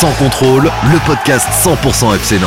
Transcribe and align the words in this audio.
Sans 0.00 0.12
contrôle, 0.12 0.72
le 0.90 0.98
podcast 1.06 1.46
100% 1.62 2.16
FC 2.16 2.38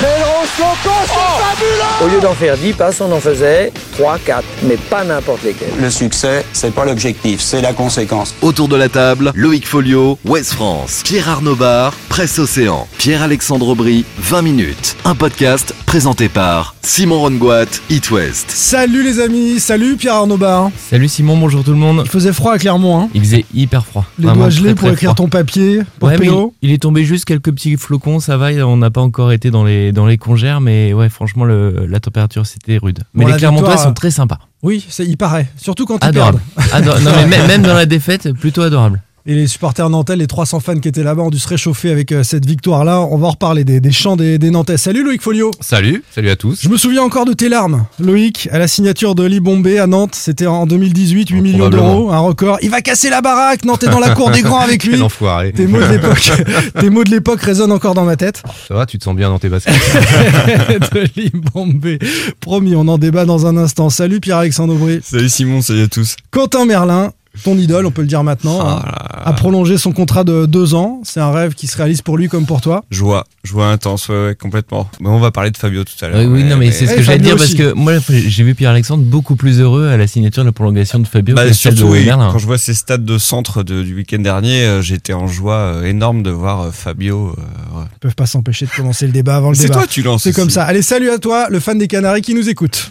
Loco, 0.00 0.90
c'est 1.04 1.42
fabuleux 1.42 2.04
Au 2.04 2.08
lieu 2.14 2.20
d'en 2.20 2.32
faire 2.34 2.56
10 2.56 2.72
passes, 2.72 3.00
on 3.00 3.12
en 3.12 3.20
faisait 3.20 3.72
3, 3.98 4.18
4, 4.24 4.44
mais 4.64 4.76
pas 4.76 5.04
n'importe 5.04 5.42
lesquels. 5.44 5.68
Le 5.80 5.90
succès, 5.90 6.44
c'est 6.52 6.72
pas 6.74 6.84
l'objectif, 6.84 7.40
c'est 7.40 7.60
la 7.60 7.72
conséquence. 7.72 8.34
Autour 8.42 8.68
de 8.68 8.76
la 8.76 8.88
table, 8.88 9.32
Loïc 9.34 9.66
Folio, 9.66 10.18
West 10.24 10.54
France, 10.54 11.02
Pierre 11.04 11.28
Arnaud 11.28 11.56
Bar, 11.56 11.92
Presse 12.08 12.38
Océan, 12.38 12.86
Pierre-Alexandre 12.98 13.68
Aubry, 13.68 14.04
20 14.18 14.42
minutes. 14.42 14.96
Un 15.04 15.14
podcast 15.14 15.74
présenté 15.86 16.28
par 16.28 16.74
Simon 16.82 17.20
Rongoat, 17.20 17.66
It 17.90 18.10
West. 18.10 18.50
Salut 18.50 19.02
les 19.02 19.20
amis, 19.20 19.60
salut 19.60 19.96
Pierre 19.96 20.14
Arnaud 20.14 20.36
Bar. 20.38 20.70
Salut 20.90 21.08
Simon, 21.08 21.36
bonjour 21.36 21.62
tout 21.64 21.70
le 21.72 21.76
monde. 21.76 22.02
Il 22.04 22.10
faisait 22.10 22.32
froid 22.32 22.52
à 22.54 22.58
Clermont, 22.58 22.98
hein. 23.00 23.08
Il 23.14 23.20
faisait 23.22 23.44
hyper 23.54 23.84
froid. 23.84 24.04
Les 24.18 24.24
Vraiment 24.26 24.40
doigts 24.42 24.50
gelés 24.50 24.64
très, 24.70 24.74
pour 24.74 24.88
très 24.88 24.94
écrire 24.94 25.10
froid. 25.10 25.24
ton 25.24 25.28
papier, 25.28 25.80
pour 25.98 26.08
Ouais, 26.08 26.16
mais 26.18 26.26
il, 26.26 26.30
pélo. 26.30 26.54
il 26.62 26.72
est 26.72 26.82
tombé 26.82 27.04
juste 27.04 27.24
quelques 27.24 27.52
petits 27.52 27.76
flocons, 27.76 28.20
ça 28.20 28.36
va, 28.36 28.50
on 28.66 28.76
n'a 28.76 28.90
pas 28.90 29.00
encore 29.02 29.32
été 29.32 29.50
dans 29.50 29.64
les, 29.64 29.81
dans 29.90 30.06
les 30.06 30.18
congères, 30.18 30.60
mais 30.60 30.92
ouais, 30.92 31.08
franchement, 31.08 31.44
le, 31.44 31.86
la 31.88 31.98
température 31.98 32.46
c'était 32.46 32.78
rude. 32.78 33.00
Mais 33.14 33.24
Bon, 33.24 33.32
les 33.32 33.38
Clermontois 33.38 33.70
victoire, 33.70 33.88
sont 33.88 33.94
très 33.94 34.12
sympas. 34.12 34.38
Oui, 34.62 34.86
il 35.00 35.16
paraît. 35.16 35.48
Surtout 35.56 35.86
quand 35.86 35.98
ils 36.04 36.06
Adorables. 36.06 36.38
perdent. 36.56 36.72
Ador- 36.72 37.00
non, 37.00 37.10
mais 37.16 37.26
même, 37.38 37.46
même 37.48 37.62
dans 37.62 37.74
la 37.74 37.86
défaite, 37.86 38.32
plutôt 38.34 38.62
adorable. 38.62 39.02
Et 39.24 39.36
les 39.36 39.46
supporters 39.46 39.88
nantais, 39.88 40.16
les 40.16 40.26
300 40.26 40.58
fans 40.58 40.78
qui 40.80 40.88
étaient 40.88 41.04
là-bas, 41.04 41.22
ont 41.22 41.30
dû 41.30 41.38
se 41.38 41.46
réchauffer 41.46 41.92
avec 41.92 42.10
euh, 42.10 42.24
cette 42.24 42.44
victoire-là. 42.44 43.02
On 43.02 43.16
va 43.18 43.28
en 43.28 43.30
reparler 43.30 43.62
des, 43.62 43.78
des 43.78 43.92
chants 43.92 44.16
des, 44.16 44.36
des 44.36 44.50
Nantais. 44.50 44.76
Salut 44.76 45.04
Loïc 45.04 45.22
Folio. 45.22 45.52
Salut, 45.60 46.02
salut 46.10 46.28
à 46.28 46.34
tous. 46.34 46.58
Je 46.60 46.68
me 46.68 46.76
souviens 46.76 47.02
encore 47.02 47.24
de 47.24 47.32
tes 47.32 47.48
larmes, 47.48 47.86
Loïc, 48.00 48.48
à 48.50 48.58
la 48.58 48.66
signature 48.66 49.14
de 49.14 49.22
Libombé 49.24 49.78
à 49.78 49.86
Nantes. 49.86 50.16
C'était 50.16 50.48
en 50.48 50.66
2018, 50.66 51.28
8 51.28 51.36
Oh, 51.38 51.42
millions 51.42 51.70
d'euros, 51.70 52.10
un 52.10 52.18
record. 52.18 52.58
Il 52.62 52.70
va 52.70 52.80
casser 52.80 53.10
la 53.10 53.20
baraque. 53.20 53.64
Nantes 53.64 53.84
est 53.84 53.90
dans 53.90 54.00
la 54.00 54.10
cour 54.16 54.32
des 54.32 54.42
grands 54.42 54.58
avec 54.58 54.82
lui. 54.84 55.00
Enfoiré. 55.00 55.52
Tes 55.52 55.68
mots 55.68 55.78
de 55.78 55.86
l'époque, 55.86 56.32
tes 56.80 56.90
mots 56.90 57.04
de 57.04 57.10
l'époque 57.10 57.40
résonnent 57.42 57.70
encore 57.70 57.94
dans 57.94 58.04
ma 58.04 58.16
tête. 58.16 58.42
Ça 58.66 58.74
va, 58.74 58.86
tu 58.86 58.98
te 58.98 59.04
sens 59.04 59.14
bien 59.14 59.28
dans 59.28 59.38
tes 59.38 59.48
baskets 59.48 59.72
de 60.94 61.20
Libombé. 61.20 62.00
Promis, 62.40 62.74
on 62.74 62.88
en 62.88 62.98
débat 62.98 63.24
dans 63.24 63.46
un 63.46 63.56
instant. 63.56 63.88
Salut 63.88 64.18
Pierre-Alexandre 64.18 64.74
Aubry. 64.74 64.98
Salut 65.04 65.28
Simon, 65.28 65.62
salut 65.62 65.82
à 65.82 65.86
tous. 65.88 66.16
Quentin 66.32 66.66
Merlin, 66.66 67.12
ton 67.44 67.56
idole, 67.56 67.86
on 67.86 67.90
peut 67.90 68.02
le 68.02 68.08
dire 68.08 68.22
maintenant, 68.22 68.60
hein, 68.60 68.82
a 69.24 69.32
prolongé 69.32 69.78
son 69.78 69.92
contrat 69.92 70.22
de 70.24 70.44
deux 70.46 70.74
ans. 70.74 71.00
C'est 71.04 71.20
un 71.20 71.30
rêve 71.32 71.54
qui 71.54 71.66
se 71.66 71.76
réalise 71.76 72.02
pour 72.02 72.18
lui 72.18 72.28
comme 72.28 72.44
pour 72.44 72.60
toi. 72.60 72.84
Joie, 72.90 73.24
joie 73.42 73.68
intense, 73.68 74.08
ouais, 74.08 74.26
ouais, 74.26 74.34
complètement. 74.34 74.88
Mais 75.00 75.08
on 75.08 75.18
va 75.18 75.30
parler 75.30 75.50
de 75.50 75.56
Fabio 75.56 75.82
tout 75.84 75.92
à 76.04 76.08
l'heure. 76.08 76.20
Oui, 76.20 76.26
oui, 76.26 76.44
non, 76.44 76.56
mais 76.58 76.70
c'est 76.70 76.86
ce 76.86 76.92
Eh, 76.92 76.96
que 76.96 77.02
j'allais 77.02 77.18
dire 77.20 77.36
parce 77.36 77.54
que 77.54 77.72
moi, 77.72 77.94
j'ai 78.08 78.44
vu 78.44 78.54
Pierre-Alexandre 78.54 79.02
beaucoup 79.04 79.34
plus 79.36 79.60
heureux 79.60 79.88
à 79.88 79.96
la 79.96 80.06
signature 80.06 80.42
de 80.42 80.48
la 80.48 80.52
prolongation 80.52 80.98
de 80.98 81.06
Fabio 81.06 81.34
Bah, 81.34 81.46
que 81.46 81.52
celle 81.54 81.72
de 81.72 81.78
surtout, 81.78 81.92
oui, 81.94 82.06
quand 82.06 82.38
je 82.38 82.46
vois 82.46 82.58
ces 82.58 82.74
stades 82.74 83.04
de 83.04 83.16
centre 83.18 83.62
de- 83.62 83.82
du 83.82 83.94
week-end 83.96 84.18
dernier, 84.18 84.64
euh, 84.64 84.82
j'étais 84.82 85.14
en 85.14 85.26
joie 85.26 85.54
euh, 85.54 85.84
énorme 85.84 86.22
de 86.22 86.30
voir 86.30 86.60
euh, 86.60 86.70
Fabio. 86.70 87.28
euh, 87.38 87.78
ouais. 87.78 87.86
Ils 87.96 87.98
peuvent 88.00 88.14
pas 88.14 88.26
s'empêcher 88.26 88.66
de 88.66 88.70
commencer 88.70 89.06
le 89.06 89.12
débat 89.12 89.36
avant 89.36 89.48
le 89.48 89.54
C'est 89.54 89.62
débat. 89.64 89.74
toi, 89.76 89.86
tu 89.88 90.02
lances. 90.02 90.22
C'est 90.24 90.32
comme 90.32 90.50
ça. 90.50 90.64
Allez, 90.64 90.82
salut 90.82 91.10
à 91.10 91.18
toi, 91.18 91.46
le 91.48 91.60
fan 91.60 91.78
des 91.78 91.88
Canaries 91.88 92.20
qui 92.22 92.34
nous 92.34 92.48
écoute. 92.48 92.90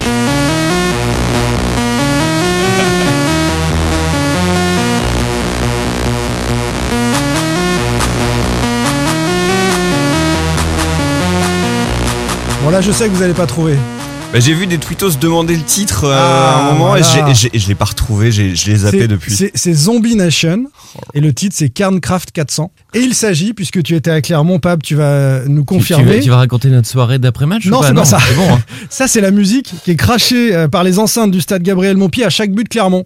Là 12.71 12.81
je 12.81 12.91
sais 12.91 13.07
que 13.07 13.13
vous 13.13 13.21
allez 13.23 13.33
pas 13.33 13.47
trouver. 13.47 13.75
Bah, 14.33 14.39
j'ai 14.39 14.53
vu 14.53 14.65
des 14.65 14.77
tweetos 14.77 15.17
demander 15.19 15.57
le 15.57 15.61
titre 15.63 16.05
euh, 16.05 16.15
Ah, 16.17 16.55
à 16.55 16.59
un 16.61 16.71
moment 16.71 16.87
voilà. 16.91 17.05
et 17.29 17.33
j'ai- 17.35 17.49
j'ai- 17.51 17.59
je 17.59 17.67
l'ai 17.67 17.75
pas 17.75 17.83
retrouvé, 17.83 18.31
j'ai- 18.31 18.55
je 18.55 18.69
l'ai 18.71 18.77
zappé 18.77 18.99
C'est- 19.01 19.07
depuis. 19.09 19.35
C'est 19.35 19.51
c'est 19.55 19.73
Zombie 19.73 20.15
Nation 20.15 20.67
et 21.13 21.19
le 21.19 21.33
titre 21.33 21.53
c'est 21.57 21.67
Carncraft 21.67 22.31
400. 22.31 22.71
Et 22.93 22.99
il 22.99 23.13
s'agit, 23.13 23.51
puisque 23.53 23.83
tu 23.83 23.93
étais 23.93 24.09
à 24.11 24.21
Clermont, 24.21 24.59
Pab, 24.59 24.81
tu 24.81 24.95
vas 24.95 25.41
nous 25.47 25.61
Tu- 25.63 25.65
tu, 25.65 25.65
confirmer. 25.65 26.21
tu 26.21 26.29
vas 26.29 26.37
raconter 26.37 26.69
notre 26.69 26.87
soirée 26.87 27.19
d'après-match 27.19 27.65
Non, 27.65 27.81
ou 27.81 27.83
c'est 27.83 27.93
pas 27.93 28.05
ça. 28.05 28.19
C'est 28.25 28.35
bon, 28.35 28.53
hein. 28.53 28.61
Ça, 28.89 29.09
c'est 29.09 29.21
la 29.21 29.31
musique 29.31 29.73
qui 29.83 29.91
est 29.91 29.95
crachée 29.97 30.55
euh, 30.55 30.69
par 30.69 30.85
les 30.85 30.97
enceintes 30.97 31.31
du 31.31 31.41
stade 31.41 31.61
Gabriel 31.63 31.97
Montpied 31.97 32.23
à 32.23 32.29
chaque 32.29 32.51
but 32.51 32.63
de 32.63 32.69
Clermont. 32.69 33.05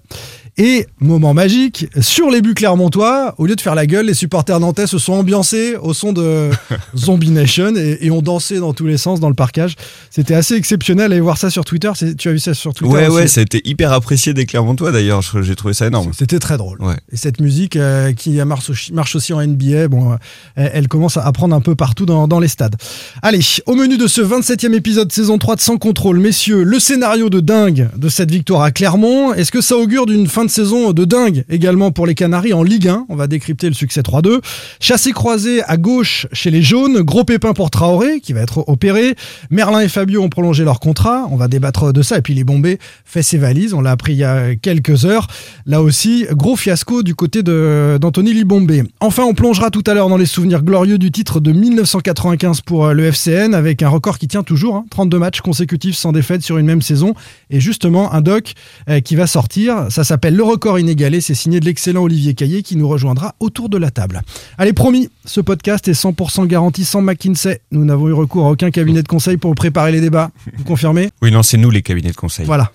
Et, 0.57 0.87
moment 1.01 1.33
magique, 1.33 1.87
sur 1.99 2.29
les 2.29 2.41
buts 2.41 2.53
clermontois, 2.53 3.35
au 3.37 3.45
lieu 3.45 3.57
de 3.57 3.61
faire 3.61 3.75
la 3.75 3.85
gueule, 3.85 4.05
les 4.05 4.13
supporters 4.13 4.59
nantais 4.61 4.87
se 4.87 4.97
sont 4.97 5.11
ambiancés 5.11 5.75
au 5.75 5.93
son 5.93 6.13
de 6.13 6.49
Zombie 6.95 7.31
Nation 7.31 7.75
et, 7.75 7.97
et 7.99 8.09
ont 8.09 8.21
dansé 8.21 8.59
dans 8.59 8.73
tous 8.73 8.85
les 8.85 8.97
sens 8.97 9.19
dans 9.19 9.27
le 9.27 9.35
parcage. 9.35 9.75
C'était 10.09 10.33
assez 10.33 10.55
exceptionnel. 10.55 11.11
Allez 11.11 11.19
voir 11.19 11.37
ça 11.37 11.49
sur 11.49 11.65
Twitter. 11.65 11.91
Tu 12.17 12.29
as 12.29 12.31
vu 12.31 12.39
ça 12.39 12.53
sur 12.53 12.73
Twitter 12.73 12.93
Ouais, 12.93 13.07
aussi 13.07 13.15
ouais, 13.15 13.27
ça 13.27 13.41
a 13.41 13.43
été 13.43 13.61
hyper 13.65 13.91
apprécié 13.91 14.33
des 14.33 14.45
Clermontois 14.45 14.93
d'ailleurs, 14.93 15.21
j'ai 15.41 15.55
trouvé 15.55 15.73
ça 15.73 15.87
énorme. 15.87 16.11
C'était 16.17 16.39
très 16.39 16.55
drôle. 16.55 16.81
Ouais. 16.81 16.95
Et 17.11 17.17
cette 17.17 17.41
musique 17.41 17.75
euh, 17.75 18.13
qui 18.13 18.41
marche 18.45 18.69
aussi, 18.69 18.93
marche 18.93 19.15
aussi 19.17 19.33
en 19.33 19.45
NBA, 19.45 19.89
bon, 19.89 20.13
euh, 20.13 20.15
elle, 20.55 20.71
elle 20.73 20.87
commence 20.87 21.17
à 21.17 21.29
prendre 21.33 21.53
un 21.53 21.61
peu 21.61 21.75
partout 21.75 22.05
dans, 22.05 22.29
dans 22.29 22.39
les 22.39 22.47
stades. 22.47 22.75
Allez, 23.21 23.41
au 23.65 23.75
menu 23.75 23.97
de 23.97 24.07
ce 24.07 24.21
27e 24.21 24.73
épisode 24.73 25.11
saison 25.11 25.37
3 25.37 25.57
de 25.57 25.61
Sans 25.61 25.77
Contrôle, 25.77 26.19
messieurs, 26.19 26.63
le 26.63 26.79
scénario 26.79 27.29
de 27.29 27.41
dingue 27.41 27.89
de 27.97 28.07
cette 28.07 28.31
victoire 28.31 28.61
à 28.61 28.71
Clermont, 28.71 29.33
est-ce 29.33 29.51
que 29.51 29.61
ça 29.61 29.75
augure 29.75 30.05
d'une 30.05 30.27
fin 30.27 30.44
de 30.45 30.51
saison 30.51 30.93
de 30.93 31.05
dingue 31.05 31.43
également 31.49 31.91
pour 31.91 32.05
les 32.07 32.15
Canaries 32.15 32.53
en 32.53 32.63
Ligue 32.63 32.87
1 32.87 33.05
On 33.09 33.15
va 33.15 33.27
décrypter 33.27 33.67
le 33.67 33.73
succès 33.73 34.01
3-2. 34.01 34.39
Chassé 34.79 35.11
croisé 35.11 35.63
à 35.63 35.77
gauche 35.77 36.27
chez 36.31 36.51
les 36.51 36.61
jaunes, 36.61 37.01
gros 37.01 37.23
pépin 37.23 37.53
pour 37.53 37.69
Traoré 37.69 38.19
qui 38.19 38.33
va 38.33 38.41
être 38.41 38.63
opéré. 38.67 39.15
Merlin 39.49 39.81
et 39.81 39.89
Fabio 39.89 40.21
ont 40.21 40.29
prolongé 40.29 40.63
leur 40.63 40.79
contrat, 40.79 41.27
on 41.31 41.35
va 41.35 41.47
débattre 41.47 41.91
de 41.91 42.01
ça. 42.01 42.17
Et 42.17 42.21
puis 42.21 42.33
les 42.33 42.43
Bombés 42.43 42.79
fait 43.03 43.23
ses 43.23 43.37
valises, 43.37 43.73
on 43.73 43.81
l'a 43.81 43.91
appris 43.91 44.13
il 44.13 44.19
y 44.19 44.23
a 44.23 44.55
quelques 44.55 45.05
heures. 45.05 45.27
Là 45.65 45.81
aussi, 45.81 46.25
gros 46.31 46.55
fiasco 46.55 47.03
du 47.03 47.15
côté 47.15 47.43
d'Anthony 47.43 48.33
Libombé. 48.33 48.83
Enfin, 48.99 49.23
on 49.23 49.33
plongera 49.33 49.71
tout 49.71 49.83
à 49.87 49.93
l'heure 49.93 50.09
dans 50.09 50.17
les 50.17 50.25
souvenirs 50.25 50.63
glorieux 50.63 50.97
du 50.97 51.11
titre 51.11 51.39
de 51.39 51.51
1995 51.51 52.61
pour 52.61 52.85
euh, 52.85 52.93
le 52.93 53.05
FCN 53.05 53.53
avec 53.53 53.81
un 53.81 53.89
record 53.89 54.17
qui 54.17 54.27
tient 54.27 54.43
toujours, 54.43 54.75
hein, 54.75 54.85
32 54.89 55.19
matchs 55.19 55.41
consécutifs 55.41 55.95
sans 55.95 56.11
défaite 56.11 56.41
sur 56.41 56.57
une 56.57 56.65
même 56.65 56.81
saison. 56.81 57.13
Et 57.49 57.59
justement, 57.59 58.13
un 58.13 58.21
doc 58.21 58.53
euh, 58.89 58.99
qui 58.99 59.15
va 59.15 59.27
sortir, 59.27 59.87
ça 59.89 60.03
s'appelle 60.03 60.34
Le 60.35 60.43
record 60.43 60.77
inégalé, 60.77 61.21
c'est 61.21 61.33
signé 61.33 61.61
de 61.61 61.65
l'excellent 61.65 62.03
Olivier 62.03 62.33
Caillé 62.33 62.61
qui 62.61 62.75
nous 62.75 62.89
rejoindra 62.89 63.35
autour 63.39 63.69
de 63.69 63.77
la 63.77 63.89
table. 63.89 64.21
Allez, 64.57 64.73
promis, 64.73 65.07
ce 65.23 65.39
podcast 65.39 65.87
est 65.87 65.93
100% 65.93 66.45
garanti 66.45 66.83
sans 66.83 66.99
McKinsey. 67.01 67.61
Nous 67.71 67.85
n'avons 67.85 68.09
eu 68.09 68.11
recours 68.11 68.45
à 68.45 68.49
aucun 68.51 68.69
cabinet 68.69 69.01
de 69.01 69.07
conseil 69.07 69.37
pour 69.37 69.55
préparer 69.55 69.93
les 69.93 70.01
débats. 70.01 70.31
Vous 70.57 70.65
confirmez? 70.65 71.09
Oui, 71.21 71.31
non, 71.31 71.41
c'est 71.41 71.55
nous 71.55 71.69
les 71.69 71.81
cabinets 71.81 72.11
de 72.11 72.17
conseil. 72.17 72.45
Voilà, 72.45 72.69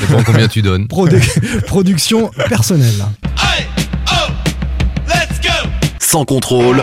Dépend 0.00 0.24
combien 0.24 0.48
tu 0.48 0.62
donnes. 0.62 0.86
Produ- 0.86 1.20
production 1.68 2.32
personnelle. 2.48 3.04
Sans 6.00 6.24
contrôle, 6.24 6.82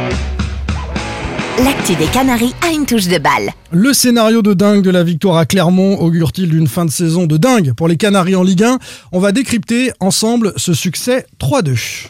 L'actu 1.59 1.93
des 1.93 2.07
Canaries 2.07 2.55
a 2.67 2.71
une 2.71 2.87
touche 2.87 3.07
de 3.07 3.19
balle. 3.19 3.51
Le 3.71 3.93
scénario 3.93 4.41
de 4.41 4.55
dingue 4.55 4.81
de 4.81 4.89
la 4.89 5.03
victoire 5.03 5.37
à 5.37 5.45
Clermont 5.45 5.99
augure-t-il 5.99 6.49
d'une 6.49 6.67
fin 6.67 6.83
de 6.83 6.89
saison 6.89 7.27
de 7.27 7.37
dingue 7.37 7.73
pour 7.73 7.87
les 7.87 7.95
Canaries 7.95 8.35
en 8.35 8.41
Ligue 8.41 8.63
1 8.63 8.79
On 9.11 9.19
va 9.19 9.31
décrypter 9.31 9.91
ensemble 9.99 10.53
ce 10.57 10.73
succès 10.73 11.27
3-2. 11.39 12.07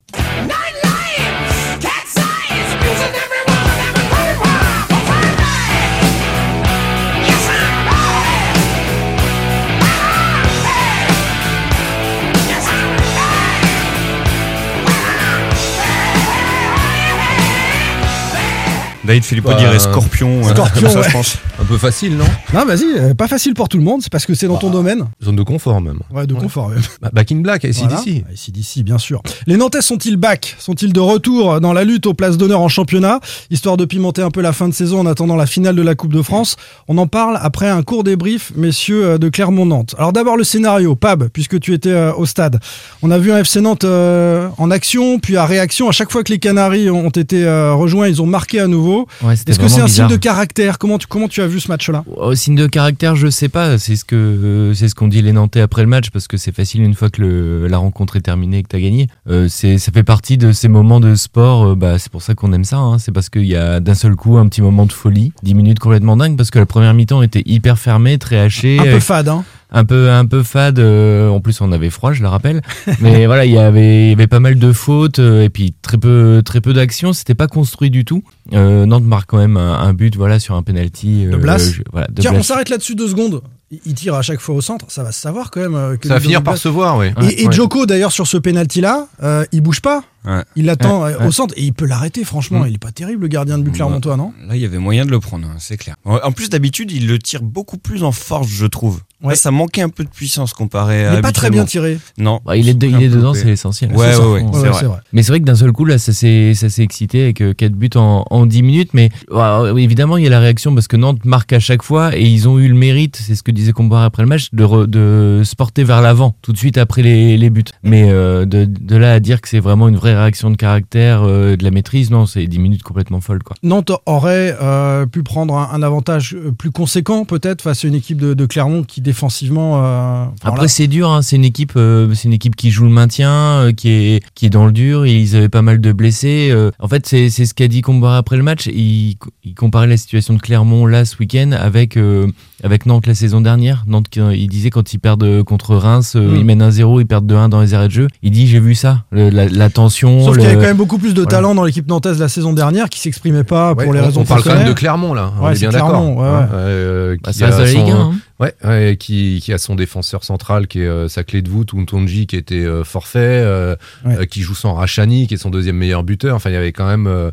David 19.03 19.25
Filippo 19.25 19.49
Bah, 19.49 19.55
dirait 19.59 19.79
scorpion. 19.79 20.43
Scorpion, 20.43 20.81
comme 20.81 20.89
ça, 20.89 20.99
ouais. 20.99 21.07
je 21.07 21.11
pense. 21.11 21.37
Un 21.61 21.65
peu 21.65 21.77
facile, 21.77 22.17
non? 22.17 22.25
Non, 22.53 22.65
vas-y, 22.65 22.83
euh, 22.97 23.13
pas 23.13 23.27
facile 23.27 23.53
pour 23.53 23.69
tout 23.69 23.77
le 23.77 23.83
monde, 23.83 24.01
c'est 24.01 24.11
parce 24.11 24.25
que 24.25 24.33
c'est 24.33 24.47
dans 24.47 24.57
ton 24.57 24.71
domaine. 24.71 25.05
Zone 25.23 25.35
de 25.35 25.43
confort 25.43 25.79
même. 25.81 25.99
Ouais, 26.11 26.25
de 26.25 26.33
Ouais. 26.33 26.39
confort. 26.41 26.69
même. 26.69 26.81
Bah, 27.01 27.09
Back 27.13 27.31
in 27.31 27.37
Black, 27.37 27.63
ici 27.63 27.81
Voilà. 27.83 27.95
d'ici. 27.97 28.23
Ici 28.33 28.51
d'ici, 28.51 28.83
bien 28.83 28.97
sûr. 28.97 29.21
Les 29.45 29.55
Nantais 29.55 29.81
sont-ils 29.83 30.17
back? 30.17 30.55
Sont-ils 30.59 30.91
de 30.91 30.99
retour 30.99 31.61
dans 31.61 31.71
la 31.71 31.83
lutte 31.83 32.07
aux 32.07 32.13
places 32.15 32.37
d'honneur 32.37 32.59
en 32.59 32.69
championnat? 32.69 33.19
Histoire 33.51 33.77
de 33.77 33.85
pimenter 33.85 34.23
un 34.23 34.31
peu 34.31 34.41
la 34.41 34.51
fin 34.51 34.67
de 34.67 34.73
saison 34.73 34.99
en 34.99 35.05
attendant 35.05 35.35
la 35.35 35.45
finale 35.45 35.75
de 35.75 35.81
la 35.83 35.93
Coupe 35.95 36.11
de 36.13 36.21
France. 36.23 36.55
On 36.87 36.97
en 36.97 37.05
parle 37.07 37.37
après 37.41 37.69
un 37.69 37.83
court 37.83 38.03
débrief, 38.03 38.51
messieurs 38.55 39.05
euh, 39.05 39.17
de 39.19 39.29
Clermont-Nantes. 39.29 39.93
Alors 39.99 40.11
d'abord 40.11 40.37
le 40.37 40.43
scénario, 40.43 40.95
Pab, 40.95 41.27
puisque 41.29 41.59
tu 41.59 41.73
étais 41.73 41.91
euh, 41.91 42.13
au 42.15 42.25
stade. 42.25 42.59
On 43.03 43.11
a 43.11 43.19
vu 43.19 43.31
un 43.31 43.37
FC 43.37 43.61
Nantes 43.61 43.83
euh, 43.83 44.49
en 44.57 44.71
action, 44.71 45.19
puis 45.19 45.37
à 45.37 45.45
réaction. 45.45 45.87
À 45.87 45.91
chaque 45.91 46.11
fois 46.11 46.23
que 46.23 46.31
les 46.33 46.39
Canaries 46.39 46.89
ont 46.89 47.09
été 47.09 47.45
euh, 47.45 47.73
rejoints, 47.75 48.07
ils 48.07 48.21
ont 48.23 48.27
marqué 48.27 48.59
à 48.59 48.67
nouveau. 48.67 49.07
Ouais, 49.21 49.35
c'était 49.35 49.51
Est-ce 49.51 49.59
que 49.59 49.67
c'est 49.67 49.73
vraiment 49.73 49.85
un 49.85 49.87
signe 49.87 49.95
bizarre. 50.05 50.09
de 50.09 50.15
caractère? 50.17 50.77
Comment 50.79 50.97
tu, 50.97 51.05
comment 51.07 51.27
tu 51.27 51.42
as 51.43 51.47
vu 51.47 51.59
ce 51.59 51.67
match-là 51.69 52.03
Oh, 52.17 52.33
signe 52.35 52.55
de 52.55 52.67
caractère, 52.67 53.15
je 53.15 53.27
sais 53.29 53.49
pas. 53.49 53.77
C'est 53.77 53.95
ce 53.95 54.05
que 54.05 54.15
euh, 54.15 54.73
c'est 54.73 54.87
ce 54.89 54.95
qu'ont 54.95 55.07
dit 55.07 55.21
les 55.21 55.31
Nantais 55.33 55.61
après 55.61 55.81
le 55.83 55.87
match 55.87 56.09
parce 56.09 56.27
que 56.27 56.37
c'est 56.37 56.53
facile 56.55 56.81
une 56.83 56.93
fois 56.95 57.09
que 57.09 57.21
le- 57.21 57.67
la 57.67 57.77
rencontre 57.77 58.15
est 58.15 58.21
terminée 58.21 58.59
et 58.59 58.63
que 58.63 58.69
t'as 58.69 58.79
gagné. 58.79 59.07
Euh, 59.29 59.47
c'est 59.49 59.77
ça 59.77 59.91
fait 59.91 60.03
partie 60.03 60.37
de 60.37 60.51
ces 60.51 60.67
moments 60.67 60.99
de 60.99 61.15
sport. 61.15 61.65
euh, 61.67 61.75
bah 61.75 61.99
c'est 61.99 62.11
pour 62.11 62.21
ça 62.21 62.33
qu'on 62.35 62.51
aime 62.53 62.63
ça. 62.65 62.77
hein. 62.77 62.97
C'est 62.99 63.11
parce 63.11 63.29
qu'il 63.29 63.45
y 63.45 63.55
a 63.55 63.79
d'un 63.79 63.93
seul 63.95 64.15
coup 64.15 64.37
un 64.37 64.47
petit 64.47 64.61
moment 64.61 64.85
de 64.85 64.91
folie, 64.93 65.33
10 65.43 65.53
minutes 65.55 65.79
complètement 65.79 66.17
dingue 66.17 66.37
parce 66.37 66.49
que 66.51 66.59
la 66.59 66.65
première 66.65 66.93
mi-temps 66.93 67.21
était 67.21 67.43
hyper 67.45 67.77
fermée, 67.77 68.17
très 68.17 68.37
hachée, 68.39 68.79
Un 68.79 68.83
peu 68.83 68.99
fade, 68.99 69.27
hein 69.29 69.43
un 69.73 69.85
peu 69.85 70.09
un 70.11 70.25
peu 70.25 70.43
fade. 70.43 70.79
euh, 70.79 71.27
en 71.29 71.41
plus 71.41 71.59
on 71.61 71.71
avait 71.71 71.89
froid, 71.89 72.13
je 72.13 72.21
le 72.21 72.27
rappelle. 72.29 72.61
Mais 73.01 73.25
voilà, 73.27 73.45
il 73.45 73.51
y 73.51 73.57
avait 73.57 74.05
il 74.05 74.09
y 74.09 74.13
avait 74.13 74.27
pas 74.27 74.39
mal 74.39 74.57
de 74.57 74.71
fautes 74.71 75.19
euh, 75.19 75.43
et 75.43 75.49
puis 75.49 75.73
très 75.81 75.97
peu 75.97 76.41
très 76.45 76.61
peu 76.61 76.73
d'actions. 76.73 77.11
C'était 77.13 77.35
pas 77.35 77.47
construit 77.47 77.89
du 77.89 78.05
tout. 78.05 78.23
Euh, 78.53 78.85
Nantes 78.85 79.03
marque 79.05 79.29
quand 79.29 79.37
même 79.37 79.57
un, 79.57 79.73
un 79.79 79.93
but 79.93 80.15
voilà 80.15 80.39
sur 80.39 80.55
un 80.55 80.63
penalty. 80.63 81.25
De 81.25 81.33
euh, 81.33 81.37
Blas 81.37 81.57
je- 81.73 81.81
voilà, 81.91 82.07
de 82.07 82.21
Tiens, 82.21 82.33
on 82.35 82.43
s'arrête 82.43 82.69
là-dessus 82.69 82.95
deux 82.95 83.07
secondes. 83.09 83.41
Il- 83.85 83.95
tire 83.95 84.13
à 84.13 84.21
chaque 84.21 84.39
fois 84.39 84.53
au 84.53 84.61
centre, 84.61 84.85
ça 84.89 85.01
va 85.03 85.11
se 85.11 85.19
savoir 85.19 85.49
quand 85.49 85.59
même. 85.67 85.97
que 85.97 86.07
Ça 86.07 86.13
va 86.15 86.19
finir 86.19 86.43
par 86.43 86.57
se 86.57 86.69
voir, 86.69 86.97
oui. 86.99 87.07
Et, 87.29 87.43
et 87.45 87.51
Joko 87.51 87.87
d'ailleurs 87.87 88.11
sur 88.11 88.27
ce 88.27 88.37
penalty 88.37 88.81
là, 88.81 89.07
il 89.51 89.61
bouge 89.61 89.81
pas. 89.81 90.03
Ouais. 90.25 90.41
Il 90.55 90.65
l'attend 90.65 91.03
Ouais. 91.03 91.15
au 91.25 91.31
centre 91.31 91.53
et 91.57 91.63
il 91.63 91.73
peut 91.73 91.85
l'arrêter. 91.85 92.23
Franchement, 92.23 92.61
Mm. 92.61 92.67
il 92.69 92.75
est 92.75 92.77
pas 92.77 92.91
terrible 92.93 93.23
le 93.23 93.27
gardien 93.27 93.57
de 93.57 93.63
but 93.63 93.71
Ouais. 93.71 93.75
clermontois, 93.75 94.15
non? 94.15 94.31
Là, 94.47 94.55
il 94.55 94.61
y 94.61 94.65
avait 94.65 94.77
moyen 94.77 95.05
de 95.05 95.11
le 95.11 95.19
prendre, 95.19 95.45
hein, 95.47 95.55
c'est 95.59 95.75
clair. 95.75 95.95
En 96.05 96.31
plus, 96.31 96.49
d'habitude, 96.49 96.91
il 96.93 97.07
le 97.07 97.19
tire 97.19 97.41
beaucoup 97.41 97.77
plus 97.77 98.03
en 98.03 98.13
force, 98.13 98.47
je 98.47 98.65
trouve. 98.65 99.01
Ouais. 99.23 99.29
Là, 99.29 99.35
ça 99.35 99.51
manquait 99.51 99.81
un 99.81 99.89
peu 99.89 100.03
de 100.03 100.09
puissance 100.09 100.53
comparé 100.53 101.05
à. 101.05 101.13
Il 101.13 101.19
est 101.19 101.21
pas 101.21 101.31
très 101.31 101.49
bien 101.49 101.65
tiré. 101.65 101.97
Non. 102.17 102.41
Bah, 102.45 102.57
il 102.57 102.67
est, 102.69 102.73
de- 102.73 102.87
il 102.87 103.01
est 103.01 103.09
dedans, 103.09 103.33
c'est 103.33 103.45
l'essentiel. 103.45 103.91
Ouais, 103.95 104.15
ouais, 104.15 104.25
ouais, 104.25 104.41
Ouais, 104.41 104.49
c'est 104.53 104.59
ouais, 104.69 104.83
vrai. 104.87 104.97
Mais 105.13 105.23
c'est 105.23 105.31
vrai 105.31 105.39
que 105.39 105.45
d'un 105.45 105.55
seul 105.55 105.71
coup, 105.71 105.85
là, 105.85 105.97
ça 105.97 106.11
s'est, 106.13 106.53
ça 106.55 106.69
s'est 106.69 106.83
excité 106.83 107.23
avec 107.23 107.41
4 107.57 107.71
buts 107.73 107.89
en, 107.95 108.25
en 108.29 108.45
10 108.45 108.61
minutes. 108.63 108.89
Mais 108.93 109.09
oui, 109.31 109.83
évidemment, 109.83 110.17
il 110.17 110.23
y 110.23 110.27
a 110.27 110.29
la 110.29 110.39
réaction 110.39 110.73
parce 110.73 110.87
que 110.87 110.97
Nantes 110.97 111.23
marque 111.25 111.53
à 111.53 111.59
chaque 111.59 111.83
fois 111.83 112.15
et 112.17 112.23
ils 112.23 112.47
ont 112.49 112.59
eu 112.59 112.67
le 112.67 112.75
mérite, 112.75 113.15
c'est 113.15 113.35
ce 113.35 113.43
que 113.43 113.51
disait 113.51 113.71
Comboire 113.71 114.03
après 114.03 114.23
le 114.23 114.29
match, 114.29 114.49
de, 114.53 114.63
re- 114.65 114.87
de 114.87 115.41
se 115.45 115.55
porter 115.55 115.83
vers 115.83 116.01
l'avant 116.01 116.35
tout 116.41 116.51
de 116.51 116.57
suite 116.57 116.77
après 116.77 117.01
les, 117.01 117.37
les 117.37 117.49
buts. 117.49 117.63
Mais 117.83 118.09
euh, 118.09 118.45
de, 118.45 118.65
de 118.65 118.95
là 118.97 119.13
à 119.13 119.19
dire 119.19 119.39
que 119.41 119.47
c'est 119.49 119.59
vraiment 119.59 119.87
une 119.87 119.95
vraie 119.95 120.15
réaction 120.15 120.49
de 120.51 120.55
caractère, 120.57 121.21
euh, 121.23 121.55
de 121.55 121.63
la 121.63 121.71
maîtrise, 121.71 122.11
non, 122.11 122.25
c'est 122.25 122.45
10 122.45 122.59
minutes 122.59 122.83
complètement 122.83 123.21
folles. 123.21 123.43
Quoi. 123.43 123.55
Nantes 123.63 123.91
aurait 124.05 124.55
euh, 124.61 125.05
pu 125.05 125.23
prendre 125.23 125.55
un, 125.55 125.69
un 125.71 125.81
avantage 125.83 126.35
plus 126.57 126.71
conséquent 126.71 127.25
peut-être 127.25 127.61
face 127.61 127.85
à 127.85 127.87
une 127.87 127.95
équipe 127.95 128.19
de, 128.19 128.33
de 128.33 128.45
Clermont 128.45 128.83
qui 128.83 129.01
défensivement. 129.13 129.81
euh, 129.83 130.25
Après 130.43 130.67
c'est 130.67 130.87
dur, 130.87 131.11
hein, 131.11 131.21
c'est 131.21 131.35
une 131.35 131.45
équipe, 131.45 131.73
euh, 131.75 132.11
c'est 132.13 132.27
une 132.27 132.33
équipe 132.33 132.55
qui 132.55 132.71
joue 132.71 132.83
le 132.85 132.89
maintien, 132.89 133.29
euh, 133.31 133.71
qui 133.71 133.89
est 133.89 134.23
qui 134.35 134.47
est 134.47 134.49
dans 134.49 134.65
le 134.65 134.71
dur. 134.71 135.05
Ils 135.05 135.35
avaient 135.35 135.49
pas 135.49 135.61
mal 135.61 135.79
de 135.79 135.91
blessés. 135.91 136.49
euh. 136.51 136.71
en 136.79 136.87
fait, 136.87 137.05
c'est 137.05 137.29
c'est 137.29 137.45
ce 137.45 137.53
qu'a 137.53 137.67
dit 137.67 137.81
Comboire 137.81 138.15
après 138.15 138.37
le 138.37 138.43
match. 138.43 138.65
Il, 138.67 139.15
il 139.43 139.53
comparait 139.55 139.87
la 139.87 139.97
situation 139.97 140.33
de 140.33 140.39
Clermont 140.39 140.85
là 140.85 141.05
ce 141.05 141.15
week-end 141.19 141.51
avec 141.51 141.95
euh, 141.97 142.27
avec 142.63 142.85
Nantes 142.85 143.05
la 143.07 143.13
saison 143.15 143.41
dernière. 143.41 143.83
Nantes, 143.87 144.07
il 144.15 144.47
disait 144.47 144.69
quand 144.71 144.93
ils 144.93 144.97
perdent 144.99 145.43
contre 145.43 145.75
Reims, 145.75 146.13
euh, 146.15 146.23
Mm. 146.33 146.35
ils 146.37 146.45
mènent 146.45 146.61
1-0, 146.69 147.01
ils 147.01 147.05
perdent 147.05 147.31
2-1 147.31 147.49
dans 147.49 147.61
les 147.61 147.73
arrêts 147.73 147.87
de 147.89 147.93
jeu. 147.93 148.07
Il 148.23 148.31
dit 148.31 148.47
j'ai 148.47 148.59
vu 148.59 148.73
ça, 148.75 149.03
le- 149.11 149.29
la, 149.29 149.47
la 149.47 149.69
tension. 149.69 150.23
Sauf 150.25 150.35
qu'il 150.35 150.43
y 150.43 150.45
avait 150.47 150.55
le- 150.55 150.61
quand 150.61 150.67
même 150.67 150.77
beaucoup 150.77 150.97
plus 150.97 151.13
de 151.13 151.21
Voilà. 151.21 151.37
talent 151.37 151.55
dans 151.55 151.63
l'équipe 151.65 151.87
nantaise 151.87 152.19
la 152.19 152.29
saison 152.29 152.53
dernière 152.53 152.89
qui 152.89 152.99
s'exprimait 152.99 153.43
pas 153.43 153.73
Ouais, 153.73 153.83
pour 153.83 153.93
les 153.93 153.99
on, 153.99 154.05
raisons 154.05 154.21
on 154.21 154.25
parle 154.25 154.43
quand 154.43 154.55
même 154.55 154.67
de. 154.67 154.73
Clermont 154.73 155.13
là, 155.13 155.31
on 155.39 155.45
Ouais, 155.45 155.51
est 155.51 155.55
c'est 155.55 155.67
bien 155.67 155.71
d'accord. 155.79 156.07
Ouais, 156.15 156.23
ouais. 156.23 156.45
Euh, 156.53 157.17
Bah, 157.23 157.29
a 157.29 157.65
Ligue 157.65 157.73
son- 157.73 157.91
1, 157.91 157.99
hein. 157.99 158.13
Ouais, 158.39 158.53
ouais, 158.63 158.97
qui, 158.99 159.39
qui 159.43 159.53
a 159.53 159.57
son 159.59 159.75
défenseur 159.75 160.23
central 160.23 160.67
qui 160.67 160.79
est 160.79 160.87
euh, 160.87 161.07
sa 161.07 161.23
clé 161.23 161.41
de 161.43 161.49
voûte, 161.49 161.71
Untonji 161.75 162.25
qui 162.25 162.35
était 162.35 162.55
euh, 162.55 162.83
forfait, 162.83 163.19
euh, 163.19 163.75
Ouais. 164.05 164.17
euh, 164.17 164.25
qui 164.25 164.41
joue 164.41 164.55
sans 164.55 164.73
Rachani, 164.73 165.27
qui 165.27 165.35
est 165.35 165.37
son 165.37 165.51
deuxième 165.51 165.77
meilleur 165.77 166.03
buteur. 166.03 166.35
Enfin, 166.35 166.49
il 166.49 166.53
y 166.53 166.57
avait 166.57 166.71
quand 166.71 166.87
même 166.87 167.31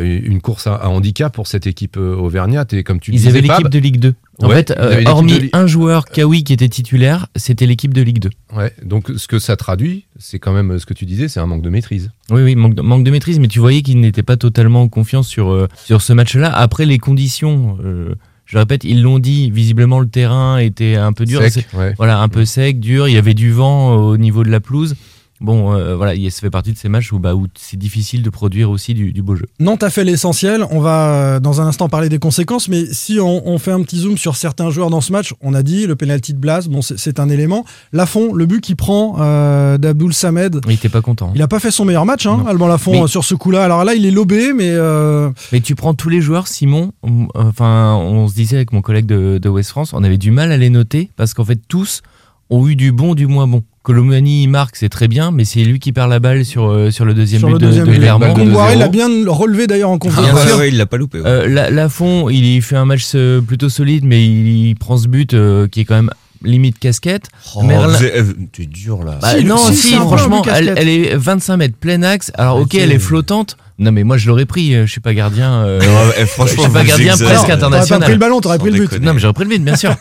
une 0.00 0.40
course 0.40 0.66
à, 0.66 0.74
à 0.76 0.88
handicap 0.88 1.34
pour 1.34 1.46
cette 1.46 1.66
équipe 1.66 1.96
euh, 1.96 2.14
auvergnate. 2.14 2.72
Et 2.72 2.84
comme 2.84 3.00
tu 3.00 3.10
Ils 3.10 3.16
disais, 3.16 3.28
avaient 3.30 3.40
l'équipe 3.40 3.68
de 3.68 3.78
Ligue 3.78 3.98
2. 3.98 4.14
En 4.40 4.48
Ouais, 4.48 4.54
fait, 4.54 4.70
euh, 4.70 5.02
hormis 5.06 5.50
un 5.52 5.66
joueur, 5.66 6.04
Kawi, 6.04 6.44
qui 6.44 6.52
était 6.52 6.68
titulaire, 6.68 7.26
c'était 7.34 7.66
l'équipe 7.66 7.92
de 7.92 8.02
Ligue 8.02 8.20
2. 8.20 8.30
Ouais, 8.56 8.72
donc 8.84 9.10
ce 9.16 9.26
que 9.26 9.40
ça 9.40 9.56
traduit, 9.56 10.06
c'est 10.18 10.38
quand 10.38 10.52
même 10.52 10.78
ce 10.78 10.86
que 10.86 10.94
tu 10.94 11.04
disais, 11.04 11.26
c'est 11.26 11.40
un 11.40 11.46
manque 11.46 11.62
de 11.62 11.70
maîtrise. 11.70 12.12
Oui, 12.30 12.42
oui, 12.42 12.54
manque 12.54 12.74
de, 12.74 12.82
manque 12.82 13.02
de 13.02 13.10
maîtrise, 13.10 13.40
mais 13.40 13.48
tu 13.48 13.58
voyais 13.58 13.82
qu'il 13.82 13.98
n'était 14.00 14.22
pas 14.22 14.36
totalement 14.36 14.82
en 14.82 14.88
confiance 14.88 15.26
sur, 15.26 15.50
euh, 15.50 15.66
sur 15.84 16.00
ce 16.02 16.12
match-là. 16.12 16.52
Après, 16.56 16.86
les 16.86 16.98
conditions, 16.98 17.78
euh, 17.84 18.14
je 18.48 18.56
répète, 18.58 18.82
ils 18.84 19.02
l'ont 19.02 19.18
dit, 19.18 19.50
visiblement 19.50 20.00
le 20.00 20.08
terrain 20.08 20.56
était 20.58 20.96
un 20.96 21.12
peu 21.12 21.24
dur. 21.26 21.40
Sec, 21.42 21.52
C'est- 21.70 21.76
ouais. 21.76 21.94
Voilà, 21.98 22.18
un 22.20 22.28
peu 22.28 22.44
sec, 22.46 22.80
dur. 22.80 23.06
Il 23.06 23.14
y 23.14 23.18
avait 23.18 23.34
du 23.34 23.52
vent 23.52 23.92
euh, 23.92 23.96
au 24.12 24.16
niveau 24.16 24.42
de 24.42 24.48
la 24.50 24.58
pelouse. 24.60 24.96
Bon, 25.40 25.72
euh, 25.72 25.94
voilà, 25.96 26.14
il- 26.14 26.30
ça 26.32 26.40
fait 26.40 26.50
partie 26.50 26.72
de 26.72 26.78
ces 26.78 26.88
matchs 26.88 27.12
où, 27.12 27.18
bah, 27.18 27.34
où 27.34 27.46
c'est 27.56 27.76
difficile 27.76 28.22
de 28.22 28.30
produire 28.30 28.70
aussi 28.70 28.94
du, 28.94 29.12
du 29.12 29.22
beau 29.22 29.36
jeu. 29.36 29.46
Nantes 29.60 29.82
a 29.82 29.90
fait 29.90 30.04
l'essentiel. 30.04 30.64
On 30.70 30.80
va 30.80 31.12
euh, 31.36 31.40
dans 31.40 31.60
un 31.60 31.66
instant 31.66 31.88
parler 31.88 32.08
des 32.08 32.18
conséquences, 32.18 32.68
mais 32.68 32.86
si 32.92 33.20
on, 33.20 33.46
on 33.48 33.58
fait 33.58 33.70
un 33.72 33.82
petit 33.82 33.98
zoom 33.98 34.18
sur 34.18 34.34
certains 34.36 34.70
joueurs 34.70 34.90
dans 34.90 35.00
ce 35.00 35.12
match, 35.12 35.34
on 35.40 35.54
a 35.54 35.62
dit 35.62 35.86
le 35.86 35.94
penalty 35.96 36.34
de 36.34 36.38
Blas, 36.38 36.66
bon 36.68 36.82
c'est- 36.82 37.18
un 37.20 37.28
élément. 37.28 37.64
Lafont, 37.92 38.32
le 38.34 38.46
but 38.46 38.60
qu'il 38.60 38.76
prend 38.76 39.16
euh, 39.20 39.76
d'Abdoul 39.78 40.12
Samed, 40.14 40.60
Il 40.66 40.72
était 40.72 40.88
pas 40.88 41.00
content. 41.00 41.32
il 41.34 41.42
a 41.42 41.48
pas 41.48 41.58
fait 41.60 41.70
son 41.70 41.84
meilleur 41.84 42.04
match, 42.06 42.26
hein, 42.26 42.38
Non. 42.38 42.46
Alban 42.46 42.66
Lafont 42.68 42.92
Mais- 42.92 43.02
euh, 43.02 43.06
sur 43.06 43.24
ce 43.24 43.34
coup-là. 43.34 43.64
Alors 43.64 43.84
là, 43.84 43.94
il 43.94 44.06
est 44.06 44.10
lobé, 44.10 44.52
mais 44.52 44.70
euh, 44.70 45.30
Mais 45.52 45.60
tu 45.60 45.74
prends 45.74 45.94
tous 45.94 46.08
les 46.08 46.20
joueurs, 46.20 46.46
Simon. 46.48 46.92
on- 47.02 47.26
Enfin, 47.34 47.94
on 47.96 48.28
se 48.28 48.34
disait 48.34 48.56
avec 48.56 48.72
mon 48.72 48.82
collègue 48.82 49.06
de, 49.06 49.38
de 49.38 49.48
West 49.48 49.70
France, 49.70 49.92
on 49.92 50.02
avait 50.04 50.18
du 50.18 50.30
mal 50.30 50.52
à 50.52 50.56
les 50.56 50.70
noter 50.70 51.10
parce 51.16 51.34
qu'en 51.34 51.44
fait, 51.44 51.58
tous 51.68 52.02
ont 52.50 52.66
eu 52.68 52.76
du 52.76 52.92
bon, 52.92 53.14
du 53.14 53.26
moins 53.26 53.46
bon. 53.46 53.62
Colomani 53.88 54.42
il 54.42 54.48
marque, 54.48 54.76
c'est 54.76 54.90
très 54.90 55.08
bien, 55.08 55.30
mais 55.30 55.46
c'est 55.46 55.64
lui 55.64 55.78
qui 55.78 55.92
perd 55.92 56.10
la 56.10 56.18
balle 56.20 56.44
sur, 56.44 56.66
euh, 56.70 56.90
sur 56.90 57.06
le 57.06 57.14
deuxième 57.14 57.38
sur 57.38 57.48
but 57.48 57.54
le 57.54 57.58
de, 57.58 57.64
deuxième 57.66 57.86
de 57.86 57.90
but, 57.92 57.98
Clermont. 58.00 58.34
Comboiré 58.34 58.74
2-0. 58.74 58.78
l'a 58.78 58.88
bien 58.88 59.08
relevé 59.26 59.66
d'ailleurs 59.66 59.88
en 59.88 59.94
Ah, 59.96 59.98
conférence. 59.98 60.34
ouais, 60.34 60.46
sûr. 60.46 60.58
ouais, 60.58 60.68
il 60.68 60.76
l'a 60.76 60.84
pas 60.84 60.98
loupé. 60.98 61.20
ouais. 61.20 61.26
Euh, 61.26 61.48
la, 61.48 61.70
Lafont, 61.70 62.28
il 62.28 62.60
fait 62.60 62.76
un 62.76 62.84
match 62.84 63.04
euh, 63.14 63.40
plutôt 63.40 63.70
solide, 63.70 64.04
mais 64.04 64.22
il, 64.26 64.68
il 64.68 64.74
prend 64.76 64.98
ce 64.98 65.08
but 65.08 65.32
euh, 65.32 65.68
qui 65.68 65.80
est 65.80 65.84
quand 65.86 65.94
même 65.96 66.10
limite 66.42 66.78
casquette. 66.78 67.28
Oh, 67.56 67.62
Merlin- 67.62 67.98
T'es 68.52 68.66
dur 68.66 69.02
là. 69.04 69.18
Bah, 69.20 69.36
Si, 69.38 69.44
non, 69.44 69.56
si, 69.72 69.94
franchement, 69.94 70.42
but 70.42 70.50
elle, 70.54 70.88
est 70.88 71.16
25 71.16 71.56
mètres 71.56 71.76
plein 71.76 72.02
axe. 72.02 72.30
Alors, 72.34 72.58
ok, 72.60 72.74
elle 72.74 72.92
est 72.92 72.98
flottante. 72.98 73.56
Non, 73.80 73.92
mais 73.92 74.02
moi, 74.02 74.16
je 74.16 74.26
l'aurais 74.28 74.44
pris. 74.46 74.74
euh, 74.74 74.86
Je 74.86 74.90
suis 74.90 75.00
pas 75.00 75.14
gardien. 75.14 75.62
euh, 75.64 75.80
eh, 76.16 76.20
je 76.22 76.26
franchement, 76.26 76.64
suis 76.64 76.72
pas 76.72 76.82
gardien 76.84 77.16
presque 77.16 77.26
T'aurais 77.28 77.46
pas 77.46 77.54
international. 77.54 78.02
pris 78.02 78.12
le 78.12 78.18
ballon, 78.18 78.40
t'aurais 78.40 78.58
pris 78.58 78.70
le 78.72 78.86
but. 78.86 79.00
Non, 79.00 79.14
mais 79.14 79.20
j'aurais 79.20 79.34
pris 79.34 79.44
le 79.44 79.50
vide, 79.50 79.64
bien 79.64 79.76
sûr. 79.76 79.94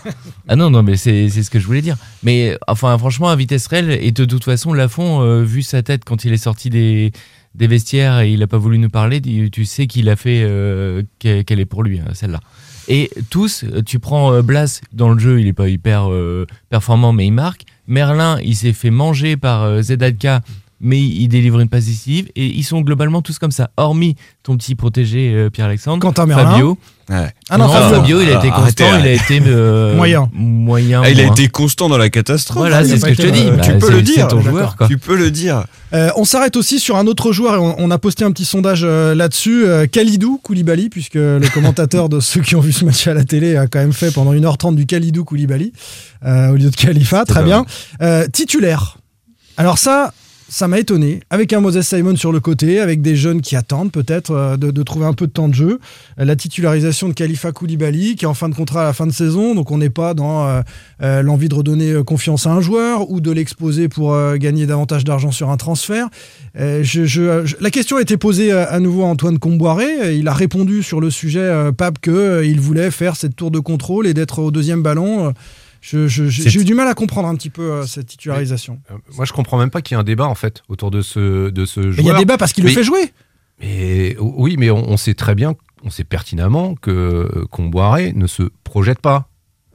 ah 0.48 0.56
non, 0.56 0.72
non, 0.72 0.82
mais 0.82 0.98
c'est 0.98 1.30
c'est 1.30 1.44
ce 1.44 1.52
que 1.52 1.60
je 1.60 1.66
voulais 1.68 1.82
dire. 1.84 1.96
Mais 2.24 2.58
enfin, 2.68 2.98
franchement, 2.98 3.30
à 3.30 3.36
vitesse 3.36 3.68
réelle, 3.68 3.92
et 4.02 4.12
de 4.12 4.26
toute 4.26 4.44
façon, 4.44 4.74
Lafont, 4.74 5.22
euh, 5.22 5.44
vu 5.44 5.62
sa 5.62 5.84
tête 5.84 6.04
quand 6.06 6.26
il 6.26 6.34
est 6.34 6.38
sorti 6.38 6.72
des, 6.72 7.12
des 7.54 7.68
vestiaires 7.68 8.20
et 8.22 8.32
il 8.32 8.42
a 8.42 8.48
pas 8.48 8.58
voulu 8.58 8.80
nous 8.80 8.90
parler, 8.90 9.22
tu 9.22 9.66
sais 9.66 9.86
qu'il 9.86 10.10
a 10.10 10.16
fait 10.16 10.42
euh, 10.44 11.04
qu'elle 11.20 11.46
qu'elle 11.46 11.60
est 11.60 11.66
pour 11.66 11.84
lui, 11.84 12.00
hein, 12.00 12.10
celle-là. 12.14 12.40
Et 12.88 13.10
tous, 13.30 13.66
tu 13.86 14.00
prends 14.00 14.34
euh, 14.34 14.42
Blas 14.42 14.82
dans 14.94 15.10
le 15.10 15.20
jeu, 15.20 15.42
il 15.42 15.48
est 15.48 15.54
pas 15.54 15.68
hyper 15.68 16.12
euh, 16.12 16.46
performant, 16.70 17.12
mais 17.12 17.28
il 17.28 17.32
marque. 17.32 17.66
Merlin, 17.88 18.40
il 18.42 18.56
s'est 18.56 18.74
fait 18.74 18.90
manger 18.90 19.38
par 19.38 19.64
euh, 19.64 19.82
Zedadka, 19.82 20.42
mais 20.80 21.00
il 21.02 21.28
délivre 21.28 21.60
une 21.60 21.70
passe 21.70 21.86
décisive. 21.86 22.30
Et 22.36 22.46
ils 22.46 22.64
sont 22.64 22.82
globalement 22.82 23.22
tous 23.22 23.40
comme 23.40 23.52
ça, 23.52 23.70
hormis 23.78 24.16
ton 24.44 24.56
petit 24.58 24.76
protégé 24.76 25.34
euh, 25.34 25.50
Pierre-Alexandre. 25.50 26.00
Quentin 26.02 26.26
Merlin. 26.26 26.52
Fabio. 26.52 26.78
Ouais. 27.10 27.30
Ah 27.50 27.58
non, 27.58 27.68
Non, 27.68 27.72
Fabio. 27.74 27.96
Fabio, 27.96 28.22
il 28.22 28.30
a 28.30 28.38
été 28.40 28.50
Ah, 28.52 28.60
constant, 28.62 28.86
arrêtez, 28.92 29.00
il 29.00 29.08
a 29.08 29.14
été 29.38 29.42
euh, 29.48 29.96
Moyen. 29.96 30.30
moyen. 30.34 31.02
Ah, 31.06 31.10
il 31.10 31.20
a 31.22 31.26
été 31.28 31.48
constant 31.48 31.88
dans 31.88 31.98
la 31.98 32.10
catastrophe. 32.10 32.58
Voilà, 32.58 32.82
il 32.84 32.92
a 32.92 32.96
c'est 32.96 33.00
ce 33.00 33.06
que 33.06 33.14
je 33.14 33.22
te 33.22 33.28
dis. 33.34 33.46
Bah, 33.50 33.62
tu 33.64 33.78
peux 33.78 33.92
le 33.92 34.02
dire, 34.02 34.16
C'est 34.16 34.28
ton 34.28 34.38
d'accord. 34.38 34.52
joueur, 34.52 34.76
quoi. 34.76 34.88
Tu 34.90 34.98
peux 34.98 35.16
le 35.16 35.32
dire. 35.32 35.64
Euh, 35.94 36.10
on 36.18 36.26
s'arrête 36.26 36.58
aussi 36.58 36.80
sur 36.82 36.98
un 36.98 37.08
autre 37.08 37.32
joueur 37.32 37.56
et 37.56 37.58
on, 37.60 37.76
on 37.80 37.92
a 37.92 37.98
posté 37.98 38.26
un 38.26 38.32
petit 38.34 38.44
sondage 38.44 38.82
euh, 38.84 39.16
là-dessus. 39.16 39.66
Euh, 39.66 39.88
Khalidou 39.88 40.38
Koulibaly, 40.44 40.90
puisque 40.90 41.16
le 41.16 41.48
commentateur 41.54 42.10
de 42.10 42.20
ceux 42.20 42.42
qui 42.42 42.56
ont 42.56 42.60
vu 42.60 42.74
ce 42.74 42.84
match 42.84 43.08
à 43.08 43.14
la 43.14 43.24
télé 43.24 43.56
a 43.56 43.68
quand 43.68 43.80
même 43.80 43.94
fait 43.94 44.12
pendant 44.14 44.34
1h30 44.34 44.76
du 44.76 44.86
Khalidou 44.86 45.24
Koulibaly 45.24 45.72
euh, 46.26 46.50
au 46.50 46.56
lieu 46.56 46.70
de 46.70 46.76
Khalifa. 46.76 47.24
Très 47.24 47.42
bien. 47.44 47.66
Euh, 48.02 48.28
titulaire. 48.28 48.98
Alors 49.56 49.78
ça, 49.78 50.14
ça 50.50 50.68
m'a 50.68 50.80
étonné. 50.80 51.20
Avec 51.30 51.52
un 51.54 51.60
Moses 51.60 51.82
Simon 51.82 52.16
sur 52.16 52.32
le 52.32 52.40
côté, 52.40 52.80
avec 52.80 53.02
des 53.02 53.16
jeunes 53.16 53.42
qui 53.42 53.56
attendent 53.56 53.92
peut-être 53.92 54.32
euh, 54.32 54.58
de, 54.58 54.84
trouver 54.84 55.06
un 55.06 55.14
peu 55.14 55.28
de 55.28 55.32
temps 55.32 55.50
de 55.50 55.54
jeu. 55.54 55.80
Euh, 56.20 56.26
La 56.26 56.36
titularisation 56.36 57.10
de 57.10 57.14
Khalifa 57.14 57.52
Koulibaly, 57.52 58.16
qui 58.16 58.26
est 58.26 58.28
en 58.28 58.34
fin 58.34 58.48
de 58.50 58.56
contrat 58.56 58.82
à 58.82 58.86
la 58.86 58.94
fin 58.94 59.08
de 59.08 59.12
saison, 59.12 59.56
donc 59.56 59.72
on 59.72 59.78
n'est 59.78 59.90
pas 59.90 60.14
dans 60.14 60.48
euh, 61.02 61.22
l'envie 61.22 61.50
de 61.50 61.56
redonner 61.56 62.04
confiance 62.06 62.48
à 62.48 62.52
un 62.52 62.62
joueur 62.62 63.10
ou 63.10 63.20
de 63.20 63.32
l'exposer 63.32 63.90
pour 63.90 64.18
gagner 64.38 64.66
davantage 64.66 65.04
d'argent 65.04 65.32
sur 65.32 65.50
un 65.50 65.58
transfert. 65.58 66.08
La 66.56 67.70
question 67.72 67.98
a 67.98 68.02
été 68.02 68.18
posée 68.18 68.52
à 68.52 68.80
nouveau 68.80 69.04
à 69.04 69.08
Antoine 69.08 69.40
Comboiré. 69.40 70.18
Il 70.18 70.28
a 70.28 70.34
répondu 70.34 70.84
sur 70.84 71.00
le 71.00 71.10
sujet, 71.10 71.72
Pape, 71.78 72.00
qu'il 72.00 72.60
voulait 72.60 72.92
faire 72.92 73.16
cette 73.16 73.36
tour 73.36 73.52
de 73.52 73.60
contrôle 73.60 74.08
et 74.08 74.14
d'être 74.14 74.40
au 74.40 74.52
deuxième 74.52 74.82
ballon. 74.82 75.34
Je- 75.90 76.08
je- 76.08 76.26
J'ai 76.26 76.60
eu 76.60 76.66
du 76.66 76.74
mal 76.74 76.88
à 76.88 76.94
comprendre 76.94 77.28
un 77.30 77.36
petit 77.36 77.50
peu 77.50 77.62
euh, 77.72 77.86
cette 77.86 78.08
titularisation. 78.08 78.80
Euh, 78.92 78.96
Moi, 79.16 79.26
je 79.26 79.32
comprends 79.34 79.58
même 79.58 79.70
pas 79.70 79.82
qu'il 79.82 79.96
y 79.96 79.98
ait 79.98 80.02
un 80.02 80.04
débat 80.04 80.28
en 80.28 80.36
fait 80.36 80.62
autour 80.68 80.92
de 80.92 81.02
ce 81.02 81.50
de 81.50 81.66
ce 81.66 81.92
joueur. 81.92 82.00
il 82.00 82.06
y 82.06 82.12
a 82.12 82.18
débat 82.18 82.38
parce 82.38 82.52
qu'il 82.54 82.64
le 82.66 82.70
fait 82.72 82.84
jouer. 82.84 83.12
Mais 83.62 84.16
oui, 84.20 84.56
mais 84.60 84.70
on, 84.70 84.90
on 84.90 84.98
sait 84.98 85.14
très 85.14 85.34
bien, 85.34 85.56
on 85.84 85.90
sait 85.90 86.04
pertinemment 86.04 86.76
que 86.76 86.92
euh, 86.92 87.46
Comboiré 87.50 88.14
ne 88.14 88.28
se 88.28 88.44
projette 88.64 89.00
pas, 89.00 89.30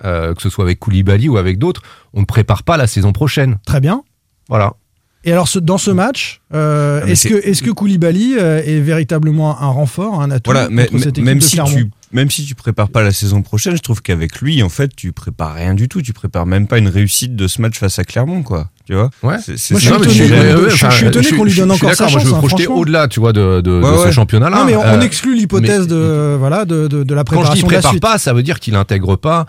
Euh, 0.04 0.35
que 0.35 0.42
ce 0.42 0.50
soit 0.50 0.64
avec 0.64 0.81
Koulibaly 0.81 1.28
ou 1.28 1.37
avec 1.37 1.59
d'autres. 1.59 1.83
On 2.12 2.21
ne 2.23 2.26
prépare 2.26 2.64
pas 2.64 2.76
la 2.76 2.88
saison 2.88 3.12
prochaine. 3.12 3.59
Très 3.64 3.81
bien. 3.81 4.02
Voilà. 4.49 4.75
Et 5.23 5.31
alors, 5.31 5.47
ce- 5.47 5.61
dans 5.61 5.78
ce 5.78 5.92
match, 5.92 6.40
euh, 6.52 7.04
est-ce 7.07 7.28
que, 7.28 7.35
est 7.35 7.62
que 7.62 7.71
Koulibaly 7.71 8.33
est 8.35 8.81
véritablement 8.81 9.61
un 9.61 9.69
renfort, 9.69 10.21
un 10.21 10.33
atout 10.33 10.50
Voilà, 10.50 10.69
mais, 10.71 10.87
contre 10.87 11.04
cette 11.04 11.04
mais- 11.04 11.11
équipe 11.11 11.25
même 11.25 11.38
de 11.38 11.42
si 11.45 11.54
Clermont? 11.57 11.76
tu 11.76 11.90
même 12.12 12.31
si 12.31 12.45
tu 12.45 12.54
prépares 12.54 12.88
pas 12.90 13.02
la 13.02 13.12
saison 13.12 13.42
prochaine, 13.42 13.76
je 13.76 13.83
trouve 13.83 14.02
qu'avec 14.02 14.40
lui, 14.40 14.62
en 14.62 14.69
fait, 14.69 14.95
tu 14.95 15.12
prépares 15.12 15.54
rien 15.54 15.75
du 15.75 15.88
tout. 15.88 16.02
Tu 16.02 16.12
prépares 16.12 16.47
même 16.47 16.66
pas 16.66 16.78
une 16.78 16.88
réussite 16.88 17.35
de 17.37 17.47
ce 17.49 17.61
match 17.62 17.78
face 17.78 17.99
à 17.99 18.04
Clermont, 18.04 18.42
quoi. 18.42 18.69
Tu 18.87 18.95
vois? 18.95 19.11
Ouais. 19.23 19.37
C'est- 19.42 19.57
c'est 19.57 19.75
Moi, 19.75 19.81
je 19.81 19.85
suis 19.87 19.92
mais 19.92 19.97
étonné 19.97 20.07
qu'on 20.07 20.12
lui 20.12 20.31
ouais, 20.33 20.52
donne- 20.52 20.64
ouais, 20.64 20.73
enfin, 20.73 20.88
qu'on 20.88 21.45
lui 21.45 21.62
encore 21.62 21.78
sa 21.95 22.04
d'accord, 22.04 22.11
moi, 22.11 22.21
chance, 22.21 22.23
je 22.23 22.26
veux 22.28 22.33
hein, 22.33 22.37
me 22.37 22.38
projeter 22.38 22.62
franchement. 22.64 22.81
au-delà, 22.81 23.09
tu 23.09 23.21
vois, 23.21 23.33
de, 23.33 23.40
de- 23.57 23.61
de 23.61 23.81
Ouais, 23.81 24.07
ce 24.07 24.11
championnat-là. 24.11 24.57
Non, 24.59 24.64
mais 24.64 24.76
on, 24.76 24.83
Euh, 24.83 24.99
on 24.99 25.00
exclut 25.00 25.37
l'hypothèse 25.37 25.87
de, 25.87 26.37
voilà, 26.38 26.64
de, 26.64 26.88
de, 26.88 27.02
de 27.04 27.14
la 27.14 27.23
Quand 27.23 27.31
je 27.33 27.37
préparation 27.37 27.66
dis 27.66 27.71
de 27.71 27.73
la 27.75 27.78
prépare 27.78 27.90
suite. 27.92 28.02
pas, 28.02 28.19
ça 28.19 28.33
veut 28.33 28.42
dire 28.42 28.59
qu'il 28.61 28.75
intègre 28.75 29.16
pas. 29.16 29.47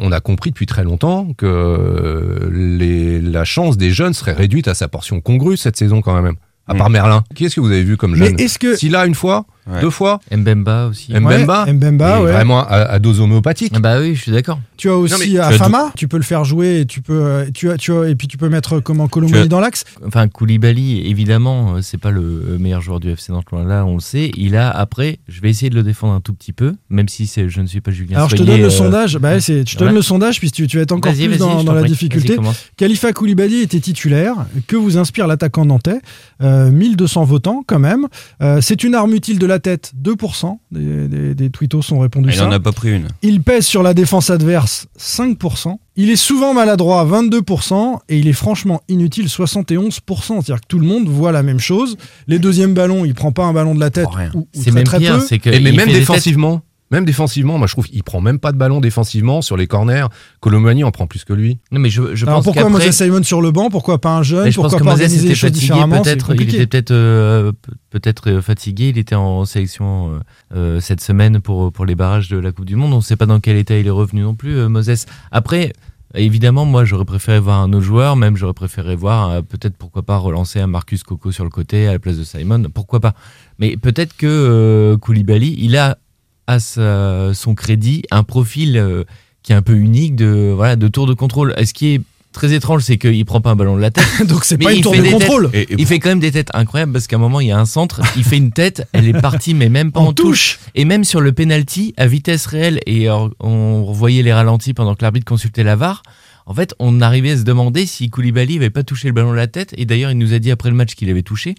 On 0.00 0.12
a 0.12 0.20
compris 0.20 0.50
depuis 0.50 0.66
très 0.66 0.84
longtemps 0.84 1.28
que 1.36 1.46
euh, 1.46 2.50
les, 2.52 3.20
la 3.20 3.44
chance 3.44 3.76
des 3.76 3.90
jeunes 3.90 4.12
serait 4.14 4.32
réduite 4.34 4.68
à 4.68 4.74
sa 4.74 4.88
portion 4.88 5.20
congrue 5.20 5.56
cette 5.56 5.76
saison 5.76 6.00
quand 6.02 6.20
même. 6.20 6.34
À 6.66 6.74
part 6.74 6.88
Merlin. 6.90 7.24
Qui 7.34 7.44
est-ce 7.44 7.56
que 7.56 7.60
vous 7.60 7.70
avez 7.70 7.82
vu 7.82 7.96
comme 7.98 8.12
Mais 8.16 8.26
jeune? 8.26 8.40
est-ce 8.40 8.58
que. 8.58 8.74
S'il 8.76 8.96
a 8.96 9.04
une 9.06 9.14
fois, 9.14 9.44
Ouais. 9.66 9.80
deux 9.80 9.90
fois, 9.90 10.20
Mbemba 10.30 10.86
aussi. 10.88 11.12
Mbemba, 11.14 11.64
Ouais, 11.64 11.72
Mbemba, 11.72 12.20
ouais. 12.22 12.32
vraiment 12.32 12.60
à, 12.60 12.76
à 12.82 12.98
dose 12.98 13.20
homéopathique. 13.20 13.72
Ah 13.76 13.80
bah 13.80 14.00
oui, 14.00 14.14
je 14.14 14.20
suis 14.22 14.32
d'accord. 14.32 14.60
Tu 14.76 14.90
as 14.90 14.96
aussi 14.96 15.38
as 15.38 15.46
Afama, 15.46 15.90
tu 15.96 16.06
peux 16.08 16.16
le 16.18 16.22
faire 16.22 16.44
jouer 16.44 16.80
et 16.80 16.86
tu 16.86 17.00
peux, 17.00 17.24
euh, 17.24 17.46
tu 17.54 17.70
as, 17.70 17.76
tu 17.78 17.92
as, 17.92 18.08
et 18.08 18.14
puis 18.14 18.28
tu 18.28 18.36
peux 18.36 18.48
mettre 18.48 18.80
comment 18.80 19.08
Colomani 19.08 19.48
dans 19.48 19.60
l'axe? 19.60 19.84
Enfin, 20.06 20.28
Koulibaly, 20.28 21.06
évidemment, 21.08 21.76
euh, 21.76 21.78
c'est 21.82 21.96
pas 21.98 22.10
le 22.10 22.56
meilleur 22.58 22.82
joueur 22.82 23.00
du 23.00 23.10
FC 23.10 23.32
Nantes, 23.32 23.46
là, 23.52 23.84
on 23.86 23.94
le 23.94 24.00
sait. 24.00 24.30
Il 24.36 24.56
a, 24.56 24.68
après, 24.70 25.18
je 25.28 25.40
vais 25.40 25.48
essayer 25.50 25.70
de 25.70 25.76
le 25.76 25.82
défendre 25.82 26.12
un 26.12 26.20
tout 26.20 26.34
petit 26.34 26.52
peu, 26.52 26.74
même 26.90 27.08
si 27.08 27.26
c'est- 27.26 27.48
je 27.48 27.60
ne 27.60 27.66
suis 27.66 27.80
pas 27.80 27.90
Julien 27.90 28.16
Alors 28.16 28.28
je 28.28 28.36
te 28.36 28.42
donne 28.42 28.58
le 28.60 28.66
euh, 28.66 28.70
sondage. 28.70 29.16
Bah, 29.18 29.38
je 29.38 29.62
te 29.62 29.78
donne 29.78 29.94
le 29.94 30.02
sondage 30.02 30.40
puis 30.40 30.50
tu, 30.50 30.66
tu 30.66 30.76
vas 30.76 30.82
être 30.82 30.92
encore 30.92 31.12
plus 31.12 31.38
dans, 31.38 31.62
la 31.72 31.80
prie. 31.80 31.90
difficulté. 31.90 32.36
Khalifa 32.76 33.12
Koulibaly 33.12 33.60
était 33.62 33.80
titulaire. 33.80 34.34
Que 34.66 34.76
vous 34.76 34.98
inspire 34.98 35.26
l'attaquant 35.26 35.64
nantais? 35.64 36.00
Euh, 36.42 36.70
1200 36.70 37.24
votants 37.24 37.62
quand 37.66 37.78
même. 37.78 38.06
Euh, 38.42 38.58
c'est 38.60 38.82
une 38.84 38.94
arme 38.94 39.14
utile 39.14 39.38
de 39.38 39.46
la 39.46 39.53
tête. 39.58 39.92
2% 40.02 40.58
des, 40.70 41.08
des, 41.08 41.34
des 41.34 41.50
tweetos 41.50 41.92
ont 41.92 41.98
répondu 42.00 42.28
Il 42.30 42.34
ça. 42.36 42.46
en 42.46 42.52
a 42.52 42.60
pas 42.60 42.72
pris 42.72 42.92
une. 42.94 43.08
Il 43.22 43.42
pèse 43.42 43.66
sur 43.66 43.82
la 43.82 43.94
défense 43.94 44.30
adverse 44.30 44.86
5%. 44.98 45.76
Il 45.96 46.10
est 46.10 46.16
souvent 46.16 46.54
maladroit 46.54 47.04
22% 47.04 47.98
et 48.08 48.18
il 48.18 48.26
est 48.28 48.32
franchement 48.32 48.80
inutile 48.88 49.26
71%. 49.26 49.92
C'est-à-dire 50.02 50.60
que 50.60 50.66
tout 50.68 50.78
le 50.78 50.86
monde 50.86 51.08
voit 51.08 51.32
la 51.32 51.42
même 51.42 51.60
chose. 51.60 51.96
Les 52.26 52.38
deuxièmes 52.38 52.74
ballons, 52.74 53.04
il 53.04 53.14
prend 53.14 53.32
pas 53.32 53.44
un 53.44 53.52
ballon 53.52 53.74
de 53.74 53.80
la 53.80 53.90
tête 53.90 54.06
Oh, 54.10 54.14
rien. 54.14 54.30
ou, 54.34 54.38
ou 54.40 54.46
C'est 54.52 54.62
très, 54.62 54.72
même 54.72 54.84
très 54.84 54.98
pire, 54.98 55.18
peu. 55.18 55.24
c'est 55.26 55.38
que. 55.38 55.50
Et 55.50 55.60
mais 55.60 55.72
même 55.72 55.88
défensivement, 55.88 56.62
même 56.94 57.04
défensivement, 57.04 57.58
moi 57.58 57.66
je 57.66 57.74
trouve 57.74 57.86
qu'il 57.86 58.02
prend 58.02 58.20
même 58.20 58.38
pas 58.38 58.52
de 58.52 58.56
ballon 58.56 58.80
défensivement 58.80 59.42
sur 59.42 59.56
les 59.56 59.66
corners. 59.66 60.06
Colomani 60.40 60.84
en 60.84 60.90
prend 60.90 61.06
plus 61.06 61.24
que 61.24 61.32
lui. 61.32 61.58
Non, 61.70 61.80
mais 61.80 61.90
je, 61.90 62.14
je 62.14 62.24
Alors 62.24 62.38
pense 62.38 62.44
pourquoi 62.44 62.68
Moses 62.70 62.90
Simon 62.90 63.22
sur 63.22 63.42
le 63.42 63.50
banc? 63.50 63.68
Pourquoi 63.70 64.00
pas 64.00 64.16
un 64.16 64.22
jeune? 64.22 64.44
Mais 64.44 64.50
je 64.50 64.56
pense 64.56 64.72
Pourquoi 64.72 64.78
que 64.80 64.84
pas 64.84 64.90
Moses 64.92 65.00
organiser 65.02 65.26
les 65.28 65.32
était 65.32 65.34
choses 65.34 65.50
fatigué, 65.50 65.66
différemment? 65.66 66.02
peut-être. 66.02 66.34
Il 66.34 66.42
était 66.42 66.66
peut-être 66.66 66.90
euh, 66.92 67.52
pe- 67.52 67.72
peut-être 67.90 68.30
euh, 68.30 68.40
fatigué. 68.40 68.88
Il 68.88 68.98
était 68.98 69.14
en 69.14 69.44
sélection 69.44 70.14
euh, 70.14 70.18
euh, 70.56 70.80
cette 70.80 71.00
semaine 71.00 71.40
pour 71.40 71.72
pour 71.72 71.84
les 71.84 71.94
barrages 71.94 72.28
de 72.28 72.38
la 72.38 72.52
Coupe 72.52 72.64
du 72.66 72.76
Monde. 72.76 72.92
On 72.92 72.98
ne 72.98 73.02
sait 73.02 73.16
pas 73.16 73.26
dans 73.26 73.40
quel 73.40 73.56
état 73.56 73.76
il 73.76 73.86
est 73.86 73.90
revenu 73.90 74.22
non 74.22 74.34
plus, 74.34 74.56
euh, 74.56 74.68
Moses. 74.68 75.06
Après. 75.30 75.72
Évidemment, 76.16 76.64
moi, 76.64 76.84
j'aurais 76.84 77.04
préféré 77.04 77.40
voir 77.40 77.60
un 77.60 77.72
autre 77.72 77.84
joueur, 77.84 78.14
même 78.14 78.36
j'aurais 78.36 78.52
préféré 78.54 78.94
voir 78.94 79.30
euh, 79.30 79.42
peut-être 79.42 79.76
pourquoi 79.76 80.02
pas 80.04 80.16
relancer 80.16 80.60
un 80.60 80.68
Marcus 80.68 81.02
Coco 81.02 81.32
sur 81.32 81.42
le 81.42 81.50
côté 81.50 81.88
à 81.88 81.92
la 81.92 81.98
place 81.98 82.16
de 82.16 82.22
Simon, 82.22 82.62
pourquoi 82.72 83.00
pas? 83.00 83.14
Mais 83.58 83.76
peut-être 83.76 84.16
que 84.16 84.28
euh, 84.28 84.96
Koulibaly, 84.96 85.56
il 85.58 85.76
a 85.76 85.98
à 86.46 86.58
sa- 86.58 87.32
son 87.34 87.54
crédit 87.54 88.02
un 88.10 88.22
profil 88.22 88.76
euh, 88.76 89.04
qui 89.42 89.52
est 89.52 89.56
un 89.56 89.62
peu 89.62 89.74
unique 89.76 90.16
de 90.16 90.52
voilà 90.54 90.76
de 90.76 90.88
tour 90.88 91.06
de 91.06 91.14
contrôle. 91.14 91.54
Et 91.58 91.66
ce 91.66 91.74
qui 91.74 91.94
est 91.94 92.00
très 92.32 92.52
étrange, 92.52 92.82
c'est 92.82 92.98
qu'il 92.98 93.24
prend 93.24 93.40
pas 93.40 93.50
un 93.50 93.56
ballon 93.56 93.76
de 93.76 93.80
la 93.80 93.90
tête. 93.90 94.04
Donc 94.28 94.44
c'est 94.44 94.58
pas 94.58 94.72
une 94.72 94.78
il 94.78 94.82
tour 94.82 94.94
fait 94.94 95.02
de 95.02 95.10
contrôle. 95.10 95.50
Et, 95.54 95.60
et 95.62 95.74
Il 95.78 95.86
fait 95.86 96.00
quand 96.00 96.08
même 96.08 96.20
des 96.20 96.32
têtes 96.32 96.50
incroyables 96.52 96.92
parce 96.92 97.06
qu'à 97.06 97.16
un 97.16 97.20
moment 97.20 97.40
il 97.40 97.46
y 97.48 97.52
a 97.52 97.58
un 97.58 97.64
centre, 97.66 98.00
il 98.16 98.24
fait 98.24 98.36
une 98.38 98.50
tête, 98.52 98.86
elle 98.92 99.06
est 99.08 99.20
partie 99.20 99.54
mais 99.54 99.68
même 99.68 99.92
pas 99.92 100.00
en, 100.00 100.06
En 100.06 100.12
touche. 100.12 100.58
touche. 100.58 100.60
Et 100.74 100.84
même 100.84 101.04
sur 101.04 101.20
le 101.20 101.32
penalty 101.32 101.94
à 101.96 102.06
vitesse 102.06 102.46
réelle 102.46 102.80
et 102.86 103.08
on 103.40 103.92
voyait 103.92 104.22
les 104.22 104.32
ralentis 104.32 104.74
pendant 104.74 104.94
que 104.94 105.02
l'arbitre 105.02 105.26
consultait 105.26 105.62
la 105.64 105.76
VAR. 105.76 106.02
En 106.46 106.52
fait, 106.52 106.74
on 106.78 107.00
arrivait 107.00 107.30
à 107.30 107.36
se 107.38 107.42
demander 107.42 107.86
si 107.86 108.10
Koulibaly 108.10 108.56
avait 108.56 108.68
pas 108.68 108.82
touché 108.82 109.08
le 109.08 109.14
ballon 109.14 109.30
de 109.30 109.36
la 109.36 109.46
tête. 109.46 109.72
Et 109.78 109.86
d'ailleurs, 109.86 110.10
il 110.10 110.18
nous 110.18 110.34
a 110.34 110.38
dit 110.38 110.50
après 110.50 110.68
le 110.68 110.76
match 110.76 110.94
qu'il 110.94 111.08
avait 111.08 111.22
touché. 111.22 111.54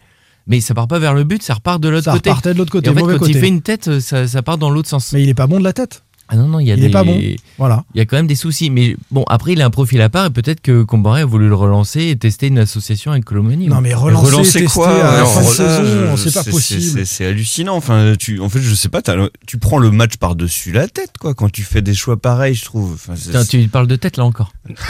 Mais 0.47 0.61
ça 0.61 0.73
part 0.75 0.87
pas 0.87 0.99
vers 0.99 1.13
le 1.15 1.23
but, 1.23 1.41
ça 1.41 1.55
repart 1.55 1.81
de 1.81 1.89
l'autre 1.89 2.05
Ça 2.05 2.11
côté. 2.13 2.29
repartait 2.29 2.53
de 2.53 2.57
l'autre 2.59 2.71
côté, 2.71 2.87
et 2.87 2.89
en 2.91 2.93
fait, 2.95 3.01
quand 3.01 3.17
côté. 3.17 3.31
il 3.31 3.39
fait 3.39 3.47
une 3.47 3.61
tête, 3.61 3.99
ça, 3.99 4.27
ça 4.27 4.41
part 4.43 4.57
dans 4.59 4.69
l'autre 4.69 4.87
sens. 4.89 5.11
Mais 5.13 5.23
il 5.23 5.29
est 5.29 5.33
pas 5.33 5.47
bon 5.47 5.59
de 5.59 5.63
la 5.63 5.73
tête. 5.73 6.03
Ah 6.27 6.35
non, 6.37 6.47
non, 6.47 6.59
il 6.59 6.65
y 6.67 6.71
a 6.71 6.75
il 6.75 6.81
des... 6.81 6.87
est 6.87 6.89
pas 6.91 7.03
bon. 7.03 7.19
Voilà. 7.59 7.83
Il 7.93 7.99
y 7.99 8.01
a 8.01 8.05
quand 8.05 8.15
même 8.17 8.25
des 8.27 8.35
soucis. 8.35 8.69
Mais 8.71 8.95
bon, 9.11 9.23
après, 9.27 9.53
il 9.53 9.61
a 9.61 9.65
un 9.65 9.69
profil 9.69 10.01
à 10.01 10.09
part 10.09 10.25
et 10.25 10.29
peut-être 10.31 10.59
que 10.61 10.81
Combaré 10.83 11.21
a 11.21 11.25
voulu 11.25 11.47
le 11.47 11.55
relancer 11.55 12.07
et 12.07 12.15
tester 12.15 12.47
une 12.47 12.57
association 12.57 13.11
avec 13.11 13.25
Colomani. 13.25 13.67
Non 13.67 13.79
mais 13.81 13.93
relancer, 13.93 14.25
relancer 14.31 14.59
tester 14.61 14.73
quoi 14.73 14.89
à 14.89 15.19
Non, 15.21 15.25
saison, 15.27 16.17
c'est 16.17 16.33
pas 16.33 16.43
possible. 16.43 17.05
c'est- 17.05 17.25
hallucinant. 17.25 17.75
Enfin, 17.75 18.13
tu, 18.17 18.39
en 18.39 18.49
fait, 18.49 18.59
je 18.59 18.73
sais 18.73 18.89
pas. 18.89 19.01
Tu 19.45 19.57
prends 19.57 19.77
le 19.77 19.91
match 19.91 20.17
par 20.17 20.35
dessus 20.35 20.71
la 20.71 20.87
tête, 20.87 21.11
quoi. 21.19 21.33
Quand 21.35 21.49
tu 21.51 21.61
fais 21.63 21.81
des 21.81 21.93
choix 21.93 22.17
pareils, 22.17 22.55
je 22.55 22.65
trouve. 22.65 22.93
Enfin, 22.93 23.13
Putain, 23.13 23.45
tu 23.45 23.59
parles 23.67 23.87
de 23.87 23.95
tête 23.95 24.17
là 24.17 24.25
encore. 24.25 24.51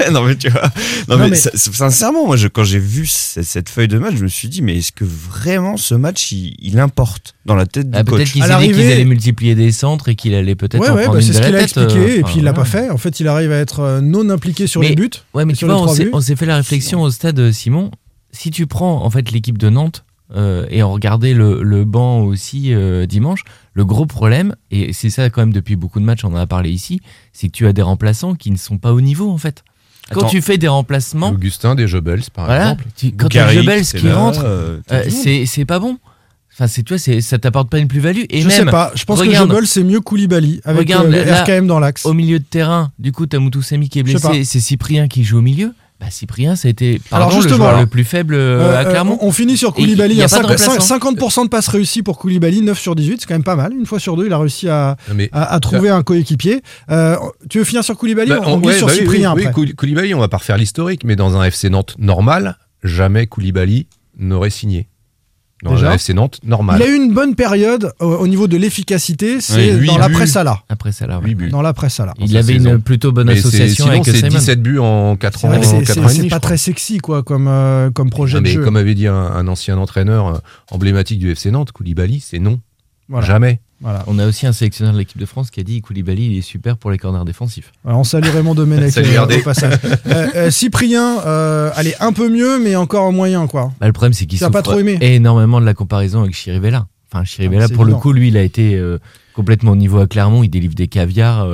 ouais, 0.00 0.10
non 0.10 0.22
mais 0.24 0.36
tu 0.36 0.48
vois. 0.50 0.62
Non, 1.08 1.16
Non, 1.16 1.18
mais, 1.24 1.30
mais- 1.30 1.36
ça- 1.36 1.50
sincèrement, 1.54 2.26
moi, 2.26 2.36
je, 2.36 2.48
quand 2.48 2.64
j'ai 2.64 2.78
vu 2.78 3.06
ce- 3.06 3.42
cette 3.42 3.68
feuille 3.68 3.88
de 3.88 3.98
match, 3.98 4.14
je 4.16 4.22
me 4.24 4.28
suis 4.28 4.48
dit, 4.48 4.62
mais 4.62 4.76
est-ce 4.76 4.92
que 4.92 5.04
vraiment 5.04 5.76
ce 5.76 5.94
match, 5.94 6.32
il, 6.32 6.54
il 6.60 6.78
importe 6.78 7.34
dans 7.46 7.54
la 7.54 7.66
tête 7.66 7.90
du 7.90 7.96
Ah, 7.98 8.04
peut-être 8.04 8.18
coach 8.18 8.26
dit 8.34 8.40
qu'ils 8.72 8.92
allaient 8.92 9.04
multiplier 9.04 9.54
des 9.54 9.72
centres 9.72 10.08
et 10.08 10.14
qu'il 10.16 10.34
allait 10.34 10.54
peut-être 10.68 10.94
Ouais, 10.94 11.06
bah, 11.08 11.20
c'est 11.20 11.32
ce 11.32 11.38
qu'il 11.40 11.54
a 11.54 11.58
tête. 11.58 11.62
expliqué 11.62 11.98
euh, 11.98 12.18
et 12.18 12.22
puis 12.22 12.34
il 12.38 12.44
l'a 12.44 12.52
pas 12.52 12.62
voilà. 12.64 12.86
fait. 12.86 12.90
En 12.90 12.98
fait, 12.98 13.20
il 13.20 13.28
arrive 13.28 13.52
à 13.52 13.56
être 13.56 13.80
euh, 13.80 14.00
non 14.00 14.28
impliqué 14.30 14.66
sur 14.66 14.80
Mais- 14.80 14.90
les 14.90 14.94
buts. 14.94 15.10
Ouais, 15.34 15.44
mais 15.44 15.52
tu 15.54 15.64
vois, 15.64 15.80
on 15.80 15.88
s'est, 15.88 16.04
buts. 16.04 16.10
on 16.12 16.20
s'est 16.20 16.36
fait 16.36 16.46
la 16.46 16.56
réflexion 16.56 17.02
au 17.02 17.10
stade, 17.10 17.38
euh, 17.38 17.52
Simon. 17.52 17.90
Si 18.32 18.50
tu 18.50 18.66
prends 18.66 19.02
en 19.04 19.10
fait 19.10 19.30
l'équipe 19.30 19.56
de 19.58 19.70
Nantes 19.70 20.04
euh, 20.34 20.66
et 20.70 20.82
on 20.82 20.92
regardait 20.92 21.32
le, 21.34 21.62
le 21.62 21.84
banc 21.84 22.20
aussi 22.20 22.74
euh, 22.74 23.06
dimanche, 23.06 23.44
le 23.72 23.84
gros 23.84 24.04
problème, 24.06 24.54
et 24.70 24.92
c'est 24.92 25.10
ça 25.10 25.30
quand 25.30 25.40
même 25.42 25.52
depuis 25.52 25.76
beaucoup 25.76 26.00
de 26.00 26.04
matchs, 26.04 26.24
on 26.24 26.32
en 26.32 26.36
a 26.36 26.46
parlé 26.46 26.70
ici, 26.70 27.00
c'est 27.32 27.46
que 27.48 27.52
tu 27.52 27.66
as 27.66 27.72
des 27.72 27.82
remplaçants 27.82 28.34
qui 28.34 28.50
ne 28.50 28.56
sont 28.56 28.78
pas 28.78 28.92
au 28.92 29.00
niveau 29.00 29.30
en 29.30 29.38
fait. 29.38 29.62
Quand 30.10 30.20
Attends. 30.20 30.28
tu 30.28 30.42
fais 30.42 30.56
des 30.58 30.68
remplacements, 30.68 31.30
Augustin 31.30 31.74
des 31.74 31.88
Jebels, 31.88 32.22
par 32.32 32.44
voilà, 32.46 32.62
exemple. 32.72 32.84
tu- 32.96 33.12
quand 33.12 33.28
tu 33.28 33.38
as 33.38 33.52
Jebels 33.52 33.84
qui 33.84 34.06
là, 34.06 34.16
rentre, 34.16 34.42
euh, 34.44 34.78
euh, 34.92 35.04
c'est 35.46 35.64
pas 35.64 35.78
bon. 35.80 35.98
Enfin, 36.58 36.68
c'est, 36.68 36.82
tu 36.82 36.94
vois, 36.94 36.98
c'est, 36.98 37.20
ça 37.20 37.36
t'apporte 37.38 37.68
pas 37.68 37.78
une 37.78 37.86
plus-value. 37.88 38.22
Et 38.30 38.40
je 38.40 38.48
même, 38.48 38.56
sais 38.56 38.64
pas. 38.64 38.90
Je 38.94 39.04
pense 39.04 39.20
regarde. 39.20 39.46
que 39.48 39.54
Jebel 39.54 39.66
c'est 39.68 39.84
mieux 39.84 40.00
Koulibaly 40.00 40.60
avec 40.64 40.78
Regarde, 40.88 41.12
euh, 41.12 41.24
là- 41.24 41.42
RKM 41.44 41.66
dans 41.66 41.78
l'axe. 41.78 42.06
Au 42.06 42.14
milieu 42.14 42.38
de 42.38 42.44
terrain, 42.44 42.92
du 42.98 43.12
coup, 43.12 43.26
t'as 43.26 43.38
Moutoussamy 43.38 43.88
qui 43.90 43.98
est 43.98 44.02
blessé, 44.02 44.44
c'est 44.44 44.60
Cyprien 44.60 45.06
qui 45.06 45.22
joue 45.22 45.38
au 45.38 45.42
milieu. 45.42 45.72
Bah, 46.00 46.06
Cyprien, 46.10 46.56
ça 46.56 46.68
a 46.68 46.70
été 46.70 47.00
pardon, 47.08 47.34
le 47.36 47.42
justement, 47.42 47.68
alors, 47.68 47.80
le 47.80 47.86
plus 47.86 48.04
faible 48.04 48.34
euh, 48.34 48.60
Euh, 48.60 48.76
à 48.76 48.80
euh, 48.86 48.90
Clermont. 48.90 49.16
on 49.22 49.32
finit 49.32 49.56
sur 49.56 49.72
Koulibaly. 49.72 50.12
y 50.12 50.16
Il 50.16 50.20
y 50.20 50.22
a 50.22 50.26
a 50.26 50.28
pas 50.28 50.42
de 50.42 50.56
5 50.58 50.72
remplaçant. 50.72 51.40
50% 51.40 51.44
de 51.44 51.48
passes 51.48 51.68
réussies 51.68 52.02
pour 52.02 52.18
Koulibaly, 52.18 52.60
9 52.60 52.78
sur 52.78 52.94
18, 52.94 53.20
c'est 53.20 53.26
quand 53.26 53.34
même 53.34 53.42
pas 53.44 53.56
mal. 53.56 53.72
Une 53.72 53.86
fois 53.86 53.98
sur 53.98 54.14
deux, 54.16 54.26
il 54.26 54.32
a 54.32 54.38
réussi 54.38 54.68
à, 54.68 54.96
Non, 55.08 55.14
mais- 55.14 55.30
à, 55.32 55.54
à 55.54 55.60
trouver 55.60 55.88
un 55.88 56.02
coéquipier. 56.02 56.60
Euh, 56.90 57.16
tu 57.48 57.58
veux 57.58 57.64
finir 57.64 57.82
sur 57.82 57.96
Koulibaly? 57.96 58.28
Bah, 58.28 58.40
On, 58.44 58.52
on- 58.54 58.60
ouais, 58.62 58.76
sur 58.76 58.88
bah 58.88 58.92
oui, 58.94 58.98
Cyprien 59.00 59.32
oui, 59.34 59.40
oui, 59.42 59.46
après. 59.48 59.60
Koul- 59.62 59.74
Koulibaly, 59.74 60.12
on 60.14 60.20
va 60.20 60.28
pas 60.28 60.36
refaire 60.36 60.58
l'historique, 60.58 61.02
mais 61.04 61.16
dans 61.16 61.36
un 61.38 61.44
FC 61.44 61.70
Nantes 61.70 61.96
normal, 61.98 62.58
jamais 62.82 63.26
Koulibaly 63.26 63.86
n'aurait 64.18 64.50
signé. 64.50 64.88
Dans 65.62 65.72
Déjà 65.74 65.90
un 65.90 65.94
FC 65.94 66.12
Nantes 66.12 66.38
normal. 66.44 66.78
Il 66.80 66.86
a 66.86 66.90
eu 66.92 66.96
une 66.96 67.14
bonne 67.14 67.34
période 67.34 67.92
au, 67.98 68.06
au 68.06 68.28
niveau 68.28 68.46
de 68.46 68.58
l'efficacité, 68.58 69.40
c'est 69.40 69.74
Oui, 69.74 69.86
dans 69.86 69.96
l'après 69.96 70.26
Salah. 70.26 70.62
Après 70.68 70.92
ouais. 71.28 71.34
Buts. 71.34 71.48
Dans 71.48 71.62
l'après 71.62 71.88
Salah. 71.88 72.12
Il 72.18 72.36
avait 72.36 72.54
saison. 72.58 72.74
une 72.74 72.82
plutôt 72.82 73.10
bonne 73.10 73.28
Mais 73.28 73.38
association 73.38 73.86
sinon, 73.86 73.90
avec 74.02 74.04
c'est 74.04 74.16
Simon. 74.16 74.28
17 74.38 74.62
buts 74.62 74.78
en 74.78 75.16
4 75.16 75.38
C'est 75.40 75.46
ans, 75.46 75.50
c'est- 75.62 75.78
4 75.78 75.86
c'est- 75.94 76.00
ans 76.00 76.04
et 76.04 76.08
c'est 76.10 76.18
demi. 76.18 76.28
pas 76.28 76.40
très 76.40 76.58
sexy 76.58 76.98
quoi 76.98 77.22
comme, 77.22 77.48
euh, 77.48 77.90
comme 77.90 78.10
projet 78.10 78.36
de 78.38 78.42
mais 78.42 78.50
jeu. 78.50 78.62
comme 78.64 78.76
avait 78.76 78.94
dit 78.94 79.06
un, 79.06 79.14
un 79.14 79.48
ancien 79.48 79.78
entraîneur 79.78 80.26
euh, 80.26 80.38
emblématique 80.70 81.18
du 81.20 81.30
FC 81.30 81.50
Nantes, 81.50 81.72
Koulibaly, 81.72 82.20
c'est 82.20 82.38
non. 82.38 82.60
Voilà. 83.08 83.26
Jamais. 83.26 83.60
Voilà. 83.80 84.04
On 84.06 84.18
a 84.18 84.26
aussi 84.26 84.46
un 84.46 84.52
sélectionneur 84.52 84.94
de 84.94 84.98
l'équipe 84.98 85.18
de 85.20 85.26
France 85.26 85.50
qui 85.50 85.60
a 85.60 85.62
dit 85.62 85.82
Koulibaly 85.82 86.26
il 86.26 86.38
est 86.38 86.42
super 86.42 86.76
pour 86.78 86.90
les 86.90 86.98
corners 86.98 87.24
défensifs. 87.24 87.72
Alors, 87.84 88.00
on 88.00 88.04
salue 88.04 88.28
Raymond 88.28 88.54
Domenech 88.56 88.96
euh, 88.96 89.24
au 89.24 89.42
passage. 89.42 89.74
Euh, 90.06 90.28
euh, 90.34 90.50
Cyprien, 90.50 91.20
euh, 91.26 91.70
allez, 91.74 91.94
un 92.00 92.12
peu 92.12 92.28
mieux, 92.28 92.58
mais 92.58 92.76
encore 92.76 93.04
en 93.04 93.12
moyen, 93.12 93.46
quoi. 93.46 93.72
Bah, 93.80 93.86
le 93.86 93.92
problème 93.92 94.12
c'est 94.12 94.26
qu'il 94.26 94.42
as 94.42 94.50
pas 94.50 94.58
souffre 94.58 94.70
trop 94.70 94.80
aimé 94.80 94.98
énormément 95.00 95.60
de 95.60 95.66
la 95.66 95.74
comparaison 95.74 96.22
avec 96.22 96.34
Chirivella. 96.34 96.86
Enfin 97.12 97.24
Chirivella 97.24 97.66
Ah, 97.70 97.74
pour 97.74 97.84
le 97.84 97.94
coup 97.94 98.12
lui 98.12 98.28
il 98.28 98.36
a 98.36 98.42
été 98.42 98.80
complètement 99.34 99.72
au 99.72 99.76
niveau 99.76 99.98
à 99.98 100.06
Clermont, 100.06 100.42
il 100.42 100.48
délivre 100.48 100.74
des 100.74 100.88
caviars. 100.88 101.46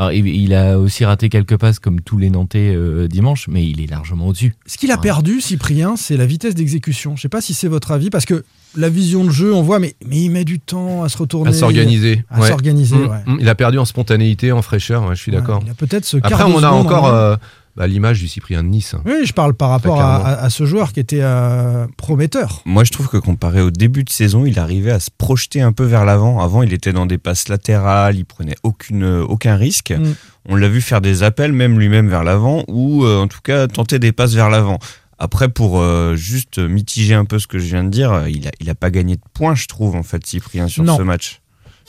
Alors 0.00 0.12
il, 0.12 0.54
a 0.54 0.78
aussi 0.78 1.04
raté 1.04 1.28
quelques 1.28 1.58
passes 1.58 1.78
comme 1.78 2.00
tous 2.00 2.16
les 2.16 2.30
Nantais 2.30 2.72
euh, 2.74 3.06
dimanche, 3.06 3.48
mais 3.48 3.68
il 3.68 3.82
est 3.82 3.86
largement 3.86 4.28
au-dessus. 4.28 4.54
Ce 4.64 4.78
qu'il 4.78 4.90
a 4.90 4.94
Ouais. 4.94 5.00
perdu, 5.02 5.42
Cyprien, 5.42 5.94
c'est 5.96 6.16
la 6.16 6.24
vitesse 6.24 6.54
d'exécution. 6.54 7.16
Je 7.16 7.20
sais 7.22 7.28
pas 7.28 7.42
si 7.42 7.52
c'est 7.52 7.68
votre 7.68 7.90
avis, 7.92 8.08
parce 8.08 8.24
que 8.24 8.42
la 8.76 8.88
vision 8.88 9.24
de 9.24 9.30
jeu, 9.30 9.52
on 9.52 9.60
voit, 9.62 9.78
mais, 9.78 9.94
mais 10.06 10.16
il 10.22 10.30
met 10.30 10.44
du 10.44 10.58
temps 10.58 11.02
à 11.02 11.10
se 11.10 11.18
retourner. 11.18 11.50
À 11.50 11.52
s'organiser. 11.52 12.24
À 12.30 12.40
ouais. 12.40 12.48
s'organiser, 12.48 12.96
Mm, 12.96 13.08
ouais. 13.08 13.18
mm, 13.26 13.36
Il 13.40 13.48
a 13.50 13.54
perdu 13.54 13.78
en 13.78 13.84
spontanéité, 13.84 14.52
en 14.52 14.62
fraîcheur, 14.62 15.06
ouais, 15.06 15.14
je 15.14 15.20
suis 15.20 15.32
Ouais, 15.32 15.38
d'accord. 15.38 15.60
Il 15.66 15.70
a 15.70 15.74
peut-être 15.74 16.06
ce 16.06 16.16
Après, 16.16 16.44
on 16.44 16.62
a 16.62 16.70
encore 16.70 17.38
bah, 17.80 17.86
l'image 17.86 18.20
du 18.20 18.28
Cyprien 18.28 18.62
de 18.62 18.68
Nice. 18.68 18.94
Oui, 19.06 19.24
je 19.24 19.32
parle 19.32 19.54
par 19.54 19.70
rapport 19.70 20.02
à, 20.02 20.16
à- 20.16 20.44
à 20.44 20.50
ce 20.50 20.66
joueur 20.66 20.92
qui 20.92 21.00
était 21.00 21.22
euh, 21.22 21.86
prometteur. 21.96 22.60
Moi, 22.66 22.84
je 22.84 22.92
trouve 22.92 23.08
que 23.08 23.16
comparé 23.16 23.62
au 23.62 23.70
début 23.70 24.04
de 24.04 24.10
saison, 24.10 24.44
il 24.44 24.58
arrivait 24.58 24.90
à 24.90 25.00
se 25.00 25.08
projeter 25.16 25.62
un 25.62 25.72
peu 25.72 25.84
vers 25.84 26.04
l'avant. 26.04 26.40
Avant, 26.40 26.62
il 26.62 26.74
était 26.74 26.92
dans 26.92 27.06
des 27.06 27.16
passes 27.16 27.48
latérales, 27.48 28.16
il 28.16 28.26
prenait 28.26 28.56
aucune, 28.64 29.04
aucun 29.26 29.56
risque. 29.56 29.92
Mm. 29.92 30.12
On 30.50 30.56
l'a 30.56 30.68
vu 30.68 30.82
faire 30.82 31.00
des 31.00 31.22
appels, 31.22 31.54
même 31.54 31.78
lui-même 31.78 32.10
vers 32.10 32.22
l'avant, 32.22 32.64
ou 32.68 33.04
euh, 33.06 33.18
en 33.22 33.28
tout 33.28 33.40
cas 33.42 33.66
tenter 33.66 33.98
des 33.98 34.12
passes 34.12 34.34
vers 34.34 34.50
l'avant. 34.50 34.78
Après, 35.18 35.48
pour 35.48 35.80
euh, 35.80 36.16
juste 36.16 36.58
mitiger 36.58 37.14
un 37.14 37.24
peu 37.24 37.38
ce 37.38 37.46
que 37.46 37.58
je 37.58 37.64
viens 37.64 37.84
de 37.84 37.88
dire, 37.88 38.24
il 38.28 38.46
a, 38.46 38.50
il 38.60 38.68
a 38.68 38.74
pas 38.74 38.90
gagné 38.90 39.16
de 39.16 39.22
points, 39.32 39.54
je 39.54 39.66
trouve, 39.68 39.96
en 39.96 40.02
fait, 40.02 40.26
Cyprien, 40.26 40.68
sur 40.68 40.84
Non. 40.84 40.98
ce 40.98 41.02
match. 41.02 41.40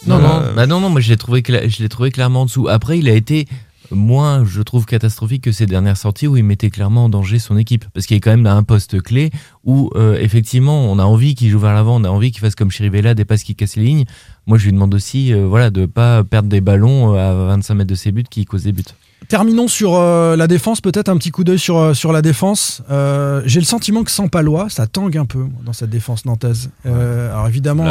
Non, 0.08 0.16
Euh, 0.16 0.22
non, 0.22 0.54
bah 0.56 0.66
non, 0.68 0.80
non, 0.80 0.90
moi 0.90 1.00
je 1.02 1.10
l'ai 1.10 1.18
trouvé, 1.18 1.42
cla- 1.42 1.68
je 1.70 1.84
l'ai 1.84 1.90
trouvé 1.90 2.12
clairement 2.12 2.42
en 2.42 2.46
dessous. 2.46 2.68
Après, 2.70 2.98
il 2.98 3.08
a 3.10 3.14
été 3.14 3.48
moins, 3.92 4.46
je 4.46 4.62
trouve, 4.62 4.86
catastrophique 4.86 5.44
que 5.44 5.52
ses 5.52 5.66
dernières 5.66 5.98
sorties 5.98 6.28
où 6.28 6.38
il 6.38 6.44
mettait 6.44 6.70
clairement 6.70 7.06
en 7.06 7.10
danger 7.10 7.40
son 7.40 7.58
équipe. 7.58 7.86
Parce 7.94 8.06
qu'il 8.06 8.18
est 8.18 8.20
quand 8.20 8.32
même 8.32 8.46
à 8.46 8.54
un 8.54 8.64
poste 8.64 9.02
clé 9.02 9.32
où, 9.64 9.90
euh, 9.96 10.18
effectivement, 10.20 10.92
on 10.92 11.00
a 11.00 11.04
envie 11.04 11.36
qu'il 11.36 11.50
joue 11.50 11.60
vers 11.60 11.74
l'avant, 11.74 12.00
on 12.00 12.04
a 12.04 12.10
envie 12.10 12.32
qu'il 12.32 12.42
fasse 12.42 12.56
comme 12.56 12.72
Chirivella, 12.72 13.14
des 13.14 13.26
passes 13.26 13.44
qui 13.44 13.56
cassent 13.56 13.76
les 13.76 13.84
lignes. 13.84 14.06
Moi, 14.48 14.58
je 14.58 14.66
lui 14.66 14.74
demande 14.74 14.94
aussi 14.94 15.34
euh, 15.34 15.46
voilà, 15.48 15.70
de 15.70 15.86
pas 15.86 16.24
perdre 16.24 16.50
des 16.50 16.62
ballons 16.62 17.16
euh, 17.16 17.18
à 17.18 17.34
25 17.48 17.76
mètres 17.76 17.90
de 17.90 17.96
ses 17.96 18.12
buts 18.12 18.24
qui 18.30 18.46
causent 18.46 18.64
des 18.64 18.72
buts. 18.72 18.84
Terminons 19.28 19.68
sur 19.70 19.96
euh, 19.96 20.36
la 20.36 20.48
défense, 20.48 20.82
peut-être 20.82 21.08
un 21.08 21.16
petit 21.16 21.32
coup 21.32 21.44
d'œil 21.46 21.60
sur, 21.60 21.78
euh, 21.78 21.94
sur 21.94 22.12
la 22.12 22.22
défense. 22.22 22.82
Euh, 22.92 23.42
J'ai 23.46 23.60
le 23.62 23.66
sentiment 23.66 24.04
que 24.04 24.12
sans 24.12 24.28
Palois, 24.28 24.68
ça 24.70 24.88
tangue 24.88 25.18
un 25.18 25.26
peu 25.26 25.38
moi, 25.38 25.62
dans 25.66 25.72
cette 25.74 25.90
défense 25.92 26.26
nantaise. 26.26 26.70
Euh, 26.86 27.32
alors 27.32 27.48
évidemment. 27.48 27.86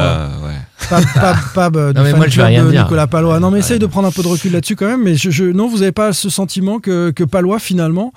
Pab, 0.91 1.05
Pab, 1.15 1.37
Pab, 1.55 1.77
du 1.77 1.95
Non, 1.95 2.03
mais 2.03 2.11
fan 2.11 2.19
moi, 2.19 2.27
je 2.29 2.31
vais 2.33 2.43
club 2.43 2.47
rien 2.47 2.65
de 2.65 2.71
dire. 2.73 2.83
Nicolas 2.83 3.07
Palois. 3.07 3.41
Non, 3.41 3.49
mais 3.51 3.55
Ouais. 3.55 3.61
essaye 3.61 3.79
de 3.79 3.87
prendre 3.87 4.09
un 4.09 4.11
peu 4.11 4.23
de 4.23 4.29
recul 4.29 4.53
là-dessus 4.53 4.77
quand 4.77 4.87
même. 4.87 5.03
Mais 5.03 5.15
je, 5.15 5.31
je- 5.31 5.45
non, 5.45 5.67
vous 5.69 5.79
n'avez 5.79 5.93
pas 5.93 6.13
ce 6.13 6.29
sentiment 6.29 6.79
que, 6.79 7.11
que 7.11 7.25
Palois, 7.25 7.59
finalement, 7.59 8.13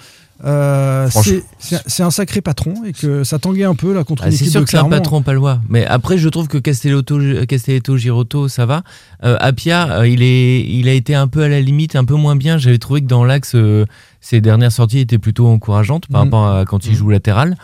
euh, 0.45 1.07
c'est- 1.09 2.03
un 2.03 2.11
sacré 2.11 2.41
patron 2.41 2.73
et 2.85 2.91
que 2.93 3.23
ça 3.23 3.39
tanguait 3.39 3.63
un 3.63 3.75
peu 3.75 3.93
là 3.93 4.03
contre 4.03 4.23
Ah, 4.25 4.31
c'est 4.31 4.45
sûr 4.45 4.59
de 4.61 4.65
que 4.65 4.71
c'est 4.71 4.77
un 4.77 4.89
patron 4.89 5.21
palois. 5.21 5.59
Mais 5.69 5.85
après, 5.85 6.17
je 6.17 6.27
trouve 6.29 6.47
que 6.47 6.57
Castellotto, 6.57 7.17
Castelletto, 7.47 7.95
Girotto, 7.97 8.47
ça 8.49 8.65
va. 8.65 8.83
Euh, 9.23 9.37
Apia, 9.39 9.99
euh, 9.99 10.07
il, 10.07 10.21
est, 10.21 10.61
il 10.61 10.89
a 10.89 10.93
été 10.93 11.15
un 11.15 11.27
peu 11.27 11.43
à 11.43 11.47
la 11.47 11.61
limite, 11.61 11.95
un 11.95 12.05
peu 12.05 12.15
moins 12.15 12.35
bien. 12.35 12.57
J'avais 12.57 12.77
trouvé 12.77 13.01
que 13.01 13.07
dans 13.07 13.23
l'axe, 13.23 13.53
euh, 13.55 13.85
ses 14.21 14.41
dernières 14.41 14.71
sorties 14.71 14.99
étaient 14.99 15.17
plutôt 15.17 15.47
encourageantes 15.47 16.07
par 16.07 16.25
Mhm. 16.25 16.33
rapport 16.33 16.47
à 16.47 16.65
quand 16.65 16.85
il 16.85 16.91
Mhm. 16.91 16.97
joue 16.97 17.09
latéral. 17.09 17.55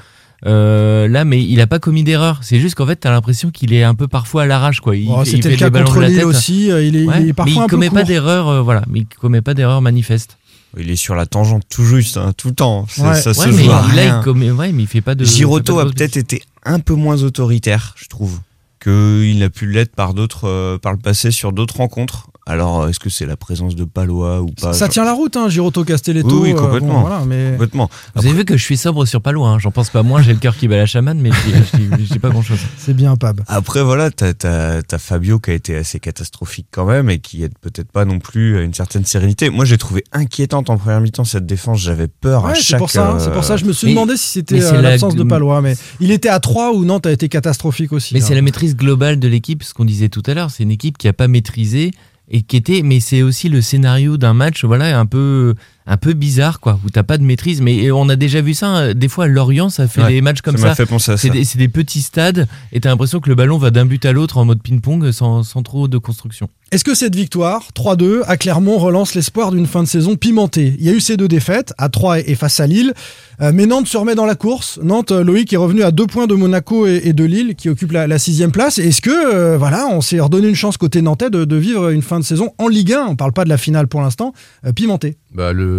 Là, 0.45 1.25
mais 1.25 1.43
il 1.43 1.59
a 1.59 1.67
pas 1.67 1.79
commis 1.79 2.03
d'erreur. 2.03 2.39
C'est 2.41 2.59
juste 2.61 2.75
qu'en 2.75 2.85
fait, 2.87 2.95
t'as 2.95 3.11
l'impression 3.11 3.51
qu'il 3.51 3.73
est 3.73 3.83
un 3.83 3.93
peu 3.93 4.07
parfois 4.07 4.43
à 4.43 4.45
l'arrache, 4.45 4.79
quoi. 4.79 4.95
Il, 4.95 5.05
Bon, 5.07 5.21
il 5.23 5.43
fait 5.43 5.49
le 5.49 5.57
cas 5.57 5.69
contre 5.69 5.99
Lille 6.01 6.23
aussi. 6.23 6.67
Il 6.69 6.95
est, 6.95 7.01
il 7.03 7.07
Ouais, 7.09 7.27
est 7.27 7.33
parfois 7.33 7.45
mais 7.45 7.51
il 7.51 7.59
un 7.59 7.67
peu 7.67 7.75
commet 7.75 7.89
pas 7.89 8.03
d'erreur, 8.03 8.63
voilà. 8.63 8.83
Mais 8.89 8.99
il 9.01 9.05
commet 9.05 9.41
pas 9.41 9.53
d'erreur 9.53 9.81
manifeste. 9.81 10.37
Il 10.77 10.89
est 10.91 10.95
sur 10.95 11.15
la 11.15 11.25
tangente 11.25 11.63
tout 11.69 11.83
juste, 11.83 12.17
hein, 12.17 12.31
tout 12.37 12.49
le 12.49 12.55
temps. 12.55 12.85
C'est- 12.89 13.01
Ouais. 13.01 13.19
Ça 13.21 13.31
Ouais, 13.31 13.35
se 13.35 13.49
mais 13.49 13.63
joue 13.63 13.71
à 13.71 13.75
là, 13.75 13.81
rien. 13.81 14.19
il 14.19 14.23
commet, 14.23 14.51
ouais, 14.51 14.71
mais 14.71 14.83
il 14.83 14.87
fait 14.87 15.01
pas 15.01 15.15
de. 15.15 15.25
Giroto 15.25 15.79
a 15.79 15.85
peut-être 15.85 16.17
été 16.17 16.43
un 16.63 16.79
peu 16.79 16.93
moins 16.93 17.23
autoritaire, 17.23 17.95
je 17.97 18.07
trouve, 18.07 18.39
qu'il 18.79 19.41
a 19.43 19.49
pu 19.49 19.65
l'être 19.67 19.95
par 19.95 20.13
d'autres, 20.13 20.47
euh, 20.47 20.77
par 20.77 20.91
le 20.93 20.97
passé 20.97 21.31
sur 21.31 21.51
d'autres 21.51 21.77
rencontres. 21.77 22.27
Alors, 22.45 22.87
est-ce 22.89 22.99
que 22.99 23.09
c'est 23.11 23.27
la 23.27 23.37
présence 23.37 23.75
de 23.75 23.83
Palois 23.83 24.41
ou 24.41 24.47
pas? 24.59 24.73
Ça 24.73 24.87
tient 24.87 25.03
la 25.05 25.13
route, 25.13 25.37
hein, 25.37 25.49
Giroto 25.49 25.83
Castelletto. 25.83 26.29
Oui, 26.29 26.39
oui, 26.41 26.49
euh, 26.51 26.53
bon, 26.55 26.61
complètement. 26.63 27.01
voilà, 27.01 27.21
mais... 27.25 27.51
Complètement. 27.51 27.89
Vous 28.15 28.25
avez 28.25 28.35
vu 28.35 28.43
que 28.45 28.57
je 28.57 28.63
suis 28.63 28.77
sobre 28.77 29.05
sur 29.05 29.21
Palois, 29.21 29.49
hein. 29.49 29.59
j'en 29.59 29.69
pense 29.69 29.91
pas 29.91 30.01
moins, 30.01 30.23
j'ai 30.23 30.33
le 30.33 30.39
cœur 30.39 30.57
qui 30.57 30.67
bat 30.67 30.77
la 30.77 30.87
chamane, 30.87 31.19
mais 31.19 31.29
je 31.31 31.97
dis, 32.13 32.17
pas 32.19 32.29
grand 32.29 32.41
chose. 32.41 32.57
C'est 32.79 32.95
bien, 32.95 33.15
Pab. 33.17 33.41
Après, 33.47 33.83
voilà, 33.83 34.09
t'as, 34.09 34.33
t'as, 34.33 34.81
t'as 34.81 34.97
Fabio 34.97 35.37
qui 35.39 35.51
a 35.51 35.53
été 35.53 35.75
assez 35.75 35.99
catastrophique 35.99 36.65
quand 36.71 36.85
même 36.85 37.09
et 37.11 37.19
qui 37.19 37.43
aide 37.43 37.53
peut-être 37.61 37.91
pas 37.91 38.05
non 38.05 38.17
plus 38.17 38.57
à 38.57 38.61
une 38.61 38.73
certaine 38.73 39.05
sérénité. 39.05 39.51
Moi, 39.51 39.65
j'ai 39.65 39.77
trouvé 39.77 40.03
inquiétante 40.11 40.71
en 40.71 40.77
première 40.77 41.01
mi-temps 41.01 41.25
cette 41.25 41.45
défense. 41.45 41.79
J'avais 41.79 42.07
peur 42.07 42.45
à 42.45 42.49
Ouais, 42.49 42.55
c'est 42.55 42.63
chaque. 42.63 42.79
pour 42.79 42.89
ça. 42.89 43.11
euh, 43.11 43.19
C'est 43.19 43.31
pour 43.31 43.43
ça. 43.43 43.57
Je 43.57 43.65
me 43.65 43.73
suis 43.73 43.87
mais- 43.87 43.93
demandé 43.93 44.17
si 44.17 44.27
c'était 44.27 44.59
euh, 44.63 44.71
la- 44.73 44.81
l'absence 44.89 45.15
de 45.15 45.23
Palois, 45.23 45.61
mais 45.61 45.75
il 45.99 46.09
était 46.11 46.29
à 46.29 46.39
3 46.39 46.71
ou 46.73 46.83
Nantes 46.83 47.05
a 47.05 47.11
été 47.11 47.29
catastrophique 47.29 47.93
aussi. 47.93 48.15
Mais 48.15 48.23
hein. 48.23 48.25
c'est 48.27 48.35
la 48.35 48.41
maîtrise 48.41 48.68
globale 48.75 49.19
de 49.19 49.27
l'équipe, 49.27 49.63
ce 49.63 49.73
qu'on 49.73 49.85
disait 49.85 50.09
tout 50.09 50.23
à 50.25 50.33
l'heure. 50.33 50.51
C'est 50.51 50.63
une 50.63 50.71
équipe 50.71 50.97
qui 50.97 51.07
a 51.07 51.13
pas 51.13 51.27
maîtrisé 51.27 51.91
et 52.29 52.41
qui 52.41 52.57
était. 52.57 52.81
Mais 52.83 52.99
c'est 52.99 53.21
aussi 53.21 53.49
le 53.49 53.61
scénario 53.61 54.17
d'un 54.17 54.33
match, 54.33 54.63
voilà, 54.65 54.99
un 54.99 55.05
peu, 55.05 55.55
un 55.87 55.97
peu 55.97 56.13
bizarre, 56.13 56.59
quoi, 56.59 56.79
où 56.85 56.89
t'as 56.89 57.03
pas 57.03 57.17
de 57.17 57.23
maîtrise. 57.23 57.61
Mais 57.61 57.89
on 57.91 58.09
a 58.09 58.15
déjà 58.15 58.41
vu 58.41 58.53
ça. 58.53 58.77
euh, 58.77 58.93
Des 58.93 59.07
fois, 59.07 59.25
à 59.25 59.27
Lorient, 59.27 59.69
ça 59.69 59.87
fait 59.87 60.01
Ouais, 60.03 60.09
des 60.13 60.21
matchs 60.21 60.41
comme 60.41 60.55
ça 60.57 60.61
ça. 60.63 60.67
m'a 60.69 60.75
fait 60.75 60.85
penser 60.85 61.11
à 61.11 61.17
C'est 61.17 61.27
ça. 61.27 61.33
des, 61.33 61.43
c'est 61.45 61.57
des 61.57 61.67
petits 61.67 62.01
stades 62.01 62.47
et 62.71 62.79
t'as 62.79 62.89
l'impression 62.89 63.19
que 63.19 63.29
le 63.29 63.35
ballon 63.35 63.57
va 63.57 63.71
d'un 63.71 63.85
but 63.85 64.05
à 64.05 64.11
l'autre 64.11 64.37
en 64.37 64.45
mode 64.45 64.61
ping-pong 64.61 65.11
sans, 65.11 65.43
sans 65.43 65.63
trop 65.63 65.87
de 65.87 65.97
construction. 65.97 66.47
Est-ce 66.71 66.83
que 66.83 66.93
cette 66.93 67.15
victoire, 67.15 67.69
3-2, 67.75 68.21
à 68.27 68.37
Clermont, 68.37 68.77
relance 68.77 69.15
l'espoir 69.15 69.49
d'une 69.51 69.65
fin 69.65 69.81
de 69.81 69.87
saison 69.87 70.15
pimentée? 70.15 70.75
Il 70.77 70.85
y 70.85 70.89
a 70.89 70.93
eu 70.93 70.99
ces 70.99 71.17
deux 71.17 71.27
défaites, 71.27 71.73
à 71.79 71.89
3 71.89 72.19
et 72.19 72.35
face 72.35 72.59
à 72.59 72.67
Lille. 72.67 72.93
Euh, 73.41 73.51
mais 73.51 73.65
Nantes 73.65 73.87
se 73.87 73.97
remet 73.97 74.13
dans 74.13 74.27
la 74.27 74.35
course. 74.35 74.79
Nantes, 74.83 75.11
euh, 75.11 75.23
Loïc 75.23 75.51
est 75.51 75.57
revenu 75.57 75.81
à 75.81 75.89
deux 75.89 76.05
points 76.05 76.27
de 76.27 76.35
Monaco 76.35 76.85
et, 76.85 77.01
et 77.05 77.13
de 77.13 77.23
Lille, 77.23 77.55
qui 77.55 77.69
occupent 77.69 77.93
la, 77.93 78.05
la 78.05 78.19
sixième 78.19 78.51
place. 78.51 78.77
Est-ce 78.77 79.01
que, 79.01 79.09
euh, 79.33 79.57
voilà, 79.57 79.87
on 79.87 80.01
s'est 80.01 80.19
redonné 80.19 80.47
une 80.47 80.55
chance 80.55 80.77
côté 80.77 81.01
nantais 81.01 81.31
de, 81.31 81.43
de 81.45 81.55
vivre 81.55 81.89
une 81.89 82.03
fin 82.03 82.19
de 82.19 82.25
saison 82.25 82.51
en 82.59 82.67
Ligue 82.67 82.93
1 82.93 83.05
On 83.07 83.15
parle 83.15 83.31
pas 83.33 83.45
de 83.45 83.49
la 83.49 83.57
finale 83.57 83.87
pour 83.87 84.01
l'instant, 84.01 84.33
euh, 84.65 84.71
pimentée. 84.73 85.17
Bah, 85.33 85.53
le, 85.53 85.78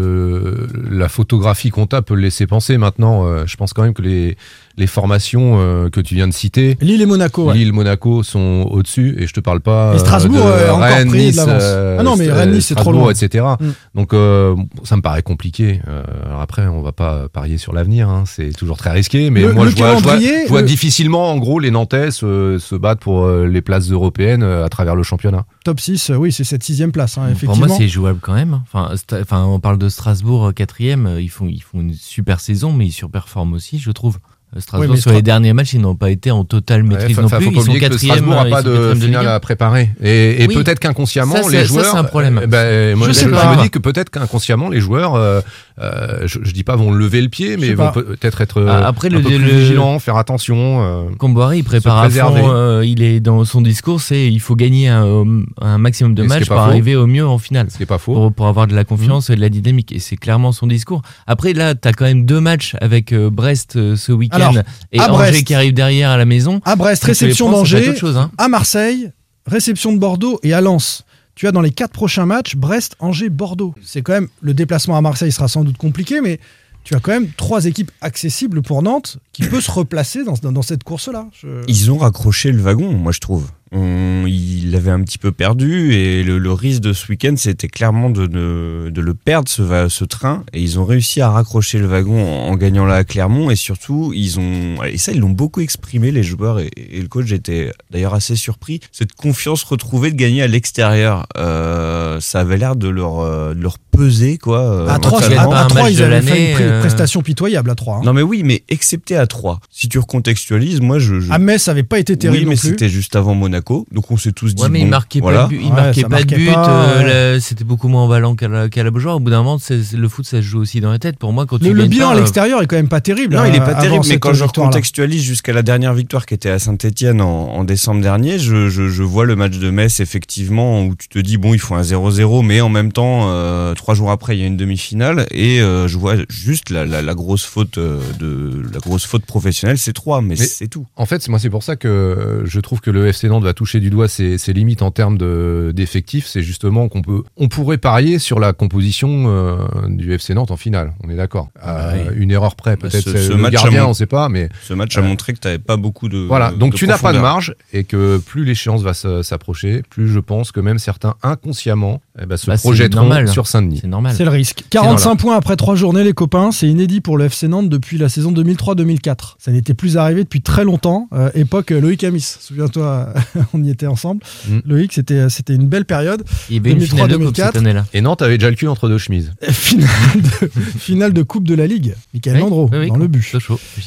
la 0.91 1.09
photographie 1.09 1.71
comptable 1.71 2.05
peut 2.05 2.15
le 2.15 2.23
laisser 2.23 2.47
penser 2.47 2.79
maintenant. 2.79 3.27
euh, 3.27 3.47
je 3.47 3.57
pense 3.57 3.73
quand 3.73 3.83
même 3.83 3.95
que 3.95 4.03
les, 4.03 4.37
les 4.77 4.87
formations 4.87 5.57
euh, 5.61 5.89
que 5.91 6.01
tu 6.01 6.15
viens 6.15 6.29
de 6.29 6.33
citer, 6.33 6.77
Lille 6.81 7.03
et 7.03 7.07
Monaco, 7.07 7.45
ouais. 7.47 7.55
Lille, 7.55 7.73
Monaco 7.73 8.23
sont 8.23 8.67
au-dessus 8.71 9.17
et 9.19 9.27
je 9.27 9.33
te 9.35 9.41
parle 9.41 9.61
pas 9.61 9.93
Et 9.95 9.99
Strasbourg, 9.99 10.37
de 10.45 10.51
euh, 10.51 10.71
encore 10.73 10.81
Rennes, 10.85 11.09
pris 11.09 11.33
de 11.33 11.39
euh, 11.49 11.97
Ah 11.99 12.03
non, 12.03 12.17
mais 12.17 12.31
Rennes, 12.31 12.53
Nice, 12.53 12.67
c'est 12.67 12.75
trop 12.75 12.93
loin. 12.93 13.11
etc. 13.11 13.45
Mm. 13.61 13.67
Donc 13.95 14.15
euh, 14.15 14.55
ça 14.85 14.97
me 14.97 15.03
paraît 15.03 15.23
compliqué. 15.23 15.81
Euh, 15.89 16.03
alors 16.27 16.41
après, 16.41 16.67
on 16.67 16.83
va 16.83 16.93
pas 16.93 17.29
parier 17.29 17.59
sur 17.59 17.73
l'avenir, 17.73 18.09
hein, 18.09 18.25
c'est 18.27 18.51
toujours 18.57 18.77
très 18.77 18.91
risqué. 18.91 19.31
Mais 19.31 19.43
Le- 19.43 19.53
moi, 19.53 19.65
le 19.65 19.71
je 19.71 19.77
vois, 19.77 19.97
je 19.97 20.03
vois- 20.03 20.13
calendrier, 20.13 20.45
je 20.45 20.49
vois 20.49 20.63
le- 20.63 20.67
difficilement, 20.67 21.31
en 21.31 21.37
gros, 21.39 21.59
les 21.59 21.71
Nantais 21.71 22.11
se, 22.11 22.59
se 22.59 22.75
battre 22.75 23.01
pour 23.01 23.25
euh, 23.25 23.47
les 23.47 23.61
places 23.61 23.91
européennes 23.91 24.43
euh, 24.43 24.65
à 24.65 24.69
travers 24.69 24.95
le 24.95 25.03
championnat. 25.03 25.45
Top 25.65 25.81
6, 25.81 26.11
euh, 26.11 26.15
oui, 26.17 26.33
c'est 26.33 26.45
cette 26.45 26.63
sixième 26.63 26.93
place, 26.93 27.19
hein, 27.19 27.23
Pour 27.23 27.31
effectivement. 27.33 27.67
moi, 27.67 27.77
c'est 27.77 27.89
jouable 27.89 28.19
quand 28.23 28.35
même. 28.35 28.61
Enfin, 28.63 28.95
Sta- 28.95 29.21
enfin, 29.23 29.45
on 29.45 29.61
parle 29.61 29.79
de 29.79 29.89
Strasbourg 29.89 30.47
euh, 30.49 30.53
quatrième. 30.53 31.07
euh, 31.07 31.21
Ils 31.21 31.29
font, 31.29 31.47
ils 31.49 31.63
font 31.63 31.81
une 31.81 31.93
super 31.95 32.41
saison, 32.41 32.73
mais 32.73 32.87
ils 32.87 32.93
surperforment 32.93 33.53
aussi, 33.55 33.79
je 33.79 33.91
trouve. 33.91 34.19
Euh, 34.57 34.61
Strasbourg, 34.61 34.91
Oui, 34.95 35.01
sur 35.01 35.13
les 35.13 35.23
derniers 35.23 35.53
matchs, 35.53 35.75
ils 35.75 35.81
n'ont 35.81 35.95
pas 35.95 36.11
été 36.11 36.33
en 36.33 36.45
totale 36.45 36.83
maîtrise 36.83 37.17
Ouais, 37.17 37.23
non 37.23 37.29
plus. 37.29 37.45
faut 37.45 37.51
Ils 37.51 37.55
pas 37.55 37.61
sont 37.63 37.71
oublier 37.71 37.89
que. 37.89 37.97
Strasbourg 37.99 38.33
euh, 38.33 38.37
n'a 38.43 38.49
ils 38.49 38.51
pas 38.51 38.63
sont 38.63 38.69
de 38.69 38.95
finale 38.97 39.27
1. 39.29 39.31
à 39.35 39.39
préparer. 39.41 39.91
Et, 40.03 40.43
et 40.43 40.47
Oui. 40.49 40.55
peut-être 40.55 40.81
qu'inconsciemment, 40.81 41.37
les 41.49 41.65
joueurs. 41.65 41.85
ça, 41.85 41.91
c'est 41.93 41.99
un 41.99 42.05
problème. 42.05 42.39
euh, 42.39 42.47
ben, 42.49 42.97
moi, 42.97 43.07
Je 43.07 43.13
je, 43.13 43.19
sais 43.19 43.25
je 43.27 43.31
pas. 43.31 43.57
me 43.57 43.63
dis 43.63 43.71
que 43.71 43.79
peut-être 43.79 44.11
qu'inconsciemment, 44.11 44.69
les 44.69 44.81
joueurs, 44.81 45.15
euh, 45.15 45.41
euh, 45.81 46.27
je, 46.27 46.39
je 46.43 46.53
dis 46.53 46.63
pas 46.65 46.77
vont 46.77 46.93
lever 46.93 47.21
le 47.23 47.29
pied, 47.29 47.57
mais 47.57 47.73
vont 47.75 47.91
peut-être 47.93 48.41
être 48.41 48.59
euh, 48.61 48.67
Ah, 48.69 48.87
après, 48.87 49.09
un 49.09 49.13
le- 49.13 49.23
peu 49.23 49.29
plus 49.29 49.39
le- 49.39 49.45
vigilants, 49.61 49.99
faire 49.99 50.17
attention. 50.17 50.83
euh. 50.83 51.05
Comboiré, 51.19 51.59
il 51.59 51.65
prépare 51.65 51.99
à 51.99 52.11
fond. 52.11 52.35
euh, 52.37 52.85
il 52.85 53.03
est 53.03 53.21
dans 53.21 53.45
son 53.45 53.61
discours, 53.61 54.01
c'est 54.01 54.27
il 54.27 54.41
faut 54.41 54.55
gagner 54.57 54.89
un, 54.89 55.05
euh, 55.07 55.43
un 55.61 55.79
maximum 55.79 56.15
de 56.15 56.23
matchs 56.23 56.47
pour 56.47 56.57
faux. 56.57 56.63
arriver 56.63 56.97
au 56.97 57.07
mieux 57.07 57.27
en 57.27 57.39
finale. 57.39 57.69
Ce 57.71 57.77
qui 57.77 57.83
est 57.83 57.87
pas 57.87 57.99
faux. 57.99 58.15
Pour, 58.15 58.33
pour 58.33 58.47
avoir 58.47 58.67
de 58.67 58.75
la 58.75 58.85
confiance 58.85 59.31
et 59.31 59.37
de 59.37 59.41
la 59.41 59.49
dynamique. 59.49 59.93
Et 59.93 59.99
c'est 59.99 60.17
clairement 60.17 60.53
son 60.53 60.67
discours. 60.67 61.03
Après, 61.27 61.53
là, 61.53 61.75
tu 61.75 61.89
as 61.89 61.93
quand 61.93 62.05
même 62.05 62.27
deux 62.27 62.41
matchs 62.41 62.77
avec 62.81 63.13
euh, 63.13 63.31
Brest 63.31 63.77
euh, 63.77 63.97
ce 63.97 64.13
week-end 64.13 64.53
et 64.93 65.01
Angers 65.01 65.09
Brest. 65.13 65.45
qui 65.45 65.55
arrive 65.55 65.73
derrière 65.75 66.11
à 66.11 66.17
la 66.17 66.25
maison. 66.27 66.61
À 66.65 66.77
Brest, 66.77 67.05
réception 67.05 67.47
être 67.49 67.53
d'Angers, 67.57 67.95
hein. 68.17 68.31
à 68.39 68.49
Marseille, 68.49 69.11
réception 69.47 69.93
de 69.93 69.99
Bordeaux 69.99 70.39
et 70.43 70.53
à 70.53 70.61
Lens. 70.61 71.05
Tu 71.41 71.47
as 71.49 71.53
dans 71.53 71.63
les 71.63 71.71
quatre 71.71 71.93
prochains 71.93 72.27
matchs 72.27 72.55
Brest, 72.55 72.97
Angers, 72.99 73.31
Bordeaux. 73.31 73.75
C'est 73.83 74.03
quand 74.03 74.13
même 74.13 74.29
le 74.43 74.53
déplacement 74.53 74.99
à 74.99 75.01
Marseille 75.01 75.33
sera 75.33 75.49
sans 75.49 75.65
doute 75.65 75.79
compliqué, 75.79 76.21
mais 76.21 76.39
tu 76.85 76.95
as 76.95 77.01
quand 77.01 77.13
même 77.13 77.29
trois 77.35 77.65
équipes 77.65 77.91
accessibles 78.03 78.61
pour 78.61 78.83
Nantes 78.83 79.17
qui 79.33 79.45
peut 79.45 79.63
se 79.63 79.71
replacer 79.71 80.23
dans, 80.23 80.35
dans- 80.35 80.61
cette 80.61 80.85
course-là. 80.85 81.29
Ils 81.67 81.91
ont 81.91 81.97
raccroché 81.97 82.53
le 82.53 82.61
wagon, 82.61 82.93
moi 82.93 83.13
je 83.13 83.21
trouve. 83.21 83.51
On, 83.73 84.25
il 84.27 84.75
avait 84.75 84.91
un 84.91 85.01
petit 85.03 85.19
peu 85.19 85.33
perdu 85.33 85.93
et 85.95 86.23
le, 86.23 86.39
le 86.39 86.53
risque 86.53 86.81
de 86.83 86.93
ce 86.93 87.07
week-end, 87.09 87.35
c'était 87.37 87.69
clairement 87.69 88.11
de, 88.11 88.27
ne- 88.27 88.91
de 88.91 89.01
le 89.01 89.15
perdre, 89.15 89.49
ce, 89.49 89.63
va- 89.63 89.89
ce 89.89 90.05
train. 90.05 90.45
Et 90.53 90.61
ils 90.61 90.79
ont 90.79 90.85
réussi 90.85 91.21
à 91.21 91.31
raccrocher 91.31 91.79
le 91.79 91.87
wagon 91.87 92.21
en, 92.23 92.49
en 92.51 92.57
gagnant 92.57 92.85
là 92.87 92.97
à 92.97 93.05
Clermont. 93.05 93.51
Et 93.51 93.57
surtout, 93.57 94.13
ils 94.15 94.39
ont, 94.41 94.83
et 94.85 94.99
ça, 94.99 95.13
ils 95.13 95.21
l'ont 95.21 95.31
beaucoup 95.31 95.61
exprimé, 95.61 96.11
les 96.11 96.23
joueurs. 96.23 96.59
Et, 96.61 96.71
et 96.77 97.01
le 97.01 97.09
coach 97.09 97.31
était 97.33 97.73
d'ailleurs 97.91 98.15
assez 98.15 98.37
surpris. 98.37 98.81
Cette 98.93 99.13
confiance 99.15 99.63
retrouvée 99.63 100.11
de 100.11 100.17
gagner 100.17 100.43
à 100.43 100.47
l'extérieur, 100.49 101.27
euh, 101.37 102.19
ça 102.21 102.41
avait 102.41 102.57
l'air 102.59 102.77
de 102.77 102.89
leur, 102.89 103.21
euh, 103.21 103.55
de 103.55 103.61
leur 103.63 103.79
peser, 103.79 104.39
quoi. 104.39 104.61
euh, 104.61 104.89
À 104.89 104.99
3, 104.99 105.21
mentalement. 105.21 105.53
à, 105.53 105.61
un 105.65 105.67
3 105.67 105.83
match 105.83 105.93
ils 105.93 105.99
de 105.99 106.05
avaient 106.05 106.23
fait 106.23 106.49
une 106.51 106.55
pré- 106.55 106.65
euh. 106.65 106.81
prestation 106.81 107.23
pitoyable 107.23 107.71
à 107.71 107.75
3. 107.75 107.97
hein. 107.97 108.01
Non 108.05 108.13
mais 108.13 108.23
oui, 108.23 108.43
mais 108.45 108.63
excepté 108.69 109.17
à 109.17 109.27
3. 109.27 109.61
Si 109.71 109.89
tu 109.89 109.99
recontextualises, 109.99 110.81
moi 110.81 110.99
je... 110.99 111.21
je... 111.21 111.31
À 111.33 111.39
Metz, 111.39 111.63
ça 111.63 111.73
avait 111.73 111.83
pas 111.83 111.99
été 111.99 112.17
terrible 112.17 112.39
oui, 112.39 112.45
mais 112.45 112.55
non 112.55 112.61
plus. 112.61 112.69
c'était 112.71 112.89
juste 112.89 113.17
avant 113.17 113.35
Monaco, 113.35 113.60
donc 113.91 114.11
on 114.11 114.17
s'est 114.17 114.33
tous 114.33 114.55
dit... 114.55 114.63
Ouais, 114.63 114.69
mais 114.69 114.81
il 114.81 114.87
marquait 114.89 115.21
voilà. 115.21 115.43
pas 115.43 115.45
de 115.45 115.49
but. 115.51 115.61
Il 115.65 115.73
marquait 115.73 116.03
pas 116.05 116.23
de 116.23 116.35
but. 116.35 116.49
euh, 116.49 117.35
ouais. 117.35 117.41
C'était 117.41 117.65
beaucoup 117.65 117.89
moins 117.89 118.03
emballant 118.03 118.35
qu'à 118.35 118.49
la, 118.49 118.69
qu'à 118.69 118.83
la 118.83 118.91
Beaujoire. 118.91 119.17
Au 119.17 119.21
bout 119.21 119.31
d'un 119.31 119.43
moment, 119.43 119.59
le 119.69 120.09
foot, 120.09 120.25
ça 120.27 120.39
se 120.39 120.43
joue 120.43 120.61
aussi 120.61 120.81
dans 120.81 120.91
la 120.91 120.99
tête. 120.99 121.19
Pour 121.19 121.33
moi, 121.33 121.47
quand 121.47 121.59
tu 121.59 121.65
Le, 121.65 121.73
le 121.73 121.83
gagnes 121.83 121.91
bilan 121.91 122.07
pas, 122.07 122.13
à 122.13 122.17
euh, 122.17 122.19
l'extérieur 122.21 122.63
est 122.63 122.67
quand 122.67 122.77
même 122.77 122.89
pas 122.89 123.01
terrible. 123.01 123.35
Non, 123.37 123.45
il 123.45 123.55
est 123.55 123.61
euh, 123.61 123.65
pas 123.65 123.75
terrible, 123.75 124.05
mais 124.09 124.19
quand 124.19 124.33
je 124.35 124.45
recontextualise 124.45 125.23
jusqu'à 125.23 125.53
la 125.53 125.63
dernière 125.63 125.95
victoire 125.95 126.27
qui 126.27 126.35
était 126.35 126.51
à 126.51 126.59
Saint-Etienne 126.59 127.21
en, 127.21 127.49
en 127.55 127.65
décembre 127.65 128.01
dernier, 128.03 128.39
je, 128.39 128.69
je, 128.69 128.89
je 128.89 129.03
vois 129.03 129.25
le 129.25 129.37
match 129.37 129.59
de 129.59 129.71
Metz 129.71 130.01
effectivement 130.01 130.83
où 130.83 130.95
tu 130.95 131.09
te 131.09 131.19
dis 131.19 131.37
bon 131.37 131.55
il 131.55 131.59
faut 131.61 131.75
un 131.75 131.83
0-0, 131.83 132.45
mais 132.45 132.61
en 132.61 132.69
même 132.69 132.93
temps 132.93 133.27
euh, 133.31 133.75
trois 133.75 133.95
jours 133.95 134.11
après 134.11 134.37
il 134.37 134.41
y 134.41 134.45
a 134.45 134.47
une 134.47 134.57
demi-finale 134.57 135.27
et 135.31 135.61
euh, 135.61 135.89
je 135.89 135.99
vois 135.99 136.15
juste 136.29 136.71
la, 136.71 136.85
la, 136.87 137.03
la 137.03 137.15
grosse 137.15 137.45
faute 137.45 137.79
de 137.79 138.63
la 138.73 138.79
grosse 138.81 139.07
faute 139.07 139.25
professionnelle, 139.25 139.79
c'est 139.79 139.93
3 139.93 140.21
mais, 140.23 140.29
Mais- 140.31 140.37
c'est 140.37 140.69
tout. 140.69 140.87
En 140.97 141.07
fait, 141.07 141.27
moi, 141.29 141.39
c'est 141.39 141.51
pour 141.51 141.63
ça 141.63 141.77
que 141.77 142.43
je 142.45 142.61
trouve 142.61 142.81
que 142.81 142.91
le 142.91 143.07
FC 143.09 143.29
Nantes 143.29 143.45
va 143.51 143.55
toucher 143.55 143.81
du 143.81 143.91
doigt 143.91 144.07
ses, 144.09 144.39
ses 144.39 144.53
limites 144.53 144.81
en 144.83 144.91
termes 144.93 145.19
de- 145.19 145.73
d'effectifs. 145.75 146.27
C'est 146.27 146.43
justement 146.43 146.89
qu'on 146.89 147.03
peut, 147.03 147.23
on 147.37 147.49
pourrait 147.49 147.79
parier 147.79 148.19
sur 148.21 148.39
la 148.39 148.53
composition 148.53 149.25
euh, 149.27 149.57
du 149.89 150.13
FC 150.13 150.35
Nantes 150.35 150.51
en 150.53 150.57
finale. 150.57 150.93
On 151.03 151.11
est 151.11 151.17
d'accord. 151.17 151.49
À 151.61 151.93
oui. 151.95 152.01
Une 152.17 152.31
erreur 152.31 152.55
près, 152.55 152.77
Bah, 152.77 152.83
peut-être 152.89 153.03
ce- 153.05 153.11
c'est 153.13 153.23
ce 153.25 153.31
le 153.33 153.37
match 153.39 153.53
gardien, 153.55 153.87
on 153.87 153.95
sait 153.95 154.07
pas, 154.07 154.29
mais 154.29 154.49
Ce 154.63 154.73
match 154.75 154.97
a 154.97 155.01
Euh, 155.01 155.05
montré 155.05 155.33
que 155.33 155.39
tu 155.41 155.49
n'avais 155.49 155.59
pas 155.59 155.77
beaucoup 155.77 156.09
de 156.09 156.19
voilà. 156.19 156.53
Donc 156.53 156.73
de 156.73 156.77
tu 156.79 156.87
n'as 156.87 156.99
pas 156.99 157.13
de 157.13 157.19
marge 157.19 157.55
et 157.73 157.85
que 157.85 158.19
plus 158.19 158.45
l'échéance 158.45 158.83
va 158.83 158.95
s'approcher, 158.95 159.83
plus 159.91 160.09
je 160.09 160.21
pense 160.21 160.53
que 160.53 160.61
même 160.61 160.79
certains 160.79 161.15
inconsciemment 161.23 162.01
eh 162.23 162.27
ben, 162.27 162.37
se 162.37 162.47
Bah, 162.47 162.57
projetteront 162.57 163.01
normal. 163.03 163.29
sur 163.29 163.47
Saint-Denis. 163.47 163.79
c'est 163.83 163.89
normal. 163.89 164.15
C'est 164.17 164.25
le 164.25 164.31
risque. 164.31 164.65
45 164.71 165.17
points 165.17 165.37
après 165.37 165.57
3 165.57 165.75
journées, 165.75 166.05
les 166.05 166.13
copains. 166.13 166.53
C'est 166.53 166.69
inédit 166.69 167.01
pour 167.01 167.19
le 167.19 167.25
FC 167.25 167.49
Nantes 167.49 167.69
depuis 167.69 167.99
la 167.99 168.09
saison 168.09 168.31
2003-2004. 168.33 169.37
Ça 169.39 169.51
n'était 169.51 169.75
plus 169.75 169.97
arrivé 169.97 170.23
depuis 170.25 170.41
très 170.43 170.65
longtemps. 170.65 171.09
Euh, 171.13 171.31
époque 171.35 171.73
euh, 171.73 171.81
Loïc 171.81 172.05
Amis. 172.05 172.37
Souviens-toi, 172.41 173.09
on 173.55 173.63
y 173.63 173.71
était 173.71 173.87
ensemble. 173.87 174.23
Mm. 174.49 174.59
Loïc, 174.65 174.93
c'était 174.93 175.29
c'était 175.29 175.55
une 175.55 175.67
belle 175.69 175.85
période. 175.85 176.25
Il 176.49 176.57
y 176.57 176.59
avait 176.59 176.73
une 176.73 176.81
finale 176.81 177.09
de 177.09 177.17
coupe 177.17 177.35
2003-2004. 177.35 177.47
cette 177.47 177.57
année-là. 177.57 177.85
Et 177.93 178.01
Nantes 178.01 178.23
avait 178.23 178.39
déjà 178.39 178.51
le 178.51 178.57
cul 178.57 178.69
entre 178.69 178.89
deux 178.89 178.99
chemises. 178.99 179.33
Finale 179.51 179.89
de, 180.23 180.51
finale 180.79 181.13
de 181.13 181.23
Coupe 181.23 181.47
de 181.47 181.55
la 181.55 181.67
Ligue. 181.67 181.95
Michael 182.15 182.35
Oui, 182.37 182.41
Landreau 182.41 182.69
oui, 182.73 182.79
oui, 182.81 182.89
dans 182.89 182.97
le 182.97 183.07
but. 183.07 183.25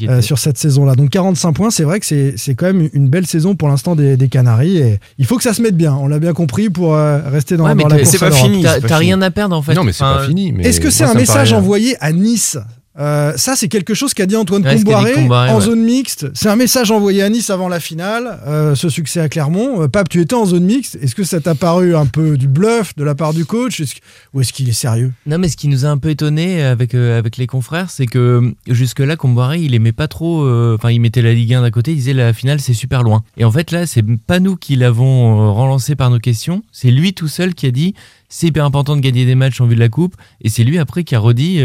Euh, 0.08 0.22
sur 0.22 0.38
cette 0.38 0.58
saison-là. 0.58 0.96
Donc 0.96 1.10
45 1.10 1.54
points, 1.54 1.70
c'est 1.72 1.84
vrai 1.84 2.00
que 2.00 2.06
c'est 2.06 2.34
c'est 2.38 2.56
quand 2.56 2.66
même 2.68 2.90
une 2.94 3.10
belle 3.10 3.26
saison 3.26 3.56
pour 3.56 3.68
l'instant 3.68 3.96
des, 3.96 4.18
des 4.18 4.28
Canaries. 4.30 4.78
Et 4.78 5.00
il 5.18 5.26
faut 5.26 5.38
que 5.38 5.44
ça 5.44 5.54
se 5.54 5.62
mette 5.62 5.76
bien, 5.78 5.94
on 5.96 6.08
l'a 6.08 6.20
bien 6.20 6.34
compris, 6.34 6.70
pour 6.70 6.96
euh, 6.96 7.20
rester 7.30 7.58
dans, 7.58 7.66
Ouais, 7.66 7.76
mais 7.76 7.84
dans 7.84 7.90
la 7.90 7.96
t'as- 7.98 8.02
course 8.04 8.12
c'est 8.12 8.20
pas 8.20 8.32
fini. 8.32 8.64
T'as 8.64 8.98
rien 8.98 9.22
à 9.22 9.32
perdre 9.32 9.56
en 9.56 9.62
fait. 9.62 9.74
non, 9.74 9.84
mais 9.84 9.94
c'est 9.94 10.04
Enfin, 10.04 10.18
pas 10.22 10.28
fini. 10.28 10.52
mais 10.52 10.64
Est-ce 10.64 10.80
que 10.82 10.90
c'est 10.90 11.04
un 11.04 11.14
message 11.14 11.54
envoyé 11.54 11.96
à 12.00 12.12
Nice 12.12 12.58
Euh, 13.00 13.34
ça, 13.38 13.56
c'est 13.56 13.68
quelque 13.68 13.94
chose 13.94 14.14
qu'a 14.14 14.26
dit 14.26 14.36
Antoine 14.36 14.64
Ouais, 14.64 14.76
Comboiré 14.76 15.14
Comboiré, 15.14 15.50
en 15.50 15.56
ouais. 15.56 15.66
zone 15.66 15.84
mixte. 15.84 16.28
C'est 16.36 16.50
un 16.50 16.56
message 16.56 16.92
envoyé 16.92 17.24
à 17.24 17.30
Nice 17.30 17.50
avant 17.50 17.68
la 17.68 17.80
finale, 17.80 18.40
euh, 18.46 18.76
ce 18.76 18.90
succès 18.90 19.20
à 19.20 19.30
Clermont. 19.30 19.82
Euh, 19.82 19.88
Pape, 19.88 20.10
tu 20.10 20.22
étais 20.22 20.36
en 20.36 20.46
zone 20.46 20.64
mixte. 20.64 20.98
Est-ce 21.02 21.16
que 21.16 21.24
ça 21.24 21.40
t'a 21.40 21.56
paru 21.56 21.96
un 21.96 22.06
peu 22.06 22.38
du 22.38 22.48
bluff 22.48 22.96
de 22.96 23.04
la 23.04 23.16
part 23.16 23.34
du 23.34 23.46
coach? 23.46 23.82
Ou 24.34 24.42
est-ce 24.42 24.54
qu'il 24.54 24.70
est 24.70 24.74
sérieux? 24.74 25.12
Non, 25.26 25.40
mais 25.40 25.50
ce 25.50 25.58
qui 25.58 25.68
nous 25.68 25.86
a 25.86 25.90
un 25.90 25.98
peu 25.98 26.10
étonné 26.10 26.62
avec, 26.64 26.94
avec 26.94 27.38
les 27.38 27.48
confrères, 27.48 27.90
c'est 27.90 28.06
que 28.06 28.54
jusque-là, 28.68 29.16
Comboiré, 29.16 29.60
il 29.60 29.74
aimait 29.74 29.92
pas 29.92 30.08
trop. 30.08 30.48
Enfin, 30.76 30.92
il 30.92 31.00
mettait 31.00 31.22
la 31.22 31.34
Ligue 31.34 31.56
1 31.56 31.62
d'un 31.62 31.72
côté, 31.72 31.92
il 31.92 31.98
disait 31.98 32.14
la 32.14 32.32
finale, 32.34 32.60
c'est 32.60 32.74
super 32.74 33.02
loin. 33.02 33.24
Et 33.38 33.46
en 33.46 33.52
fait, 33.52 33.72
là, 33.72 33.88
c'est 33.88 34.04
pas 34.28 34.40
nous 34.40 34.56
qui 34.56 34.76
l'avons 34.76 35.54
relancé 35.54 35.96
par 35.96 36.12
nos 36.12 36.20
questions. 36.20 36.62
C'est 36.72 36.92
lui 36.92 37.14
tout 37.14 37.28
seul 37.28 37.56
qui 37.56 37.66
a 37.66 37.72
dit 37.72 37.96
c'est 38.30 38.48
hyper 38.48 38.66
important 38.66 38.96
de 38.96 39.02
gagner 39.02 39.26
des 39.26 39.36
matchs 39.36 39.62
en 39.62 39.68
vue 39.68 39.76
de 39.76 39.80
la 39.80 39.90
Coupe. 39.90 40.16
Et 40.42 40.50
c'est 40.50 40.64
lui 40.64 40.80
après 40.80 41.04
qui 41.04 41.16
a 41.16 41.20
redit 41.20 41.60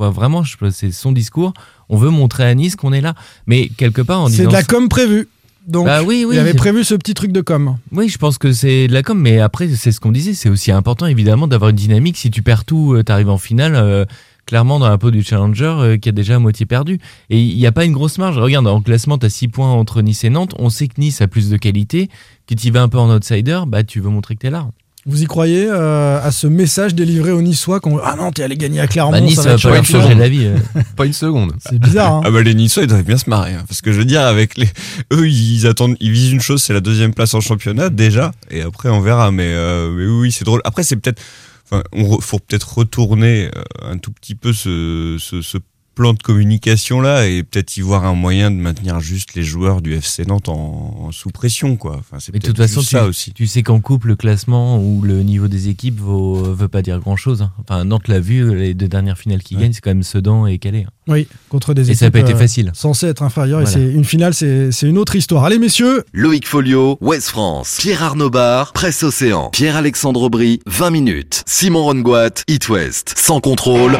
euh, 0.00 0.10
vraiment, 0.10 0.42
c'est 0.70 0.92
son 0.92 1.12
discours. 1.12 1.52
On 1.88 1.96
veut 1.96 2.10
montrer 2.10 2.44
à 2.44 2.54
Nice 2.54 2.76
qu'on 2.76 2.92
est 2.92 3.00
là. 3.00 3.14
Mais 3.46 3.68
quelque 3.76 4.02
part, 4.02 4.20
en 4.22 4.26
C'est 4.28 4.38
disant. 4.38 4.48
de 4.50 4.54
la 4.54 4.62
com 4.62 4.88
prévue. 4.88 5.28
Donc, 5.66 5.84
Bah 5.86 6.02
oui, 6.02 6.24
oui. 6.26 6.36
il 6.36 6.38
avait 6.38 6.54
prévu 6.54 6.82
ce 6.82 6.94
petit 6.94 7.12
truc 7.14 7.30
de 7.30 7.42
com. 7.42 7.76
Oui, 7.92 8.08
je 8.08 8.16
pense 8.16 8.38
que 8.38 8.52
c'est 8.52 8.88
de 8.88 8.92
la 8.94 9.02
com, 9.02 9.18
mais 9.20 9.38
après, 9.38 9.68
c'est 9.68 9.92
ce 9.92 10.00
qu'on 10.00 10.12
disait, 10.12 10.32
c'est 10.32 10.48
aussi 10.48 10.72
important 10.72 11.04
évidemment 11.06 11.46
d'avoir 11.46 11.70
une 11.70 11.76
dynamique. 11.76 12.16
Si 12.16 12.30
tu 12.30 12.40
perds 12.42 12.64
tout, 12.64 12.96
tu 13.04 13.12
arrives 13.12 13.28
en 13.28 13.36
finale, 13.36 13.74
euh, 13.76 14.06
clairement 14.46 14.78
dans 14.78 14.88
la 14.88 14.96
peau 14.96 15.10
du 15.10 15.22
challenger 15.22 15.64
euh, 15.78 15.96
qui 15.98 16.08
a 16.08 16.12
déjà 16.12 16.36
à 16.36 16.38
moitié 16.38 16.64
perdu. 16.64 16.98
Et 17.28 17.38
il 17.42 17.54
n'y 17.58 17.66
a 17.66 17.72
pas 17.72 17.84
une 17.84 17.92
grosse 17.92 18.16
marge. 18.16 18.38
Regarde, 18.38 18.66
en 18.66 18.80
classement, 18.80 19.18
tu 19.18 19.26
as 19.26 19.30
6 19.30 19.48
points 19.48 19.70
entre 19.70 20.00
Nice 20.00 20.24
et 20.24 20.30
Nantes. 20.30 20.54
On 20.58 20.70
sait 20.70 20.88
que 20.88 20.98
Nice 20.98 21.20
a 21.20 21.28
plus 21.28 21.50
de 21.50 21.56
qualité. 21.58 22.08
Que 22.46 22.54
tu 22.54 22.68
y 22.68 22.70
vas 22.70 22.80
un 22.80 22.88
peu 22.88 22.96
en 22.98 23.14
outsider, 23.14 23.60
bah 23.66 23.84
tu 23.84 24.00
veux 24.00 24.08
montrer 24.08 24.36
que 24.36 24.40
tu 24.40 24.46
es 24.46 24.50
là. 24.50 24.68
Vous 25.08 25.22
y 25.22 25.26
croyez 25.26 25.66
euh, 25.68 26.20
à 26.22 26.30
ce 26.30 26.46
message 26.46 26.94
délivré 26.94 27.32
aux 27.32 27.40
Niçois 27.42 27.80
qu'on 27.80 27.98
Ah 27.98 28.14
non, 28.16 28.30
t'es 28.30 28.42
allé 28.42 28.56
gagner 28.56 28.78
à 28.80 28.86
Clermont. 28.86 29.10
Bah, 29.12 29.20
nice, 29.20 29.36
ça 29.36 29.42
ça 29.42 29.48
va 29.70 29.78
pas 29.78 29.82
chouette. 29.82 30.02
changer 30.02 30.14
la 30.14 30.28
vie. 30.28 30.44
euh. 30.44 30.56
Pas 30.96 31.06
une 31.06 31.12
seconde. 31.14 31.54
C'est 31.66 31.78
bizarre. 31.78 32.16
Hein 32.16 32.22
Ah 32.26 32.30
bah 32.30 32.42
les 32.42 32.54
Niçois 32.54 32.82
ils 32.82 32.88
doivent 32.88 33.02
bien 33.04 33.16
se 33.18 33.28
marrer 33.30 33.54
hein, 33.54 33.64
parce 33.66 33.80
que 33.80 33.90
je 33.92 33.98
veux 33.98 34.04
dire 34.04 34.20
avec 34.22 34.56
les 34.58 34.68
eux 35.12 35.28
ils 35.28 35.66
attendent 35.66 35.96
ils 36.00 36.10
visent 36.10 36.32
une 36.32 36.40
chose 36.40 36.62
c'est 36.62 36.74
la 36.74 36.80
deuxième 36.80 37.14
place 37.14 37.32
en 37.34 37.40
championnat 37.40 37.88
déjà 37.88 38.32
et 38.50 38.60
après 38.62 38.88
on 38.90 39.00
verra 39.00 39.30
mais, 39.32 39.46
euh, 39.54 39.90
mais 39.90 40.06
oui 40.06 40.30
c'est 40.30 40.44
drôle 40.44 40.60
après 40.64 40.82
c'est 40.82 40.96
peut-être 40.96 41.22
enfin 41.70 41.82
on 41.92 42.02
re- 42.02 42.20
faut 42.20 42.38
peut-être 42.38 42.76
retourner 42.78 43.50
un 43.82 43.96
tout 43.98 44.10
petit 44.12 44.34
peu 44.34 44.52
ce, 44.52 45.16
ce, 45.18 45.40
ce 45.42 45.58
plan 45.98 46.12
de 46.14 46.22
communication 46.22 47.00
là 47.00 47.26
et 47.26 47.42
peut-être 47.42 47.76
y 47.76 47.80
voir 47.80 48.04
un 48.04 48.14
moyen 48.14 48.52
de 48.52 48.56
maintenir 48.56 49.00
juste 49.00 49.34
les 49.34 49.42
joueurs 49.42 49.82
du 49.82 49.94
FC 49.94 50.24
Nantes 50.24 50.48
en, 50.48 50.94
en 51.00 51.10
sous 51.10 51.30
pression 51.30 51.76
quoi 51.76 51.96
enfin 51.98 52.18
c'est 52.20 52.32
Mais 52.32 52.38
de 52.38 52.44
peut-être 52.44 52.56
toute 52.56 52.64
façon, 52.68 52.80
juste 52.80 52.90
tu, 52.90 52.96
ça 52.96 53.04
aussi 53.06 53.32
tu 53.32 53.48
sais 53.48 53.64
qu'en 53.64 53.80
coupe, 53.80 54.04
le 54.04 54.14
classement 54.14 54.78
ou 54.78 55.02
le 55.02 55.24
niveau 55.24 55.48
des 55.48 55.68
équipes 55.68 55.98
vaut, 55.98 56.34
veut 56.54 56.68
pas 56.68 56.82
dire 56.82 57.00
grand-chose. 57.00 57.42
hein. 57.42 57.50
Enfin, 57.58 57.82
Nantes 57.84 58.06
l'a 58.06 58.20
vu, 58.20 58.54
les 58.56 58.74
deux 58.74 58.86
dernières 58.86 59.18
finales 59.18 59.42
qui 59.42 59.56
Ouais. 59.56 59.62
gagnent, 59.62 59.72
c'est 59.72 59.80
quand 59.80 59.90
même 59.90 60.04
Sedan 60.04 60.46
et 60.46 60.58
Calais. 60.58 60.84
hein. 60.86 60.92
Oui, 61.08 61.26
contre 61.48 61.74
des 61.74 61.82
Et 61.82 61.84
équipes. 61.86 61.98
ça 61.98 62.04
n'a 62.06 62.10
pas 62.12 62.20
été 62.20 62.34
euh, 62.34 62.36
facile. 62.36 62.70
Censées 62.74 63.06
être 63.08 63.22
inférieures. 63.24 63.62
Et 63.62 63.66
c'est 63.66 63.82
une 63.82 64.04
finale, 64.04 64.34
c'est 64.34 64.70
c'est 64.70 64.86
une 64.86 64.98
autre 64.98 65.16
histoire. 65.16 65.44
Allez, 65.44 65.58
messieurs, 65.58 66.04
Loïc 66.12 66.46
Folio, 66.46 66.96
Ouest 67.00 67.28
France, 67.30 67.78
Pierre 67.80 68.02
Arnaud 68.04 68.30
Bar, 68.30 68.72
Presse 68.72 69.02
Océan, 69.02 69.50
Pierre-Alexandre 69.50 70.22
Aubry, 70.22 70.60
20 70.66 70.90
minutes, 70.90 71.42
Simon 71.46 71.82
Rongoat, 71.84 72.44
It 72.46 72.68
West, 72.68 73.14
sans 73.16 73.40
contrôle. 73.40 73.96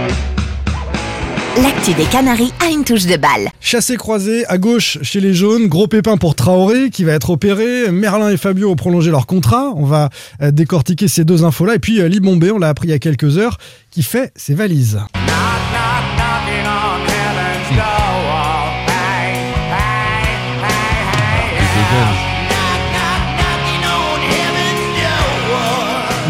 L'actu 1.62 1.92
des 1.94 2.04
Canaries 2.04 2.52
a 2.64 2.70
une 2.70 2.84
touche 2.84 3.06
de 3.06 3.16
balle. 3.16 3.48
Chassé 3.60 3.96
croisé 3.96 4.46
à 4.46 4.58
gauche 4.58 4.98
chez 5.02 5.18
les 5.18 5.34
jaunes, 5.34 5.66
gros 5.66 5.88
pépin 5.88 6.16
pour 6.16 6.36
Traoré 6.36 6.90
qui 6.90 7.02
va 7.02 7.14
être 7.14 7.30
opéré. 7.30 7.90
Merlin 7.90 8.30
et 8.30 8.36
Fabio 8.36 8.70
ont 8.70 8.76
prolongé 8.76 9.10
leur 9.10 9.26
contrat. 9.26 9.72
On 9.74 9.84
va 9.84 10.10
euh, 10.40 10.52
décortiquer 10.52 11.08
ces 11.08 11.24
deux 11.24 11.42
infos-là. 11.42 11.74
Et 11.74 11.78
puis 11.80 12.00
euh, 12.00 12.06
Libombé, 12.06 12.52
on 12.52 12.58
l'a 12.58 12.68
appris 12.68 12.86
il 12.88 12.90
y 12.92 12.94
a 12.94 13.00
quelques 13.00 13.38
heures, 13.38 13.58
qui 13.90 14.04
fait 14.04 14.32
ses 14.36 14.54
valises. 14.54 15.00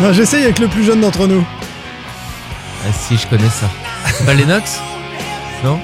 Non, 0.01 0.13
j'essaye 0.13 0.45
avec 0.45 0.59
le 0.59 0.69
plus 0.69 0.85
jeune 0.85 1.01
d'entre 1.01 1.27
nous. 1.27 1.45
Ah, 2.87 2.93
si, 2.93 3.19
je 3.19 3.27
connais 3.27 3.51
ça. 3.51 3.69
C'est 4.17 4.25
pas 4.25 4.33
Lennox 4.33 4.81
Non 5.65 5.81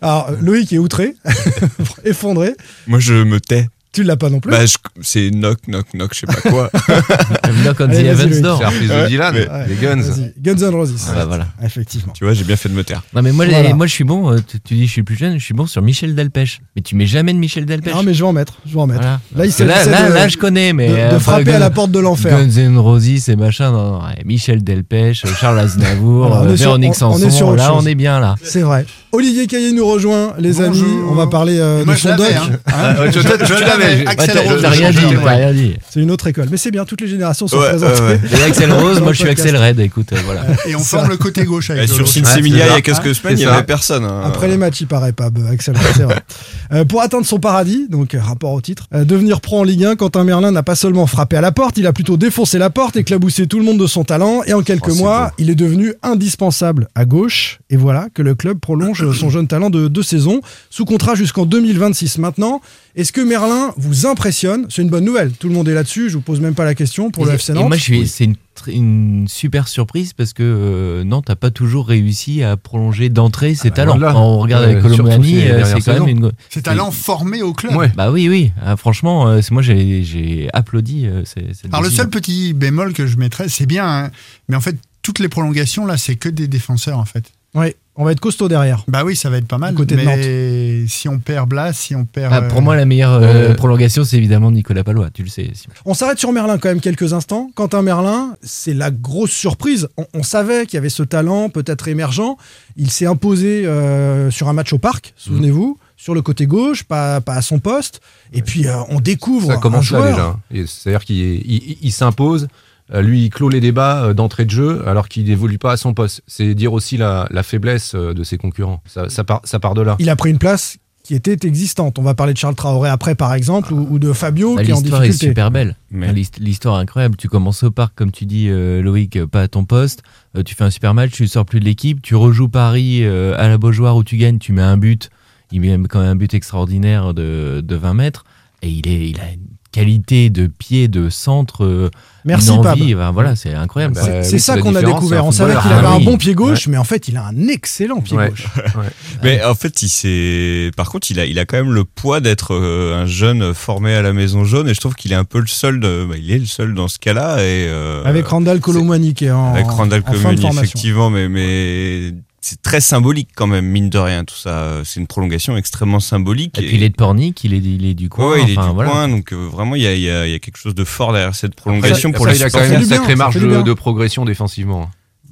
Alors, 0.00 0.30
Loïc 0.40 0.72
est 0.72 0.78
outré, 0.78 1.14
effondré. 2.04 2.54
moi 2.86 2.98
je 2.98 3.14
me 3.14 3.38
tais 3.40 3.68
Tu 3.90 4.02
l'as 4.02 4.16
pas 4.16 4.28
non 4.28 4.38
plus. 4.38 4.50
bah 4.50 4.58
c'est 5.00 5.30
knock 5.30 5.58
knock 5.66 5.86
knock 5.94 6.12
je 6.14 6.20
sais 6.20 6.26
pas 6.26 6.50
quoi 6.50 6.70
Knock 7.64 7.80
on 7.80 7.88
the 7.88 7.94
Heavens. 7.94 8.40
Door. 8.42 8.58
Reprise 8.60 8.88
de 8.88 8.94
Ouais, 8.94 9.08
Dylan, 9.08 9.34
Ouais. 9.34 9.48
les 9.68 9.74
Guns. 9.76 10.02
Guns 10.40 10.66
N' 10.70 10.74
Roses. 10.74 10.94
Ah 11.08 11.12
bah 11.14 11.24
voilà. 11.26 11.46
Effectivement. 11.64 12.12
tu 12.12 12.24
vois 12.24 12.34
j'ai 12.34 12.44
bien 12.44 12.56
fait 12.56 12.68
de 12.68 12.74
me 12.74 12.84
taire 12.84 13.02
Non 13.14 13.22
mais 13.22 13.32
moi, 13.32 13.46
Voilà. 13.46 13.72
moi 13.74 13.86
je 13.86 13.92
suis 13.92 14.04
bon, 14.04 14.30
euh, 14.32 14.38
tu, 14.46 14.60
tu 14.60 14.74
dis 14.74 14.86
je 14.86 14.92
suis 14.92 15.02
plus 15.02 15.16
jeune, 15.16 15.38
je 15.38 15.44
suis 15.44 15.54
bon 15.54 15.66
sur 15.66 15.80
Michel 15.82 16.14
Delpech. 16.14 16.60
Mais 16.76 16.82
tu 16.82 16.96
mets 16.96 17.06
jamais 17.06 17.32
de 17.32 17.38
Michel 17.38 17.64
Delpech. 17.64 17.94
Non, 17.94 18.02
mais 18.02 18.12
je 18.14 18.22
vais 18.22 18.28
en 18.28 18.32
mettre. 18.34 18.58
Je 18.66 18.74
vais 18.74 18.80
en 18.80 18.86
mettre. 18.86 19.00
Voilà. 19.00 19.20
Là, 19.34 19.46
il 19.46 19.66
là, 19.66 19.84
là, 19.86 20.08
de- 20.10 20.14
là, 20.14 20.28
je 20.28 20.36
connais, 20.36 20.72
mais. 20.74 20.88
de, 20.88 20.92
de 20.94 20.98
euh, 20.98 21.18
frapper 21.20 21.52
à 21.52 21.58
la 21.58 21.70
porte 21.70 21.90
de 21.90 21.98
l'enfer. 21.98 22.38
Guns 22.38 22.56
N' 22.62 22.76
Roses 22.78 23.28
et 23.30 23.36
machin, 23.36 23.72
non, 23.72 23.92
non, 23.92 23.98
ouais, 24.06 24.22
Michel 24.24 24.62
Delpech, 24.62 25.24
euh, 25.24 25.28
Charles 25.40 25.58
Aznavour, 25.60 26.30
on 26.30 26.44
euh, 26.44 26.56
sur- 26.56 26.66
Véronique 26.66 26.92
on- 27.00 27.06
on 27.06 27.16
est 27.16 27.20
Sanson, 27.22 27.30
sur 27.30 27.56
là 27.56 27.68
chose. 27.68 27.76
on 27.82 27.86
est 27.86 27.94
bien 27.94 28.20
là. 28.20 28.34
C'est 28.42 28.60
vrai. 28.62 28.84
Olivier 29.12 29.46
Caillé 29.46 29.72
nous 29.72 29.86
rejoint, 29.86 30.34
les 30.38 30.60
amis. 30.60 30.84
On 31.10 31.14
va 31.14 31.26
parler 31.26 31.56
de 31.56 31.94
son 31.96 32.14
doc. 32.16 32.26
je 32.68 33.60
l'avais, 33.64 33.87
Axel 34.06 34.38
Rose. 34.48 34.62
T'as 34.62 34.70
rien 34.70 34.90
dit, 34.90 34.98
rien. 34.98 35.52
C'est 35.90 36.00
une 36.00 36.10
autre 36.10 36.26
école. 36.26 36.48
Mais 36.50 36.56
c'est 36.56 36.70
bien, 36.70 36.84
toutes 36.84 37.00
les 37.00 37.08
générations 37.08 37.48
sont 37.48 37.58
présentées. 37.58 38.18
Axel 38.46 38.72
Rose, 38.72 39.00
moi 39.00 39.12
je 39.12 39.20
suis. 39.20 39.28
Axel 39.28 39.56
Red, 39.56 39.80
écoute, 39.80 40.12
euh, 40.12 40.16
voilà. 40.24 40.42
Et 40.66 40.74
on 40.74 40.80
forme 40.80 41.08
le 41.08 41.16
côté 41.16 41.44
gauche 41.44 41.70
avec 41.70 41.88
sur 41.88 42.06
c'est 42.08 42.20
il 42.40 42.56
y 42.56 42.62
a 42.62 42.80
quelques 42.80 43.14
semaines, 43.14 43.38
il 43.38 43.44
n'y 43.44 43.44
avait 43.44 43.62
personne. 43.64 44.04
hein. 44.04 44.22
Après 44.24 44.48
les 44.48 44.56
matchs, 44.56 44.80
il 44.80 44.86
paraît 44.86 45.12
pas, 45.12 45.30
bah, 45.30 45.42
Axel, 45.50 45.74
vrai. 45.74 46.06
Euh, 46.70 46.84
pour 46.84 47.00
atteindre 47.00 47.24
son 47.24 47.38
paradis, 47.38 47.86
donc 47.88 48.14
euh, 48.14 48.20
rapport 48.20 48.52
au 48.52 48.60
titre, 48.60 48.88
euh, 48.94 49.04
devenir 49.04 49.40
pro 49.40 49.60
en 49.60 49.64
Ligue 49.64 49.84
1, 49.86 49.96
Quentin 49.96 50.22
Merlin 50.24 50.50
n'a 50.52 50.62
pas 50.62 50.74
seulement 50.74 51.06
frappé 51.06 51.34
à 51.36 51.40
la 51.40 51.50
porte, 51.50 51.78
il 51.78 51.86
a 51.86 51.94
plutôt 51.94 52.18
défoncé 52.18 52.58
la 52.58 52.68
porte, 52.68 52.96
éclaboussé 52.96 53.46
tout 53.46 53.58
le 53.58 53.64
monde 53.64 53.78
de 53.78 53.86
son 53.86 54.04
talent, 54.04 54.42
et 54.46 54.52
en 54.52 54.60
quelques 54.60 54.90
Oh, 54.90 54.94
mois, 54.96 55.32
il 55.38 55.48
est 55.48 55.54
devenu 55.54 55.94
indispensable 56.02 56.88
à 56.94 57.06
gauche, 57.06 57.60
et 57.70 57.76
voilà 57.76 58.08
que 58.14 58.20
le 58.20 58.34
club 58.34 58.58
prolonge 58.58 59.10
son 59.12 59.30
jeune 59.30 59.46
talent 59.46 59.70
de 59.70 59.88
deux 59.88 60.02
saisons, 60.02 60.42
sous 60.68 60.84
contrat 60.84 61.14
jusqu'en 61.14 61.46
2026 61.46 62.18
maintenant. 62.18 62.60
Est-ce 62.98 63.12
que 63.12 63.20
Merlin 63.20 63.72
vous 63.76 64.06
impressionne? 64.06 64.66
C'est 64.70 64.82
une 64.82 64.90
bonne 64.90 65.04
nouvelle, 65.04 65.30
tout 65.30 65.46
le 65.46 65.54
monde 65.54 65.68
est 65.68 65.74
là-dessus, 65.74 66.10
je 66.10 66.14
vous 66.16 66.20
pose 66.20 66.40
même 66.40 66.56
pas 66.56 66.64
la 66.64 66.74
question 66.74 67.12
pour 67.12 67.26
le 67.26 67.30
Et- 67.30 67.34
FC 67.36 67.52
et 67.52 67.54
Nantes. 67.54 67.68
moi, 67.68 67.76
je 67.76 67.82
suis, 67.82 68.08
c'est 68.08 68.28
une, 68.66 69.28
super 69.28 69.68
surprise 69.68 70.14
parce 70.14 70.32
que 70.32 70.42
euh, 70.42 71.04
Nantes 71.04 71.28
n'a 71.28 71.36
pas 71.36 71.52
toujours 71.52 71.86
réussi 71.86 72.42
à 72.42 72.56
prolonger 72.56 73.08
d'entrée 73.08 73.54
ses 73.54 73.70
bah, 73.70 73.76
talents. 73.76 73.96
voilà. 73.98 74.12
Quand 74.14 74.24
on 74.24 74.38
regarde 74.40 74.64
Ouais, 74.64 74.70
avec 74.72 74.82
Colomani, 74.82 75.44
euh, 75.48 75.64
c'est 75.64 75.80
quand 75.80 76.04
même 76.04 76.08
une. 76.08 76.32
C'est 76.50 76.62
talent 76.62 76.90
formé 76.90 77.40
au 77.40 77.52
club. 77.52 77.76
Ouais. 77.76 77.92
Bah 77.94 78.10
oui, 78.10 78.28
oui. 78.28 78.50
Ah, 78.60 78.76
franchement, 78.76 79.28
euh, 79.28 79.42
c'est 79.42 79.52
moi 79.52 79.62
j'ai 79.62 80.48
applaudi 80.52 81.06
euh, 81.06 81.22
cette 81.24 81.72
Alors 81.72 81.82
le 81.82 81.90
seul 81.90 82.08
petit 82.08 82.52
bémol 82.52 82.94
que 82.94 83.06
je 83.06 83.16
mettrais, 83.16 83.48
c'est 83.48 83.66
bien, 83.66 83.86
hein, 83.86 84.10
mais 84.48 84.56
en 84.56 84.60
fait 84.60 84.74
toutes 85.02 85.20
les 85.20 85.28
prolongations 85.28 85.86
là, 85.86 85.96
c'est 85.96 86.16
que 86.16 86.28
des 86.28 86.48
défenseurs 86.48 86.98
en 86.98 87.04
fait. 87.04 87.30
Ouais, 87.54 87.76
on 87.96 88.04
va 88.04 88.12
être 88.12 88.20
costaud 88.20 88.46
derrière. 88.48 88.84
Bah 88.88 89.04
oui, 89.04 89.16
ça 89.16 89.30
va 89.30 89.38
être 89.38 89.46
pas 89.46 89.58
mal. 89.58 89.70
Du 89.70 89.76
côté 89.76 89.96
de 89.96 90.02
mais 90.02 90.86
si 90.86 91.08
on 91.08 91.18
perd 91.18 91.48
Blas, 91.48 91.72
si 91.72 91.94
on 91.94 92.04
perd. 92.04 92.32
Ah, 92.32 92.42
pour 92.42 92.58
euh, 92.58 92.60
moi, 92.60 92.76
la 92.76 92.84
meilleure 92.84 93.14
euh, 93.14 93.48
Ouais. 93.48 93.54
prolongation, 93.54 94.04
c'est 94.04 94.16
évidemment 94.18 94.50
Nicolas 94.50 94.84
Palois. 94.84 95.08
Tu 95.10 95.22
le 95.22 95.28
sais. 95.30 95.50
Simon. 95.54 95.74
On 95.86 95.94
s'arrête 95.94 96.18
sur 96.18 96.30
Merlin 96.32 96.58
quand 96.58 96.68
même 96.68 96.80
quelques 96.80 97.14
instants. 97.14 97.50
Quentin 97.54 97.82
Merlin, 97.82 98.36
c'est 98.42 98.74
la 98.74 98.90
grosse 98.90 99.30
surprise. 99.32 99.88
On, 99.96 100.04
on 100.14 100.22
savait 100.22 100.66
qu'il 100.66 100.74
y 100.74 100.78
avait 100.78 100.90
ce 100.90 101.02
talent 101.02 101.48
peut-être 101.48 101.88
émergent. 101.88 102.36
Il 102.76 102.90
s'est 102.90 103.06
imposé 103.06 103.66
euh, 103.66 104.30
sur 104.30 104.48
un 104.48 104.52
match 104.52 104.72
au 104.74 104.78
parc, 104.78 105.14
souvenez-vous, 105.16 105.78
sur 105.96 106.14
le 106.14 106.22
côté 106.22 106.46
gauche, 106.46 106.84
pas, 106.84 107.20
pas 107.22 107.34
à 107.34 107.42
son 107.42 107.58
poste. 107.58 108.00
Et 108.32 108.42
puis 108.42 108.66
euh, 108.68 108.76
on 108.90 109.00
découvre 109.00 109.48
Ça 109.48 109.54
un 109.54 109.58
commence 109.58 109.90
là 109.90 109.98
joueur. 110.12 110.38
déjà. 110.50 110.62
Et 110.62 110.66
C'est-à-dire 110.66 111.04
qu'il 111.04 111.16
il- 111.16 111.78
il 111.80 111.92
s'impose. 111.92 112.46
Euh, 112.94 113.02
Lui, 113.02 113.24
il 113.24 113.30
clôt 113.30 113.48
les 113.48 113.60
débats 113.60 114.04
euh, 114.04 114.14
d'entrée 114.14 114.44
de 114.44 114.50
jeu 114.50 114.82
alors 114.86 115.08
qu'il 115.08 115.24
n'évolue 115.26 115.58
pas 115.58 115.72
à 115.72 115.76
son 115.76 115.94
poste. 115.94 116.22
C'est 116.26 116.54
dire 116.54 116.72
aussi 116.72 116.96
la, 116.96 117.26
la 117.30 117.42
faiblesse 117.42 117.92
euh, 117.94 118.14
de 118.14 118.22
ses 118.24 118.38
concurrents. 118.38 118.82
Ça, 118.86 119.08
ça 119.08 119.24
part, 119.24 119.40
ça 119.44 119.58
part 119.58 119.74
de 119.74 119.82
là. 119.82 119.96
Il 119.98 120.08
a 120.10 120.16
pris 120.16 120.30
une 120.30 120.38
place 120.38 120.78
qui 121.04 121.14
était 121.14 121.46
existante. 121.46 121.98
On 121.98 122.02
va 122.02 122.12
parler 122.14 122.34
de 122.34 122.38
Charles 122.38 122.54
Traoré 122.54 122.90
après, 122.90 123.14
par 123.14 123.32
exemple, 123.32 123.72
ou, 123.72 123.86
ou 123.90 123.98
de 123.98 124.12
Fabio 124.12 124.56
Bah, 124.56 124.62
qui 124.64 124.70
est 124.70 124.74
en 124.74 124.80
L'histoire 124.80 125.02
est 125.02 125.06
difficulté. 125.06 125.30
super 125.30 125.50
belle. 125.50 125.74
Mais- 125.90 126.12
L'hist- 126.12 126.38
L'histoire 126.38 126.78
est 126.78 126.82
incroyable. 126.82 127.16
Tu 127.16 127.28
commences 127.28 127.62
au 127.62 127.70
parc, 127.70 127.94
comme 127.94 128.10
tu 128.12 128.26
dis, 128.26 128.48
euh, 128.50 128.82
Loïc, 128.82 129.24
pas 129.24 129.42
à 129.42 129.48
ton 129.48 129.64
poste. 129.64 130.02
Euh, 130.36 130.42
tu 130.42 130.54
fais 130.54 130.64
un 130.64 130.70
super 130.70 130.92
match, 130.92 131.12
tu 131.12 131.26
sors 131.26 131.46
plus 131.46 131.60
de 131.60 131.64
l'équipe. 131.64 132.02
Tu 132.02 132.14
rejoues 132.14 132.48
Paris 132.50 133.04
euh, 133.04 133.34
à 133.38 133.48
la 133.48 133.56
Beaujoire 133.56 133.96
où 133.96 134.04
tu 134.04 134.18
gagnes, 134.18 134.38
tu 134.38 134.52
mets 134.52 134.60
un 134.60 134.76
but. 134.76 135.08
Il 135.50 135.62
met 135.62 135.78
quand 135.88 136.00
même 136.00 136.10
un 136.10 136.16
but 136.16 136.34
extraordinaire 136.34 137.14
de, 137.14 137.62
de 137.64 137.74
20 137.74 137.94
mètres. 137.94 138.24
Et 138.60 138.68
il, 138.68 138.86
est, 138.88 139.08
il 139.08 139.20
a 139.20 139.30
une 139.32 139.40
qualité 139.78 140.30
de 140.30 140.46
pied, 140.46 140.88
de 140.88 141.08
centre, 141.08 141.64
euh, 141.64 141.90
Merci, 142.24 142.50
une 142.50 142.66
envie. 142.66 142.94
Voilà, 143.12 143.36
c'est 143.36 143.54
incroyable. 143.54 143.94
Bah. 143.94 144.02
C'est 144.04 144.10
oui, 144.10 144.18
c'est 144.24 144.30
c'est 144.30 144.38
ça 144.38 144.58
qu'on 144.58 144.74
a 144.74 144.82
découvert. 144.82 145.24
un 145.24 145.28
On 145.28 145.32
savait 145.32 145.54
qu'il 145.54 145.72
avait 145.72 145.86
Ah 145.86 145.92
un 145.94 145.98
oui. 145.98 146.04
bon 146.04 146.16
pied 146.18 146.34
gauche, 146.34 146.66
mais 146.66 146.76
en 146.76 146.84
fait, 146.84 147.08
il 147.08 147.16
a 147.16 147.24
un 147.26 147.48
excellent 147.48 148.00
pied 148.00 148.16
Ouais. 148.16 148.28
gauche. 148.30 148.46
Mais 149.22 149.42
en 149.44 149.54
fait, 149.54 149.82
il 149.82 149.88
s'est. 149.88 150.70
Par 150.76 150.90
contre, 150.90 151.10
il 151.10 151.18
a, 151.20 151.24
il 151.26 151.38
a 151.38 151.44
quand 151.46 151.56
même 151.56 151.72
le 151.72 151.84
poids 151.84 152.20
d'être 152.20 152.54
euh, 152.54 153.00
un 153.02 153.06
jeune 153.06 153.54
formé 153.54 153.94
à 153.94 154.02
la 154.02 154.12
Maison 154.12 154.44
Jaune, 154.44 154.68
et 154.68 154.74
je 154.74 154.80
trouve 154.80 154.94
qu'il 154.94 155.12
est 155.12 155.16
un 155.16 155.24
peu 155.24 155.40
le 155.40 155.46
seul. 155.46 155.80
De... 155.80 156.06
bah, 156.08 156.16
il 156.18 156.30
est 156.30 156.38
le 156.38 156.46
seul 156.46 156.74
dans 156.74 156.88
ce 156.88 156.98
cas-là, 156.98 157.38
et 157.38 157.66
euh, 157.68 158.02
Avec 158.04 158.26
Randall 158.26 158.60
Colomwani 158.60 159.14
qui 159.14 159.26
est 159.26 159.30
en, 159.30 159.54
avec 159.54 159.66
Randall 159.66 160.02
en 160.06 160.12
fin 160.12 160.12
de 160.12 160.22
Communi, 160.22 160.40
formation. 160.42 160.62
effectivement, 160.62 161.10
mais 161.10 161.28
mais 161.28 162.12
c'est 162.40 162.62
très 162.62 162.80
symbolique 162.80 163.28
quand 163.34 163.46
même, 163.48 163.66
mine 163.66 163.90
de 163.90 163.98
rien, 163.98 164.24
tout 164.24 164.34
ça. 164.36 164.80
C'est 164.84 165.00
une 165.00 165.06
prolongation 165.06 165.56
extrêmement 165.56 166.00
symbolique. 166.00 166.58
Et 166.58 166.62
puis 166.66 166.76
il 166.76 166.82
est 166.82 166.88
de 166.88 166.94
Pornic, 166.94 167.42
il 167.44 167.52
est, 167.52 167.58
il 167.58 167.84
est 167.84 167.94
du 167.94 168.08
coin. 168.08 168.30
Ouais, 168.32 168.42
il 168.44 168.50
est 168.52 168.58
enfin, 168.58 168.68
du 168.68 168.74
voilà. 168.74 168.90
coin, 168.90 169.08
donc 169.08 169.32
euh, 169.32 169.36
vraiment, 169.36 169.74
il 169.74 169.82
y 169.82 169.86
a, 169.86 169.94
il 169.94 170.00
y, 170.02 170.10
a, 170.10 170.26
il 170.26 170.32
y 170.32 170.34
a 170.34 170.38
quelque 170.38 170.56
chose 170.58 170.74
de 170.74 170.84
fort 170.84 171.12
derrière 171.12 171.34
cette 171.34 171.54
prolongation 171.54 172.10
Après, 172.10 172.16
pour 172.18 172.26
ça, 172.26 172.32
les 172.32 172.38
il 172.38 172.44
a 172.44 172.50
quand 172.50 172.60
même 172.60 172.80
une 172.80 172.86
sacrée 172.86 173.16
marge 173.16 173.36
de, 173.40 173.72
progression 173.72 174.24
défensivement. 174.24 174.88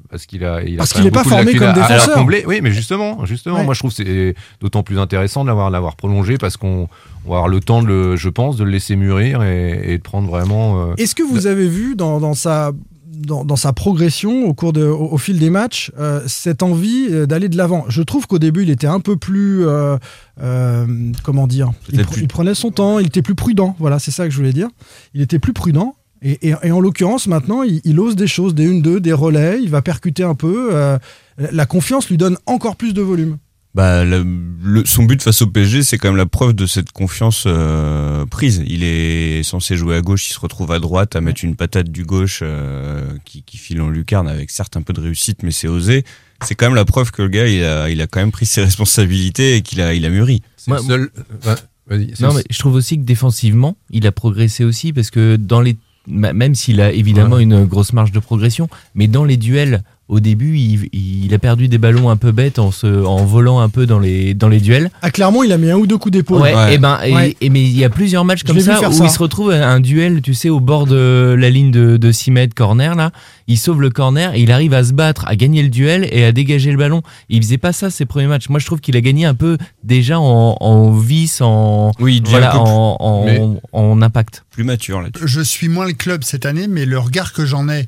Parce 0.08 0.24
qu'il 0.26 0.44
a, 0.44 0.62
il 0.62 0.74
a 0.74 0.78
Parce 0.78 0.92
qu'il 0.92 1.02
même 1.02 1.08
est 1.08 1.10
pas 1.14 1.24
formé 1.24 1.52
comme 1.54 1.66
à- 1.66 1.70
à 1.70 1.88
défenseur. 1.88 2.14
combler. 2.14 2.44
Oui, 2.46 2.60
mais 2.62 2.70
justement, 2.70 3.24
justement, 3.26 3.56
Ouais. 3.56 3.64
moi 3.64 3.74
je 3.74 3.80
trouve 3.80 3.92
que 3.94 4.04
c'est 4.04 4.34
d'autant 4.60 4.84
plus 4.84 5.00
intéressant 5.00 5.42
de 5.42 5.48
l'avoir, 5.48 5.68
l'avoir 5.68 5.96
prolongé 5.96 6.38
parce 6.38 6.56
qu'on 6.56 6.88
on 7.24 7.30
va 7.30 7.36
avoir 7.36 7.48
le 7.48 7.58
temps, 7.60 7.82
de 7.82 7.88
le, 7.88 8.16
je 8.16 8.28
pense, 8.28 8.56
de 8.56 8.62
le 8.62 8.70
laisser 8.70 8.94
mûrir 8.94 9.42
et, 9.42 9.94
et 9.94 9.98
de 9.98 10.02
prendre 10.02 10.28
vraiment. 10.28 10.80
euh, 10.90 10.94
Est-ce 10.96 11.16
que 11.16 11.24
vous 11.24 11.48
avez 11.48 11.68
vu 11.68 11.96
dans, 11.96 12.20
dans 12.20 12.34
sa 12.34 12.70
dans, 13.16 13.44
dans 13.44 13.56
sa 13.56 13.72
progression 13.72 14.44
au 14.46 14.54
cours 14.54 14.72
de, 14.72 14.84
au, 14.84 15.12
au 15.12 15.18
fil 15.18 15.38
des 15.38 15.50
matchs 15.50 15.90
euh, 15.98 16.20
cette 16.26 16.62
envie 16.62 17.06
euh, 17.10 17.26
d'aller 17.26 17.48
de 17.48 17.56
l'avant 17.56 17.84
Je 17.88 18.02
trouve 18.02 18.26
qu'au 18.26 18.38
début 18.38 18.62
il 18.62 18.70
était 18.70 18.86
un 18.86 19.00
peu 19.00 19.16
plus 19.16 19.66
euh, 19.66 19.96
euh, 20.42 20.86
comment 21.22 21.46
dire 21.46 21.72
il, 21.88 21.96
Peut-être 21.96 22.08
pr- 22.08 22.12
plus- 22.12 22.22
il 22.22 22.28
prenait 22.28 22.54
son 22.54 22.70
temps, 22.70 22.98
il 22.98 23.06
était 23.06 23.22
plus 23.22 23.34
prudent. 23.34 23.74
Voilà, 23.78 23.98
c'est 23.98 24.10
ça 24.10 24.24
que 24.24 24.30
je 24.30 24.36
voulais 24.36 24.52
dire. 24.52 24.68
Il 25.14 25.20
était 25.22 25.38
plus 25.38 25.52
prudent. 25.52 25.94
Et, 26.22 26.48
et- 26.48 26.54
et 26.62 26.70
en 26.72 26.80
l'occurrence, 26.80 27.26
maintenant, 27.26 27.62
il, 27.62 27.80
il 27.84 28.00
ose 28.00 28.16
des 28.16 28.26
choses, 28.26 28.54
des 28.54 28.68
1-2, 28.68 29.00
des 29.00 29.12
relais, 29.12 29.58
il 29.62 29.68
va 29.70 29.82
percuter 29.82 30.22
un 30.22 30.34
peu. 30.34 30.70
la 31.38 31.66
confiance 31.66 32.08
lui 32.08 32.16
donne 32.16 32.36
encore 32.46 32.76
plus 32.76 32.94
de 32.94 33.02
volume. 33.02 33.36
Bah, 33.76 34.04
le- 34.06 34.24
le- 34.64 34.86
son 34.86 35.04
but 35.04 35.22
face 35.22 35.42
au 35.42 35.46
PSG, 35.48 35.82
c'est 35.82 35.98
quand 35.98 36.08
même 36.08 36.16
la 36.16 36.24
preuve 36.24 36.54
de 36.54 36.64
cette 36.64 36.92
confiance 36.92 37.44
euh, 37.46 38.24
prise. 38.24 38.64
Il 38.66 38.82
est 38.82 39.42
censé 39.42 39.76
jouer 39.76 39.96
à 39.96 40.00
gauche, 40.00 40.30
il 40.30 40.32
se 40.32 40.40
retrouve 40.40 40.72
à 40.72 40.78
droite 40.78 41.14
à 41.14 41.20
mettre 41.20 41.44
une 41.44 41.56
patate 41.56 41.90
du 41.90 42.04
gauche 42.06 42.40
euh, 42.42 43.02
qui, 43.26 43.42
qui 43.42 43.58
file 43.58 43.82
en 43.82 43.90
lucarne 43.90 44.28
avec 44.28 44.50
certes 44.50 44.78
un 44.78 44.82
peu 44.82 44.94
de 44.94 45.00
réussite, 45.02 45.42
mais 45.42 45.50
c'est 45.50 45.68
osé. 45.68 46.04
C'est 46.42 46.54
quand 46.54 46.66
même 46.66 46.74
la 46.74 46.86
preuve 46.86 47.10
que 47.12 47.20
le 47.20 47.28
gars, 47.28 47.46
il 47.46 47.62
a, 47.64 47.90
il 47.90 48.00
a 48.00 48.06
quand 48.06 48.20
même 48.20 48.32
pris 48.32 48.46
ses 48.46 48.62
responsabilités 48.64 49.56
et 49.56 49.60
qu'il 49.60 49.82
a, 49.82 49.92
il 49.92 50.06
a 50.06 50.08
mûri. 50.08 50.40
Moi- 50.66 50.78
seul. 50.80 51.10
ouais, 51.90 52.06
Non, 52.20 52.32
mais 52.32 52.44
je 52.48 52.58
trouve 52.58 52.76
aussi 52.76 52.96
que 52.98 53.04
défensivement, 53.04 53.76
il 53.90 54.06
a 54.06 54.12
progressé 54.12 54.64
aussi 54.64 54.94
parce 54.94 55.10
que 55.10 55.36
dans 55.36 55.60
les, 55.60 55.76
même 56.06 56.54
s'il 56.54 56.80
a 56.80 56.92
évidemment 56.92 57.36
Ouais. 57.36 57.42
une 57.42 57.66
grosse 57.66 57.92
marge 57.92 58.10
de 58.12 58.20
progression, 58.20 58.70
mais 58.94 59.06
dans 59.06 59.24
les 59.24 59.36
duels, 59.36 59.82
au 60.08 60.20
début, 60.20 60.56
il, 60.56 60.88
il 60.92 61.34
a 61.34 61.38
perdu 61.38 61.66
des 61.68 61.78
ballons 61.78 62.10
un 62.10 62.16
peu 62.16 62.30
bêtes 62.32 62.58
en 62.60 62.70
se, 62.70 62.86
en 63.04 63.24
volant 63.24 63.58
un 63.60 63.68
peu 63.68 63.86
dans 63.86 63.98
les, 63.98 64.34
dans 64.34 64.48
les 64.48 64.60
duels. 64.60 64.90
Ah, 65.02 65.10
clairement, 65.10 65.42
il 65.42 65.50
a 65.52 65.58
mis 65.58 65.70
un 65.70 65.76
ou 65.76 65.86
deux 65.86 65.98
coups 65.98 66.12
d'épaule. 66.12 66.40
Ouais, 66.42 66.54
Ouais. 66.54 66.74
Et 66.74 66.78
ben, 66.78 66.98
et- 67.04 67.12
Ouais. 67.12 67.36
et 67.40 67.50
mais 67.50 67.62
il 67.64 67.76
y 67.76 67.84
a 67.84 67.90
plusieurs 67.90 68.24
matchs 68.24 68.44
comme 68.44 68.60
ça 68.60 68.78
où 68.88 68.92
ça. 68.92 69.04
il 69.04 69.10
se 69.10 69.18
retrouve 69.18 69.50
à 69.50 69.68
un 69.68 69.80
duel, 69.80 70.22
tu 70.22 70.34
sais, 70.34 70.48
au 70.48 70.60
bord 70.60 70.86
de 70.86 71.34
la 71.38 71.50
ligne 71.50 71.70
de, 71.72 71.96
de 71.96 72.12
6 72.12 72.30
mètres 72.30 72.54
corner 72.54 72.94
là. 72.94 73.10
Il 73.48 73.56
sauve 73.58 73.80
le 73.80 73.90
corner 73.90 74.34
et 74.34 74.40
il 74.40 74.50
arrive 74.50 74.74
à 74.74 74.82
se 74.84 74.92
battre, 74.92 75.24
à 75.28 75.36
gagner 75.36 75.62
le 75.62 75.68
duel 75.68 76.08
et 76.10 76.24
à 76.24 76.32
dégager 76.32 76.70
le 76.72 76.76
ballon. 76.78 77.02
Il 77.28 77.42
faisait 77.42 77.58
pas 77.58 77.72
ça 77.72 77.90
ses 77.90 78.04
premiers 78.04 78.26
matchs. 78.26 78.48
Moi, 78.48 78.58
je 78.58 78.66
trouve 78.66 78.80
qu'il 78.80 78.96
a 78.96 79.00
gagné 79.00 79.24
un 79.24 79.34
peu 79.34 79.56
déjà 79.84 80.18
en, 80.18 80.56
en 80.60 80.90
vis, 80.92 81.40
en 81.40 81.92
Oui, 82.00 82.20
voilà, 82.26 82.52
impact. 83.72 84.44
plus 84.50 84.64
mature 84.64 85.00
là-dessus. 85.00 85.26
Je 85.28 85.40
suis 85.40 85.68
moins 85.68 85.86
le 85.86 85.92
club 85.92 86.24
cette 86.24 86.46
année, 86.46 86.66
mais 86.68 86.84
le 86.86 86.98
regard 86.98 87.32
que 87.32 87.44
j'en 87.46 87.68
ai 87.68 87.86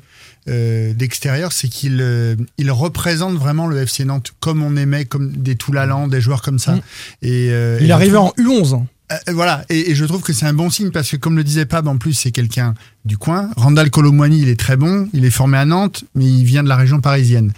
euh, 0.49 0.93
d'extérieur, 0.93 1.51
c'est 1.53 1.67
qu'il 1.69 1.99
euh, 2.01 2.35
il 2.57 2.71
représente 2.71 3.35
vraiment 3.37 3.67
le 3.67 3.77
FC 3.77 4.03
Nantes 4.05 4.31
comme 4.39 4.63
on 4.63 4.75
aimait, 4.75 5.05
comme 5.05 5.31
des 5.31 5.55
Toulalan, 5.55 6.07
des 6.07 6.21
joueurs 6.21 6.41
comme 6.41 6.59
ça. 6.59 6.73
Mm. 6.75 6.81
Et, 7.21 7.49
euh, 7.51 7.77
Il 7.79 7.85
et 7.85 7.89
est 7.89 7.91
arrivé 7.91 8.13
trouve- 8.13 8.33
en 8.37 8.41
U11. 8.41 8.73
hein. 8.75 8.85
Euh, 9.11 9.33
voilà, 9.33 9.65
et, 9.69 9.89
et 9.89 9.95
je 9.95 10.05
trouve 10.05 10.21
que 10.21 10.33
c'est 10.33 10.45
un 10.45 10.53
bon 10.53 10.69
signe 10.69 10.91
parce 10.91 11.09
que, 11.09 11.15
comme 11.15 11.35
le 11.35 11.43
disait 11.43 11.65
Pab, 11.65 11.87
en 11.87 11.97
plus, 11.97 12.13
c'est 12.13 12.29
quelqu'un 12.29 12.75
du 13.05 13.17
coin. 13.17 13.49
Randall 13.57 13.89
Colomwani, 13.89 14.39
il 14.39 14.49
est 14.49 14.59
très 14.59 14.77
bon, 14.77 15.09
il 15.13 15.25
est 15.25 15.31
formé 15.31 15.57
à 15.57 15.65
Nantes, 15.65 16.03
mais 16.13 16.25
il 16.25 16.43
vient 16.43 16.61
de 16.61 16.69
la 16.69 16.75
région 16.75 17.01
parisienne. 17.01 17.51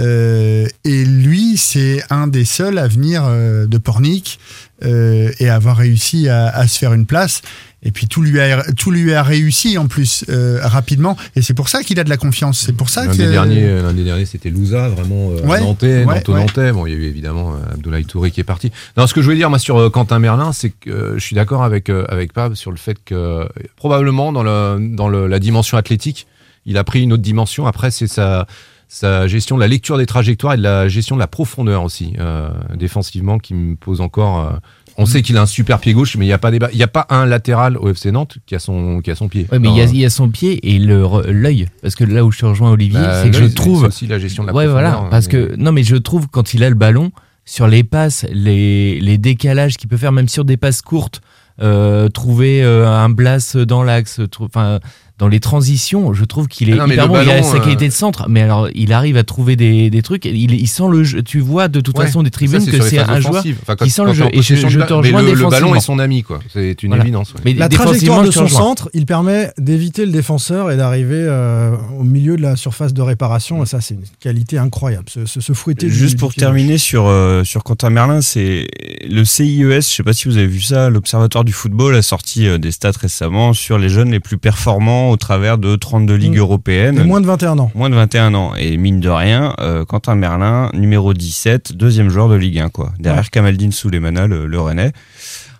Euh, 0.00 0.66
et 0.84 1.04
lui, 1.04 1.56
c'est 1.56 2.02
un 2.10 2.26
des 2.26 2.44
seuls 2.44 2.78
à 2.78 2.88
venir 2.88 3.22
euh, 3.24 3.66
de 3.66 3.78
Pornic 3.78 4.40
euh, 4.84 5.30
et 5.38 5.48
avoir 5.48 5.76
réussi 5.76 6.28
à, 6.28 6.48
à 6.48 6.66
se 6.68 6.78
faire 6.78 6.92
une 6.92 7.06
place. 7.06 7.42
Et 7.82 7.92
puis 7.92 8.08
tout 8.08 8.20
lui 8.20 8.40
a, 8.40 8.64
tout 8.72 8.90
lui 8.90 9.14
a 9.14 9.22
réussi 9.22 9.78
en 9.78 9.86
plus 9.86 10.24
euh, 10.28 10.58
rapidement. 10.62 11.16
Et 11.36 11.42
c'est 11.42 11.54
pour 11.54 11.68
ça 11.68 11.82
qu'il 11.84 12.00
a 12.00 12.04
de 12.04 12.08
la 12.08 12.16
confiance. 12.16 12.58
C'est 12.66 12.72
pour 12.72 12.90
ça 12.90 13.04
L'un 13.04 13.12
que. 13.12 13.16
des 13.16 13.28
derniers, 13.30 13.80
l'un 13.80 13.92
des 13.92 14.02
derniers, 14.02 14.26
c'était 14.26 14.50
Louza, 14.50 14.88
vraiment 14.88 15.30
euh, 15.30 15.40
Ouais, 15.46 15.60
nantais, 15.60 16.04
ouais, 16.04 16.22
ouais. 16.28 16.72
Bon, 16.72 16.86
il 16.86 16.92
y 16.92 16.96
a 16.96 16.98
eu 16.98 17.04
évidemment 17.04 17.54
euh, 17.54 17.74
Abdoulaye 17.74 18.04
Touré 18.04 18.30
qui 18.32 18.40
est 18.40 18.44
parti. 18.44 18.72
Non, 18.96 19.06
ce 19.06 19.14
que 19.14 19.20
je 19.20 19.26
voulais 19.26 19.36
dire 19.36 19.50
moi 19.50 19.60
sur 19.60 19.78
euh, 19.78 19.88
Quentin 19.88 20.18
Merlin, 20.18 20.52
c'est 20.52 20.70
que 20.70 20.90
euh, 20.90 21.14
je 21.18 21.24
suis 21.24 21.36
d'accord 21.36 21.62
avec 21.62 21.88
euh, 21.88 22.04
avec 22.08 22.32
Pab 22.32 22.54
sur 22.54 22.72
le 22.72 22.76
fait 22.76 22.96
que 23.04 23.14
euh, 23.14 23.44
probablement 23.76 24.32
dans 24.32 24.42
le 24.42 24.78
dans 24.80 25.08
le, 25.08 25.28
la 25.28 25.38
dimension 25.38 25.78
athlétique, 25.78 26.26
il 26.64 26.78
a 26.78 26.82
pris 26.82 27.02
une 27.02 27.12
autre 27.12 27.22
dimension. 27.22 27.66
Après, 27.68 27.92
c'est 27.92 28.08
sa 28.08 28.48
sa 28.88 29.26
gestion 29.26 29.56
de 29.56 29.60
la 29.60 29.68
lecture 29.68 29.98
des 29.98 30.06
trajectoires 30.06 30.54
et 30.54 30.56
de 30.56 30.62
la 30.62 30.88
gestion 30.88 31.16
de 31.16 31.20
la 31.20 31.26
profondeur 31.26 31.82
aussi 31.82 32.14
euh, 32.20 32.50
défensivement 32.74 33.38
qui 33.38 33.52
me 33.54 33.76
pose 33.76 34.00
encore. 34.00 34.40
euh, 34.40 34.50
on 34.98 35.04
sait 35.04 35.20
qu'il 35.20 35.36
a 35.36 35.42
un 35.42 35.46
super 35.46 35.78
pied 35.78 35.92
gauche, 35.92 36.16
mais 36.16 36.24
il 36.24 36.28
n'y 36.28 36.32
a 36.32 36.38
pas 36.38 36.50
débat. 36.50 36.70
Il 36.72 36.78
y 36.78 36.82
a 36.82 36.86
pas 36.88 37.06
un 37.10 37.26
latéral 37.26 37.76
au 37.76 37.88
FC 37.90 38.10
Nantes 38.12 38.38
qui 38.46 38.54
a 38.54 38.58
son 38.58 39.00
qui 39.02 39.10
a 39.10 39.14
son 39.14 39.28
pied. 39.28 39.46
Ouais, 39.52 39.58
mais 39.58 39.68
il 39.68 39.76
y, 39.76 39.80
a, 39.82 39.84
y 40.06 40.10
son 40.10 40.30
pied 40.30 40.74
et 40.74 40.78
l'œil. 40.78 41.66
Parce 41.82 41.94
que 41.96 42.04
là 42.04 42.24
où 42.24 42.32
je 42.32 42.38
te 42.38 42.46
rejoins, 42.46 42.70
Olivier, 42.70 43.00
bah, 43.00 43.22
c'est 43.22 43.30
que 43.30 43.36
je 43.36 43.44
trouve. 43.44 43.82
aussi 43.84 44.06
la 44.06 44.18
gestion 44.18 44.42
de 44.44 44.48
la 44.48 44.54
ouais, 44.54 44.64
profondeur. 44.64 44.92
voilà. 44.94 45.10
Parce 45.10 45.26
mais- 45.26 45.32
que, 45.32 45.56
non, 45.56 45.72
mais 45.72 45.82
je 45.82 45.96
trouve 45.96 46.28
quand 46.28 46.54
il 46.54 46.64
a 46.64 46.70
le 46.70 46.76
ballon, 46.76 47.10
sur 47.44 47.66
les 47.66 47.84
passes, 47.84 48.24
les, 48.32 48.98
les 49.00 49.18
décalages 49.18 49.76
qu'il 49.76 49.88
peut 49.90 49.98
faire, 49.98 50.12
même 50.12 50.28
sur 50.28 50.46
des 50.46 50.56
passes 50.56 50.80
courtes, 50.80 51.20
euh, 51.60 52.08
trouver 52.08 52.62
euh, 52.64 52.88
un 52.88 53.08
Blas 53.10 53.54
dans 53.56 53.82
l'axe, 53.82 54.20
enfin 54.40 54.80
dans 55.18 55.28
les 55.28 55.40
transitions, 55.40 56.12
je 56.12 56.24
trouve 56.24 56.46
qu'il 56.46 56.68
est 56.68 56.74
Ah 56.74 56.86
non, 56.86 56.92
hyper 56.92 57.08
bon. 57.08 57.20
il 57.22 57.30
a 57.30 57.42
sa 57.42 57.56
euh, 57.56 57.60
qualité 57.60 57.88
de 57.88 57.92
centre, 57.92 58.26
mais 58.28 58.42
alors 58.42 58.68
il 58.74 58.92
arrive 58.92 59.16
à 59.16 59.24
trouver 59.24 59.56
des, 59.56 59.88
des 59.88 60.02
trucs. 60.02 60.26
Il, 60.26 60.52
il 60.52 60.66
sent 60.66 60.82
le 60.90 61.04
jeu. 61.04 61.22
Tu 61.22 61.40
vois 61.40 61.68
de 61.68 61.80
toute 61.80 61.96
Ouais. 61.98 62.04
façon 62.04 62.22
des 62.22 62.30
tribunes 62.30 62.60
Ça, 62.60 62.70
que 62.70 62.80
c'est 62.82 62.98
un 62.98 63.18
joueur. 63.20 63.42
Enfin, 63.62 63.76
quand- 63.76 63.84
qui 63.86 63.90
sent 63.90 64.04
le 64.04 64.12
jeu. 64.12 64.26
Et 64.32 64.42
je, 64.42 64.54
te 64.54 64.62
balle. 64.78 64.88
Mais 65.02 65.10
rejoins 65.10 65.22
le, 65.22 65.32
le 65.34 65.48
ballon 65.48 65.74
est 65.74 65.80
son 65.80 65.98
ami, 65.98 66.22
quoi. 66.22 66.40
C'est 66.52 66.82
une 66.82 66.90
Voilà. 66.90 67.04
évidence. 67.04 67.32
ouais. 67.32 67.40
Mais 67.46 67.54
La 67.54 67.68
trajectoire 67.70 68.22
de 68.24 68.30
son 68.30 68.42
rejoins. 68.44 68.58
centre, 68.60 68.90
il 68.92 69.06
permet 69.06 69.52
d'éviter 69.58 70.04
le 70.04 70.12
défenseur 70.12 70.70
et 70.70 70.76
d'arriver 70.76 71.16
euh, 71.18 71.74
au 71.98 72.02
milieu 72.04 72.36
de 72.36 72.42
la 72.42 72.56
surface 72.56 72.92
de 72.92 73.00
réparation. 73.00 73.62
Et 73.62 73.66
ça, 73.66 73.80
c'est 73.80 73.94
une 73.94 74.02
qualité 74.20 74.58
incroyable. 74.58 75.08
Se, 75.08 75.24
se, 75.24 75.40
se 75.40 75.52
fouetter. 75.54 75.86
du- 75.86 75.94
Juste 75.94 76.16
du 76.16 76.20
pour 76.20 76.34
terminer 76.34 76.76
sur, 76.76 77.06
euh, 77.06 77.42
sur 77.42 77.64
Quentin 77.64 77.88
Merlin, 77.88 78.20
c'est 78.20 78.66
le 79.08 79.24
CIES, 79.24 79.76
je 79.76 79.80
sais 79.80 80.02
pas 80.02 80.12
si 80.12 80.28
vous 80.28 80.36
avez 80.36 80.46
vu 80.46 80.60
ça, 80.60 80.90
l'Observatoire 80.90 81.44
du 81.44 81.52
football 81.52 81.94
a 81.94 82.02
sorti 82.02 82.46
des 82.58 82.70
stats 82.70 82.90
récemment 83.00 83.54
sur 83.54 83.78
les 83.78 83.88
jeunes 83.88 84.10
les 84.10 84.20
plus 84.20 84.36
performants 84.36 85.05
au 85.10 85.16
travers 85.16 85.58
de 85.58 85.76
32 85.76 86.14
ligues 86.14 86.36
Mm. 86.36 86.38
européennes. 86.40 86.98
Et 87.00 87.04
moins 87.04 87.20
de 87.20 87.26
21 87.26 87.58
ans. 87.58 87.70
Moins 87.74 87.90
de 87.90 87.94
21 87.94 88.34
ans. 88.34 88.52
Et 88.58 88.76
mine 88.76 89.00
de 89.00 89.08
rien, 89.08 89.54
euh, 89.60 89.84
Quentin 89.84 90.14
Merlin, 90.14 90.70
numéro 90.74 91.14
17, 91.14 91.72
deuxième 91.76 92.08
joueur 92.10 92.28
de 92.28 92.34
Ligue 92.36 92.58
1, 92.58 92.68
quoi. 92.68 92.92
Derrière 92.98 93.30
Kamaldine 93.30 93.72
Souleymana, 93.72 94.26
le, 94.26 94.46
le 94.46 94.60
Rennais. 94.60 94.92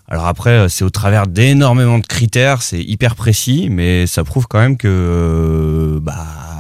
Alors 0.09 0.27
après, 0.27 0.51
euh, 0.51 0.69
c'est 0.69 0.85
au 0.85 0.91
travers 0.91 1.27
d'énormément 1.27 1.99
de 1.99 2.07
critères, 2.07 2.63
c'est 2.63 2.81
hyper 2.83 3.17
précis, 3.17 3.69
mais 3.71 4.07
ça 4.07 4.23
prouve 4.25 4.47
quand 4.49 4.61
même 4.61 4.77
que, 4.77 4.87
euh, 4.89 5.99
bah, 6.01 6.15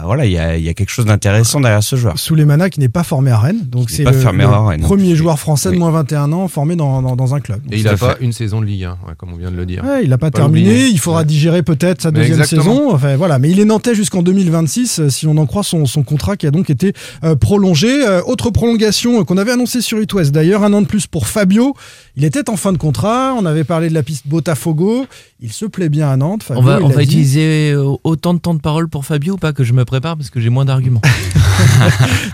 voilà, 0.04 0.24
il 0.26 0.32
y 0.32 0.38
a, 0.38 0.56
il 0.56 0.64
y 0.64 0.68
a 0.68 0.74
quelque 0.74 0.90
chose 0.90 1.04
d'intéressant 1.06 1.61
derrière 1.61 1.82
ce 1.82 1.96
joueur. 1.96 2.16
Souleymana 2.18 2.70
qui 2.70 2.78
n'est 2.80 2.88
pas 2.88 3.02
formé 3.02 3.30
à 3.32 3.38
Rennes. 3.38 3.66
Donc 3.68 3.90
c'est 3.90 4.04
le, 4.04 4.11
Rennes. 4.11 4.80
premier 4.80 5.16
joueur 5.16 5.38
français 5.38 5.68
de 5.68 5.74
Oui. 5.74 5.78
moins 5.80 5.90
21 5.90 6.32
ans 6.32 6.46
formé 6.48 6.76
dans, 6.76 7.02
dans, 7.02 7.16
dans 7.16 7.35
un 7.35 7.40
club. 7.40 7.61
Donc 7.64 7.72
Et 7.72 7.78
il 7.78 7.82
Tout 7.82 7.88
a 7.88 7.92
à 7.92 7.96
pas 7.96 8.14
fait. 8.14 8.24
une 8.24 8.32
saison 8.32 8.61
de 8.61 8.66
Ligue 8.66 8.85
1, 8.85 8.90
ouais, 8.90 9.14
comme 9.16 9.32
on 9.32 9.37
vient 9.37 9.50
de 9.50 9.56
le 9.56 9.66
dire. 9.66 9.85
Ouais, 9.85 10.04
il 10.04 10.11
n'a 10.11 10.18
pas, 10.18 10.30
Pas 10.30 10.38
terminé, 10.38 10.87
il 10.88 10.98
faudra 11.00 11.20
Ouais. 11.20 11.24
digérer 11.26 11.62
peut-être 11.64 12.02
sa 12.02 12.11
Mais 12.12 12.20
deuxième 12.20 12.38
exactement. 12.40 12.62
saison. 12.74 12.94
Enfin, 12.94 13.16
voilà. 13.16 13.38
Mais 13.40 13.50
il 13.50 13.59
est 13.59 13.64
nantais 13.64 13.94
jusqu'en 13.96 14.22
2026, 14.22 15.00
euh, 15.00 15.09
si 15.09 15.26
on 15.26 15.37
en 15.38 15.46
croit 15.46 15.62
son, 15.64 15.87
son 15.87 16.02
contrat 16.04 16.37
qui 16.37 16.46
a 16.46 16.50
donc 16.52 16.70
été 16.70 16.92
euh, 17.24 17.35
prolongé. 17.35 18.06
Euh, 18.06 18.22
autre 18.26 18.50
prolongation 18.50 19.20
euh, 19.20 19.24
qu'on 19.24 19.38
avait 19.38 19.52
annoncée 19.52 19.80
sur 19.80 20.00
It 20.00 20.12
West, 20.14 20.30
d'ailleurs, 20.32 20.62
un 20.62 20.72
an 20.72 20.82
de 20.82 20.87
plus 20.87 21.06
pour 21.09 21.26
Fabio. 21.26 21.74
Il 22.16 22.24
était 22.24 22.48
en 22.48 22.56
fin 22.56 22.72
de 22.72 22.78
contrat, 22.78 23.35
on 23.37 23.46
avait 23.46 23.64
parlé 23.64 23.88
de 23.88 23.94
la 23.94 24.03
piste 24.03 24.27
Botafogo. 24.27 25.07
Il 25.40 25.53
se 25.53 25.64
plaît 25.66 25.88
bien 25.88 26.09
à 26.11 26.16
Nantes. 26.16 26.42
Fabio, 26.42 26.62
On 26.62 26.64
va, 26.64 26.79
il 26.81 26.85
on 26.85 26.88
l'a 26.88 26.94
va 26.94 27.01
dit. 27.03 27.09
utiliser 27.09 27.72
euh, 27.72 27.94
autant 28.05 28.35
de 28.35 28.38
temps 28.38 28.55
de 28.55 28.61
parole 28.61 28.88
pour 28.88 29.05
Fabio 29.05 29.35
ou 29.35 29.38
pas 29.38 29.53
que 29.53 29.64
je 29.64 29.72
me 29.72 29.85
prépare 29.85 30.16
parce 30.16 30.31
que 30.31 30.40
j'ai 30.40 30.51
moins 30.51 30.64
d'arguments. 30.64 31.03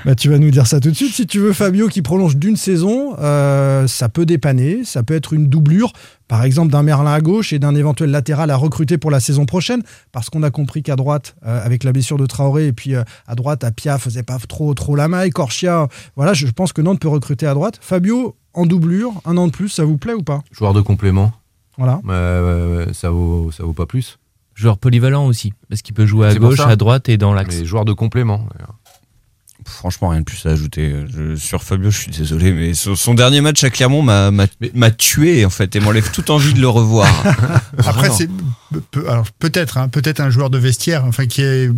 Bah, 0.05 0.17
tu 0.17 0.29
vas 0.29 0.39
nous 0.39 0.51
dire 0.51 0.67
ça 0.67 0.81
tout 0.81 0.91
de 0.91 0.97
suite. 0.97 1.15
Si 1.15 1.27
tu 1.29 1.39
veux 1.39 1.53
Fabio 1.53 1.87
qui 1.89 2.03
prolonge 2.03 2.37
d'une 2.37 2.57
saison, 2.57 3.15
euh, 3.21 3.87
ça 3.87 4.09
peut 4.09 4.27
dépanner, 4.27 4.81
ça 4.85 5.05
peut 5.05 5.15
être 5.15 5.33
une 5.33 5.47
doublure, 5.47 5.93
par 6.27 6.43
exemple 6.43 6.73
d'un 6.73 6.83
Merlin 6.83 7.13
à 7.13 7.21
gauche 7.21 7.53
et 7.53 7.61
d'un 7.61 7.75
éventuel 7.77 8.11
latéral 8.11 8.51
à 8.51 8.57
recruter 8.57 8.99
pour 8.99 9.11
la 9.13 9.21
saison 9.21 9.47
prochaine, 9.47 9.83
parce 10.11 10.29
qu'on 10.29 10.43
a 10.43 10.51
compris 10.51 10.83
qu'à 10.83 10.97
droite, 10.97 11.37
euh, 11.47 11.65
avec 11.65 11.85
la 11.85 11.93
blessure 11.93 12.17
de 12.17 12.27
Traoré, 12.27 12.67
et 12.67 12.73
puis 12.73 12.97
euh, 12.97 13.05
à 13.29 13.37
droite, 13.37 13.63
Apia 13.63 13.97
faisait 13.99 14.25
pas 14.25 14.39
trop 14.49 14.75
trop 14.75 14.97
la 14.97 15.07
maille, 15.07 15.31
Corchia, 15.31 15.87
voilà, 16.17 16.35
je 16.35 16.47
pense 16.49 16.73
que 16.73 16.83
Nantes 16.83 17.01
peut 17.01 17.09
recruter 17.09 17.47
à 17.47 17.55
droite. 17.55 17.79
Fabio 17.81 18.35
en 18.55 18.67
doublure, 18.67 19.13
un 19.25 19.37
an 19.37 19.47
de 19.47 19.53
plus, 19.53 19.69
ça 19.69 19.85
vous 19.85 19.97
plaît 19.99 20.15
ou 20.15 20.23
pas 20.23 20.43
Joueur 20.53 20.75
de 20.75 20.81
complément, 20.81 21.33
Voilà. 21.79 22.01
euh, 22.09 22.93
ça, 22.93 23.11
vaut, 23.11 23.51
ça 23.51 23.65
vaut 23.65 23.73
pas 23.73 23.87
plus. 23.87 24.19
Joueur 24.55 24.77
polyvalent 24.77 25.27
aussi 25.27 25.55
parce 25.71 25.81
qu'il 25.81 25.95
peut 25.95 26.05
jouer 26.05 26.29
à 26.29 26.35
gauche, 26.35 26.61
à 26.61 26.77
droite 26.77 27.09
et 27.09 27.17
dans 27.17 27.33
l'axe. 27.33 27.59
Mais 27.61 27.65
joueur 27.65 27.85
de 27.87 27.93
complément. 27.95 28.47
d'ailleurs. 28.53 28.75
Franchement, 29.73 30.09
rien 30.11 30.21
de 30.21 30.25
plus 30.25 30.45
à 30.47 30.51
ajouter. 30.51 30.95
Je- 31.15 31.37
sur 31.37 31.63
Fabio, 31.63 31.91
je 31.91 31.99
suis 31.99 32.11
désolé, 32.11 32.53
mais 32.53 32.75
son, 32.75 32.95
son 32.95 33.15
dernier 33.15 33.41
match 33.41 33.63
à 33.65 33.71
Clermont 33.71 34.03
m'a, 34.03 34.91
tué, 34.91 35.45
en 35.45 35.51
fait, 35.51 35.75
et 35.77 35.81
m'enlève 35.81 36.11
toute 36.13 36.31
envie 36.31 36.55
de 36.55 36.61
le 36.61 36.69
revoir. 36.69 37.09
Après, 37.87 38.11
c'est 38.11 38.29
peut-être, 39.39 39.79
hein, 39.79 39.89
peut-être 39.89 40.21
un 40.21 40.31
joueur 40.31 40.51
de 40.51 40.59
vestiaire, 40.59 41.05
enfin 41.07 41.27
qui 41.27 41.43
est 41.43 41.71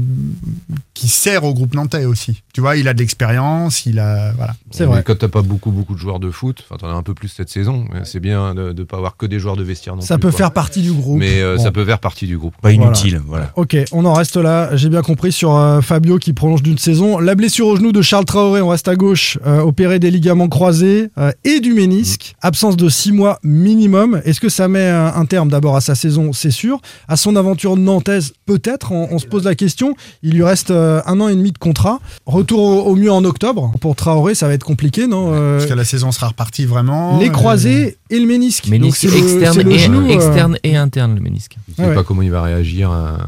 qui 0.95 1.09
sert 1.09 1.43
au 1.45 1.53
groupe 1.53 1.75
nantais 1.75 2.05
aussi. 2.05 2.43
Tu 2.53 2.61
vois, 2.61 2.77
il 2.77 2.87
a 2.87 2.95
de 2.95 2.99
l'expérience, 3.01 3.85
il 3.87 3.99
a 3.99 4.33
voilà. 4.33 4.55
C'est 4.71 4.85
Mais 4.87 4.93
vrai. 4.93 5.03
Quand 5.05 5.19
t'as 5.19 5.29
pas 5.29 5.43
beaucoup, 5.43 5.71
beaucoup 5.73 5.95
de 5.95 5.99
joueurs 5.99 6.21
de 6.21 6.31
foot, 6.31 6.65
enfin 6.65 6.77
t'en 6.79 6.89
as 6.89 6.97
un 6.97 7.03
peu 7.03 7.15
plus 7.15 7.29
cette 7.29 7.49
saison, 7.51 7.85
mais 7.93 8.01
c'est 8.05 8.21
bien 8.21 8.55
de 8.55 8.73
ne 8.73 8.83
pas 8.85 8.97
avoir 8.99 9.17
que 9.17 9.27
des 9.27 9.39
joueurs 9.41 9.57
de 9.57 9.65
vestiaire 9.65 9.97
non 9.97 10.03
Ça 10.03 10.17
plus, 10.17 10.23
peut 10.23 10.31
quoi. 10.31 10.39
faire 10.39 10.51
partie 10.53 10.83
du 10.83 10.93
groupe. 10.93 11.19
Mais 11.19 11.41
euh, 11.43 11.57
Bon. 11.57 11.63
ça 11.65 11.73
peut 11.73 11.85
faire 11.85 11.99
partie 11.99 12.27
du 12.27 12.39
groupe. 12.39 12.55
Pas 12.63 12.73
inutile, 12.73 13.21
voilà. 13.27 13.51
Ok, 13.57 13.77
on 13.93 14.05
en 14.05 14.13
reste 14.15 14.37
là. 14.37 14.75
J'ai 14.77 14.89
bien 14.89 15.03
compris 15.03 15.33
sur 15.33 15.57
euh, 15.57 15.81
Fabio 15.81 16.19
qui 16.19 16.33
prolonge 16.33 16.63
d'une 16.63 16.79
saison. 16.79 17.19
La 17.19 17.35
blessure 17.35 17.67
au 17.67 17.77
genou 17.77 17.84
de 17.93 18.03
Charles 18.03 18.25
Traoré, 18.25 18.61
on 18.61 18.69
reste 18.69 18.89
à 18.89 18.97
gauche, 18.97 19.39
euh, 19.47 19.61
opéré 19.61 19.99
des 19.99 20.11
ligaments 20.11 20.49
croisés 20.49 21.11
euh, 21.19 21.33
et 21.45 21.61
du 21.61 21.73
ménisque. 21.75 22.35
Absence 22.43 22.77
de 22.77 22.89
six 22.89 23.13
mois 23.13 23.39
minimum. 23.43 24.21
Est-ce 24.25 24.41
que 24.41 24.49
ça 24.49 24.69
met 24.69 24.87
un, 24.89 25.07
un 25.15 25.27
terme 25.27 25.49
d'abord 25.49 25.77
à 25.77 25.81
sa 25.81 25.95
saison? 25.95 26.33
C'est 26.33 26.51
sûr. 26.51 26.81
À 27.09 27.17
son 27.17 27.37
aventure 27.37 27.77
nantaise, 27.77 28.33
peut-être. 28.47 28.93
On, 28.93 29.09
on 29.11 29.19
se 29.19 29.27
pose 29.27 29.45
la 29.45 29.55
question. 29.55 29.95
Il 30.23 30.35
lui 30.35 30.43
reste 30.45 30.71
euh, 30.71 31.01
un 31.07 31.21
an 31.21 31.29
et 31.29 31.35
demi 31.37 31.53
de 31.53 31.59
contrat. 31.59 32.01
Retour 32.27 32.61
au, 32.61 32.83
au 32.83 32.95
mieux 32.97 33.13
en 33.13 33.25
octobre. 33.25 33.73
Pour 33.81 33.97
Traoré, 33.97 34.35
ça 34.35 34.47
va 34.49 34.55
être 34.55 34.65
compliqué, 34.65 35.07
non 35.07 35.31
Euh, 35.33 35.59
Parce 35.59 35.71
que 35.71 35.75
la 35.75 35.85
saison 35.85 36.13
sera 36.13 36.29
repartie 36.29 36.65
vraiment. 36.67 37.19
Les 37.19 37.29
euh, 37.29 37.33
croisés 37.33 37.97
et 38.11 38.19
le 38.19 38.27
ménisque. 38.27 38.65
Donc, 38.65 38.73
Ménisque 38.73 38.99
c'est 38.99 39.09
le- 39.09 39.17
externe, 39.19 39.63
le 39.63 39.73
et, 39.73 39.79
genou, 39.79 40.07
euh, 40.07 40.09
externe 40.09 40.59
et 40.63 40.77
interne 40.77 41.15
le 41.15 41.21
ménisque. 41.21 41.57
Je 41.69 41.75
sais 41.83 41.89
Ouais, 41.89 41.95
pas 41.95 42.05
comment 42.05 42.23
il 42.23 42.31
va 42.31 42.43
réagir 42.43 42.91
à 42.91 43.19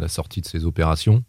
la 0.00 0.08
sortie 0.08 0.40
de 0.40 0.46
ses 0.46 0.64
opérations. 0.64 1.22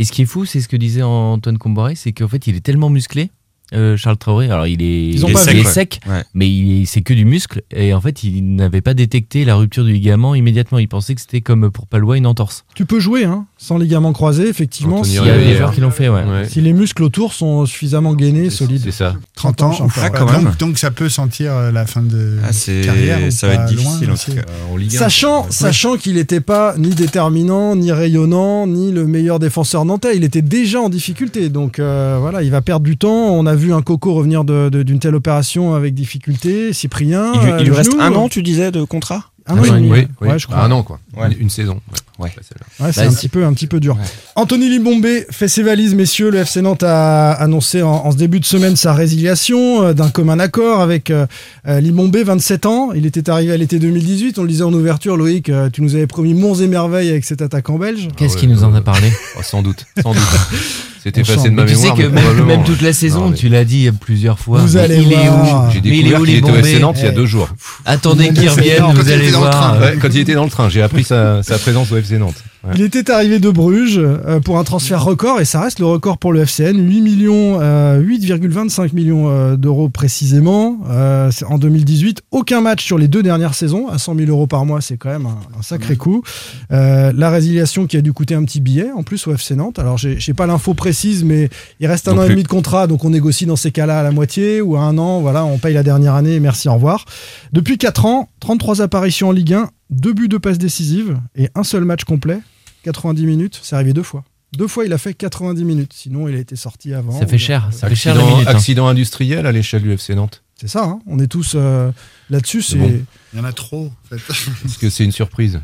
Et 0.00 0.04
ce 0.04 0.12
qui 0.12 0.22
est 0.22 0.26
fou, 0.26 0.46
c'est 0.46 0.62
ce 0.62 0.68
que 0.68 0.78
disait 0.78 1.02
Antoine 1.02 1.58
Comboré, 1.58 1.94
c'est 1.94 2.12
qu'en 2.12 2.26
fait, 2.26 2.46
il 2.46 2.56
est 2.56 2.64
tellement 2.64 2.88
musclé. 2.88 3.30
Euh, 3.72 3.96
Charles 3.96 4.16
Traoré, 4.16 4.50
alors 4.50 4.66
il 4.66 4.82
est, 4.82 5.08
il 5.10 5.64
sec, 5.66 6.00
ouais. 6.08 6.22
Mais 6.34 6.48
il 6.48 6.86
c'est 6.86 7.02
que 7.02 7.14
du 7.14 7.24
muscle. 7.24 7.62
Et 7.74 7.94
en 7.94 8.00
fait, 8.00 8.22
il 8.24 8.54
n'avait 8.56 8.80
pas 8.80 8.94
détecté 8.94 9.44
la 9.44 9.54
rupture 9.54 9.84
du 9.84 9.92
ligament 9.92 10.34
immédiatement. 10.34 10.78
Il 10.78 10.88
pensait 10.88 11.14
que 11.14 11.20
c'était 11.20 11.40
comme 11.40 11.70
pour 11.70 11.86
Palois 11.86 12.16
une 12.16 12.26
entorse. 12.26 12.64
Tu 12.74 12.84
peux 12.86 13.00
jouer 13.00 13.24
hein, 13.24 13.46
sans 13.58 13.78
ligament 13.78 14.12
croisé, 14.12 14.48
effectivement. 14.48 15.04
Si, 15.04 15.16
Il 15.16 15.24
y 15.26 15.30
a 15.30 15.36
des 15.38 15.56
joueurs 15.56 15.72
qui 15.72 15.80
l'ont 15.80 15.90
fait, 15.90 16.08
ouais. 16.08 16.24
Ouais. 16.24 16.48
si 16.48 16.60
les 16.60 16.72
muscles 16.72 17.02
autour 17.02 17.32
sont 17.32 17.66
suffisamment 17.66 18.14
gainés, 18.14 18.50
solides. 18.50 18.82
C'est 18.84 18.90
ça. 18.90 19.14
30 19.36 19.62
ans. 19.62 19.88
Ah, 19.96 20.10
quand 20.10 20.26
donc, 20.26 20.42
même. 20.42 20.52
donc 20.58 20.78
ça 20.78 20.90
peut 20.90 21.08
sentir 21.08 21.52
euh, 21.52 21.70
la 21.72 21.86
fin 21.86 22.02
de 22.02 22.38
Ah, 22.44 22.50
carrière. 22.84 23.32
ça 23.32 23.46
va 23.46 23.54
être 23.54 23.66
difficile, 23.66 24.00
loin 24.06 24.10
en 24.10 24.12
aussi. 24.14 24.30
tout 24.30 24.36
cas. 24.36 24.42
en 24.72 24.76
Ligue 24.76 24.90
Sachant, 24.92 25.46
sachant 25.50 25.96
qu'il 25.96 26.14
n'était 26.14 26.40
pas 26.40 26.74
ni 26.76 26.90
déterminant, 26.90 27.76
ni 27.76 27.92
rayonnant, 27.92 28.66
ni 28.66 28.92
le 28.92 29.06
meilleur 29.06 29.38
défenseur 29.38 29.84
nantais, 29.84 30.16
il 30.16 30.24
était 30.24 30.42
déjà 30.42 30.80
en 30.80 30.88
difficulté. 30.88 31.48
Donc 31.48 31.78
euh, 31.78 32.18
voilà, 32.20 32.42
il 32.42 32.50
va 32.50 32.60
perdre 32.62 32.84
du 32.84 32.96
temps. 32.96 33.30
On 33.30 33.46
a 33.46 33.54
vu 33.60 33.72
un 33.72 33.82
Coco 33.82 34.14
revenir 34.14 34.44
de- 34.44 34.68
de- 34.70 34.82
d'une 34.82 34.98
telle 34.98 35.14
opération 35.14 35.74
avec 35.74 35.94
difficulté. 35.94 36.72
Cyprien. 36.72 37.32
Il, 37.34 37.40
lui- 37.40 37.50
euh, 37.52 37.56
il 37.58 37.62
lui 37.64 37.70
le 37.70 37.76
reste 37.76 37.90
genou, 37.92 38.02
un 38.02 38.12
an, 38.14 38.28
tu 38.28 38.42
disais, 38.42 38.70
de 38.72 38.82
contrat 38.84 39.24
Un 39.46 39.56
an. 39.58 39.62
Oui, 39.62 39.70
ouais. 39.70 40.08
oui. 40.20 40.28
Ouais, 40.28 40.38
je 40.38 40.46
crois. 40.46 40.58
Un 40.62 40.70
an, 40.70 40.82
quoi. 40.82 40.98
Ouais. 41.16 41.28
Une, 41.32 41.42
une 41.42 41.50
saison. 41.50 41.80
Ouais. 42.18 42.30
C'est 42.42 42.54
Bah, 42.78 43.08
un 43.08 43.12
petit 43.14 43.28
peu, 43.30 43.44
un 43.46 43.52
petit 43.54 43.66
peu 43.66 43.80
dur. 43.80 43.96
Ouais. 43.96 44.02
Anthony 44.36 44.68
Limbombé 44.68 45.24
fait 45.30 45.48
ses 45.48 45.62
valises, 45.62 45.94
messieurs. 45.94 46.30
Le 46.30 46.38
FC 46.38 46.60
Nantes 46.60 46.82
a 46.82 47.32
annoncé 47.32 47.82
en, 47.82 47.90
en 47.90 48.10
ce 48.12 48.16
début 48.18 48.40
de 48.40 48.44
semaine 48.44 48.76
sa 48.76 48.92
résiliation 48.92 49.82
euh, 49.82 49.92
d'un 49.94 50.10
commun 50.10 50.38
accord 50.38 50.80
avec 50.80 51.10
euh, 51.10 51.26
euh, 51.66 51.80
Limbombé, 51.80 52.22
27 52.22 52.66
ans. 52.66 52.92
Il 52.92 53.06
était 53.06 53.30
arrivé 53.30 53.52
à 53.52 53.56
l'été 53.56 53.78
2018. 53.78 54.38
On 54.38 54.42
le 54.42 54.48
disait 54.48 54.64
en 54.64 54.72
ouverture, 54.74 55.16
Loïc, 55.16 55.48
euh, 55.48 55.70
tu 55.70 55.80
nous 55.82 55.94
avais 55.94 56.06
promis 56.06 56.34
monts 56.34 56.54
et 56.56 56.66
merveilles 56.66 57.08
avec 57.10 57.24
cet 57.24 57.40
attaquant 57.40 57.78
belge. 57.78 58.08
Qu'est-ce 58.16 58.34
ouais, 58.34 58.40
qui 58.40 58.46
nous 58.48 58.64
en 58.64 58.74
a 58.74 58.82
parlé 58.82 59.10
Oh, 59.38 59.42
sans 59.42 59.62
doute. 59.62 59.86
Sans 60.02 60.12
doute. 60.12 60.22
C'était 61.02 61.24
sent. 61.24 61.36
de 61.44 61.48
ma 61.50 61.64
Mais 61.64 61.70
tu 61.70 61.76
sais 61.76 61.92
mémoire. 61.94 62.36
que 62.36 62.42
même, 62.42 62.64
toute 62.64 62.82
la 62.82 62.92
saison, 62.92 63.20
Non, 63.22 63.30
mais 63.30 63.36
tu 63.36 63.48
l'as 63.48 63.64
dit 63.64 63.88
plusieurs 64.00 64.38
fois. 64.38 64.60
Vous 64.60 64.74
mais 64.74 64.80
allez 64.80 64.96
il 64.98 65.12
est 65.12 65.16
où 65.28 65.70
J'ai 65.72 65.80
Mais 65.82 65.98
il 65.98 65.98
est 65.98 66.02
découvert 66.02 66.18
qu'il 66.20 66.26
les 66.32 66.38
était 66.38 66.50
au 66.50 66.54
FC 66.56 66.78
Nantes 66.80 66.96
il 66.98 67.04
y 67.04 67.08
a 67.08 67.12
deux 67.12 67.26
jours. 67.26 67.48
Attendez 67.84 68.30
qu'il 68.32 68.48
revienne, 68.48 68.82
vous 68.92 69.02
il 69.08 69.12
allez 69.12 69.22
était 69.24 69.32
dans 69.32 69.40
le 69.44 69.50
voir. 69.50 69.80
quand 70.00 70.08
il 70.12 70.18
était 70.20 70.34
dans 70.34 70.44
le 70.44 70.50
train, 70.50 70.68
j'ai 70.68 70.82
appris 70.82 71.04
sa, 71.04 71.42
sa 71.42 71.58
présence 71.58 71.90
au 71.92 71.96
FC 71.96 72.18
Nantes. 72.18 72.42
Ouais. 72.62 72.72
Il 72.74 72.82
était 72.82 73.10
arrivé 73.10 73.38
de 73.38 73.48
Bruges 73.48 73.98
euh, 73.98 74.38
pour 74.40 74.58
un 74.58 74.64
transfert 74.64 75.02
record 75.02 75.40
et 75.40 75.46
ça 75.46 75.62
reste 75.62 75.78
le 75.78 75.86
record 75.86 76.18
pour 76.18 76.30
le 76.32 76.40
FCN, 76.40 76.76
8 76.76 77.00
millions, 77.00 77.58
euh, 77.60 78.02
8,25 78.02 78.94
millions 78.94 79.30
euh, 79.30 79.56
d'euros 79.56 79.88
précisément 79.88 80.78
euh, 80.90 81.30
en 81.48 81.56
2018. 81.56 82.22
Aucun 82.32 82.60
match 82.60 82.84
sur 82.84 82.98
les 82.98 83.08
deux 83.08 83.22
dernières 83.22 83.54
saisons 83.54 83.88
à 83.88 83.96
100 83.96 84.14
000 84.14 84.30
euros 84.30 84.46
par 84.46 84.66
mois, 84.66 84.82
c'est 84.82 84.98
quand 84.98 85.08
même 85.08 85.24
un, 85.24 85.38
un 85.58 85.62
sacré 85.62 85.96
coup. 85.96 86.22
Euh, 86.70 87.12
la 87.16 87.30
résiliation 87.30 87.86
qui 87.86 87.96
a 87.96 88.02
dû 88.02 88.12
coûter 88.12 88.34
un 88.34 88.44
petit 88.44 88.60
billet 88.60 88.90
en 88.94 89.04
plus 89.04 89.26
au 89.26 89.32
FC 89.32 89.56
Nantes. 89.56 89.78
Alors 89.78 89.96
j'ai 89.96 90.34
pas 90.34 90.46
l'info 90.46 90.74
précise, 90.74 91.24
mais 91.24 91.48
il 91.80 91.86
reste 91.86 92.08
un 92.08 92.18
an 92.18 92.24
et 92.24 92.28
demi 92.28 92.42
de 92.42 92.48
contrat, 92.48 92.86
donc 92.86 93.04
on 93.06 93.10
négocie 93.10 93.46
dans 93.46 93.56
ces 93.56 93.70
cas-là 93.70 94.00
à 94.00 94.02
la 94.02 94.10
moitié 94.10 94.60
ou 94.60 94.76
à 94.76 94.80
un 94.80 94.98
an. 94.98 95.20
Voilà, 95.20 95.46
on 95.46 95.56
paye 95.56 95.72
la 95.72 95.82
dernière 95.82 96.14
année. 96.14 96.38
Merci, 96.40 96.68
au 96.68 96.74
revoir. 96.74 97.06
Depuis 97.52 97.78
4 97.78 98.04
ans, 98.04 98.28
33 98.40 98.82
apparitions 98.82 99.28
en 99.28 99.32
Ligue 99.32 99.54
1, 99.54 99.70
deux 99.90 100.12
buts 100.12 100.28
de 100.28 100.38
passes 100.38 100.58
décisives 100.58 101.18
et 101.36 101.48
un 101.54 101.64
seul 101.64 101.84
match 101.84 102.04
complet. 102.04 102.38
90 102.84 103.26
minutes, 103.26 103.60
c'est 103.62 103.74
arrivé 103.76 103.92
deux 103.92 104.02
fois. 104.02 104.24
Deux 104.56 104.66
fois, 104.66 104.84
il 104.84 104.92
a 104.92 104.98
fait 104.98 105.14
90 105.14 105.64
minutes. 105.64 105.92
Sinon, 105.94 106.26
il 106.28 106.34
a 106.34 106.38
été 106.38 106.56
sorti 106.56 106.92
avant. 106.94 107.18
Ça 107.18 107.26
fait 107.26 107.38
cher, 107.38 107.68
ça 107.72 107.88
fait 107.88 107.94
cher 107.94 108.14
Accident, 108.16 108.34
minute. 108.34 108.48
hein. 108.48 108.50
accident 108.56 108.88
industriel 108.88 109.46
à 109.46 109.52
l'échelle 109.52 109.82
du 109.82 109.92
FC 109.92 110.14
Nantes. 110.14 110.42
C'est 110.60 110.68
ça, 110.68 110.84
hein. 110.84 110.98
on 111.06 111.18
est 111.18 111.26
tous 111.28 111.52
euh, 111.54 111.90
là-dessus. 112.30 112.62
C'est 112.62 112.76
bon. 112.76 112.90
Il 113.32 113.38
y 113.38 113.40
en 113.40 113.44
a 113.44 113.52
trop. 113.52 113.86
En 113.86 114.16
fait. 114.16 114.32
Est-ce 114.64 114.78
que 114.78 114.90
c'est 114.90 115.04
une 115.04 115.12
surprise 115.12 115.60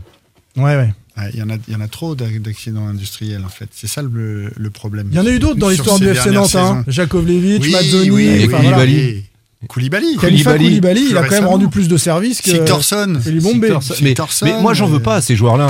ouais, 0.57 0.63
ouais. 0.77 0.95
Ouais, 1.19 1.31
Il 1.33 1.39
y 1.39 1.43
en 1.43 1.51
a, 1.51 1.55
il 1.69 1.73
y 1.73 1.77
en 1.77 1.81
a 1.81 1.89
trop 1.89 2.15
d'ac- 2.15 2.41
d'accidents 2.43 2.87
industriels 2.87 3.45
en 3.45 3.49
fait. 3.49 3.69
C'est 3.73 3.87
ça 3.89 4.03
le, 4.03 4.53
le 4.55 4.71
problème. 4.71 5.09
Il 5.11 5.17
y 5.17 5.21
en 5.21 5.27
a 5.27 5.31
eu 5.31 5.39
d'autres 5.39 5.57
dans 5.59 5.67
Sur 5.71 5.77
l'histoire 5.85 5.99
ces 5.99 6.05
du 6.05 6.11
FC 6.11 6.25
dernières 6.25 6.41
Nantes. 6.43 6.55
Hein. 6.57 6.83
saisons. 6.85 6.85
Jakovlevic, 6.89 7.63
Oui, 7.63 7.73
Mazzoni. 7.73 8.11
oui, 8.11 8.25
Et 8.25 8.47
enfin, 8.47 8.59
oui, 8.61 8.67
voilà. 8.69 8.77
Koulibaly. 8.85 9.25
Koulibaly. 9.69 10.17
Khalifa 10.17 10.53
Koulibaly, 10.53 10.81
Koulibaly, 10.81 11.07
il 11.11 11.17
a 11.17 11.23
quand 11.23 11.35
même 11.35 11.47
rendu 11.47 11.69
plus 11.69 11.89
de 11.89 11.97
services 11.97 12.43
que. 12.43 12.51
Sigtorsson. 12.51 13.19
Mais, 14.03 14.15
mais 14.43 14.61
moi, 14.61 14.75
j'en 14.75 14.87
veux 14.87 15.01
pas 15.01 15.17
à 15.17 15.21
ces 15.21 15.37
joueurs-là. 15.37 15.69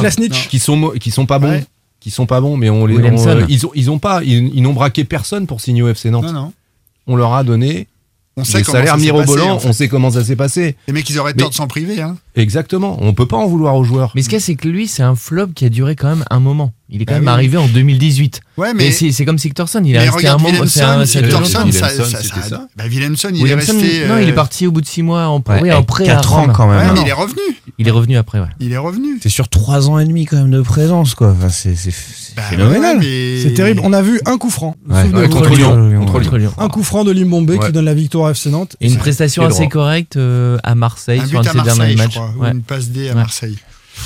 Qui 0.50 0.58
sont, 0.58 0.90
qui 1.00 1.10
sont 1.10 1.26
pas 1.26 1.38
bons. 1.38 1.50
Ouais. 1.50 1.64
Qui 2.00 2.10
sont 2.10 2.26
pas 2.26 2.40
bons, 2.40 2.56
mais 2.56 2.70
on 2.70 2.86
les, 2.86 2.98
on, 2.98 3.26
euh, 3.26 3.42
ils 3.48 3.66
ont, 3.66 3.72
ils 3.74 3.90
ont 3.90 3.98
pas, 3.98 4.22
ils, 4.22 4.54
ils 4.54 4.62
n'ont 4.62 4.74
braqué 4.74 5.02
personne 5.04 5.46
pour 5.46 5.60
signer 5.60 5.82
au 5.82 5.88
FC 5.88 6.10
Nantes. 6.10 6.26
Non, 6.26 6.32
non. 6.32 6.52
On 7.08 7.16
leur 7.16 7.34
a 7.34 7.42
donné 7.42 7.88
On 8.38 8.44
sait 8.44 8.58
des 8.58 8.64
comment 8.64 8.78
salaires 8.78 8.92
ça 8.92 8.98
s'est 8.98 9.04
mirobolants. 9.04 9.34
passé, 9.44 9.50
en 9.50 9.58
fait. 9.60 9.68
On 9.68 9.72
sait 9.72 9.88
comment 9.88 10.10
ça 10.10 10.22
s'est 10.24 10.36
passé. 10.36 10.76
Les 10.88 10.92
mecs, 10.92 11.08
ils 11.08 11.18
auraient 11.18 11.32
Mais- 11.34 11.40
tort 11.40 11.48
de 11.50 11.54
s'en 11.54 11.66
priver. 11.66 12.02
Hein. 12.02 12.16
Exactement. 12.34 12.98
On 13.00 13.14
peut 13.14 13.24
pas 13.26 13.38
en 13.38 13.46
vouloir 13.46 13.74
aux 13.76 13.84
joueurs. 13.84 14.12
Mais 14.14 14.20
ce 14.22 14.28
qu'il 14.28 14.36
y 14.36 14.42
a, 14.42 14.44
c'est 14.44 14.56
que 14.56 14.68
lui, 14.68 14.86
c'est 14.88 15.02
un 15.02 15.14
flop 15.14 15.48
qui 15.54 15.64
a 15.64 15.70
duré 15.70 15.96
quand 15.96 16.08
même 16.10 16.24
un 16.28 16.38
moment. 16.38 16.72
Il 16.90 17.00
est 17.00 17.06
quand 17.06 17.14
Bah 17.14 17.20
même 17.20 17.28
oui. 17.28 17.32
arrivé 17.32 17.56
en 17.56 17.66
2018. 17.66 18.42
Ouais, 18.58 18.74
Mais 18.74 18.90
mais. 19.00 19.10
c'est 19.10 19.24
comme 19.24 19.38
Sigtorsson, 19.38 19.80
il 19.84 19.90
est 19.90 19.92
mais 19.94 19.98
resté 20.10 20.28
un 20.28 20.36
regarde, 20.36 20.42
moment. 20.42 20.66
c'est 20.66 20.82
un- 20.82 20.98
Willemson, 21.02 21.72
ça 21.72 21.88
ça, 21.88 22.04
ça, 22.04 22.22
c'était 22.22 22.40
ça- 22.42 22.48
ça. 22.48 22.68
Bah, 22.76 22.84
il 22.86 22.90
Williamson, 22.92 23.28
est 23.34 23.54
resté. 23.54 24.06
non, 24.06 24.18
il 24.18 24.28
est 24.28 24.32
euh, 24.32 24.34
parti 24.34 24.66
au 24.66 24.70
bout 24.70 24.82
de 24.82 24.86
6 24.86 25.02
mois 25.02 25.26
en 25.28 25.38
Ouais, 25.38 25.58
oui, 25.62 25.68
et 25.68 25.72
après 25.72 26.04
à 26.04 26.16
quatre 26.16 26.34
ans 26.34 26.42
Rome. 26.42 26.52
quand 26.54 26.68
même. 26.68 26.78
Ouais, 26.78 26.84
hein. 26.84 26.92
mais 26.94 27.00
il 27.02 27.08
est 27.08 27.12
revenu. 27.12 27.40
Il 27.78 27.88
est 27.88 27.90
revenu 27.90 28.16
après, 28.18 28.38
ouais. 28.38 28.46
Il 28.60 28.70
est 28.70 28.76
revenu. 28.78 29.18
C'est 29.22 29.28
sur 29.30 29.48
trois 29.48 29.88
ans 29.88 29.98
et 29.98 30.04
demi 30.04 30.26
quand 30.26 30.36
même 30.36 30.50
de 30.50 30.60
présence, 30.60 31.14
quoi. 31.14 31.30
Enfin, 31.36 31.48
c'est 31.48 31.74
Bah, 32.36 32.42
phénoménal. 32.42 32.98
ouais, 32.98 33.02
mais- 33.02 33.42
C'est 33.42 33.54
terrible. 33.54 33.80
On 33.82 33.92
a 33.92 34.02
vu 34.02 34.20
un 34.26 34.36
coup 34.38 34.50
franc. 34.50 34.76
Ouais. 34.88 35.02
Souvenez-vous. 35.02 35.18
Ouais, 35.20 35.28
contre 35.28 35.54
Lyon. 35.56 35.88
Lyon. 35.88 36.00
Contre 36.00 36.18
Lyon. 36.20 36.30
Contre 36.30 36.38
Lyon. 36.38 36.52
Un 36.58 36.68
coup 36.68 36.82
franc 36.82 37.04
de 37.04 37.10
Limbombe 37.12 37.48
Ouais. 37.50 37.58
qui 37.58 37.72
donne 37.72 37.84
la 37.86 37.94
victoire 37.94 38.26
à 38.28 38.30
FC 38.32 38.50
Nantes. 38.50 38.76
Et 38.80 38.88
une 38.88 38.96
prestation 38.98 39.44
assez 39.44 39.68
correcte 39.68 40.16
euh, 40.16 40.58
à 40.62 40.74
Marseille 40.74 41.20
Un 41.20 41.26
sur 41.26 41.40
but 41.40 41.48
un 41.48 41.50
à 41.50 41.54
de 41.54 41.58
ses 41.58 41.64
derniers 41.76 41.94
Marseille, 41.96 42.12
je 42.14 42.18
matchs. 42.40 42.52
Une 42.54 42.62
passe 42.62 42.88
D 42.90 43.06
à 43.06 43.08
Ouais. 43.10 43.14
Marseille. 43.14 43.56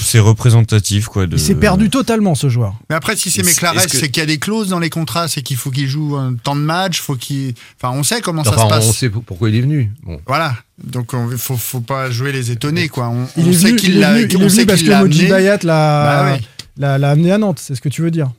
C'est 0.03 0.21
représentatif, 0.21 1.07
quoi. 1.07 1.27
De... 1.27 1.35
Il 1.35 1.41
s'est 1.41 1.57
perdu 1.57 1.91
totalement 1.91 2.37
ce 2.37 2.49
joueur. 2.49 2.75
Mais 2.89 2.95
après, 2.95 3.17
si 3.17 3.29
c'est 3.29 3.43
que- 3.43 3.49
c'est 3.89 4.09
qu'il 4.09 4.21
y 4.21 4.23
a 4.23 4.27
des 4.27 4.39
clauses 4.39 4.69
dans 4.69 4.79
les 4.79 4.89
contrats, 4.89 5.27
c'est 5.27 5.43
qu'il 5.43 5.57
faut 5.57 5.73
qu'il 5.73 5.89
joue 5.89 6.15
un 6.17 6.35
temps 6.35 6.55
de 6.55 6.61
match, 6.61 7.01
faut 7.01 7.17
qu'il. 7.17 7.55
Enfin, 7.83 7.93
on 7.99 8.05
sait 8.05 8.21
comment 8.21 8.45
ça 8.45 8.53
se 8.53 8.69
passe. 8.69 8.87
on 8.89 8.93
sait 8.93 9.11
pour- 9.11 9.25
pourquoi 9.25 9.49
il 9.51 9.57
est 9.57 9.61
venu. 9.63 9.91
Bon. 10.05 10.21
Voilà. 10.29 10.55
Donc, 10.85 11.11
il 11.33 11.37
faut, 11.37 11.57
faut 11.57 11.81
pas 11.81 12.09
jouer 12.09 12.31
les 12.31 12.53
étonnés, 12.53 12.89
quoi. 12.89 13.09
On, 13.09 13.27
Il 13.37 13.47
on 13.47 13.51
est 13.51 13.53
sait 13.53 13.75
qu'il 13.75 13.99
l'a 13.99 14.17
il 14.17 14.23
est 14.27 14.33
venu 14.33 14.65
parce 14.65 14.79
qu'il 14.79 14.87
que 14.87 14.91
l'a 14.93 15.01
Moji 15.01 15.21
amené. 15.23 15.31
Bayat 15.33 15.59
l'a 15.65 16.05
Bah 16.25 16.33
ouais. 16.35 16.41
L'a- 16.81 16.99
l'a 16.99 17.11
amené 17.11 17.31
à 17.31 17.39
Nantes. 17.39 17.61
C'est 17.61 17.75
ce 17.77 17.81
que 17.81 17.89
tu 17.89 18.03
veux 18.03 18.11
dire. 18.11 18.31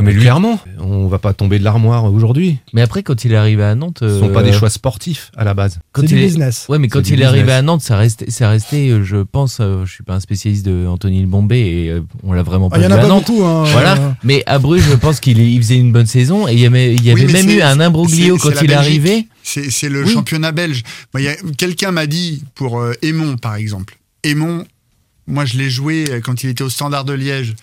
Mais 0.00 0.12
clairement, 0.12 0.58
on 0.80 1.06
va 1.06 1.20
pas 1.20 1.32
tomber 1.34 1.60
de 1.60 1.62
l'armoire 1.64 2.12
aujourd'hui. 2.12 2.56
Mais 2.72 2.82
après, 2.82 3.04
quand 3.04 3.24
il 3.24 3.30
est 3.32 3.36
arrivé 3.36 3.62
à 3.62 3.76
Nantes. 3.76 3.98
Ce 4.00 4.18
sont 4.18 4.28
pas 4.30 4.40
euh, 4.40 4.42
des 4.42 4.52
choix 4.52 4.68
sportifs 4.68 5.30
à 5.36 5.44
la 5.44 5.54
base. 5.54 5.78
Quand 5.92 6.02
C'est 6.02 6.08
il 6.08 6.16
du 6.16 6.18
est- 6.20 6.26
business. 6.26 6.66
Ouais, 6.68 6.80
mais 6.80 6.88
quand 6.88 7.08
il 7.08 7.22
est 7.22 7.24
arrivé 7.24 7.52
à 7.52 7.62
Nantes, 7.62 7.80
ça 7.82 7.96
restait, 7.96 8.28
ça 8.28 8.48
restait, 8.48 8.88
euh, 8.88 9.04
je 9.04 9.18
pense, 9.18 9.58
euh, 9.60 9.84
je 9.86 9.92
suis 9.92 10.02
pas 10.02 10.14
un 10.14 10.18
spécialiste 10.20 10.66
de 10.66 10.84
Anthony 10.88 11.24
Bombay 11.26 11.60
et 11.60 11.90
euh, 11.90 12.00
on 12.24 12.32
l'a 12.32 12.42
vraiment 12.42 12.66
Ah, 12.72 12.74
pas 12.74 12.78
Il 12.78 12.82
y 12.82 12.86
en 12.86 12.88
vu 12.88 12.94
a 12.94 12.98
à 12.98 13.02
pas 13.02 13.06
Nantes. 13.06 13.26
beaucoup. 13.28 13.44
hein. 13.44 13.62
Voilà. 13.70 13.92
Euh, 13.96 14.10
Mais 14.24 14.42
à 14.46 14.58
Bruges, 14.58 14.82
je 14.82 14.96
pense 14.96 15.20
qu'il 15.20 15.38
il 15.38 15.58
faisait 15.62 15.76
une 15.76 15.92
bonne 15.92 16.06
saison 16.06 16.48
et 16.48 16.54
il 16.54 16.58
y 16.58 16.66
avait, 16.66 16.92
il 16.92 17.04
y 17.04 17.12
avait 17.12 17.26
Oui, 17.26 17.32
mais 17.32 17.42
même 17.44 17.56
eu 17.56 17.62
un 17.62 17.78
imbroglio 17.78 18.36
c'est- 18.36 18.42
quand 18.42 18.48
il 18.50 18.56
est 18.56 18.60
Belgique. 18.62 18.72
arrivé. 18.76 19.28
C'est 19.44 19.70
c'est 19.70 19.88
le 19.88 20.02
Oui. 20.02 20.12
championnat 20.12 20.50
belge. 20.50 20.82
Y 21.16 21.28
a- 21.28 21.36
Quelqu'un 21.56 21.92
m'a 21.92 22.08
dit 22.08 22.42
pour 22.56 22.80
euh, 22.80 22.94
Aimon, 23.02 23.36
par 23.36 23.54
exemple. 23.54 23.96
Aimon, 24.24 24.64
moi, 25.28 25.44
je 25.44 25.56
l'ai 25.56 25.70
joué 25.70 26.06
euh, 26.10 26.20
quand 26.20 26.42
il 26.42 26.50
était 26.50 26.64
au 26.64 26.68
Standard 26.68 27.04
de 27.04 27.12
Liège. 27.12 27.54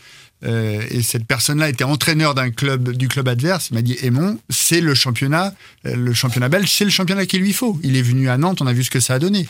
Euh, 0.43 0.81
et 0.89 1.01
cette 1.03 1.25
personne-là 1.25 1.69
était 1.69 1.83
entraîneur 1.83 2.33
d'un 2.33 2.49
club 2.49 2.91
du 2.93 3.07
club 3.07 3.27
adverse. 3.27 3.69
Il 3.71 3.75
m'a 3.75 3.81
dit 3.81 3.97
Aimon, 4.01 4.37
c'est 4.49 4.81
le 4.81 4.93
championnat, 4.95 5.53
euh, 5.85 5.95
le 5.95 6.13
championnat 6.13 6.49
belge, 6.49 6.69
c'est 6.71 6.83
le 6.85 6.89
championnat 6.91 7.25
qu'il 7.25 7.41
lui 7.41 7.53
faut. 7.53 7.79
Il 7.83 7.95
est 7.95 8.01
venu 8.01 8.29
à 8.29 8.37
Nantes, 8.37 8.61
on 8.61 8.67
a 8.67 8.73
vu 8.73 8.83
ce 8.83 8.89
que 8.91 8.99
ça 8.99 9.13
a 9.15 9.19
donné. 9.19 9.47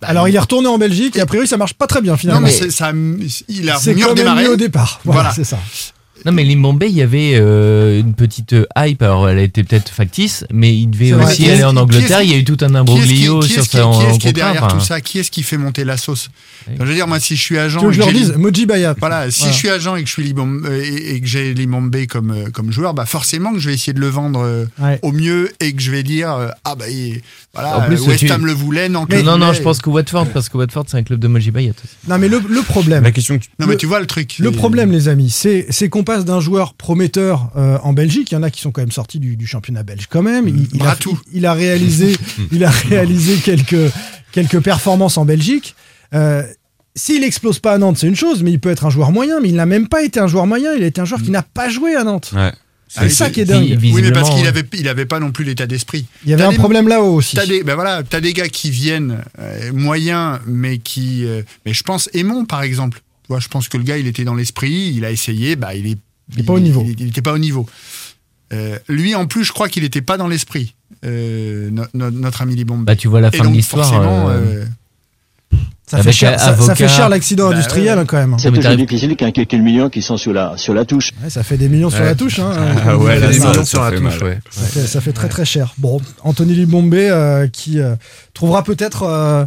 Bah, 0.00 0.08
Alors 0.08 0.28
il 0.28 0.34
est 0.34 0.38
retourné 0.38 0.66
en 0.68 0.78
Belgique 0.78 1.16
et 1.16 1.20
a 1.20 1.26
priori 1.26 1.46
ça 1.46 1.58
marche 1.58 1.74
pas 1.74 1.86
très 1.86 2.00
bien 2.00 2.12
non, 2.12 2.18
finalement. 2.18 2.40
mais 2.40 2.50
c'est- 2.52 2.70
ça, 2.70 2.90
il 3.48 3.68
a 3.68 3.78
mieux 3.94 4.06
redémarré. 4.06 4.48
au 4.48 4.56
départ. 4.56 5.00
Voilà, 5.04 5.20
Voilà. 5.20 5.34
c'est 5.34 5.44
ça. 5.44 5.58
Non, 6.26 6.32
mais 6.32 6.44
Limbombe, 6.44 6.82
il 6.86 6.92
y 6.94 7.02
avait 7.02 7.32
euh, 7.34 7.98
une 8.00 8.14
petite 8.14 8.54
hype. 8.76 9.02
Alors, 9.02 9.28
elle 9.28 9.38
était 9.38 9.64
peut-être 9.64 9.88
factice, 9.90 10.44
mais 10.52 10.74
il 10.76 10.88
devait 10.88 11.12
aussi 11.14 11.48
aller 11.50 11.64
en 11.64 11.76
Angleterre. 11.76 12.22
Il 12.22 12.30
y 12.30 12.34
a 12.34 12.36
eu 12.38 12.44
tout 12.44 12.58
un 12.60 12.74
imbroglio 12.74 13.40
qui 13.40 13.46
est-ce 13.54 13.54
sur 13.54 13.62
qui- 13.62 13.68
sa 13.70 13.78
qui 13.82 14.06
est-ce 14.06 14.14
en 14.14 14.18
qui 14.18 14.28
est 14.28 14.32
derrière 14.32 14.68
tout 14.68 14.80
ça? 14.80 15.00
Qui 15.00 15.18
est-ce 15.18 15.30
qui 15.30 15.42
fait 15.42 15.56
monter 15.56 15.84
la 15.84 15.96
sauce? 15.96 16.28
Je 16.78 16.82
veux 16.84 16.94
dire, 16.94 17.06
moi, 17.06 17.18
si 17.20 17.36
je 17.36 17.42
suis 17.42 17.58
agent, 17.58 17.80
que 17.80 17.92
je 17.92 17.98
leur 17.98 18.12
dise 18.12 18.34
Moji 18.36 18.66
Bayat. 18.66 18.94
Voilà, 18.98 19.30
si 19.30 19.40
Voilà. 19.40 19.52
je 19.52 19.58
suis 19.58 19.68
agent 19.70 19.96
et 19.96 20.02
que 20.02 20.08
je 20.08 20.12
suis 20.12 20.34
euh, 20.36 20.82
et, 20.82 21.14
et 21.14 21.20
que 21.20 21.26
j'ai 21.26 21.54
Limombe 21.54 21.96
comme 22.06 22.30
euh, 22.30 22.50
comme 22.52 22.70
joueur, 22.72 22.94
bah 22.94 23.06
forcément 23.06 23.52
que 23.52 23.58
je 23.58 23.68
vais 23.68 23.74
essayer 23.74 23.92
de 23.92 24.00
le 24.00 24.08
vendre 24.08 24.40
euh, 24.44 24.64
Ouais. 24.78 24.98
au 25.02 25.12
mieux 25.12 25.50
et 25.60 25.72
que 25.72 25.80
je 25.82 25.90
vais 25.90 26.02
dire 26.02 26.32
euh, 26.32 26.48
ah 26.64 26.74
bah 26.74 26.88
il- 26.88 27.20
voilà 27.54 27.78
En 27.78 27.82
plus, 27.82 27.96
euh, 28.02 28.06
West 28.08 28.20
tu- 28.20 28.30
Ham 28.30 28.46
le 28.46 28.52
voulait, 28.52 28.88
non, 28.88 29.00
non, 29.00 29.06
voulait. 29.46 29.54
je 29.54 29.62
pense 29.62 29.80
que 29.80 29.90
Watford, 29.90 30.26
parce 30.28 30.48
que 30.48 30.56
Watford, 30.56 30.84
c'est 30.86 30.96
un 30.98 31.02
club 31.02 31.18
de 31.18 31.26
Moji 31.28 31.50
Bayat 31.50 31.72
aussi. 31.82 31.94
Non 32.08 32.18
mais 32.18 32.28
le, 32.28 32.40
le 32.48 32.62
problème, 32.62 33.02
La 33.02 33.10
question 33.10 33.38
que 33.38 33.44
tu... 33.44 33.48
Non 33.58 33.66
le- 33.66 33.72
mais 33.72 33.76
tu 33.76 33.86
vois 33.86 33.98
le 34.00 34.06
truc. 34.06 34.36
le 34.38 34.52
problème 34.52 34.92
les 34.92 35.08
amis, 35.08 35.30
c'est 35.30 35.66
c'est 35.70 35.88
qu'on 35.88 36.04
passe 36.14 36.24
d'un 36.24 36.40
joueur 36.40 36.74
prometteur 36.74 37.50
euh, 37.56 37.78
en 37.82 37.92
Belgique. 37.92 38.30
Il 38.30 38.34
y 38.34 38.36
en 38.36 38.42
a 38.42 38.50
qui 38.50 38.60
sont 38.60 38.70
quand 38.72 38.82
même 38.82 38.90
sortis 38.90 39.18
du, 39.18 39.36
du 39.36 39.46
championnat 39.46 39.82
belge 39.82 40.06
quand 40.10 40.22
même. 40.22 40.48
Il, 40.48 40.68
il 40.72 40.80
a, 40.80 40.84
Bratou. 40.84 41.18
il, 41.32 41.38
il 41.38 41.46
a 41.46 41.52
réalisé, 41.54 42.16
il 42.52 42.64
a 42.64 42.70
réalisé 42.70 43.36
quelques 43.36 43.92
quelques 44.32 44.60
performances 44.60 45.16
en 45.18 45.24
Belgique. 45.24 45.74
Euh, 46.14 46.42
S'il 46.96 47.22
explose 47.24 47.58
pas 47.60 47.72
à 47.74 47.78
Nantes, 47.78 47.98
c'est 47.98 48.08
une 48.08 48.16
chose, 48.16 48.42
mais 48.42 48.50
il 48.50 48.58
peut 48.60 48.70
être 48.70 48.84
un 48.86 48.90
joueur 48.90 49.12
moyen. 49.12 49.40
Mais 49.40 49.48
il 49.48 49.54
n'a 49.54 49.66
même 49.66 49.86
pas 49.88 50.02
été 50.02 50.18
un 50.20 50.26
joueur 50.26 50.46
moyen. 50.46 50.72
Il 50.76 50.82
a 50.82 50.86
été 50.86 51.00
un 51.00 51.04
joueur 51.04 51.22
qui 51.22 51.30
n'a 51.30 51.42
pas 51.42 51.68
joué 51.68 51.94
à 51.94 52.02
Nantes. 52.04 52.32
Ouais. 52.34 52.52
C'est 52.88 53.08
ça 53.08 53.30
qui 53.30 53.40
est 53.40 53.44
dingue. 53.44 53.62
Oui 53.62 53.70
mais 53.70 53.76
visiblement, 53.76 54.14
parce 54.14 54.30
qu'il 54.30 54.42
ouais. 54.42 54.48
avait 54.48 54.64
il 54.72 54.88
avait 54.88 55.06
pas 55.06 55.20
non 55.20 55.30
plus 55.30 55.44
l'état 55.44 55.68
d'esprit. 55.68 56.06
Il 56.24 56.30
y 56.30 56.34
avait 56.34 56.42
un 56.42 56.50
des- 56.50 56.56
problème 56.56 56.88
là-haut 56.88 57.14
aussi. 57.14 57.36
T'as 57.36 57.46
des 57.46 57.62
ben 57.62 57.76
voilà, 57.76 58.02
t'as 58.02 58.20
des 58.20 58.32
gars 58.32 58.48
qui 58.48 58.70
viennent 58.72 59.18
euh, 59.38 59.72
moyens 59.72 60.40
mais 60.44 60.78
qui 60.78 61.24
euh, 61.24 61.42
mais 61.64 61.72
je 61.72 61.84
pense 61.84 62.10
Aimon 62.14 62.46
par 62.46 62.62
exemple. 62.62 63.00
Tu 63.30 63.34
vois, 63.34 63.38
je 63.40 63.46
pense 63.46 63.68
que 63.68 63.76
le 63.76 63.84
gars 63.84 63.96
il 63.96 64.08
était 64.08 64.24
dans 64.24 64.34
l'esprit, 64.34 64.92
il 64.92 65.04
a 65.04 65.12
essayé, 65.12 65.54
bah 65.54 65.72
il 65.76 65.86
est 65.86 65.96
Il 66.36 66.44
pas 66.44 66.54
au 66.54 66.58
niveau. 66.58 66.84
Il, 66.84 67.00
il 67.00 67.06
était 67.10 67.22
pas 67.22 67.32
au 67.32 67.38
niveau. 67.38 67.64
Euh, 68.52 68.76
lui 68.88 69.14
en 69.14 69.26
plus, 69.26 69.44
je 69.44 69.52
crois 69.52 69.68
qu'il 69.68 69.84
était 69.84 70.02
pas 70.02 70.16
dans 70.16 70.26
l'esprit. 70.26 70.74
Euh, 71.04 71.70
no- 71.70 71.84
no- 71.94 72.10
notre 72.10 72.42
ami 72.42 72.56
Libombe. 72.56 72.84
Bah, 72.84 72.96
tu 72.96 73.06
vois 73.06 73.20
la 73.20 73.30
fin 73.30 73.44
de 73.48 73.52
l'histoire. 73.54 73.92
euh, 74.28 74.64
euh, 75.52 75.56
Ça 75.86 76.02
fait, 76.02 76.10
cher, 76.10 76.40
ça, 76.40 76.74
fait 76.74 76.88
cher 76.88 77.08
l'accident 77.08 77.50
Bah 77.50 77.54
industriel 77.54 77.94
ouais. 77.98 78.02
hein, 78.02 78.04
quand 78.04 78.16
même. 78.16 78.34
C'est 78.36 78.50
mais 78.50 78.58
toujours 78.58 78.76
difficile 78.76 79.16
a 79.20 79.30
quelques 79.30 79.54
millions 79.54 79.90
qui 79.90 80.02
sont 80.02 80.16
sur 80.16 80.32
la, 80.32 80.56
sur 80.56 80.74
la 80.74 80.84
touche. 80.84 81.12
Ouais, 81.22 81.30
ça 81.30 81.44
fait 81.44 81.56
des 81.56 81.68
millions 81.68 81.90
sur 81.90 82.02
la 82.02 82.16
touche. 82.16 82.40
Hein, 82.40 82.50
Ah 82.84 82.96
ouais, 82.98 83.20
là, 83.20 83.28
Des 83.28 83.34
ça- 83.34 83.50
millions 83.50 83.54
ça 83.62 83.64
sur 83.64 83.82
la 83.84 83.90
fait 83.90 83.96
touche, 84.00 84.20
mal. 84.20 84.24
ouais. 84.24 84.38
Ça 84.50 84.62
fait, 84.66 84.86
ça 84.88 85.00
fait 85.00 85.12
très 85.12 85.28
très 85.28 85.44
cher. 85.44 85.72
Bon, 85.78 86.00
Anthony 86.24 86.54
Libombe 86.54 86.92
euh, 86.94 87.46
qui 87.46 87.78
euh, 87.78 87.94
trouvera 88.34 88.64
peut-être 88.64 89.04
euh, 89.04 89.44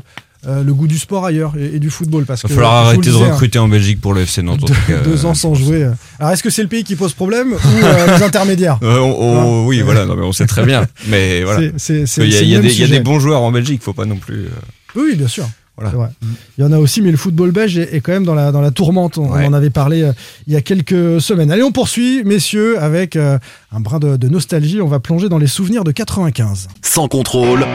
euh, 0.47 0.63
le 0.63 0.73
goût 0.73 0.87
du 0.87 0.97
sport 0.99 1.25
ailleurs 1.25 1.53
et, 1.57 1.75
et 1.75 1.79
du 1.79 1.89
football 1.89 2.25
parce 2.25 2.41
Il 2.41 2.43
va 2.43 2.49
que 2.49 2.53
falloir 2.55 2.73
arrêter 2.87 3.09
de 3.09 3.15
hein, 3.15 3.31
recruter 3.31 3.59
en 3.59 3.67
Belgique 3.67 4.01
pour 4.01 4.13
le 4.13 4.21
FC 4.21 4.41
Nantes. 4.41 4.61
deux, 4.87 4.97
deux 5.05 5.25
ans 5.25 5.33
sans 5.33 5.53
jouer. 5.55 5.83
euh. 5.83 5.91
Alors 6.19 6.31
est-ce 6.33 6.43
que 6.43 6.49
c'est 6.49 6.61
le 6.63 6.67
pays 6.67 6.83
qui 6.83 6.95
pose 6.95 7.13
problème 7.13 7.53
ou 7.53 7.55
euh, 7.85 8.07
les 8.17 8.23
intermédiaires 8.23 8.77
Euh, 8.83 8.99
on- 8.99 9.63
on- 9.63 9.65
oui, 9.67 9.81
voilà, 9.81 10.05
non, 10.05 10.15
mais 10.15 10.23
on 10.23 10.31
sait 10.33 10.45
très 10.47 10.65
bien. 10.65 10.85
Mais 11.07 11.43
voilà. 11.43 11.61
Il 11.61 11.67
y 11.67 11.71
a, 11.71 12.27
des, 12.27 12.35
il 12.43 12.49
y 12.49 12.55
a 12.55 12.69
sujet. 12.69 12.87
des 12.87 12.99
bons 12.99 13.19
joueurs 13.19 13.41
en 13.41 13.51
Belgique, 13.51 13.81
faut 13.83 13.93
pas 13.93 14.05
non 14.05 14.17
plus. 14.17 14.45
euh, 14.45 14.49
Oui, 14.95 15.15
bien 15.15 15.27
sûr. 15.27 15.45
Voilà. 15.75 15.89
Vrai. 15.89 16.09
Il 16.59 16.63
y 16.63 16.67
en 16.67 16.71
a 16.71 16.77
aussi, 16.77 17.01
mais 17.01 17.09
le 17.09 17.17
football 17.17 17.49
belge 17.49 17.79
est, 17.79 17.95
est 17.95 17.99
quand 18.01 18.11
même 18.11 18.25
dans 18.25 18.35
la, 18.35 18.51
dans 18.51 18.61
la 18.61 18.69
tourmente. 18.69 19.17
On, 19.17 19.31
Ouais. 19.31 19.41
on 19.45 19.47
en 19.47 19.53
avait 19.53 19.71
parlé 19.71 20.03
euh, 20.03 20.11
il 20.45 20.53
y 20.53 20.55
a 20.55 20.61
quelques 20.61 21.19
semaines. 21.19 21.51
Allez, 21.51 21.63
on 21.63 21.71
poursuit, 21.71 22.23
messieurs, 22.25 22.79
avec 22.79 23.15
euh, 23.15 23.39
un 23.71 23.79
brin 23.79 23.97
de, 23.97 24.15
de 24.15 24.27
nostalgie. 24.29 24.81
On 24.81 24.87
va 24.87 24.99
plonger 24.99 25.29
dans 25.29 25.39
les 25.39 25.47
souvenirs 25.47 25.83
de 25.83 25.91
95. 25.91 26.67
Sans 26.83 27.07
contrôle, 27.07 27.65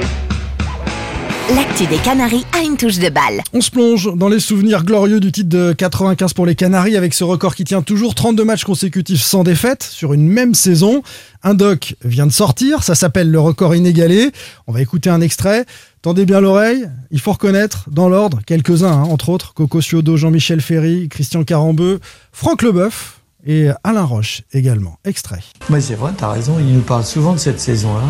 L'actu 1.54 1.86
des 1.86 1.96
Canaries 1.96 2.44
a 2.52 2.62
une 2.62 2.76
touche 2.76 2.98
de 2.98 3.08
balle. 3.08 3.42
On 3.54 3.62
se 3.62 3.70
plonge 3.70 4.14
dans 4.14 4.28
les 4.28 4.38
souvenirs 4.38 4.84
glorieux 4.84 5.18
du 5.18 5.32
titre 5.32 5.48
de 5.48 5.72
95 5.72 6.34
pour 6.34 6.44
les 6.44 6.54
Canaries 6.54 6.94
avec 6.94 7.14
ce 7.14 7.24
record 7.24 7.54
qui 7.54 7.64
tient 7.64 7.80
toujours 7.80 8.14
32 8.14 8.44
matchs 8.44 8.64
consécutifs 8.64 9.22
sans 9.22 9.44
défaite 9.44 9.82
sur 9.82 10.12
une 10.12 10.28
même 10.28 10.54
saison. 10.54 11.02
Un 11.42 11.54
doc 11.54 11.94
vient 12.04 12.26
de 12.26 12.32
sortir, 12.32 12.82
ça 12.82 12.94
s'appelle 12.94 13.30
le 13.30 13.40
record 13.40 13.74
inégalé. 13.74 14.30
On 14.66 14.72
va 14.72 14.82
écouter 14.82 15.08
un 15.08 15.22
extrait. 15.22 15.64
Tendez 16.02 16.26
bien 16.26 16.42
l'oreille, 16.42 16.86
il 17.10 17.18
faut 17.18 17.32
reconnaître 17.32 17.88
dans 17.90 18.10
l'ordre 18.10 18.40
quelques-uns, 18.44 18.92
hein, 18.92 19.04
entre 19.04 19.30
autres 19.30 19.54
Coco 19.54 19.80
Ciodo, 19.80 20.18
Jean-Michel 20.18 20.60
Ferry, 20.60 21.08
Christian 21.08 21.44
Carambeu, 21.44 21.98
Franck 22.30 22.60
Leboeuf 22.60 23.17
et 23.48 23.70
Alain 23.82 24.04
Roche 24.04 24.42
également. 24.52 24.98
Extrait. 25.04 25.40
Mais 25.70 25.80
c'est 25.80 25.94
vrai, 25.94 26.12
t'as 26.16 26.30
raison, 26.30 26.56
il 26.60 26.72
nous 26.74 26.82
parle 26.82 27.04
souvent 27.04 27.32
de 27.32 27.38
cette 27.38 27.58
saison-là. 27.58 28.04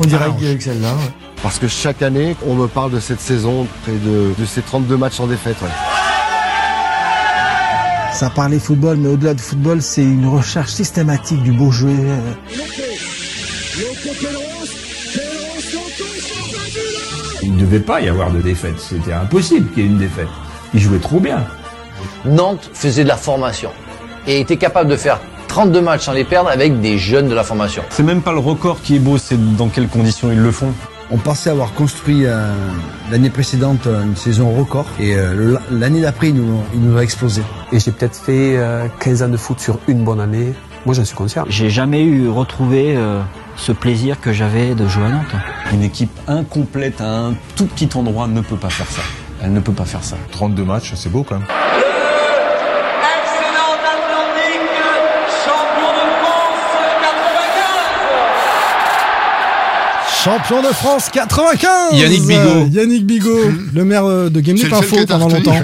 On 0.00 0.04
dirait 0.04 0.30
que 0.38 0.62
celle-là. 0.62 0.92
ouais. 0.92 1.12
Parce 1.42 1.58
que 1.58 1.66
chaque 1.66 2.02
année, 2.02 2.36
on 2.46 2.54
me 2.54 2.66
parle 2.66 2.92
de 2.92 3.00
cette 3.00 3.20
saison, 3.20 3.66
près 3.82 3.92
de, 3.92 4.32
de 4.38 4.44
ces 4.44 4.60
32 4.60 4.96
matchs 4.96 5.18
en 5.20 5.26
défaite. 5.26 5.56
ouais. 5.62 5.68
Ça 8.12 8.30
parlait 8.30 8.58
football, 8.58 8.96
mais 8.98 9.08
au-delà 9.08 9.34
du 9.34 9.42
football, 9.42 9.80
c'est 9.82 10.02
une 10.02 10.26
recherche 10.26 10.70
systématique 10.72 11.42
du 11.42 11.52
beau 11.52 11.70
jeu. 11.70 11.94
Il 17.42 17.54
ne 17.54 17.60
devait 17.60 17.80
pas 17.80 18.00
y 18.00 18.08
avoir 18.08 18.30
de 18.32 18.40
défaite. 18.40 18.78
C'était 18.78 19.12
impossible 19.12 19.70
qu'il 19.72 19.82
y 19.84 19.86
ait 19.86 19.90
une 19.90 19.98
défaite. 19.98 20.28
Il 20.74 20.80
jouait 20.80 20.98
trop 20.98 21.20
bien. 21.20 21.44
Nantes 22.24 22.70
faisait 22.74 23.04
de 23.04 23.08
la 23.08 23.16
formation 23.16 23.70
et 24.26 24.40
était 24.40 24.56
capable 24.56 24.90
de 24.90 24.96
faire 24.96 25.20
32 25.48 25.80
matchs 25.80 26.04
sans 26.04 26.12
les 26.12 26.24
perdre 26.24 26.50
avec 26.50 26.80
des 26.80 26.98
jeunes 26.98 27.28
de 27.28 27.34
la 27.34 27.44
formation. 27.44 27.82
C'est 27.90 28.02
même 28.02 28.22
pas 28.22 28.32
le 28.32 28.38
record 28.38 28.80
qui 28.82 28.96
est 28.96 28.98
beau, 28.98 29.18
c'est 29.18 29.38
dans 29.56 29.68
quelles 29.68 29.88
conditions 29.88 30.30
ils 30.30 30.40
le 30.40 30.50
font. 30.50 30.72
On 31.10 31.18
pensait 31.18 31.50
avoir 31.50 31.72
construit 31.72 32.26
euh, 32.26 32.52
l'année 33.12 33.30
précédente 33.30 33.86
une 33.86 34.16
saison 34.16 34.50
record 34.50 34.86
et 34.98 35.14
euh, 35.14 35.56
l'année 35.70 36.00
d'après 36.00 36.30
il 36.30 36.34
nous, 36.34 36.60
il 36.74 36.80
nous 36.80 36.98
a 36.98 37.02
explosé. 37.02 37.42
Et 37.72 37.78
j'ai 37.78 37.92
peut-être 37.92 38.16
fait 38.16 38.56
euh, 38.56 38.86
15 39.00 39.22
ans 39.22 39.28
de 39.28 39.36
foot 39.36 39.60
sur 39.60 39.78
une 39.86 40.02
bonne 40.02 40.20
année. 40.20 40.52
Moi, 40.86 40.94
j'en 40.94 41.04
suis 41.04 41.16
conscient. 41.16 41.44
J'ai 41.48 41.68
jamais 41.68 42.04
eu 42.04 42.28
retrouvé 42.28 42.96
euh, 42.96 43.20
ce 43.56 43.72
plaisir 43.72 44.20
que 44.20 44.32
j'avais 44.32 44.76
de 44.76 44.86
jouer 44.86 45.06
à 45.06 45.08
Nantes. 45.08 45.34
Une 45.72 45.82
équipe 45.82 46.16
incomplète 46.28 47.00
à 47.00 47.26
un 47.26 47.34
tout 47.56 47.66
petit 47.66 47.88
endroit 47.96 48.28
ne 48.28 48.40
peut 48.40 48.56
pas 48.56 48.70
faire 48.70 48.88
ça. 48.88 49.02
Elle 49.42 49.52
ne 49.52 49.58
peut 49.58 49.72
pas 49.72 49.84
faire 49.84 50.04
ça. 50.04 50.16
32 50.30 50.62
matchs, 50.62 50.92
c'est 50.94 51.10
beau 51.10 51.24
quand 51.24 51.40
même. 51.40 51.48
Champion 60.26 60.60
de 60.60 60.74
France 60.74 61.08
95 61.12 62.00
Yannick 62.00 62.26
Bigot. 62.26 62.40
Euh, 62.40 62.66
Yannick 62.72 63.06
Bigot, 63.06 63.48
le 63.72 63.84
maire 63.84 64.04
euh, 64.06 64.28
de 64.28 64.40
Game 64.40 64.56
Info 64.56 64.96
pendant 65.06 65.28
longtemps. 65.28 65.54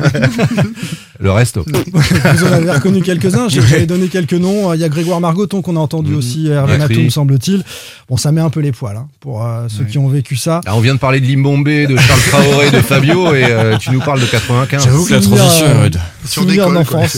Le 1.18 1.32
reste. 1.32 1.58
Vous 1.92 2.44
en 2.44 2.52
avez 2.52 2.70
reconnu 2.70 3.02
quelques-uns, 3.02 3.48
j'avais 3.48 3.86
donné 3.86 4.06
quelques 4.06 4.34
noms. 4.34 4.72
Il 4.74 4.80
y 4.80 4.84
a 4.84 4.88
Grégoire 4.88 5.20
Margoton 5.20 5.62
qu'on 5.62 5.74
a 5.74 5.80
entendu 5.80 6.14
aussi, 6.14 6.46
Hervé 6.46 6.74
Ouais, 6.74 6.78
Matoum, 6.78 7.04
oui. 7.04 7.10
semble-t-il. 7.10 7.64
Bon, 8.08 8.16
ça 8.16 8.30
met 8.30 8.40
un 8.40 8.50
peu 8.50 8.60
les 8.60 8.70
poils 8.70 8.96
hein, 8.96 9.08
pour 9.18 9.44
euh, 9.44 9.66
ceux 9.68 9.84
qui 9.84 9.98
ont 9.98 10.08
vécu 10.08 10.36
ça. 10.36 10.60
Là, 10.64 10.76
on 10.76 10.80
vient 10.80 10.94
de 10.94 11.00
parler 11.00 11.20
de 11.20 11.26
Limbombe, 11.26 11.66
de 11.68 11.96
Charles 11.96 12.20
Traoré, 12.28 12.70
de 12.70 12.80
Fabio, 12.82 13.34
et 13.34 13.44
euh, 13.44 13.78
tu 13.78 13.90
nous 13.90 14.00
parles 14.00 14.20
de 14.20 14.26
95. 14.26 14.84
J'avoue 14.84 15.06
que 15.06 15.14
la 15.14 15.20
transition 15.20 15.66
euh, 15.66 15.74
est 15.74 15.82
rude. 15.82 16.00
Sur 16.24 16.44
d'enfance. 16.44 17.16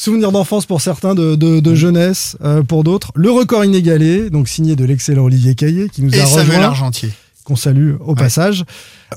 Souvenir 0.00 0.30
d'enfance 0.30 0.64
pour 0.64 0.80
certains, 0.80 1.16
de, 1.16 1.34
de, 1.34 1.58
de 1.58 1.74
jeunesse 1.74 2.36
euh, 2.44 2.62
pour 2.62 2.84
d'autres. 2.84 3.10
Le 3.16 3.32
record 3.32 3.64
inégalé, 3.64 4.30
donc 4.30 4.46
signé 4.46 4.76
de 4.76 4.84
l'excellent 4.84 5.24
Olivier 5.24 5.56
Caillé, 5.56 5.88
qui 5.88 6.02
nous 6.02 6.14
Et 6.14 6.20
a 6.20 6.24
Samuel 6.24 6.46
rejoint 6.46 6.62
Argentier. 6.66 7.10
Qu'on 7.48 7.56
salue 7.56 7.94
au 8.00 8.14
passage. 8.14 8.64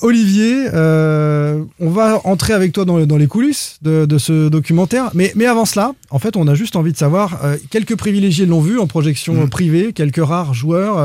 Olivier, 0.02 0.68
euh, 0.74 1.62
on 1.82 1.90
va 1.90 2.22
entrer 2.24 2.54
avec 2.54 2.72
toi 2.72 2.86
dans, 2.86 3.06
dans 3.06 3.18
les 3.18 3.28
coulisses 3.28 3.76
de, 3.82 4.06
de 4.06 4.18
ce 4.18 4.48
documentaire. 4.48 5.10
Mais, 5.14 5.34
mais 5.36 5.46
avant 5.48 5.66
cela, 5.66 5.92
en 6.12 6.18
fait, 6.20 6.38
on 6.38 6.48
a 6.48 6.56
juste 6.56 6.78
envie 6.78 6.94
de 6.94 6.98
savoir, 6.98 7.42
euh, 7.44 7.58
quelques 7.72 7.98
privilégiés 7.98 8.46
l'ont 8.46 8.62
vu 8.62 8.80
en 8.80 8.88
projection 8.88 9.34
Mm. 9.34 9.50
privée, 9.50 9.92
quelques 9.94 10.24
rares 10.26 10.54
joueurs, 10.54 10.98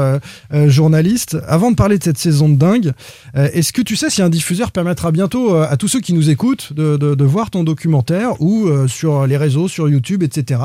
euh, 0.53 0.69
journalistes. 0.71 1.37
Avant 1.49 1.73
de 1.73 1.77
parler 1.77 1.99
de 1.99 2.05
cette 2.05 2.19
saison 2.19 2.49
de 2.49 2.55
dingue, 2.55 2.93
est-ce 3.35 3.73
que 3.73 3.83
tu 3.83 3.97
sais 3.97 4.09
si 4.09 4.23
un 4.23 4.29
diffuseur 4.31 4.71
permettra 4.71 5.11
bientôt 5.11 5.57
à 5.57 5.77
tous 5.77 5.89
ceux 5.89 6.01
qui 6.01 6.13
nous 6.15 6.31
écoutent 6.31 6.73
de, 6.73 6.97
de- 6.97 7.15
de 7.17 7.25
voir 7.25 7.51
ton 7.51 7.65
documentaire 7.65 8.41
ou 8.41 8.69
sur 8.87 9.27
les 9.27 9.37
réseaux, 9.37 9.67
sur 9.67 9.89
YouTube, 9.89 10.23
etc. 10.23 10.61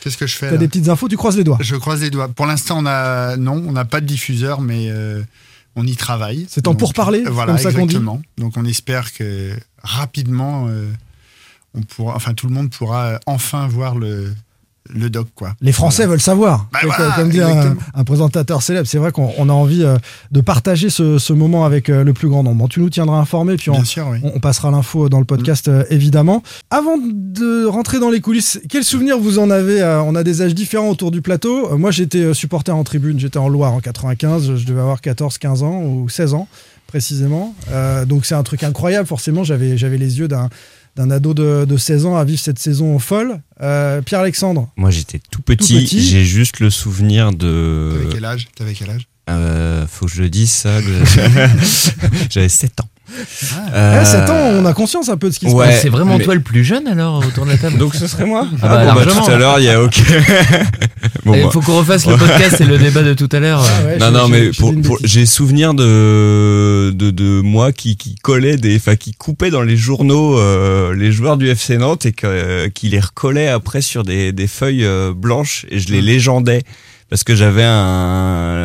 Qu'est-ce 0.00 0.18
que 0.18 0.26
je 0.26 0.36
fais 0.36 0.46
T'as 0.46 0.52
là? 0.52 0.58
des 0.58 0.68
petites 0.68 0.88
infos, 0.90 1.08
tu 1.08 1.16
croises 1.16 1.36
les 1.38 1.44
doigts. 1.44 1.58
Je 1.60 1.76
croise 1.76 2.02
les 2.02 2.10
doigts. 2.10 2.28
Pour 2.28 2.44
l'instant, 2.46 2.78
on 2.80 2.86
a 2.86 3.36
non, 3.38 3.62
on 3.66 3.72
n'a 3.72 3.84
pas 3.86 4.00
de 4.02 4.06
diffuseur, 4.06 4.60
mais 4.60 4.90
on 5.76 5.86
y 5.86 5.96
travaille. 5.96 6.46
C'est 6.48 6.68
en 6.68 6.72
euh, 6.72 7.30
Voilà, 7.30 7.52
comme 7.52 7.62
ça 7.62 7.72
qu'on 7.72 7.78
dit. 7.86 7.96
exactement. 7.96 8.22
Donc 8.38 8.56
on 8.56 8.64
espère 8.64 9.12
que 9.12 9.52
rapidement, 9.82 10.66
euh, 10.68 10.90
on 11.74 11.82
pourra, 11.82 12.14
enfin 12.14 12.34
tout 12.34 12.46
le 12.46 12.54
monde 12.54 12.70
pourra 12.70 13.06
euh, 13.06 13.18
enfin 13.26 13.66
voir 13.66 13.96
le 13.96 14.34
le 14.92 15.08
doc 15.08 15.28
quoi. 15.34 15.54
Les 15.62 15.72
Français 15.72 16.06
veulent 16.06 16.20
savoir. 16.20 16.68
Bah 16.72 16.80
voilà, 16.82 17.12
comme 17.16 17.30
dit 17.30 17.40
un, 17.40 18.04
présentateur 18.04 18.60
célèbre, 18.62 18.86
c'est 18.86 18.98
vrai 18.98 19.12
qu'on 19.12 19.32
on 19.38 19.48
a 19.48 19.52
envie 19.52 19.82
euh, 19.82 19.96
de 20.30 20.40
partager 20.42 20.90
ce, 20.90 21.18
ce 21.18 21.32
moment 21.32 21.64
avec 21.64 21.88
euh, 21.88 22.04
le 22.04 22.12
plus 22.12 22.28
grand 22.28 22.42
nombre. 22.42 22.68
Tu 22.68 22.80
nous 22.80 22.90
tiendras 22.90 23.16
informés, 23.18 23.56
puis 23.56 23.70
on, 23.70 23.74
Bien 23.74 23.84
sûr, 23.84 24.06
oui. 24.10 24.18
on- 24.22 24.32
on 24.36 24.40
passera 24.40 24.70
l'info 24.70 25.08
dans 25.08 25.18
le 25.20 25.24
podcast 25.24 25.68
euh, 25.68 25.84
évidemment. 25.90 26.42
Avant 26.70 26.96
de 26.98 27.64
rentrer 27.66 27.98
dans 27.98 28.10
les 28.10 28.20
coulisses, 28.20 28.60
quels 28.68 28.84
souvenirs 28.84 29.18
vous 29.18 29.38
en 29.38 29.50
avez 29.50 29.82
On 30.06 30.14
a 30.14 30.22
des 30.22 30.42
âges 30.42 30.54
différents 30.54 30.90
autour 30.90 31.10
du 31.10 31.22
plateau. 31.22 31.76
Moi, 31.78 31.90
j'étais 31.90 32.34
supporter 32.34 32.72
en 32.72 32.84
tribune, 32.84 33.18
j'étais 33.18 33.38
en 33.38 33.48
Loire 33.48 33.72
en 33.72 33.80
95, 33.80 34.56
je 34.56 34.66
devais 34.66 34.80
avoir 34.80 35.00
14, 35.00 35.38
15 35.38 35.62
ans 35.62 35.80
ou 35.82 36.08
16 36.08 36.34
ans 36.34 36.46
précisément. 36.86 37.54
Euh, 37.72 38.04
donc 38.04 38.24
c'est 38.24 38.34
un 38.34 38.42
truc 38.42 38.62
incroyable. 38.62 39.08
Forcément, 39.08 39.42
j'avais 39.44 39.74
les 39.98 40.18
yeux 40.18 40.28
d'un 40.28 40.48
d'un 40.96 41.10
ado 41.10 41.34
de, 41.34 41.64
de 41.64 41.76
16 41.76 42.06
ans 42.06 42.16
à 42.16 42.24
vivre 42.24 42.40
cette 42.40 42.58
saison 42.58 42.98
folle. 42.98 43.40
Euh, 43.60 44.00
Pierre-Alexandre, 44.02 44.68
Moi, 44.76 44.90
j'étais 44.90 45.20
tout 45.30 45.42
petit. 45.42 45.80
petit. 45.84 46.00
J'ai 46.02 46.24
juste 46.24 46.60
le 46.60 46.70
souvenir 46.70 47.32
de. 47.32 47.90
T'avais 47.98 48.12
quel 48.14 48.24
âge? 48.24 48.48
T'avais 48.56 48.72
quel 48.74 48.90
âge? 48.90 49.08
Euh, 49.30 49.86
faut 49.86 50.06
que 50.06 50.12
je 50.12 50.22
le 50.22 50.28
dise 50.30 50.50
ça. 50.50 50.80
J'avais 52.30 52.48
7 52.48 52.80
ans. 52.80 52.88
Ah, 53.72 54.04
7 54.04 54.30
ans, 54.30 54.34
on 54.54 54.64
a 54.64 54.72
conscience 54.72 55.08
un 55.10 55.16
peu 55.16 55.28
de 55.28 55.34
ce 55.34 55.38
qui 55.38 55.48
se 55.50 55.54
ouais, 55.54 55.66
passe. 55.66 55.82
c'est 55.82 55.88
vraiment 55.90 56.16
mais- 56.18 56.24
toi 56.24 56.34
le 56.34 56.40
plus 56.40 56.64
jeune 56.64 56.86
alors 56.88 57.18
autour 57.26 57.44
de 57.44 57.50
la 57.50 57.58
table 57.58 57.76
Donc 57.76 57.94
ce 57.94 58.06
serait 58.06 58.24
moi 58.24 58.46
Ah 58.62 58.68
bah, 58.68 58.84
bon, 58.86 58.94
bah, 58.94 59.06
tout 59.24 59.30
à 59.30 59.36
l'heure, 59.36 59.58
il 59.58 59.64
y 59.66 59.68
a 59.68 59.82
ok. 59.82 59.94
Bon, 61.24 61.34
Il 61.34 61.42
bah. 61.44 61.50
faut 61.50 61.60
qu'on 61.60 61.78
refasse 61.78 62.06
le 62.06 62.16
podcast 62.16 62.60
et 62.60 62.64
le 62.64 62.76
débat 62.78 63.02
de 63.02 63.14
tout 63.14 63.28
à 63.32 63.40
l'heure. 63.40 63.62
Ah 63.62 63.84
ouais, 63.86 63.98
non, 63.98 64.06
j'ai- 64.06 64.12
non, 64.12 64.28
mais 64.28 64.50
j'ai 65.04 65.26
souvenir 65.26 65.74
de, 65.74 66.90
de, 66.94 67.10
de 67.10 67.40
moi 67.40 67.72
qui, 67.72 67.96
qui 67.96 68.14
collait 68.16 68.56
des, 68.56 68.76
enfin, 68.76 68.96
qui 68.96 69.12
coupait 69.12 69.50
dans 69.50 69.62
les 69.62 69.76
journaux 69.76 70.38
euh, 70.38 70.94
les 70.94 71.12
joueurs 71.12 71.36
du 71.36 71.48
FC 71.48 71.76
Nantes 71.78 72.04
et 72.06 72.12
que, 72.12 72.26
euh, 72.26 72.68
qui 72.68 72.88
les 72.88 73.00
recollait 73.00 73.48
après 73.48 73.80
sur 73.82 74.02
des, 74.02 74.32
des 74.32 74.46
feuilles 74.46 74.84
euh, 74.84 75.12
blanches 75.14 75.66
et 75.70 75.78
je 75.78 75.88
les 75.92 76.02
légendais 76.02 76.62
parce 77.10 77.24
que 77.24 77.34
j'avais 77.34 77.64
un, 77.64 77.70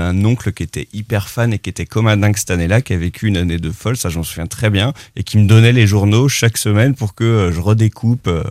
un 0.10 0.26
oncle 0.26 0.52
qui 0.52 0.64
était 0.64 0.88
hyper 0.94 1.30
fan 1.30 1.54
et 1.54 1.60
qui 1.60 1.70
était 1.70 1.86
comme 1.86 2.08
un 2.08 2.18
dingue 2.18 2.38
cette 2.38 2.52
année-là, 2.52 2.82
qui 2.82 2.94
a 2.94 2.98
vécu 2.98 3.28
une 3.28 3.38
année 3.38 3.58
de 3.58 3.72
folle, 3.72 3.98
ça 3.98 4.10
j'en 4.10 4.24
souviens 4.24 4.48
très 4.48 4.70
bien, 4.70 4.94
et 5.16 5.24
qui 5.24 5.38
me 5.38 5.48
donnait 5.48 5.72
les 5.74 5.88
journaux 5.88 6.28
chaque 6.30 6.58
semaine 6.58 6.96
pour 6.96 7.16
que 7.16 7.24
euh, 7.24 7.52
je 7.52 7.60
redécoupe. 7.60 8.28
euh. 8.28 8.44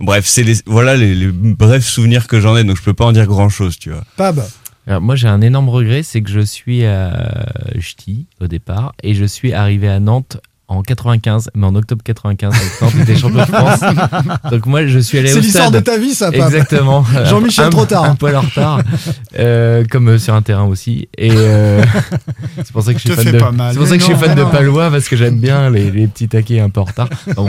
Bref, 0.00 0.26
c'est 0.26 0.42
les, 0.44 0.54
voilà 0.66 0.96
les, 0.96 1.14
les 1.14 1.26
brefs 1.28 1.86
souvenirs 1.86 2.26
que 2.26 2.40
j'en 2.40 2.56
ai, 2.56 2.64
donc 2.64 2.76
je 2.76 2.82
peux 2.82 2.94
pas 2.94 3.06
en 3.06 3.12
dire 3.12 3.26
grand-chose, 3.26 3.78
tu 3.78 3.90
vois. 3.90 4.04
Pab, 4.16 4.44
Alors, 4.86 5.00
moi, 5.00 5.16
j'ai 5.16 5.28
un 5.28 5.40
énorme 5.40 5.68
regret, 5.68 6.02
c'est 6.02 6.22
que 6.22 6.30
je 6.30 6.40
suis 6.40 6.84
à 6.84 7.46
Ch'ti 7.80 8.26
au 8.40 8.46
départ 8.46 8.94
et 9.02 9.14
je 9.14 9.24
suis 9.24 9.52
arrivé 9.52 9.88
à 9.88 9.98
Nantes 9.98 10.38
en 10.68 10.82
95, 10.82 11.50
mais 11.54 11.66
en 11.66 11.74
octobre 11.74 12.02
95, 12.04 12.52
avec 12.54 12.80
Nantes 12.82 12.92
était 13.02 13.16
champion 13.16 13.38
de 13.40 13.44
France. 13.46 13.80
Donc 14.50 14.66
moi, 14.66 14.86
je 14.86 14.98
suis 14.98 15.18
allé 15.18 15.28
c'est 15.28 15.38
au 15.38 15.40
l'histoire 15.40 15.70
de 15.70 15.78
stade. 15.80 15.84
ta 15.84 15.98
vie, 15.98 16.14
ça, 16.14 16.30
Pab. 16.30 16.42
Exactement. 16.42 17.04
Jean-Michel 17.24 17.70
trop 17.70 17.86
tard. 17.86 18.04
Un 18.04 18.14
poil 18.14 18.36
en 18.36 18.42
retard, 18.42 18.82
euh, 19.38 19.84
comme 19.90 20.08
euh, 20.08 20.18
sur 20.18 20.34
un 20.34 20.42
terrain 20.42 20.64
aussi. 20.64 21.08
Et 21.16 21.30
euh, 21.32 21.82
c'est 22.58 22.72
pour 22.72 22.82
ça 22.82 22.92
que 22.92 22.98
je 23.00 23.08
suis 23.08 23.16
fan 23.16 23.24
de. 23.24 23.38
C'est 23.38 23.78
pour 23.78 23.86
ça 23.86 23.98
je 23.98 24.02
suis 24.04 24.12
non, 24.12 24.34
de 24.34 24.42
non. 24.42 24.50
Palois 24.50 24.90
parce 24.90 25.08
que 25.08 25.16
j'aime 25.16 25.38
bien 25.38 25.70
les, 25.70 25.90
les 25.90 26.06
petits 26.06 26.28
taquets 26.28 26.60
un 26.60 26.70
peu 26.70 26.80
en 26.80 26.84
retard. 26.84 27.08
Bon. 27.34 27.48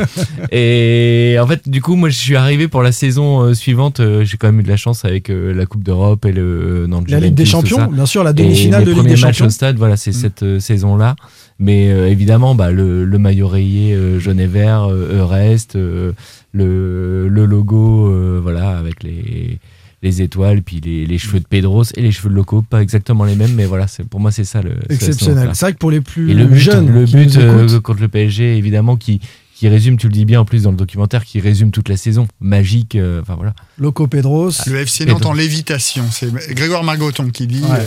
Et 0.52 1.38
en 1.42 1.48
fait, 1.48 1.68
du 1.68 1.82
coup, 1.82 1.96
moi, 1.96 2.10
je 2.10 2.18
suis 2.18 2.36
arrivé 2.36 2.68
pour 2.68 2.84
la 2.84 2.92
saison 2.92 3.42
euh, 3.42 3.54
suivante. 3.54 4.00
euh, 4.00 4.24
J'ai 4.24 4.38
quand 4.38 4.48
même 4.48 4.60
eu 4.62 4.64
de 4.64 4.70
la 4.70 4.78
chance 4.78 5.04
avec 5.06 5.30
la 5.30 5.66
Coupe 5.66 5.84
d'Europe 5.84 6.26
et 6.26 6.32
le 6.32 6.88
Nantes 6.88 7.10
La 7.10 7.20
Ligue 7.20 7.34
des 7.36 7.46
Champions, 7.46 7.88
bien 7.92 8.06
sûr, 8.06 8.24
la 8.24 8.34
demi-finale 8.34 8.84
de 8.84 8.90
Ligue 8.92 8.98
premiers 9.00 9.16
des 9.16 9.22
matchs 9.22 9.38
Champions. 9.38 9.46
au 9.48 9.50
stade, 9.50 9.78
voilà, 9.78 9.98
c'est 9.98 10.12
cette 10.14 10.44
euh, 10.44 10.60
saison-là. 10.60 11.16
Mais 11.60 11.90
euh, 11.90 12.08
évidemment, 12.10 12.56
bah, 12.56 12.72
le, 12.72 13.04
le 13.06 13.18
maillot 13.18 13.48
rayé 13.48 13.94
euh, 13.94 14.20
jaune 14.20 14.40
et 14.40 14.48
vert, 14.48 14.90
euh, 14.90 15.18
Eurest, 15.20 15.76
euh, 15.76 16.14
le, 16.54 17.28
le 17.28 17.46
logo, 17.46 18.08
euh, 18.08 18.40
voilà, 18.42 18.78
avec 18.78 19.04
les, 19.04 19.60
les 20.02 20.22
étoiles, 20.22 20.62
puis 20.62 20.80
les, 20.80 21.06
les 21.06 21.18
cheveux 21.18 21.40
de 21.42 21.46
Pedros 21.46 21.84
et 21.96 22.02
les 22.02 22.12
cheveux 22.12 22.30
de 22.30 22.36
Loco, 22.36 22.62
pas 22.62 22.82
exactement 22.82 23.26
les 23.26 23.36
mêmes, 23.36 23.54
mais 23.56 23.66
voilà, 23.66 23.88
c'est 23.88 24.08
pour 24.08 24.20
moi 24.20 24.32
c'est 24.32 24.46
ça 24.46 24.62
le 24.62 24.72
Exceptionnel. 24.90 25.50
C'est 25.54 25.66
vrai 25.66 25.74
que 25.74 25.78
pour 25.78 25.92
les 25.92 26.02
plus 26.02 26.32
Et 26.32 26.34
le 26.34 26.46
but, 26.46 26.58
jeunes, 26.58 26.90
le 26.90 27.06
but 27.06 27.36
euh, 27.38 27.80
contre 27.82 28.02
le 28.02 28.08
PSG, 28.08 28.58
évidemment, 28.58 28.96
qui 28.96 29.20
qui 29.54 29.68
résume, 29.68 29.98
tu 29.98 30.08
le 30.08 30.14
dis 30.14 30.24
bien 30.24 30.40
en 30.40 30.46
plus 30.46 30.64
dans 30.64 30.72
le 30.72 30.78
documentaire, 30.78 31.26
qui 31.26 31.42
résume 31.42 31.72
toute 31.72 31.90
la 31.90 31.98
saison, 31.98 32.30
magique, 32.40 32.96
euh, 32.96 33.20
enfin 33.22 33.36
voilà. 33.36 33.54
Loco 33.78 34.08
Pedros. 34.08 34.52
Le 34.68 34.78
FC. 34.78 35.06
Nantes 35.06 35.26
en 35.26 35.34
lévitation. 35.34 36.06
C'est 36.10 36.32
Grégoire 36.54 36.86
Margoton 36.86 37.30
qui 37.30 37.46
dit. 37.46 37.62
Ouais. 37.64 37.86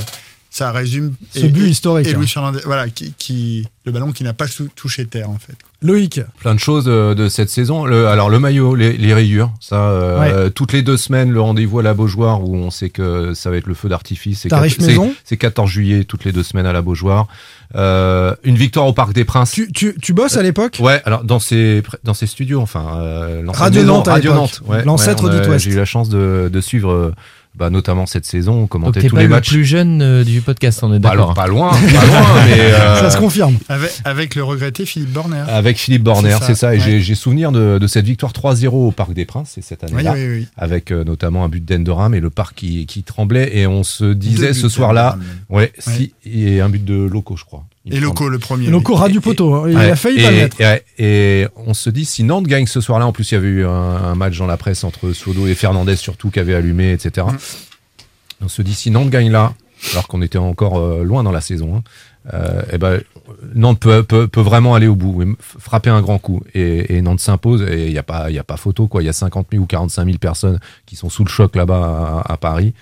Ça 0.52 0.70
résume. 0.70 1.14
Ce 1.34 1.46
but 1.46 1.66
historique, 1.68 2.06
Et 2.06 2.10
hein. 2.10 2.16
Louis 2.18 2.28
Fernandez, 2.28 2.60
voilà, 2.64 2.88
qui, 2.90 3.14
qui- 3.16 3.66
le 3.84 3.90
ballon 3.90 4.12
qui 4.12 4.22
n'a 4.22 4.32
pas 4.34 4.44
touché 4.76 5.06
terre 5.06 5.28
en 5.28 5.38
fait. 5.38 5.54
Loïc, 5.80 6.20
Plein 6.38 6.54
de 6.54 6.60
choses 6.60 6.84
euh, 6.86 7.16
de 7.16 7.28
cette 7.28 7.50
saison. 7.50 7.84
Le- 7.84 8.06
alors 8.06 8.30
le 8.30 8.38
maillot, 8.38 8.76
les, 8.76 8.92
les 8.96 9.12
rayures, 9.12 9.50
ça, 9.58 9.88
euh, 9.88 10.50
toutes 10.50 10.72
les 10.72 10.82
deux 10.82 10.96
semaines, 10.96 11.32
le 11.32 11.40
rendez-vous 11.40 11.80
à 11.80 11.82
la 11.82 11.92
Beaujoire 11.92 12.44
où 12.44 12.54
on 12.54 12.70
sait 12.70 12.90
que 12.90 13.34
ça 13.34 13.50
va 13.50 13.56
être 13.56 13.66
le 13.66 13.74
feu 13.74 13.88
d'artifice. 13.88 14.42
C'est 14.42 14.50
Tarif 14.50 14.78
quat- 14.78 14.86
maison. 14.86 15.08
c'est- 15.16 15.20
C'est 15.30 15.36
14 15.36 15.68
juillet, 15.68 16.04
toutes 16.04 16.24
les 16.24 16.30
deux 16.30 16.44
semaines 16.44 16.66
à 16.66 16.72
la 16.72 16.80
Beaujoire. 16.82 17.26
Euh, 17.74 18.34
une 18.44 18.56
victoire 18.56 18.86
au 18.86 18.92
Parc 18.92 19.12
des 19.14 19.24
Princes. 19.24 19.50
tu, 19.52 19.72
tu, 19.72 19.96
tu 20.00 20.12
bosses 20.12 20.36
à 20.36 20.42
l'époque? 20.42 20.76
Ouais, 20.80 21.00
alors 21.04 21.24
dans 21.24 21.40
ces 21.40 21.82
dans 22.04 22.14
ces 22.14 22.26
studios, 22.26 22.60
enfin 22.60 22.98
euh, 23.00 23.42
Radio 23.48 23.82
Nantes 23.82 24.06
Radio 24.08 24.34
Nantes, 24.34 24.60
ouais, 24.66 24.84
l'ancêtre 24.84 25.24
ouais, 25.28 25.48
West. 25.48 25.64
J'ai 25.64 25.72
eu 25.72 25.76
la 25.76 25.84
chance 25.86 26.08
de, 26.10 26.50
de 26.52 26.60
suivre, 26.60 26.92
euh, 26.92 27.14
bah, 27.54 27.68
notamment 27.70 28.06
cette 28.06 28.24
saison, 28.24 28.60
Donc 28.62 28.70
commenter 28.70 29.00
t'es 29.00 29.08
tous 29.08 29.14
pas 29.16 29.20
les 29.22 29.28
le 29.28 29.34
matchs. 29.34 29.50
plus 29.50 29.64
jeune 29.64 30.00
euh, 30.00 30.24
du 30.24 30.40
podcast, 30.40 30.80
on 30.82 30.92
est 30.94 31.00
Pas, 31.00 31.10
d'accord. 31.10 31.34
pas 31.34 31.46
loin, 31.46 31.70
pas 31.72 32.06
loin, 32.06 32.44
mais 32.46 32.58
euh, 32.60 32.96
Ça 33.00 33.10
se 33.10 33.18
confirme. 33.18 33.58
Avec, 33.68 33.90
avec 34.04 34.34
le 34.34 34.42
regretté 34.42 34.86
Philippe 34.86 35.10
Borner. 35.12 35.44
Avec 35.48 35.76
Philippe 35.78 36.02
Borner, 36.02 36.36
C'est 36.42 36.54
ça. 36.54 36.74
Et 36.74 36.78
ouais. 36.78 37.00
j'ai- 37.00 37.14
souvenir 37.14 37.52
de, 37.52 37.78
de 37.78 37.86
cette 37.86 38.06
victoire 38.06 38.32
3-0 38.32 38.68
au 38.68 38.90
Parc 38.90 39.12
des 39.12 39.26
Princes, 39.26 39.50
c'est 39.54 39.62
cette 39.62 39.82
Oui, 39.82 39.92
année-là, 39.92 40.12
oui, 40.14 40.38
oui. 40.40 40.46
avec 40.56 40.90
euh, 40.90 41.04
notamment 41.04 41.44
un 41.44 41.48
but 41.48 41.64
d'Endoram 41.64 42.14
et 42.14 42.20
le 42.20 42.30
parc 42.30 42.54
qui, 42.56 42.86
qui 42.86 43.02
tremblait. 43.02 43.56
Et 43.56 43.66
on 43.66 43.82
se 43.84 44.12
disait 44.12 44.54
ce 44.54 44.68
soir-là, 44.68 45.18
ouais, 45.50 45.72
si, 45.78 46.14
et 46.24 46.60
un 46.60 46.68
but 46.70 46.84
de 46.84 46.94
Loco, 46.94 47.36
je 47.36 47.44
crois. 47.44 47.64
Et 47.90 47.98
Loco, 47.98 48.28
le 48.28 48.38
premier. 48.38 48.68
Loco 48.68 48.94
ras 48.94 49.08
du 49.08 49.20
poteau. 49.20 49.54
hein. 49.54 49.64
Il 49.68 49.76
Ouais, 49.76 49.90
a 49.90 49.96
failli 49.96 50.20
et, 50.20 50.22
pas 50.22 50.30
le 50.30 50.36
mettre. 50.36 50.56
et- 50.60 50.82
et 51.42 51.48
on 51.56 51.74
se 51.74 51.90
dit, 51.90 52.04
si 52.04 52.22
Nantes 52.22 52.46
gagne 52.46 52.66
ce 52.66 52.80
soir-là, 52.80 53.06
en 53.06 53.12
plus 53.12 53.30
il 53.32 53.34
y 53.34 53.36
avait 53.38 53.48
eu 53.48 53.66
un, 53.66 53.70
un 53.70 54.14
match 54.14 54.38
dans 54.38 54.46
la 54.46 54.56
presse 54.56 54.84
entre 54.84 55.12
Sodo 55.12 55.46
et 55.48 55.54
Fernandez 55.54 55.96
surtout 55.96 56.30
qui 56.30 56.38
avait 56.38 56.54
allumé, 56.54 56.92
etc. 56.92 57.26
Mm. 57.30 57.36
On 58.44 58.48
se 58.48 58.62
dit, 58.62 58.74
si 58.74 58.90
Nantes 58.90 59.10
gagne 59.10 59.30
là, 59.32 59.52
alors 59.92 60.06
qu'on 60.06 60.22
était 60.22 60.38
encore 60.38 60.78
euh, 60.78 61.02
loin 61.02 61.24
dans 61.24 61.32
la 61.32 61.40
saison, 61.40 61.76
hein, 61.76 61.82
euh, 62.34 62.62
eh 62.72 62.78
ben, 62.78 63.00
Nantes 63.56 63.80
peut, 63.80 64.04
peut, 64.04 64.28
peut 64.28 64.40
vraiment 64.40 64.76
aller 64.76 64.86
au 64.86 64.94
bout, 64.94 65.24
frapper 65.40 65.90
un 65.90 66.02
grand 66.02 66.18
coup. 66.18 66.40
Et, 66.54 66.96
et 66.96 67.02
Nantes 67.02 67.18
s'impose, 67.20 67.62
et 67.62 67.86
il 67.86 67.92
n'y 67.92 67.98
a, 67.98 68.02
pas- 68.04 68.30
il 68.30 68.36
y 68.36 68.38
a 68.38 68.44
pas 68.44 68.56
photo, 68.56 68.86
quoi. 68.86 69.02
Il 69.02 69.06
y 69.06 69.08
a 69.08 69.12
50 69.12 69.48
000 69.50 69.62
ou 69.62 69.66
45 69.66 70.04
000 70.04 70.18
personnes 70.18 70.60
qui 70.86 70.94
sont 70.94 71.08
sous 71.10 71.24
le 71.24 71.28
choc 71.28 71.56
là-bas 71.56 72.22
à, 72.26 72.32
à 72.32 72.36
Paris. 72.36 72.74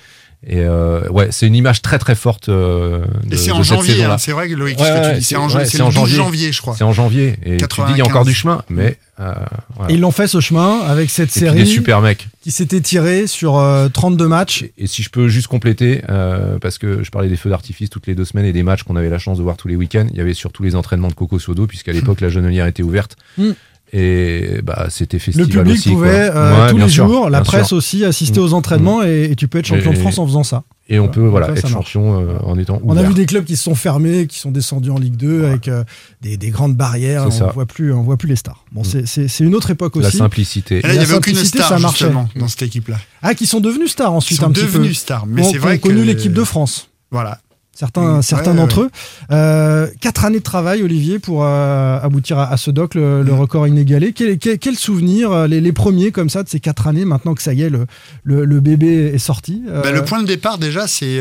Et 0.46 0.60
euh, 0.60 1.06
ouais, 1.10 1.28
c'est 1.30 1.46
une 1.46 1.54
image 1.54 1.82
très 1.82 1.98
très 1.98 2.14
forte. 2.14 2.48
Euh, 2.48 3.04
de, 3.24 3.34
Et 3.34 3.36
c'est 3.36 3.48
de 3.48 3.52
en 3.52 3.62
cette 3.62 3.76
janvier, 3.76 3.92
saison-là. 3.94 4.14
hein, 4.14 4.18
c'est 4.18 4.32
vrai 4.32 4.48
que 4.48 4.54
Loïc, 4.54 4.78
ce 4.78 4.82
Ouais, 4.84 5.00
que 5.02 5.12
tu 5.12 5.18
dis, 5.18 5.22
c'est 5.24 5.36
en, 5.36 5.48
ouais, 5.50 5.64
c'est 5.66 5.72
c'est 5.72 5.78
le 5.78 5.84
en 5.84 5.88
12 5.88 5.94
janvier. 5.96 6.16
janvier, 6.16 6.52
je 6.52 6.60
crois. 6.62 6.74
C'est 6.78 6.84
en 6.84 6.92
janvier. 6.94 7.34
Et 7.44 7.58
tu 7.58 7.66
te 7.68 7.74
dis, 7.86 7.92
il 7.92 7.98
y 7.98 8.00
a 8.00 8.06
encore 8.06 8.24
du 8.24 8.32
chemin, 8.32 8.62
mais 8.70 8.96
euh, 9.20 9.34
voilà. 9.76 9.90
Et 9.90 9.94
Ils 9.96 10.00
l'ont 10.00 10.10
fait 10.12 10.26
ce 10.26 10.40
chemin 10.40 10.80
avec 10.80 11.10
cette 11.10 11.36
Et 11.36 11.40
série 11.40 11.58
des 11.58 11.66
super 11.66 12.00
mecs. 12.00 12.26
qui 12.42 12.52
s'était 12.52 12.80
tirée 12.80 13.26
sur 13.26 13.58
euh, 13.58 13.88
32 13.90 14.26
matchs. 14.28 14.64
Et 14.78 14.86
si 14.86 15.02
je 15.02 15.10
peux 15.10 15.28
juste 15.28 15.46
compléter, 15.48 16.00
euh, 16.08 16.58
parce 16.58 16.78
que 16.78 17.02
je 17.04 17.10
parlais 17.10 17.28
des 17.28 17.36
feux 17.36 17.50
d'artifice 17.50 17.90
toutes 17.90 18.06
les 18.06 18.14
deux 18.14 18.24
semaines 18.24 18.46
et 18.46 18.52
des 18.54 18.62
matchs 18.62 18.82
qu'on 18.84 18.96
avait 18.96 19.10
la 19.10 19.18
chance 19.18 19.36
de 19.36 19.42
voir 19.42 19.58
tous 19.58 19.68
les 19.68 19.76
week-ends, 19.76 20.06
il 20.10 20.16
y 20.16 20.22
avait 20.22 20.32
surtout 20.32 20.62
les 20.62 20.74
entraînements 20.74 21.08
de 21.08 21.14
Coco 21.14 21.38
Sodo, 21.38 21.66
puisqu'à 21.66 21.92
l'époque 21.92 22.22
la 22.22 22.30
Genelière 22.30 22.66
était 22.66 22.82
ouverte. 22.82 23.16
Mm. 23.36 23.50
Et 23.92 24.60
bah, 24.62 24.86
c'était 24.88 25.16
Le 25.16 25.20
festival 25.20 25.48
public 25.64 25.78
aussi. 25.78 25.90
pouvait 25.90 26.30
euh, 26.32 26.64
Ouais, 26.66 26.70
tous 26.70 26.76
les 26.78 26.88
sûr, 26.88 27.08
jours, 27.08 27.28
la 27.28 27.40
presse 27.40 27.68
sûr. 27.68 27.76
aussi, 27.76 28.04
assister 28.04 28.38
Mm. 28.38 28.42
aux 28.44 28.52
entraînements 28.54 29.02
et, 29.02 29.28
et 29.32 29.36
tu 29.36 29.48
peux 29.48 29.58
être 29.58 29.66
champion 29.66 29.92
de 29.92 29.98
France 29.98 30.18
en 30.18 30.26
faisant 30.26 30.44
ça. 30.44 30.62
Et 30.88 30.98
on 31.00 31.08
peut 31.08 31.26
voilà, 31.26 31.46
ça, 31.46 31.52
être 31.54 31.60
ça 31.62 31.68
champion 31.68 32.20
euh, 32.20 32.38
en 32.44 32.56
étant 32.58 32.80
On 32.84 32.96
a 32.96 33.02
vu 33.02 33.14
des 33.14 33.26
clubs 33.26 33.44
qui 33.44 33.56
se 33.56 33.62
sont 33.64 33.74
fermés, 33.74 34.26
qui 34.28 34.38
sont 34.38 34.50
descendus 34.50 34.90
en 34.90 34.98
Ligue 34.98 35.16
2 35.16 35.44
avec 35.44 35.66
euh, 35.68 35.82
des, 36.20 36.36
des 36.36 36.50
grandes 36.50 36.76
barrières. 36.76 37.24
On 37.26 37.30
ça. 37.32 37.46
voit 37.52 37.66
plus, 37.66 37.92
on 37.92 38.02
voit 38.02 38.16
plus 38.16 38.28
les 38.28 38.36
stars. 38.36 38.64
Bon, 38.72 38.82
Mm. 38.82 38.84
c'est- 38.84 39.06
c'est 39.06 39.28
c'est 39.28 39.44
une 39.44 39.54
autre 39.56 39.70
époque 39.70 39.96
La 39.96 40.06
aussi. 40.08 40.16
simplicité. 40.18 40.78
Et 40.78 40.82
là, 40.82 40.88
il 40.88 40.92
n'y 40.92 40.96
La 40.98 41.02
avait 41.02 41.14
aucune 41.14 41.34
simplicité, 41.34 41.58
star, 41.58 41.68
ça 41.70 41.78
marchait. 41.80 42.04
justement, 42.06 42.28
dans 42.36 42.48
cette 42.48 42.62
équipe-là. 42.62 42.96
Ah, 43.22 43.34
qui 43.34 43.46
sont 43.46 43.60
devenus 43.60 43.90
stars 43.90 44.12
ensuite 44.12 44.38
Ils 44.38 44.40
sont 44.40 44.46
un 44.46 44.52
petit 44.52 44.60
peu. 44.66 44.78
devenus 44.78 44.98
stars, 44.98 45.26
mais 45.26 45.42
Qui 45.42 45.48
ont- 45.48 45.52
c'est 45.52 45.58
vrai 45.58 45.78
qui 45.78 45.86
ont 45.88 45.90
connu 45.90 46.04
l'équipe 46.04 46.32
de 46.32 46.44
France. 46.44 46.90
Voilà. 47.10 47.38
Certains, 47.80 48.18
Mm. 48.18 48.22
certains 48.22 48.54
d'entre 48.54 48.82
eux. 48.82 48.90
Euh, 49.30 49.86
quatre 50.02 50.26
années 50.26 50.40
de 50.40 50.44
travail, 50.44 50.82
Olivier, 50.82 51.18
pour 51.18 51.44
euh, 51.44 51.98
aboutir 51.98 52.38
à, 52.38 52.52
à 52.52 52.58
ce 52.58 52.70
doc, 52.70 52.94
le, 52.94 53.22
le 53.22 53.32
record 53.32 53.66
inégalé. 53.66 54.12
Quel, 54.12 54.36
quel, 54.38 54.58
quel 54.58 54.76
souvenir, 54.76 55.32
euh, 55.32 55.46
les, 55.46 55.62
les 55.62 55.72
premiers 55.72 56.12
comme 56.12 56.28
ça, 56.28 56.42
de 56.42 56.48
ces 56.50 56.60
quatre 56.60 56.86
années, 56.86 57.06
maintenant 57.06 57.34
que 57.34 57.40
ça 57.42 57.54
y 57.54 57.62
est, 57.62 57.70
le, 57.70 57.86
le, 58.22 58.44
le 58.44 58.60
bébé 58.60 59.12
est 59.14 59.18
sorti 59.18 59.62
euh, 59.66 59.80
Bah, 59.80 59.92
le 59.92 60.04
point 60.04 60.20
de 60.20 60.26
départ, 60.26 60.58
déjà, 60.58 60.86
c'est. 60.86 61.18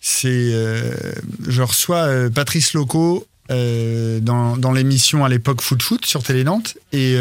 c'est 0.00 0.50
je 1.46 1.62
reçois 1.62 2.08
Patrice 2.34 2.72
Loco 2.72 3.26
dans, 3.50 4.56
dans 4.56 4.72
l'émission 4.72 5.26
à 5.26 5.28
l'époque 5.28 5.60
Foot 5.60 5.82
Foot 5.82 6.06
sur 6.06 6.22
Télé 6.22 6.42
Nantes. 6.42 6.78
Et, 6.94 7.16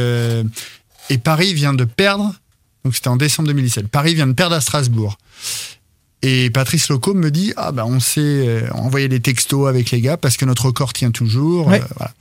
et 1.09 1.17
Paris 1.17 1.53
vient 1.53 1.73
de 1.73 1.83
perdre. 1.83 2.33
Donc 2.85 2.95
c'était 2.95 3.09
en 3.09 3.17
décembre 3.17 3.47
2017. 3.49 3.89
Paris 3.89 4.15
vient 4.15 4.27
de 4.27 4.31
perdre 4.33 4.55
à 4.55 4.61
Strasbourg. 4.61 5.17
Et 6.21 6.49
Patrice 6.49 6.89
Loco 6.89 7.13
me 7.13 7.31
dit 7.31 7.53
Ah, 7.55 7.71
bah, 7.71 7.85
on 7.85 7.99
s'est 7.99 8.19
euh, 8.21 8.61
envoyé 8.73 9.07
des 9.07 9.19
textos 9.21 9.67
avec 9.69 9.91
les 9.91 10.01
gars 10.01 10.17
parce 10.17 10.35
que 10.37 10.45
notre 10.45 10.65
record 10.65 10.91
tient 10.93 11.11
toujours. 11.11 11.67
Ouais. 11.67 11.81
euh, 11.81 11.85
voilà. 11.95 12.11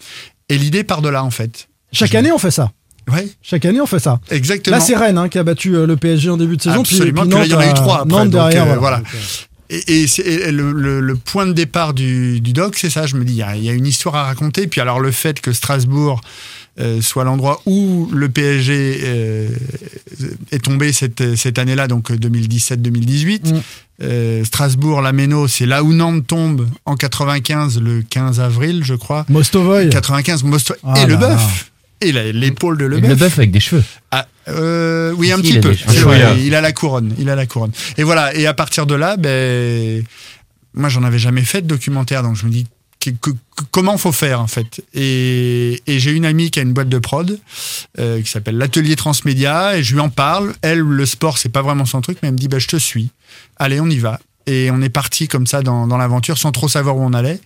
Et 0.49 0.57
l'idée 0.59 0.85
part 0.85 1.03
de 1.03 1.09
là, 1.09 1.25
en 1.25 1.31
fait. 1.31 1.69
Chaque 1.93 2.15
année, 2.15 2.31
on 2.33 2.39
fait 2.39 2.51
ça. 2.53 2.71
Ouais. 3.11 3.27
Chaque 3.43 3.65
année, 3.65 3.81
on 3.81 3.87
fait 3.87 3.99
ça. 3.99 4.21
Exactement. 4.31 4.77
Là, 4.77 4.83
c'est 4.83 4.95
Rennes 4.97 5.17
hein, 5.19 5.29
qui 5.29 5.39
a 5.39 5.43
battu 5.43 5.75
euh, 5.75 5.87
le 5.87 5.97
PSG 5.97 6.31
en 6.31 6.37
début 6.37 6.57
de 6.57 6.63
saison. 6.63 6.81
Absolument. 6.81 7.23
Puis, 7.23 7.31
Puis 7.31 7.39
là, 7.39 7.45
il 7.47 7.51
y 7.51 7.55
en 7.55 7.59
a 7.59 7.71
eu 7.71 7.75
trois 7.75 7.97
après. 8.03 8.09
Nantes 8.09 8.31
donc, 8.31 8.51
derrière. 8.51 8.63
euh, 8.73 8.77
voilà. 8.77 8.79
voilà. 8.79 8.99
Donc, 8.99 9.07
euh, 9.15 9.77
Et, 9.89 10.05
et 10.05 10.53
le, 10.53 10.73
le- 10.73 11.01
le 11.01 11.17
point 11.17 11.47
de 11.47 11.53
départ 11.53 11.93
du, 11.95 12.41
du 12.41 12.53
doc, 12.53 12.77
c'est 12.77 12.91
ça. 12.91 13.07
Je 13.07 13.17
me 13.17 13.25
dis, 13.25 13.33
il 13.35 13.57
y, 13.57 13.65
y 13.67 13.69
a 13.69 13.73
une 13.73 13.87
histoire 13.87 14.15
à 14.17 14.25
raconter. 14.25 14.67
Puis 14.67 14.81
alors, 14.81 15.01
le 15.01 15.11
fait 15.11 15.41
que 15.41 15.53
Strasbourg 15.53 16.21
euh, 16.81 17.01
soit 17.01 17.25
l'endroit 17.25 17.61
où 17.67 18.09
le 18.13 18.29
PSG 18.29 19.01
euh, 19.03 19.49
est 20.53 20.63
tombé 20.65 20.93
cette, 20.93 21.35
cette 21.37 21.59
année-là, 21.59 21.89
donc 21.89 22.11
2017-2018. 22.11 23.53
Mm. 23.53 23.61
Euh, 24.01 24.45
Strasbourg, 24.45 25.03
la 25.03 25.13
Méno, 25.13 25.49
c'est 25.49 25.67
là 25.67 25.83
où 25.83 25.93
Nantes 25.93 26.27
tombe 26.27 26.69
en 26.85 26.95
95, 26.95 27.81
le 27.81 28.03
15 28.03 28.39
avril, 28.41 28.83
je 28.85 28.95
crois. 28.95 29.27
Mostovoy. 29.29 29.89
95, 29.89 30.45
Mosto 30.45 30.75
Ah 30.85 31.03
et 31.03 31.07
le 31.07 31.17
bœuf. 31.17 31.71
Et 32.01 32.13
l'épaule 32.13 32.79
de 32.79 32.85
Et 32.85 32.89
Leboeuf. 32.89 33.11
Le 33.11 33.17
bœuf 33.17 33.39
avec 33.39 33.51
des 33.51 33.59
cheveux. 33.59 33.83
Ah, 34.13 34.29
euh, 34.47 35.13
oui, 35.17 35.33
un 35.33 35.41
petit 35.41 35.59
peu. 35.59 35.75
vrai, 36.03 36.41
il 36.45 36.55
a 36.55 36.61
la 36.61 36.71
couronne. 36.71 37.13
Il 37.19 37.29
a 37.29 37.35
la 37.35 37.47
couronne. 37.47 37.73
Et 37.97 38.05
voilà. 38.05 38.33
Et 38.37 38.47
à 38.47 38.55
partir 38.55 38.87
de 38.87 38.95
là, 38.95 39.17
ben, 39.17 40.05
moi, 40.75 40.89
j'en 40.89 41.03
avais 41.03 41.19
jamais 41.19 41.43
fait 41.43 41.63
de 41.63 41.67
documentaire, 41.67 42.23
donc 42.23 42.37
je 42.37 42.47
me 42.47 42.53
dis 42.53 42.67
comment 43.71 43.99
faut 43.99 44.13
faire 44.13 44.41
en 44.41 44.47
fait. 44.47 44.85
Et, 44.95 45.83
et 45.87 45.99
j'ai 45.99 46.13
une 46.13 46.25
amie 46.25 46.51
qui 46.51 46.59
a 46.59 46.63
une 46.63 46.73
boîte 46.73 46.89
de 46.89 46.99
prod 46.99 47.39
euh, 47.99 48.21
qui 48.23 48.31
s'appelle 48.31 48.57
l'Atelier 48.57 48.97
Transmédia, 48.97 49.77
et 49.77 49.83
je 49.83 49.95
lui 49.95 50.01
en 50.01 50.11
parle. 50.11 50.55
Elle, 50.63 50.81
le 50.81 51.07
sport, 51.07 51.39
c'est 51.39 51.49
pas 51.49 51.63
vraiment 51.63 51.85
son 51.85 52.01
truc, 52.01 52.19
mais 52.23 52.29
elle 52.29 52.35
me 52.35 52.39
dit, 52.39 52.49
bah, 52.49 52.59
je 52.59 52.69
te 52.69 52.77
suis. 52.77 53.11
Allez, 53.57 53.81
on 53.81 53.89
y 53.89 53.99
va. 53.99 54.21
Et 54.51 54.71
on 54.71 54.81
est 54.81 54.89
parti 54.89 55.29
comme 55.29 55.47
ça 55.47 55.61
dans, 55.63 55.87
dans 55.87 55.99
l'aventure 55.99 56.39
sans 56.39 56.53
trop 56.53 56.69
savoir 56.69 56.97
où 56.97 57.03
on 57.05 57.13
allait. 57.13 57.39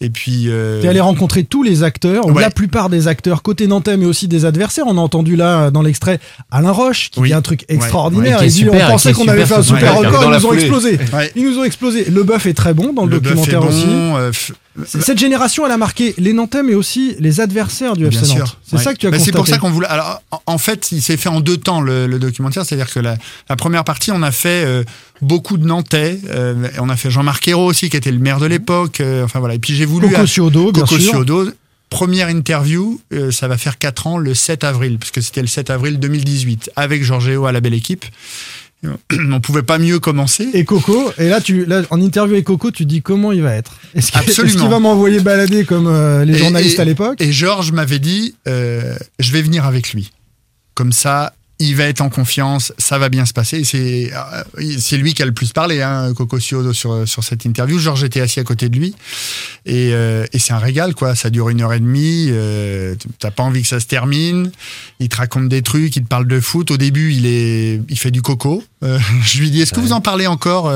Et 0.00 0.10
puis. 0.10 0.46
euh, 0.48 0.82
T'es 0.82 0.88
allé 0.88 0.98
rencontrer 1.00 1.44
tous 1.44 1.62
les 1.62 1.84
acteurs, 1.84 2.26
Ouais. 2.26 2.42
la 2.42 2.50
plupart 2.50 2.88
des 2.90 3.06
acteurs 3.06 3.42
côté 3.42 3.66
nantais, 3.68 3.96
mais 3.96 4.06
aussi 4.06 4.26
des 4.26 4.44
adversaires. 4.44 4.84
On 4.88 4.98
a 4.98 5.00
entendu 5.00 5.36
là 5.36 5.70
dans 5.70 5.82
l'extrait 5.82 6.18
Alain 6.50 6.72
Roche 6.72 7.10
qui 7.10 7.20
Oui. 7.20 7.28
dit 7.28 7.34
un 7.34 7.42
truc 7.42 7.64
extraordinaire. 7.68 8.40
Ouais, 8.40 8.46
est 8.46 8.48
dit 8.48 8.58
super, 8.60 8.88
on 8.88 8.92
pensait 8.92 9.12
qu'on 9.12 9.28
avait 9.28 9.46
fait 9.46 9.54
un 9.54 9.62
super 9.62 9.96
record, 9.96 10.24
ils 10.24 10.30
nous 10.30 10.36
ont 10.36 10.40
foulée. 10.48 10.60
explosé. 10.62 10.98
Ouais. 11.12 11.30
Ils 11.36 11.44
nous 11.48 11.58
ont 11.58 11.64
explosé. 11.64 12.04
Le 12.10 12.22
bœuf 12.24 12.46
est 12.46 12.54
très 12.54 12.74
bon 12.74 12.92
dans 12.92 13.06
le, 13.06 13.20
documentaire 13.20 13.64
aussi. 13.64 13.86
euh, 13.88 14.32
f- 14.32 14.52
Cette 14.86 15.18
génération, 15.18 15.64
elle 15.66 15.72
a 15.72 15.76
marqué 15.76 16.14
les 16.18 16.32
Nantais, 16.32 16.62
mais 16.64 16.74
aussi 16.74 17.14
les 17.20 17.40
adversaires 17.40 17.94
du 17.94 18.08
Bien 18.08 18.18
FC 18.20 18.30
sûr. 18.32 18.38
Nantes. 18.40 18.58
C'est 18.66 18.76
Ouais. 18.78 18.82
ça 18.82 18.92
que 18.94 18.98
tu 18.98 19.06
as 19.06 19.10
Bah. 19.10 19.18
C'est 19.20 19.30
pour 19.32 19.46
ça 19.46 19.58
qu'on 19.58 19.70
voulait. 19.70 19.86
Alors, 19.86 20.20
en, 20.32 20.40
en 20.46 20.58
fait, 20.58 20.90
il 20.92 21.02
s'est 21.02 21.16
fait 21.18 21.28
en 21.28 21.40
deux 21.40 21.58
temps 21.58 21.80
le, 21.80 22.06
le 22.08 22.18
documentaire. 22.18 22.64
C'est-à-dire 22.64 22.90
que 22.92 22.98
la, 22.98 23.16
la 23.48 23.56
première 23.56 23.84
partie, 23.84 24.10
on 24.10 24.22
a 24.22 24.32
fait 24.32 24.64
euh, 24.66 24.82
beaucoup 25.22 25.56
de 25.56 25.64
Nantais. 25.66 26.20
euh, 26.30 26.68
on 26.78 26.88
a 26.90 26.96
fait 26.96 27.10
Jean-Marc 27.10 27.46
Ayrault 27.48 27.66
aussi, 27.66 27.88
qui 27.88 27.96
était 27.96 28.12
le 28.12 28.18
maire 28.18 28.38
de 28.40 28.46
l'époque. 28.46 29.00
euh, 29.00 29.24
enfin 29.24 29.38
voilà. 29.38 29.54
Et 29.54 29.58
puis 29.58 29.74
j'ai 29.74 29.86
voulu. 29.86 30.08
Coco 30.10 30.26
Ciodo, 30.26 30.72
bien 30.72 30.82
Coco 30.82 30.98
sûr. 30.98 31.12
Ciodo. 31.12 31.50
Première 31.88 32.30
interview, 32.30 33.00
euh, 33.12 33.30
ça 33.30 33.48
va 33.48 33.58
faire 33.58 33.76
4 33.76 34.06
ans, 34.06 34.16
le 34.18 34.32
7 34.34 34.64
avril, 34.64 34.96
puisque 34.98 35.22
c'était 35.22 35.42
le 35.42 35.46
7 35.46 35.68
avril 35.68 35.98
2018, 35.98 36.70
avec 36.74 37.04
Georgeo 37.04 37.44
à 37.44 37.52
la 37.52 37.60
belle 37.60 37.74
équipe. 37.74 38.04
On 39.30 39.40
pouvait 39.40 39.62
pas 39.62 39.78
mieux 39.78 40.00
commencer. 40.00 40.48
Et 40.54 40.64
Coco, 40.64 41.12
et 41.18 41.28
là, 41.28 41.40
tu, 41.42 41.66
là, 41.66 41.82
en 41.90 42.00
interview 42.00 42.32
avec 42.34 42.46
Coco, 42.46 42.70
tu 42.70 42.84
dis 42.86 43.00
comment 43.02 43.30
il 43.30 43.42
va 43.42 43.54
être? 43.54 43.76
Est-ce 43.94 44.10
qu'il 44.42 44.68
va 44.68 44.78
m'envoyer 44.80 45.20
balader 45.20 45.64
comme 45.64 45.86
euh, 45.86 46.24
les 46.24 46.34
Et- 46.34 46.38
journalistes 46.38 46.78
et- 46.78 46.82
à 46.82 46.84
l'époque? 46.86 47.20
Et 47.20 47.30
Georges 47.30 47.70
m'avait 47.72 47.98
dit, 48.00 48.34
euh, 48.48 48.96
je 49.20 49.30
vais 49.30 49.42
venir 49.42 49.66
avec 49.66 49.92
lui. 49.92 50.10
Comme 50.74 50.92
ça, 50.92 51.34
il 51.62 51.76
va 51.76 51.84
être 51.84 52.00
en 52.00 52.08
confiance, 52.08 52.72
ça 52.78 52.98
va 52.98 53.08
bien 53.08 53.24
se 53.24 53.32
passer. 53.32 53.64
C'est 53.64 54.12
euh, 54.12 54.68
c'est 54.78 54.96
lui 54.96 55.14
qui 55.14 55.22
a 55.22 55.26
le 55.26 55.32
plus 55.32 55.52
parlé, 55.52 55.80
hein, 55.80 56.12
Coco 56.14 56.38
Ciodo, 56.38 56.72
sur, 56.72 57.06
sur 57.06 57.22
cette 57.22 57.44
interview. 57.44 57.78
Georges 57.78 58.04
était 58.04 58.20
assis 58.20 58.40
à 58.40 58.44
côté 58.44 58.68
de 58.68 58.76
lui. 58.76 58.94
Et, 59.64 59.90
euh, 59.92 60.26
et 60.32 60.38
c'est 60.38 60.52
un 60.52 60.58
régal, 60.58 60.94
quoi. 60.94 61.14
Ça 61.14 61.30
dure 61.30 61.48
une 61.48 61.60
heure 61.62 61.72
et 61.72 61.80
demie. 61.80 62.28
Euh, 62.30 62.94
T'as 63.18 63.30
pas 63.30 63.42
envie 63.42 63.62
que 63.62 63.68
ça 63.68 63.80
se 63.80 63.86
termine. 63.86 64.50
Il 64.98 65.08
te 65.08 65.16
raconte 65.16 65.48
des 65.48 65.62
trucs, 65.62 65.94
il 65.96 66.02
te 66.02 66.08
parle 66.08 66.26
de 66.26 66.40
foot. 66.40 66.70
Au 66.70 66.76
début, 66.76 67.12
il, 67.12 67.26
est, 67.26 67.80
il 67.88 67.98
fait 67.98 68.10
du 68.10 68.22
coco. 68.22 68.64
Euh, 68.82 68.98
je 69.24 69.38
lui 69.38 69.50
dis, 69.50 69.60
est-ce 69.60 69.72
que 69.72 69.80
vous 69.80 69.92
en 69.92 70.00
parlez 70.00 70.26
encore 70.26 70.72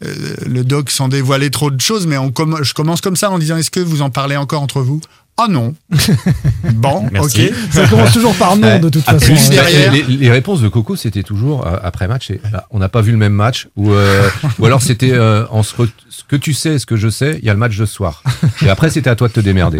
le 0.00 0.62
doc 0.62 0.90
sans 0.90 1.08
dévoiler 1.08 1.50
trop 1.50 1.70
de 1.70 1.80
choses, 1.80 2.06
mais 2.06 2.16
on 2.16 2.32
je 2.62 2.72
commence 2.72 3.00
comme 3.00 3.16
ça 3.16 3.30
en 3.30 3.38
disant 3.38 3.56
est-ce 3.56 3.70
que 3.70 3.80
vous 3.80 4.00
en 4.00 4.10
parlez 4.10 4.36
encore 4.36 4.62
entre 4.62 4.80
vous? 4.80 5.00
Ah 5.40 5.46
non. 5.48 5.72
bon, 6.74 7.08
Merci. 7.12 7.46
ok. 7.46 7.54
Ça 7.70 7.86
commence 7.86 8.12
toujours 8.12 8.34
par 8.34 8.56
non, 8.56 8.66
Ouais. 8.66 8.80
de 8.80 8.88
toute 8.88 9.04
façon. 9.04 9.24
plus, 9.24 9.48
derrière. 9.50 9.92
les, 9.92 10.02
les 10.02 10.30
réponses 10.30 10.60
de 10.60 10.68
Coco, 10.68 10.96
c'était 10.96 11.22
toujours 11.22 11.64
euh, 11.66 11.76
après 11.82 12.08
match. 12.08 12.30
et, 12.32 12.40
bah, 12.52 12.66
on 12.72 12.80
n'a 12.80 12.88
pas 12.88 13.02
vu 13.02 13.12
le 13.12 13.18
même 13.18 13.32
match, 13.32 13.68
ou 13.76 13.92
euh, 13.92 14.28
ou 14.58 14.66
alors 14.66 14.82
c'était 14.82 15.12
euh, 15.12 15.46
en 15.50 15.62
ce, 15.62 15.74
ce 16.10 16.24
que 16.26 16.34
tu 16.34 16.52
sais, 16.54 16.80
ce 16.80 16.86
que 16.86 16.96
je 16.96 17.08
sais. 17.08 17.38
Il 17.40 17.44
y 17.46 17.50
a 17.50 17.52
le 17.52 17.58
match 17.60 17.76
de 17.76 17.86
ce 17.86 17.92
soir. 17.92 18.22
Et 18.62 18.68
après, 18.68 18.90
c'était 18.90 19.10
à 19.10 19.14
toi 19.16 19.28
de 19.28 19.32
te 19.32 19.40
démerder. 19.40 19.78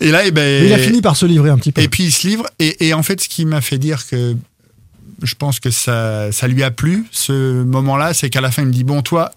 Et 0.00 0.10
là, 0.10 0.22
eh 0.24 0.30
ben, 0.30 0.62
Mais 0.62 0.66
il 0.68 0.72
a 0.72 0.78
fini 0.78 1.00
par 1.02 1.16
se 1.16 1.26
livrer 1.26 1.50
un 1.50 1.58
petit 1.58 1.72
peu. 1.72 1.82
Et 1.82 1.88
puis 1.88 2.04
il 2.04 2.10
se 2.12 2.26
livre. 2.26 2.46
Et, 2.58 2.88
et 2.88 2.94
en 2.94 3.02
fait, 3.02 3.20
ce 3.20 3.28
qui 3.28 3.44
m'a 3.44 3.60
fait 3.60 3.78
dire 3.78 4.06
que 4.06 4.34
je 5.22 5.34
pense 5.34 5.60
que 5.60 5.70
ça, 5.70 6.32
ça 6.32 6.48
lui 6.48 6.62
a 6.62 6.70
plu, 6.70 7.06
ce 7.10 7.62
moment-là, 7.64 8.14
c'est 8.14 8.30
qu'à 8.30 8.40
la 8.40 8.50
fin, 8.50 8.62
il 8.62 8.68
me 8.68 8.72
dit 8.72 8.84
Bon, 8.84 9.02
toi, 9.02 9.30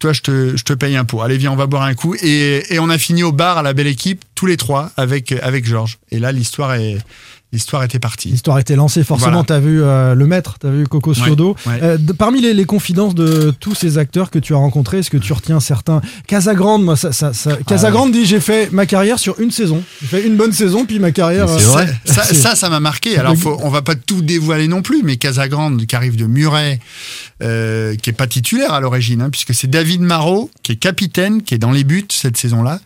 toi 0.00 0.12
je, 0.12 0.22
te, 0.22 0.72
paye 0.72 0.96
un 0.96 1.04
pot. 1.04 1.20
Allez, 1.20 1.36
viens, 1.36 1.52
on 1.52 1.56
va 1.56 1.66
boire 1.66 1.82
un 1.82 1.94
coup. 1.94 2.16
Et, 2.22 2.74
et 2.74 2.78
on 2.80 2.88
a 2.88 2.98
fini 2.98 3.22
au 3.22 3.32
bar 3.32 3.58
à 3.58 3.62
la 3.62 3.74
belle 3.74 3.86
équipe, 3.86 4.24
tous 4.34 4.46
les 4.46 4.56
trois, 4.56 4.90
avec, 4.96 5.30
avec 5.30 5.64
Georges. 5.64 5.98
Et 6.10 6.18
là, 6.18 6.32
l'histoire 6.32 6.74
est. 6.74 6.98
L'histoire 7.52 7.82
était 7.82 7.98
partie. 7.98 8.28
L'histoire 8.28 8.60
était 8.60 8.76
lancée, 8.76 9.02
forcément. 9.02 9.32
Voilà. 9.32 9.44
T'as 9.44 9.58
vu 9.58 9.82
euh, 9.82 10.14
le 10.14 10.26
maître, 10.26 10.56
t'as 10.60 10.70
vu 10.70 10.86
Coco 10.86 11.12
ouais. 11.12 11.56
Euh, 11.82 11.98
parmi 12.16 12.40
les, 12.40 12.54
les 12.54 12.64
confidences 12.64 13.14
de 13.16 13.52
tous 13.58 13.74
ces 13.74 13.98
acteurs 13.98 14.30
que 14.30 14.38
tu 14.38 14.54
as 14.54 14.56
rencontrés, 14.56 14.98
est-ce 14.98 15.10
que 15.10 15.16
tu 15.16 15.32
retiens 15.32 15.58
certains? 15.58 16.00
Casagrande, 16.28 16.84
moi, 16.84 16.94
ça, 16.94 17.10
ça, 17.10 17.32
ça- 17.32 17.56
Casagrande 17.66 18.12
dit 18.12 18.24
j'ai 18.24 18.38
fait 18.38 18.70
ma 18.70 18.86
carrière 18.86 19.18
sur 19.18 19.40
une 19.40 19.50
saison. 19.50 19.82
J'ai 20.00 20.06
fait 20.06 20.26
une 20.26 20.36
bonne 20.36 20.52
saison, 20.52 20.86
puis 20.86 21.00
ma 21.00 21.10
carrière. 21.10 21.48
Euh, 21.48 21.56
vrai. 21.58 21.92
Ça, 22.04 22.22
ça, 22.22 22.54
ça 22.54 22.70
m'a 22.70 22.78
marqué. 22.78 23.18
Alors, 23.18 23.36
faut, 23.36 23.58
on 23.62 23.68
va 23.68 23.82
pas 23.82 23.96
tout 23.96 24.22
dévoiler 24.22 24.68
non 24.68 24.82
plus, 24.82 25.02
mais 25.02 25.16
Casagrande, 25.16 25.86
qui 25.86 25.96
arrive 25.96 26.14
de 26.14 26.26
Muret, 26.26 26.78
qui 27.40 28.10
est 28.10 28.16
pas 28.16 28.28
titulaire 28.28 28.72
à 28.74 28.80
l'origine, 28.80 29.22
hein, 29.22 29.30
puisque 29.30 29.54
c'est 29.54 29.68
David 29.68 30.02
Marot, 30.02 30.50
qui 30.62 30.72
est 30.72 30.76
capitaine, 30.76 31.42
qui 31.42 31.54
est 31.54 31.58
dans 31.58 31.72
les 31.72 31.82
buts 31.82 32.06
cette 32.12 32.36
saison-là, 32.36 32.78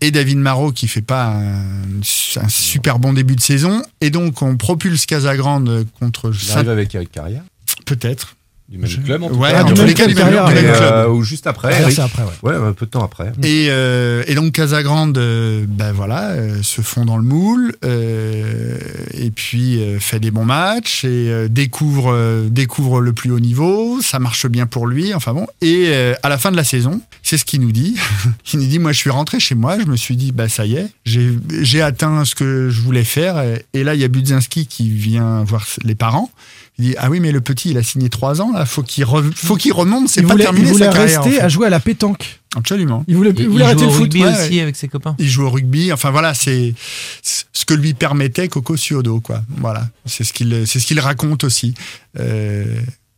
et 0.00 0.10
David 0.10 0.38
Marot, 0.38 0.72
qui 0.72 0.88
fait 0.88 1.02
pas 1.02 1.26
un, 1.26 2.00
un 2.00 2.48
super 2.48 2.98
bon 2.98 3.12
début 3.12 3.36
de 3.36 3.40
saison. 3.40 3.82
Et 4.00 4.10
donc, 4.10 4.42
on 4.42 4.56
propulse 4.56 5.06
Casagrande 5.06 5.86
contre 5.98 6.32
Il 6.42 6.52
arrive 6.52 6.68
avec 6.70 6.94
Eric 6.94 7.10
Carrière. 7.10 7.42
peut-être. 7.86 8.36
Du 8.68 8.76
même 8.76 8.90
club, 9.02 9.22
en 9.22 9.28
tout 9.30 9.36
Ouais, 9.36 9.50
cas. 9.50 9.64
en 9.64 9.72
tous 9.72 9.82
les 9.84 9.94
cas, 9.94 10.06
du 10.06 10.14
même, 10.14 10.28
club. 10.28 10.52
euh, 10.54 11.08
ou 11.08 11.22
juste 11.22 11.46
après. 11.46 11.74
Ah, 11.74 11.86
ouais. 11.86 12.50
Ouais, 12.50 12.54
un 12.68 12.72
peu 12.74 12.84
de 12.84 12.90
temps 12.90 13.02
après. 13.02 13.32
Et, 13.42 13.68
euh, 13.70 14.22
et 14.26 14.34
donc 14.34 14.52
Casagrande, 14.52 15.16
euh, 15.16 15.64
ben 15.66 15.92
voilà, 15.92 16.34
se 16.62 16.82
fond 16.82 17.06
dans 17.06 17.16
le 17.16 17.22
moule, 17.22 17.74
et 17.82 19.30
puis 19.30 19.80
fait 20.00 20.20
des 20.20 20.30
bons 20.30 20.44
matchs 20.44 21.04
et 21.04 21.48
découvre 21.48 22.46
découvre 22.50 23.00
le 23.00 23.12
plus 23.14 23.30
haut 23.30 23.40
niveau. 23.40 24.00
Ça 24.02 24.18
marche 24.18 24.46
bien 24.46 24.66
pour 24.66 24.86
lui. 24.86 25.14
Enfin 25.14 25.32
bon. 25.32 25.46
Et 25.62 25.90
à 26.22 26.28
la 26.28 26.36
fin 26.38 26.50
de 26.50 26.56
la 26.56 26.64
saison, 26.64 27.00
c'est 27.22 27.38
ce 27.38 27.44
qu'il 27.44 27.60
nous 27.60 27.72
dit. 27.72 27.96
Il 28.52 28.60
nous 28.60 28.66
dit 28.66 28.78
moi 28.78 28.92
je 28.92 28.98
suis 28.98 29.10
rentré 29.10 29.40
chez 29.40 29.54
moi, 29.54 29.78
je 29.80 29.86
me 29.86 29.96
suis 29.96 30.16
dit 30.16 30.32
bah 30.32 30.48
ça 30.48 30.66
y 30.66 30.76
est, 30.76 30.88
j'ai 31.04 31.30
j'ai 31.62 31.80
atteint 31.82 32.24
ce 32.24 32.34
que 32.34 32.68
je 32.70 32.80
voulais 32.82 33.04
faire. 33.04 33.38
Et, 33.40 33.64
et 33.74 33.84
là 33.84 33.94
il 33.94 34.00
y 34.00 34.04
a 34.04 34.08
Budzinski 34.08 34.66
qui 34.66 34.90
vient 34.90 35.42
voir 35.44 35.66
les 35.84 35.94
parents. 35.94 36.30
Il 36.78 36.84
dit 36.86 36.94
ah 36.98 37.10
oui 37.10 37.18
mais 37.20 37.32
le 37.32 37.40
petit 37.40 37.70
il 37.70 37.78
a 37.78 37.82
signé 37.82 38.08
trois 38.08 38.40
ans 38.40 38.52
là, 38.52 38.57
faut 38.66 38.82
qu'il 38.82 39.04
re- 39.04 39.32
faut 39.34 39.56
qu'il 39.56 39.72
remonte, 39.72 40.08
c'est 40.08 40.20
Il 40.20 40.26
pas 40.26 40.32
voulait, 40.34 40.44
terminé 40.44 40.66
il 40.66 40.72
voulait 40.72 40.86
sa 40.86 40.92
carrière. 40.92 41.20
en 41.20 41.22
rester 41.24 41.38
fait. 41.38 41.44
à 41.44 41.48
jouer 41.48 41.66
à 41.66 41.70
la 41.70 41.80
pétanque. 41.80 42.40
Absolument. 42.56 43.04
Il 43.08 43.16
voulait, 43.16 43.30
il 43.30 43.40
Il, 43.40 43.48
voulait 43.48 43.64
il 43.64 43.66
arrêter 43.66 43.80
joue 43.80 43.86
le 43.86 43.90
au 43.90 43.94
foot. 43.94 44.02
rugby 44.04 44.22
ouais, 44.24 44.32
aussi 44.32 44.54
ouais. 44.56 44.60
avec 44.62 44.76
ses 44.76 44.88
copains. 44.88 45.14
Il 45.18 45.28
joue 45.28 45.44
au 45.44 45.50
rugby. 45.50 45.92
Enfin 45.92 46.10
voilà, 46.10 46.34
c'est 46.34 46.74
ce 47.22 47.64
que 47.66 47.74
lui 47.74 47.94
permettait 47.94 48.48
Coco 48.48 48.76
Ciodo, 48.76 49.20
quoi. 49.20 49.42
Voilà, 49.58 49.88
c'est 50.06 50.24
ce 50.24 50.32
qu'il 50.32 50.66
c'est 50.66 50.80
ce 50.80 50.86
qu'il 50.86 51.00
raconte 51.00 51.44
aussi. 51.44 51.74
Euh, 52.18 52.64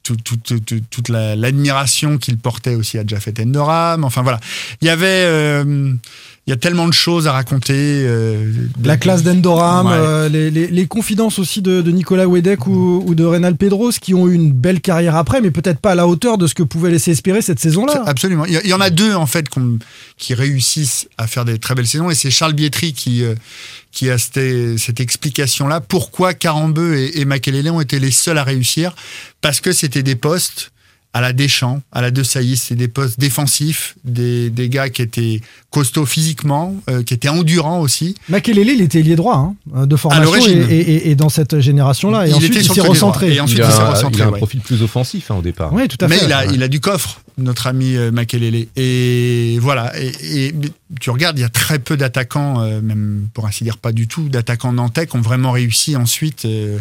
tout- 0.02 0.16
tout- 0.16 0.36
tout- 0.38 0.58
tout- 0.60 0.80
toute 0.90 1.08
la- 1.10 1.36
l'admiration 1.36 2.18
qu'il 2.18 2.38
portait 2.38 2.74
aussi 2.74 2.98
à 2.98 3.06
Jafet 3.06 3.34
Endoram. 3.40 4.02
Enfin 4.04 4.22
voilà, 4.22 4.40
il 4.80 4.86
y 4.86 4.90
avait 4.90 5.06
euh, 5.26 5.92
il 6.46 6.50
y 6.50 6.52
a 6.54 6.56
tellement 6.56 6.88
de 6.88 6.92
choses 6.94 7.28
à 7.28 7.32
raconter. 7.32 7.74
euh, 7.76 8.50
La 8.82 8.96
classe 8.96 9.22
d'Endoram, 9.22 9.86
Ouais. 9.86 9.92
euh, 9.94 10.28
les, 10.28 10.50
les- 10.50 10.66
les 10.66 10.86
confidences 10.86 11.38
aussi 11.38 11.62
de, 11.62 11.80
de 11.82 11.90
Nicolas 11.92 12.26
Wedek 12.26 12.66
ou, 12.66 13.04
ou 13.06 13.14
de 13.14 13.24
Reynal 13.24 13.56
Pedros 13.56 13.92
qui 14.00 14.14
ont 14.14 14.26
eu 14.26 14.34
une 14.34 14.50
belle 14.50 14.80
carrière 14.80 15.14
après, 15.16 15.40
mais 15.40 15.50
peut-être 15.50 15.78
pas 15.78 15.92
à 15.92 15.94
la 15.94 16.08
hauteur 16.08 16.38
de 16.38 16.46
ce 16.46 16.54
que 16.54 16.62
pouvait 16.64 16.90
laisser 16.90 17.10
espérer 17.12 17.42
cette 17.42 17.60
saison-là. 17.60 18.02
Absolument. 18.06 18.46
Il 18.46 18.60
y, 18.66 18.72
en 18.72 18.80
a 18.80 18.90
deux 18.90 19.14
en 19.14 19.26
fait 19.26 19.46
qui 20.16 20.34
réussissent 20.34 21.08
à 21.18 21.26
faire 21.26 21.44
des 21.44 21.58
très 21.58 21.74
belles 21.74 21.86
saisons 21.86 22.10
et 22.10 22.14
c'est 22.14 22.30
Charles 22.30 22.54
Bietri 22.54 22.94
qui 22.94 23.22
euh, 23.22 23.34
qui 23.92 24.08
a 24.10 24.18
cette, 24.18 24.78
cette 24.78 24.98
explication-là. 25.00 25.80
Pourquoi 25.80 26.32
Carambeu 26.34 26.96
et, 26.96 27.20
et 27.20 27.24
Makelele 27.24 27.70
ont 27.70 27.80
été 27.80 27.98
les 28.00 28.10
seuls 28.12 28.38
à 28.38 28.44
réussir? 28.44 28.94
Parce 29.40 29.60
que 29.60 29.72
c'était 29.72 30.02
des 30.02 30.16
postes 30.16 30.72
à 31.12 31.20
la 31.20 31.32
Deschamps, 31.32 31.82
à 31.90 32.02
la 32.02 32.12
De 32.12 32.22
Sailly, 32.22 32.56
c'est 32.56 32.76
des 32.76 32.86
postes 32.86 33.18
défensifs, 33.18 33.96
des, 34.04 34.48
des 34.48 34.68
gars 34.68 34.90
qui 34.90 35.02
étaient 35.02 35.40
costauds 35.70 36.06
physiquement, 36.06 36.76
euh, 36.88 37.02
qui 37.02 37.14
étaient 37.14 37.28
endurants 37.28 37.80
aussi. 37.80 38.14
Makelele, 38.28 38.68
il 38.68 38.80
était 38.80 39.02
lié 39.02 39.16
droit 39.16 39.52
hein, 39.74 39.86
de 39.86 39.96
formation 39.96 40.36
et, 40.46 40.52
et- 40.52 41.10
et- 41.10 41.14
dans 41.16 41.28
cette 41.28 41.58
génération-là. 41.58 42.26
Et 42.26 42.30
Il 42.30 42.34
ensuite, 42.36 42.52
était 42.52 42.60
il 42.60 42.64
sur 42.64 42.74
s'est 42.76 42.80
recentré. 42.82 43.34
Et 43.34 43.40
ensuite, 43.40 43.58
il, 43.58 43.62
il 43.62 43.64
a, 43.64 43.70
s'est 43.72 43.80
un- 43.80 43.90
recentré, 43.90 44.20
il 44.20 44.22
a 44.22 44.26
un 44.26 44.30
ouais. 44.30 44.38
profil 44.38 44.60
plus 44.60 44.82
offensif 44.82 45.30
hein, 45.32 45.36
au 45.36 45.42
départ. 45.42 45.72
Oui, 45.72 45.88
tout 45.88 45.96
à 46.00 46.06
Mais 46.06 46.16
fait. 46.18 46.26
il 46.26 46.32
a, 46.32 46.44
il 46.46 46.62
a 46.62 46.68
du 46.68 46.78
coffre, 46.78 47.20
notre 47.38 47.66
ami 47.66 47.96
euh, 47.96 48.12
Makelele. 48.12 48.68
Et 48.76 49.58
voilà. 49.60 49.92
Et, 50.00 50.46
et 50.46 50.54
tu 51.00 51.10
regardes, 51.10 51.36
il 51.38 51.42
y 51.42 51.44
a 51.44 51.48
très 51.48 51.80
peu 51.80 51.96
d'attaquants, 51.96 52.60
euh, 52.62 52.80
même 52.80 53.26
pour 53.34 53.46
ainsi 53.48 53.64
dire 53.64 53.78
pas 53.78 53.90
du 53.90 54.06
tout, 54.06 54.28
d'attaquants 54.28 54.72
nantais 54.72 55.08
qui 55.08 55.16
ont 55.16 55.20
vraiment 55.22 55.50
réussi 55.50 55.96
ensuite 55.96 56.44
euh, 56.44 56.78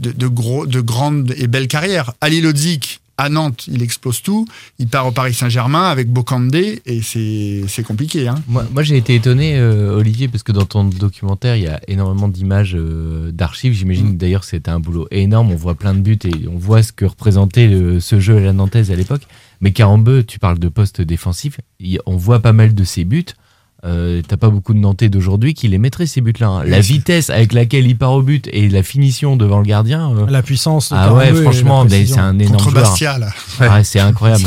de, 0.00 0.10
de 0.10 0.26
gros, 0.26 0.66
de 0.66 0.80
grandes 0.80 1.32
et 1.36 1.46
belles 1.46 1.68
carrières. 1.68 2.12
Ali 2.20 2.40
Lodzik, 2.40 3.00
à 3.18 3.28
Nantes, 3.28 3.66
il 3.66 3.82
explose 3.82 4.22
tout. 4.22 4.46
Il 4.78 4.86
part 4.88 5.06
au 5.06 5.10
Paris 5.12 5.34
Saint-Germain 5.34 5.82
avec 5.90 6.08
Bocandé 6.08 6.80
et 6.86 7.02
c'est 7.02 7.82
compliqué. 7.82 8.28
Hein. 8.28 8.36
Moi, 8.48 8.64
moi, 8.72 8.82
j'ai 8.84 8.96
été 8.96 9.14
étonné, 9.16 9.56
euh, 9.58 9.96
Olivier, 9.98 10.28
parce 10.28 10.42
que 10.44 10.52
dans 10.52 10.64
ton 10.64 10.84
documentaire, 10.84 11.56
il 11.56 11.64
y 11.64 11.66
a 11.66 11.80
énormément 11.88 12.28
d'images 12.28 12.74
euh, 12.76 13.30
d'archives. 13.32 13.72
J'imagine 13.74 14.12
que 14.14 14.18
d'ailleurs 14.18 14.44
c'était 14.44 14.70
un 14.70 14.80
boulot 14.80 15.08
énorme. 15.10 15.50
On 15.50 15.56
voit 15.56 15.74
plein 15.74 15.94
de 15.94 16.00
buts 16.00 16.18
et 16.24 16.48
on 16.48 16.56
voit 16.56 16.82
ce 16.82 16.92
que 16.92 17.04
représentait 17.04 17.66
le- 17.66 18.00
ce 18.00 18.20
jeu 18.20 18.36
à 18.36 18.40
la 18.40 18.52
Nantaise 18.52 18.90
à 18.90 18.94
l'époque. 18.96 19.22
Mais 19.60 19.72
Carambeu, 19.72 20.22
tu 20.22 20.38
parles 20.38 20.58
de 20.60 20.68
poste 20.68 21.00
défensif. 21.02 21.58
on 22.06 22.16
voit 22.16 22.38
pas 22.40 22.52
mal 22.52 22.74
de 22.74 22.84
ses 22.84 23.04
buts. 23.04 23.24
Euh, 23.84 24.22
T'as 24.26 24.36
pas 24.36 24.50
beaucoup 24.50 24.74
de 24.74 24.78
Nantais 24.80 25.08
d'aujourd'hui 25.08 25.54
qui 25.54 25.68
les 25.68 25.78
mettraient 25.78 26.06
ces 26.06 26.20
buts-là. 26.20 26.48
hein. 26.48 26.64
La 26.64 26.80
vitesse 26.80 27.30
avec 27.30 27.52
laquelle 27.52 27.86
il 27.86 27.96
part 27.96 28.12
au 28.12 28.22
but 28.22 28.48
et 28.52 28.68
la 28.68 28.82
finition 28.82 29.36
devant 29.36 29.58
le 29.58 29.64
gardien. 29.64 30.10
euh, 30.16 30.26
La 30.28 30.42
puissance. 30.42 30.90
de 30.90 30.96
ah 30.98 31.14
ouais, 31.14 31.32
franchement, 31.32 31.86
c'est 31.88 32.18
un 32.18 32.36
énorme 32.38 32.56
Contre 32.56 32.70
joueur. 32.70 32.82
Bastia, 32.84 33.18
là. 33.18 33.28
Ouais, 33.60 33.84
c'est 33.84 34.00
incroyable. 34.00 34.42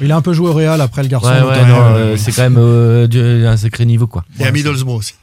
Il 0.00 0.10
a 0.12 0.16
un 0.16 0.22
peu 0.22 0.32
joué 0.32 0.48
au 0.48 0.52
Real 0.54 0.80
après 0.80 1.02
le 1.02 1.08
garçon. 1.08 1.28
Ouais, 1.28 1.40
ouais, 1.42 1.56
euh, 1.58 2.16
c'est 2.16 2.32
quand 2.32 2.42
même 2.42 2.56
euh, 2.56 3.06
du- 3.06 3.46
un 3.46 3.56
sacré 3.56 3.84
niveau, 3.84 4.06
quoi. 4.06 4.24
Et 4.38 4.44
à 4.46 4.52
Middlesbrough 4.52 4.96
aussi. 4.98 5.14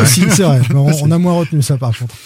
Aussi, 0.00 0.22
c'est 0.30 0.42
vrai. 0.42 0.60
On, 0.74 0.90
on 1.02 1.10
a 1.10 1.18
moins 1.18 1.34
retenu 1.34 1.62
ça 1.62 1.76
par 1.76 1.96
contre. 1.96 2.14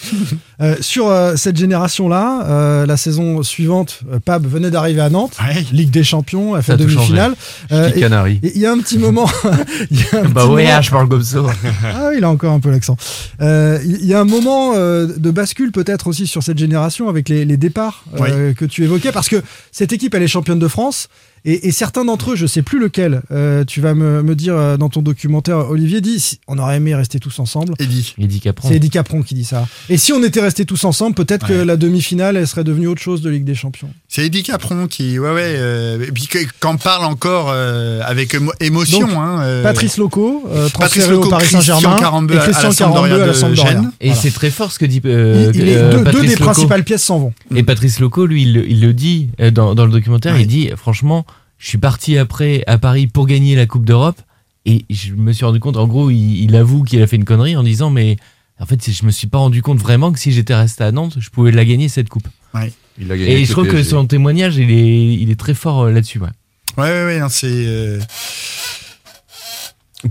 Euh, 0.59 0.75
sur 0.81 1.07
euh, 1.07 1.35
cette 1.35 1.55
génération-là, 1.55 2.43
euh, 2.47 2.85
la 2.87 2.97
saison 2.97 3.43
suivante, 3.43 3.99
euh, 4.11 4.17
Pab 4.19 4.47
venait 4.47 4.71
d'arriver 4.71 5.01
à 5.01 5.09
Nantes, 5.11 5.37
Ligue 5.71 5.91
des 5.91 6.03
Champions, 6.03 6.55
a 6.55 6.63
fait 6.63 6.75
demi-finale. 6.77 7.35
Euh, 7.71 7.91
Il 7.95 8.57
y 8.57 8.65
a 8.65 8.71
un 8.71 8.79
petit 8.79 8.97
moment. 8.97 9.29
y 9.91 10.01
a 10.15 10.21
un 10.21 10.29
Bah 10.29 10.41
petit 10.41 10.49
ouais, 10.53 10.65
moment- 10.65 10.81
je 10.81 10.89
parle 10.89 11.09
comme 11.09 11.21
ça. 11.21 11.43
ah, 11.85 12.09
il 12.17 12.23
a 12.23 12.29
encore 12.31 12.53
un 12.53 12.59
peu 12.59 12.71
l'accent. 12.71 12.97
Euh, 13.39 13.77
Il 13.85 14.03
y 14.03 14.15
a 14.15 14.19
un 14.19 14.25
moment 14.25 14.73
euh, 14.75 15.05
de 15.15 15.29
bascule 15.29 15.71
peut-être 15.71 16.07
aussi 16.07 16.25
sur 16.25 16.41
cette 16.41 16.57
génération 16.57 17.07
avec 17.07 17.29
les, 17.29 17.45
les 17.45 17.57
départs 17.57 18.03
euh, 18.19 18.55
que 18.55 18.65
tu 18.65 18.83
évoquais, 18.83 19.11
parce 19.11 19.29
que 19.29 19.43
cette 19.71 19.93
équipe, 19.93 20.15
elle 20.15 20.23
est 20.23 20.27
championne 20.27 20.57
de 20.59 20.67
France. 20.67 21.07
Et, 21.45 21.67
et 21.67 21.71
certains 21.71 22.03
d'entre 22.05 22.31
eux, 22.31 22.35
je 22.35 22.45
sais 22.45 22.61
plus 22.61 22.79
lequel, 22.79 23.21
euh, 23.31 23.63
tu 23.63 23.79
vas 23.81 23.93
me, 23.93 24.21
me 24.23 24.35
dire 24.35 24.55
euh, 24.55 24.75
dans 24.77 24.89
ton 24.89 25.01
documentaire, 25.01 25.69
Olivier 25.69 26.01
dit, 26.01 26.19
si- 26.19 26.39
on 26.47 26.57
aurait 26.57 26.77
aimé 26.77 26.93
rester 26.95 27.19
tous 27.19 27.39
ensemble. 27.39 27.73
Eddie. 27.79 28.13
Eddie 28.19 28.39
Capron. 28.41 28.67
C'est 28.67 28.75
Eddie 28.75 28.89
Capron 28.89 29.21
qui 29.21 29.33
dit 29.35 29.45
ça. 29.45 29.67
Et 29.89 29.97
si 29.97 30.11
on 30.13 30.21
était 30.23 30.41
restés 30.41 30.65
tous 30.65 30.83
ensemble, 30.83 31.15
peut-être 31.15 31.47
que 31.47 31.53
la 31.53 31.77
demi-finale, 31.77 32.35
elle 32.37 32.47
serait 32.47 32.63
devenue 32.63 32.87
autre 32.87 33.01
chose 33.01 33.21
de 33.21 33.29
Ligue 33.29 33.45
des 33.45 33.55
Champions. 33.55 33.89
C'est 34.09 34.25
Eddie 34.25 34.43
Capron 34.43 34.87
qui, 34.87 35.19
ouais, 35.19 35.31
ouais, 35.33 35.41
euh, 35.57 36.05
et 36.07 36.11
puis 36.11 36.27
que- 36.27 36.39
qu'en 36.59 36.77
parle 36.77 37.05
encore 37.05 37.49
euh, 37.53 38.01
avec 38.05 38.33
émo- 38.33 38.51
émotion. 38.59 39.07
Donc, 39.07 39.11
hein, 39.17 39.39
euh, 39.41 39.63
Patrice 39.63 39.97
Loco, 39.97 40.43
euh, 40.49 40.67
Patrice 40.69 41.03
transféré 41.03 41.11
Loco, 41.11 41.27
au 41.27 41.29
Paris 41.29 41.45
Saint-Germain, 41.47 41.81
et 41.81 42.03
à- 42.03 42.07
à 42.07 42.21
la 42.35 42.39
Christian 42.41 42.71
Carambeu 42.73 43.13
à 43.13 43.17
la 43.27 43.27
de. 43.27 43.55
Gênes. 43.55 43.91
Et 44.01 44.07
Voilà. 44.07 44.21
c'est 44.21 44.31
très 44.31 44.49
fort 44.51 44.71
ce 44.71 44.79
que 44.79 44.85
dit 44.85 45.01
euh, 45.05 45.51
Il- 45.53 45.61
il 45.61 45.69
est- 45.69 45.75
euh, 45.77 46.03
deux, 46.11 46.21
des 46.21 46.27
Loco. 46.29 46.43
principales 46.43 46.83
pièces 46.83 47.03
s'en 47.03 47.19
vont. 47.19 47.33
Et 47.55 47.63
Patrice 47.63 47.99
Loco, 47.99 48.25
lui, 48.25 48.41
il, 48.43 48.53
le- 48.53 48.69
il 48.69 48.81
le 48.81 48.93
dit 48.93 49.29
euh, 49.39 49.51
dans, 49.51 49.75
dans 49.75 49.85
le 49.85 49.91
documentaire, 49.91 50.37
il 50.39 50.47
dit 50.47 50.69
franchement, 50.75 51.25
je 51.57 51.67
suis 51.67 51.77
parti 51.77 52.17
après 52.17 52.63
à 52.67 52.77
Paris 52.77 53.07
pour 53.07 53.25
gagner 53.27 53.55
la 53.55 53.65
Coupe 53.65 53.85
d'Europe 53.85 54.19
et 54.65 54.85
je 54.89 55.13
me 55.13 55.31
suis 55.31 55.45
rendu 55.45 55.59
compte, 55.59 55.77
en 55.77 55.87
gros, 55.87 56.09
il, 56.11 56.43
il 56.43 56.55
avoue 56.55 56.83
qu'il 56.83 57.01
a 57.01 57.07
fait 57.07 57.15
une 57.15 57.25
connerie 57.25 57.55
en 57.55 57.63
disant 57.63 57.89
mais 57.89 58.17
en 58.59 58.65
fait, 58.65 58.89
je 58.91 59.05
me 59.05 59.11
suis 59.11 59.27
pas 59.27 59.37
rendu 59.37 59.61
compte 59.61 59.77
vraiment 59.79 60.11
que 60.11 60.19
si 60.19 60.31
j'étais 60.31 60.55
resté 60.55 60.83
à 60.83 60.91
Nantes, 60.91 61.17
je 61.19 61.29
pouvais 61.29 61.51
la 61.51 61.63
gagner 61.63 61.89
cette 61.89 62.09
coupe. 62.09 62.27
Ouais. 62.53 62.73
Il 62.99 63.07
l'a 63.07 63.17
gagné 63.17 63.39
Et 63.41 63.45
je 63.45 63.51
trouve 63.51 63.67
que 63.67 63.83
son 63.83 64.07
témoignage, 64.07 64.57
il 64.57 64.71
est, 64.71 65.13
il 65.13 65.29
est 65.29 65.39
très 65.39 65.53
fort 65.53 65.83
euh, 65.83 65.91
là-dessus. 65.91 66.19
Ouais. 66.19 66.29
Ouais, 66.77 67.05
ouais, 67.05 67.21
c'est. 67.29 67.47
euh, 67.47 67.99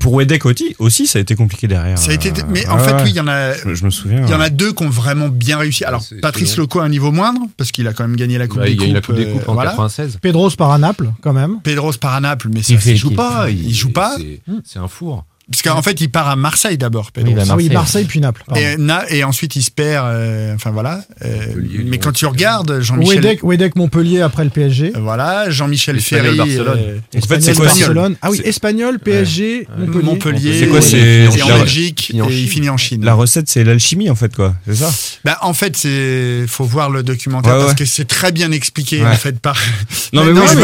Pour 0.00 0.14
Wedek 0.14 0.44
aussi, 0.46 0.74
aussi, 0.80 1.06
ça 1.06 1.20
a 1.20 1.22
été 1.22 1.36
compliqué 1.36 1.68
derrière. 1.68 1.96
Ça 1.96 2.10
a 2.10 2.14
été, 2.14 2.30
Euh, 2.30 2.42
mais 2.48 2.66
en 2.66 2.78
fait, 2.78 2.92
ouais. 2.92 3.02
oui, 3.04 3.10
il 3.10 3.16
y 3.16 3.20
en 3.20 3.28
a. 3.28 3.52
Je, 3.52 3.74
je 3.74 3.84
me 3.84 3.90
souviens. 3.90 4.24
Il 4.24 4.30
y 4.30 4.34
en 4.34 4.40
a 4.40 4.50
deux 4.50 4.72
qui 4.72 4.82
ont 4.84 4.88
vraiment 4.90 5.28
bien 5.28 5.58
réussi. 5.58 5.84
Alors, 5.84 6.02
Patrice. 6.20 6.56
Loco 6.56 6.80
à 6.80 6.84
un 6.84 6.88
niveau 6.88 7.12
moindre, 7.12 7.40
parce 7.56 7.70
qu'il 7.70 7.86
a 7.86 7.92
quand 7.92 8.02
même 8.06 8.16
gagné 8.16 8.36
la 8.36 8.48
Coupe 8.48 8.58
Bah, 8.58 8.64
des 8.66 8.72
il 8.72 8.76
Coupes. 8.78 8.86
gagne 8.86 8.94
la 8.94 9.00
Coupe 9.00 9.14
des 9.14 9.26
euh, 9.26 9.32
Coupes 9.32 9.48
en 9.48 9.54
voilà. 9.54 9.70
96. 9.70 10.18
Pedros 10.20 10.50
par 10.56 10.72
à 10.72 10.78
Naples, 10.78 11.12
quand 11.22 11.32
même. 11.32 11.60
Pedros 11.62 11.92
par 12.00 12.14
à 12.14 12.20
Naples, 12.20 12.48
mais 12.52 12.62
ça, 12.62 12.76
fait- 12.78 12.90
il 12.92 12.96
joue 12.96 13.10
qui- 13.10 13.14
pas. 13.14 13.48
Il, 13.48 13.72
joue 13.74 13.92
pas. 13.92 14.16
C'est 14.64 14.78
un 14.80 14.88
four. 14.88 15.24
Parce 15.48 15.62
qu'en 15.62 15.80
fait, 15.80 16.00
il 16.00 16.10
part 16.10 16.28
à 16.28 16.34
Marseille 16.34 16.76
d'abord. 16.76 17.10
Oui, 17.16 17.22
il 17.28 17.38
a 17.38 17.42
Ah 17.48 17.54
oui, 17.56 17.64
Marseille. 17.68 17.70
Marseille 17.72 18.04
puis 18.06 18.20
Naples. 18.20 18.42
et, 18.56 18.76
Na- 18.78 19.04
et 19.10 19.22
ensuite, 19.22 19.54
il 19.54 19.62
se 19.62 19.70
perd. 19.70 20.04
euh, 20.08 20.54
enfin, 20.56 20.72
voilà. 20.72 21.02
Euh, 21.24 21.36
Montpellier, 21.54 21.84
mais 21.88 21.98
quand 21.98 22.10
tu 22.10 22.26
regardes, 22.26 22.80
Jean-Michel. 22.80 23.16
Wedek, 23.24 23.44
Wedek 23.44 23.76
Montpellier 23.76 24.22
après 24.22 24.42
le 24.42 24.50
PSG. 24.50 24.92
euh, 24.96 25.00
Voilà, 25.00 25.48
Jean-Michel 25.48 26.00
Ferry. 26.00 26.36
Barcelone. 26.36 26.78
euh, 26.80 26.98
En 27.16 27.20
fait, 27.20 27.40
c'est 27.40 27.50
Espagnol, 27.52 27.56
quoi 27.56 27.64
Barcelone. 27.66 28.16
Ah 28.22 28.30
oui, 28.32 28.40
Espagnol, 28.44 28.98
PSG, 28.98 29.68
Montpellier. 29.78 30.02
Montpellier. 30.02 30.58
C'est 30.60 30.66
quoi, 30.66 30.80
c'est- 30.82 31.28
en 31.42 31.58
Belgique, 31.58 32.10
et 32.12 32.16
il 32.16 32.24
Chine. 32.28 32.48
finit 32.48 32.68
en 32.68 32.76
Chine. 32.76 33.04
La 33.04 33.14
recette, 33.14 33.48
c'est 33.48 33.62
l'alchimie, 33.62 34.10
en 34.10 34.16
fait, 34.16 34.34
quoi. 34.34 34.54
C'est 34.66 34.74
ça 34.74 34.90
Bah, 35.24 35.38
en 35.42 35.54
fait, 35.54 35.76
c'est 35.76 36.44
faut 36.48 36.64
voir 36.64 36.90
le 36.90 37.04
documentaire 37.04 37.52
Ouais, 37.52 37.58
parce 37.60 37.70
ouais. 37.70 37.76
que 37.78 37.84
c'est 37.84 38.06
très 38.06 38.32
bien 38.32 38.50
expliqué 38.50 39.00
Ouais. 39.00 39.10
en 39.10 39.14
fait 39.14 39.38
par. 39.38 39.56
Non, 40.12 40.24
mais 40.24 40.34
je 40.34 40.40
pas 40.40 40.46
veux, 40.54 40.60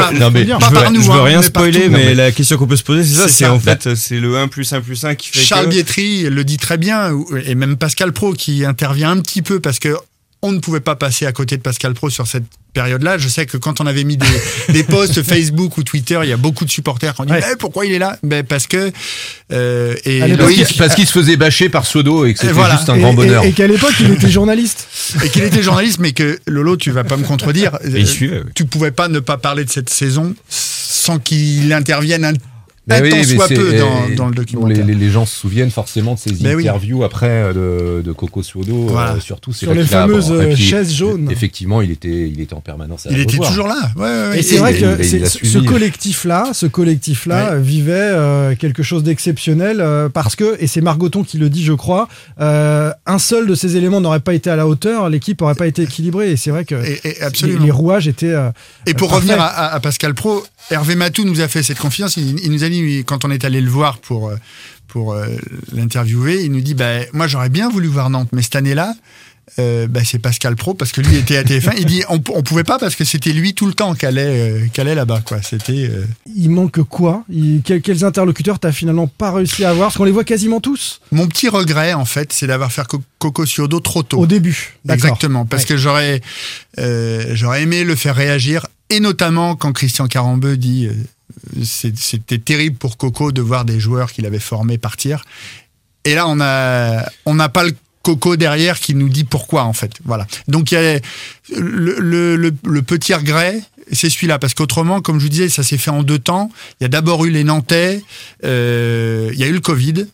par 0.75 0.91
nous, 0.91 1.01
je 1.03 1.07
veux 1.11 1.19
hein, 1.19 1.23
rien 1.25 1.43
spoiler, 1.43 1.89
mais 1.89 2.15
la 2.15 2.33
question 2.33 2.57
qu'on 2.57 2.67
peut 2.67 2.77
se 2.77 2.83
poser, 2.83 3.05
c'est 3.05 3.21
ça. 3.23 3.29
C'est 3.29 3.47
en 3.47 3.61
fait, 3.61 3.95
c'est 3.95 4.19
le 4.19 4.39
1 4.39 4.49
plus 4.49 4.72
1 4.73 4.81
plus 4.81 5.05
1 5.05 5.15
qui 5.15 5.29
fait 5.29 5.41
Charles 5.41 5.67
que... 5.67 5.71
Bietri 5.71 6.23
le 6.23 6.45
dit 6.45 6.57
très 6.57 6.79
bien, 6.79 7.11
et 7.45 7.55
même 7.55 7.77
Pascal 7.77 8.13
Pro 8.13 8.33
qui 8.33 8.65
intervient 8.65 9.11
un 9.11 9.21
petit 9.21 9.43
peu 9.43 9.61
parce 9.61 9.79
que 9.79 9.97
on 10.45 10.51
ne 10.51 10.59
pouvait 10.59 10.81
pas 10.81 10.97
passer 10.97 11.25
à 11.25 11.31
côté 11.33 11.57
de 11.57 11.63
Pascal 11.63 11.95
Pro 11.95 12.11
sur 12.11 12.27
cette 12.27 12.43
période-là. 12.75 13.17
Je 13.17 13.29
sais 13.29 13.47
que 13.47 13.57
quand 13.57 13.81
on 13.81 13.87
avait 13.87 14.03
mis 14.03 14.17
des, 14.17 14.27
des 14.73 14.83
posts 14.83 15.23
Facebook 15.23 15.79
ou 15.79 15.85
Twitter, 15.85 16.19
il 16.25 16.29
y 16.29 16.33
a 16.33 16.37
beaucoup 16.37 16.65
de 16.65 16.71
supporters 16.71 17.15
qui 17.15 17.21
ont 17.21 17.25
dit 17.25 17.33
Ouais. 17.33 17.41
Mais 17.49 17.57
pourquoi 17.57 17.87
il 17.87 17.93
est 17.93 18.01
là? 18.01 18.19
Ben 18.25 18.45
Parce 18.45 18.67
que 18.67 18.91
euh, 19.53 19.95
et 20.05 20.19
Parce 20.37 20.53
qu'il 20.53 20.77
parce 20.77 20.95
qu'il 20.97 21.07
se 21.07 21.13
faisait 21.13 21.37
bâcher 21.37 21.69
par 21.69 21.87
Sodo 21.87 22.27
et 22.27 22.33
que 22.35 22.41
c'était 22.41 22.53
voilà. 22.53 22.77
juste 22.77 22.89
un 22.89 22.97
Et- 22.97 23.01
grand 23.01 23.15
bonheur. 23.15 23.45
Et, 23.45 23.53
qu'à 23.53 23.69
l'époque, 23.69 23.95
il 24.01 24.11
était 24.11 24.31
journaliste. 24.31 24.89
et 25.25 25.29
qu'il 25.29 25.45
était 25.45 25.63
journaliste, 25.63 26.01
mais 26.01 26.13
que 26.13 26.41
Lolo, 26.49 26.77
tu 26.77 26.91
vas 26.91 27.05
pas 27.05 27.17
me 27.17 27.25
contredire. 27.25 27.79
Suivait, 28.05 28.43
oui. 28.45 28.51
Tu 28.57 28.65
pouvais 28.65 28.91
pas 28.91 29.07
ne 29.07 29.21
pas 29.21 29.37
parler 29.37 29.65
de 29.65 29.71
cette 29.71 29.91
saison 29.91 30.35
sans 30.49 31.21
qu'il 31.21 31.73
intervienne 31.73 32.25
un, 32.25 32.33
un 32.91 33.01
oui, 33.01 33.11
mais 33.15 33.25
soit 33.25 33.47
peu 33.49 33.79
dans, 33.79 34.09
dans 34.17 34.29
le 34.29 34.35
documentaire. 34.35 34.77
les, 34.85 34.95
les- 34.95 34.99
les 34.99 35.11
gens 35.11 35.25
se 35.25 35.37
souviennent 35.39 35.71
forcément 35.71 36.15
de 36.15 36.19
ces 36.19 36.33
Ben 36.33 36.57
oui. 36.57 36.63
interviews 36.69 37.05
après 37.05 37.29
euh, 37.29 37.99
de, 37.99 38.03
de 38.03 38.13
Coco 38.13 38.43
Suodo, 38.43 38.87
Voilà. 38.89 39.13
euh, 39.15 39.21
surtout. 39.21 39.53
c'est 39.53 39.67
Sur 39.67 39.75
les 39.75 39.85
fameuses, 39.85 40.29
bon, 40.31 40.35
euh, 40.41 40.53
puis, 40.55 40.63
chaises 40.65 40.93
jaunes. 40.93 41.29
Effectivement, 41.31 41.81
il 41.81 41.93
était, 41.93 42.29
il 42.29 42.41
était 42.41 42.55
en 42.55 42.61
permanence. 42.61 43.07
À 43.07 43.11
Il 43.13 43.21
était 43.21 43.33
revoir. 43.33 43.51
toujours 43.51 43.69
là. 43.69 43.79
Ouais, 43.97 44.03
ouais, 44.03 44.29
ouais. 44.31 44.39
Et 44.41 44.43
c'est 44.43 44.57
vrai 44.57 44.75
que 44.75 45.01
il- 45.01 45.21
il 45.21 45.27
ce 45.29 45.59
collectif-là, 45.59 46.51
ce 46.53 46.67
collectif-là 46.67 47.57
vivait 47.57 47.93
euh, 47.95 48.57
quelque 48.57 48.83
chose 48.83 49.03
d'exceptionnel 49.05 49.79
euh, 49.81 50.09
parce 50.09 50.35
que, 50.35 50.57
et 50.59 50.67
c'est 50.67 50.81
Margoton 50.81 51.23
qui 51.23 51.39
le 51.39 51.49
dit, 51.51 51.63
je 51.65 51.73
crois, 51.75 52.09
euh, 52.41 52.91
un 53.07 53.19
seul 53.19 53.47
de 53.47 53.55
ces 53.55 53.77
éléments 53.77 54.01
n'aurait 54.01 54.21
pas 54.21 54.35
été 54.35 54.51
à 54.51 54.57
la 54.57 54.67
hauteur, 54.67 55.09
l'équipe 55.09 55.41
n'aurait 55.41 55.55
pas 55.55 55.67
été 55.69 55.83
équilibrée. 55.83 56.33
Et 56.33 56.37
c'est 56.37 56.51
vrai 56.51 56.65
que 56.65 56.75
Et- 56.75 57.01
et 57.05 57.15
les, 57.15 57.23
absolument. 57.23 57.65
les 57.65 57.71
rouages 57.71 58.09
étaient. 58.09 58.27
euh, 58.33 58.51
Et 58.87 58.95
pour 58.95 59.13
revenir 59.13 59.37
à 59.41 59.79
Pascal 59.81 60.15
Pro, 60.15 60.43
Hervé 60.71 60.95
Matou 60.95 61.25
nous 61.25 61.41
a 61.41 61.49
fait 61.49 61.63
cette 61.63 61.79
confiance. 61.79 62.17
Il, 62.17 62.39
il 62.41 62.51
nous 62.51 62.65
a 62.65 62.69
dit, 62.69 63.05
quand 63.07 63.25
on 63.25 63.31
est 63.31 63.45
allé 63.45 63.61
le 63.61 63.71
voir 63.71 63.99
pour, 63.99 64.29
euh, 64.31 64.37
pour 64.89 65.13
euh, 65.13 65.27
l'interviewer, 65.73 66.43
il 66.45 66.53
nous 66.53 66.61
dit 66.61 66.75
bah, 66.75 67.01
Moi, 67.13 67.27
j'aurais 67.27 67.49
bien 67.51 67.69
voulu 67.69 67.89
voir 67.89 68.09
Nantes, 68.11 68.29
mais 68.33 68.43
cette 68.43 68.57
année-là, 68.57 68.95
euh, 69.59 69.87
bah, 69.89 70.01
c'est 70.05 70.19
Pascal 70.21 70.55
Pro 70.57 70.73
parce 70.73 70.93
que 70.93 71.01
lui 71.03 71.17
était 71.17 71.37
à 71.37 71.43
TF1. 71.43 71.75
il 71.77 71.85
dit 71.85 72.03
On, 72.09 72.23
on 72.33 72.43
pouvait 72.43 72.65
pas 72.65 72.79
parce 72.79 72.95
que 72.95 73.05
c'était 73.05 73.33
lui 73.33 73.53
tout 73.55 73.67
le 73.67 73.75
temps 73.75 73.95
qui 73.95 74.07
allait, 74.07 74.63
euh, 74.79 74.95
là-bas. 74.95 75.21
quoi. 75.27 75.43
C'était. 75.43 75.91
Il 76.35 76.49
manque 76.51 76.81
quoi? 76.85 77.25
Il- 77.29 77.61
quel- 77.63 77.83
Quels 77.83 78.05
interlocuteurs 78.05 78.59
t'as 78.59 78.73
finalement 78.73 79.09
pas 79.09 79.33
réussi 79.33 79.65
à 79.65 79.71
avoir? 79.71 79.89
Parce 79.89 79.99
qu'on 79.99 80.05
les 80.05 80.13
voit 80.13 80.25
quasiment 80.25 80.61
tous 80.61 81.01
Mon 81.11 81.27
petit 81.27 81.49
regret, 81.49 81.93
en 81.93 82.05
fait, 82.07 82.33
c'est 82.33 82.47
d'avoir 82.47 82.73
fait 82.73 82.87
Co- 82.87 83.03
Coco 83.19 83.45
Ciodo 83.45 83.81
trop 83.81 84.03
tôt. 84.05 84.21
au 84.21 84.27
début. 84.27 84.79
Exactement, 84.89 85.45
parce 85.45 85.65
Ouais. 85.65 85.69
que 85.71 85.77
j'aurais 85.77 86.23
j'aurais 86.79 87.63
aimé 87.63 87.85
le 87.85 87.95
faire 87.97 88.15
réagir, 88.17 88.67
et 88.93 89.01
notamment 89.01 89.57
quand 89.57 89.73
Christian 89.73 90.07
Carambeu 90.07 90.57
dit 90.57 90.87
euh, 90.87 91.65
c'était 91.65 92.39
terrible 92.39 92.77
pour 92.77 92.99
Coco 92.99 93.33
de 93.33 93.41
voir 93.41 93.65
des 93.65 93.81
joueurs 93.81 94.13
qu'il 94.13 94.27
avait 94.27 94.39
formés 94.39 94.77
partir. 94.79 95.25
Et 96.05 96.15
là, 96.15 96.29
on 96.29 96.41
a 96.41 97.05
on 97.25 97.35
n'a 97.35 97.49
pas 97.49 97.65
le 97.65 97.73
Coco 98.03 98.37
derrière 98.37 98.81
qui 98.81 98.95
nous 98.95 99.09
dit 99.09 99.25
pourquoi 99.25 99.65
en 99.65 99.73
fait. 99.73 99.93
Voilà. 100.05 100.27
Donc 100.49 100.73
a 100.73 100.99
le 101.51 102.81
petit 102.81 103.15
regret. 103.15 103.63
C'est 103.91 104.09
celui-là, 104.09 104.39
parce 104.39 104.55
qu'autrement, 104.55 105.01
comme 105.01 105.19
je 105.19 105.25
vous 105.25 105.29
disais, 105.29 105.49
ça 105.49 105.63
s'est 105.63 105.77
fait 105.77 105.91
en 105.91 106.03
deux 106.03 106.19
temps. 106.19 106.51
Il 106.81 106.85
y 106.85 106.87
a 106.87 106.89
d'abord 106.89 107.25
eu 107.25 107.31
les 107.31 107.45
Nantais, 107.45 108.03
euh, 108.45 109.29
il 109.33 109.39
y 109.39 109.43
a 109.43 109.49
eu 109.49 109.53
le 109.53 109.61
Covid, 109.61 110.07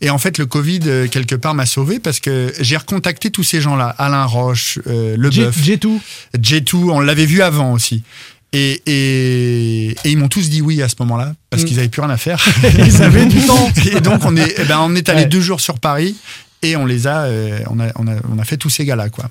et 0.00 0.10
en 0.10 0.18
fait, 0.18 0.38
le 0.38 0.46
Covid, 0.46 0.80
euh, 0.86 1.08
quelque 1.08 1.34
part, 1.34 1.54
m'a 1.54 1.66
sauvé 1.66 1.98
parce 1.98 2.20
que 2.20 2.52
j'ai 2.60 2.76
recontacté 2.76 3.30
tous 3.30 3.42
ces 3.44 3.60
gens-là. 3.60 3.86
Alain 3.98 4.24
Roche, 4.24 4.78
euh, 4.86 5.16
Leboeuf. 5.18 5.56
J2. 5.58 5.98
J2, 6.38 6.74
on 6.90 7.00
l'avait 7.00 7.26
vu 7.26 7.42
avant 7.42 7.72
aussi. 7.72 8.02
Et, 8.52 8.82
et, 8.86 9.90
et 10.04 10.10
ils 10.10 10.16
m'ont 10.16 10.28
tous 10.28 10.48
dit 10.48 10.62
oui 10.62 10.80
à 10.82 10.88
ce 10.88 10.94
moment-là 11.00 11.34
parce 11.50 11.62
Mm. 11.62 11.66
qu'ils 11.66 11.78
avaient 11.80 11.88
plus 11.88 12.00
rien 12.02 12.10
à 12.10 12.16
faire. 12.16 12.44
Ils 12.78 13.02
avaient 13.02 13.26
du 13.26 13.40
temps. 13.46 13.68
Et 13.96 14.00
donc 14.00 14.24
on 14.24 14.36
est, 14.36 14.54
eh 14.58 14.64
ben, 14.64 14.78
on 14.80 14.94
est 14.94 15.08
allé 15.08 15.22
Ouais. 15.22 15.26
deux 15.26 15.40
jours 15.40 15.60
sur 15.60 15.78
Paris 15.80 16.14
et 16.62 16.76
on 16.76 16.86
les 16.86 17.06
a, 17.08 17.22
euh, 17.24 17.58
on 17.68 17.80
a, 17.80 17.86
on 17.96 18.06
a, 18.06 18.12
on 18.32 18.38
a 18.38 18.44
fait 18.44 18.56
tous 18.56 18.70
ces 18.70 18.84
gars-là 18.84 19.08
quoi. 19.08 19.28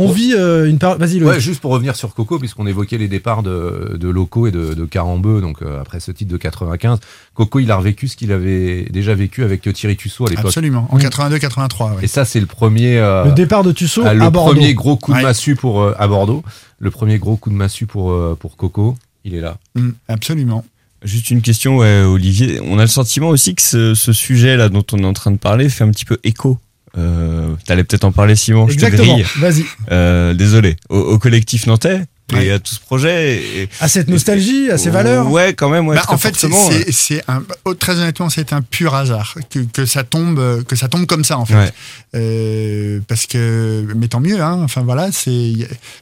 On 0.00 0.12
vit 0.12 0.32
euh, 0.34 0.68
une 0.68 0.78
période. 0.78 0.98
Vas-y. 1.00 1.22
Ouais, 1.22 1.40
juste 1.40 1.60
pour 1.60 1.72
revenir 1.72 1.96
sur 1.96 2.14
Coco, 2.14 2.38
puisqu'on 2.38 2.66
évoquait 2.66 2.98
les 2.98 3.08
départs 3.08 3.42
de, 3.42 3.96
de 3.98 4.08
Loco 4.08 4.46
et 4.46 4.50
de, 4.52 4.74
de 4.74 4.84
Carambeu, 4.84 5.40
donc 5.40 5.60
euh, 5.62 5.80
après 5.80 5.98
ce 6.00 6.12
titre 6.12 6.30
de 6.30 6.36
95, 6.36 6.98
Coco, 7.34 7.58
il 7.58 7.70
a 7.70 7.76
revécu 7.76 8.06
ce 8.08 8.16
qu'il 8.16 8.30
avait 8.32 8.84
déjà 8.90 9.14
vécu 9.14 9.42
avec 9.42 9.62
Thierry 9.72 9.96
Tussaud 9.96 10.26
à 10.26 10.30
l'époque. 10.30 10.46
Absolument. 10.46 10.86
En 10.90 10.98
82-83. 10.98 11.96
ouais. 11.96 12.04
Et 12.04 12.06
ça, 12.06 12.24
c'est 12.24 12.40
le 12.40 12.46
premier, 12.46 12.98
euh, 12.98 13.24
Le 13.24 13.32
départ 13.32 13.64
de 13.64 13.72
Tussaud 13.72 14.02
le 14.04 14.08
à 14.22 14.30
Bordeaux. 14.30 14.52
premier 14.52 14.74
gros 14.74 14.96
coup 14.96 15.12
de 15.12 15.20
massue 15.20 15.56
pour 15.56 15.80
euh, 15.82 15.94
à 15.98 16.06
Bordeaux. 16.06 16.42
Le 16.78 16.90
premier 16.92 17.18
gros 17.18 17.36
coup 17.36 17.50
de 17.50 17.56
massue 17.56 17.86
pour 17.86 18.12
euh, 18.12 18.36
pour 18.38 18.56
Coco, 18.56 18.96
il 19.24 19.34
est 19.34 19.40
là. 19.40 19.58
Mm, 19.74 19.90
absolument. 20.06 20.64
Juste 21.02 21.30
une 21.30 21.42
question, 21.42 21.78
ouais, 21.78 22.02
Olivier. 22.02 22.60
On 22.62 22.78
a 22.78 22.82
le 22.82 22.88
sentiment 22.88 23.28
aussi 23.28 23.54
que 23.54 23.62
ce, 23.62 23.94
ce 23.94 24.12
sujet-là 24.12 24.68
dont 24.68 24.84
on 24.92 24.98
est 24.98 25.04
en 25.06 25.12
train 25.12 25.30
de 25.30 25.36
parler 25.38 25.68
fait 25.68 25.84
un 25.84 25.90
petit 25.90 26.04
peu 26.04 26.18
écho. 26.24 26.58
Euh, 26.98 27.48
T'allais 27.66 27.84
peut-être 27.84 28.04
en 28.04 28.12
parler, 28.12 28.34
Simon. 28.36 28.66
Je 28.68 28.76
te 28.76 28.84
Exactement. 28.84 29.14
grille. 29.14 29.26
Vas-y. 29.38 29.64
Euh, 29.90 30.34
désolé. 30.34 30.76
Au, 30.88 30.98
au 30.98 31.18
collectif 31.18 31.66
nantais 31.66 32.02
et 32.36 32.50
à 32.52 32.58
tout 32.58 32.74
ce 32.74 32.80
projet. 32.80 33.36
et- 33.42 33.68
À 33.80 33.88
cette 33.88 34.08
nostalgie, 34.08 34.70
à 34.70 34.78
ces 34.78 34.90
valeurs. 34.90 35.30
Ouais, 35.30 35.54
quand 35.54 35.68
même. 35.68 35.86
Ouais, 35.88 35.96
Bah, 35.96 36.04
en 36.08 36.18
fait, 36.18 36.36
c'est- 36.36 36.92
c'est 36.92 37.22
un, 37.28 37.42
oh, 37.64 37.74
très 37.74 37.98
honnêtement, 37.98 38.28
c'est 38.28 38.52
un 38.52 38.62
pur 38.62 38.94
hasard 38.94 39.34
que, 39.50 39.60
que 39.60 39.86
ça 39.86 40.04
tombe, 40.04 40.38
euh, 40.38 40.62
que 40.62 40.76
ça 40.76 40.88
tombe 40.88 41.06
comme 41.06 41.24
ça 41.24 41.38
en 41.38 41.46
fait. 41.46 41.54
Ouais. 41.54 41.72
Euh, 42.14 43.00
parce 43.08 43.26
que, 43.26 43.86
mais 43.96 44.08
tant 44.08 44.20
mieux. 44.20 44.40
Hein, 44.40 44.60
enfin 44.62 44.82
voilà, 44.82 45.10
c'est, 45.12 45.52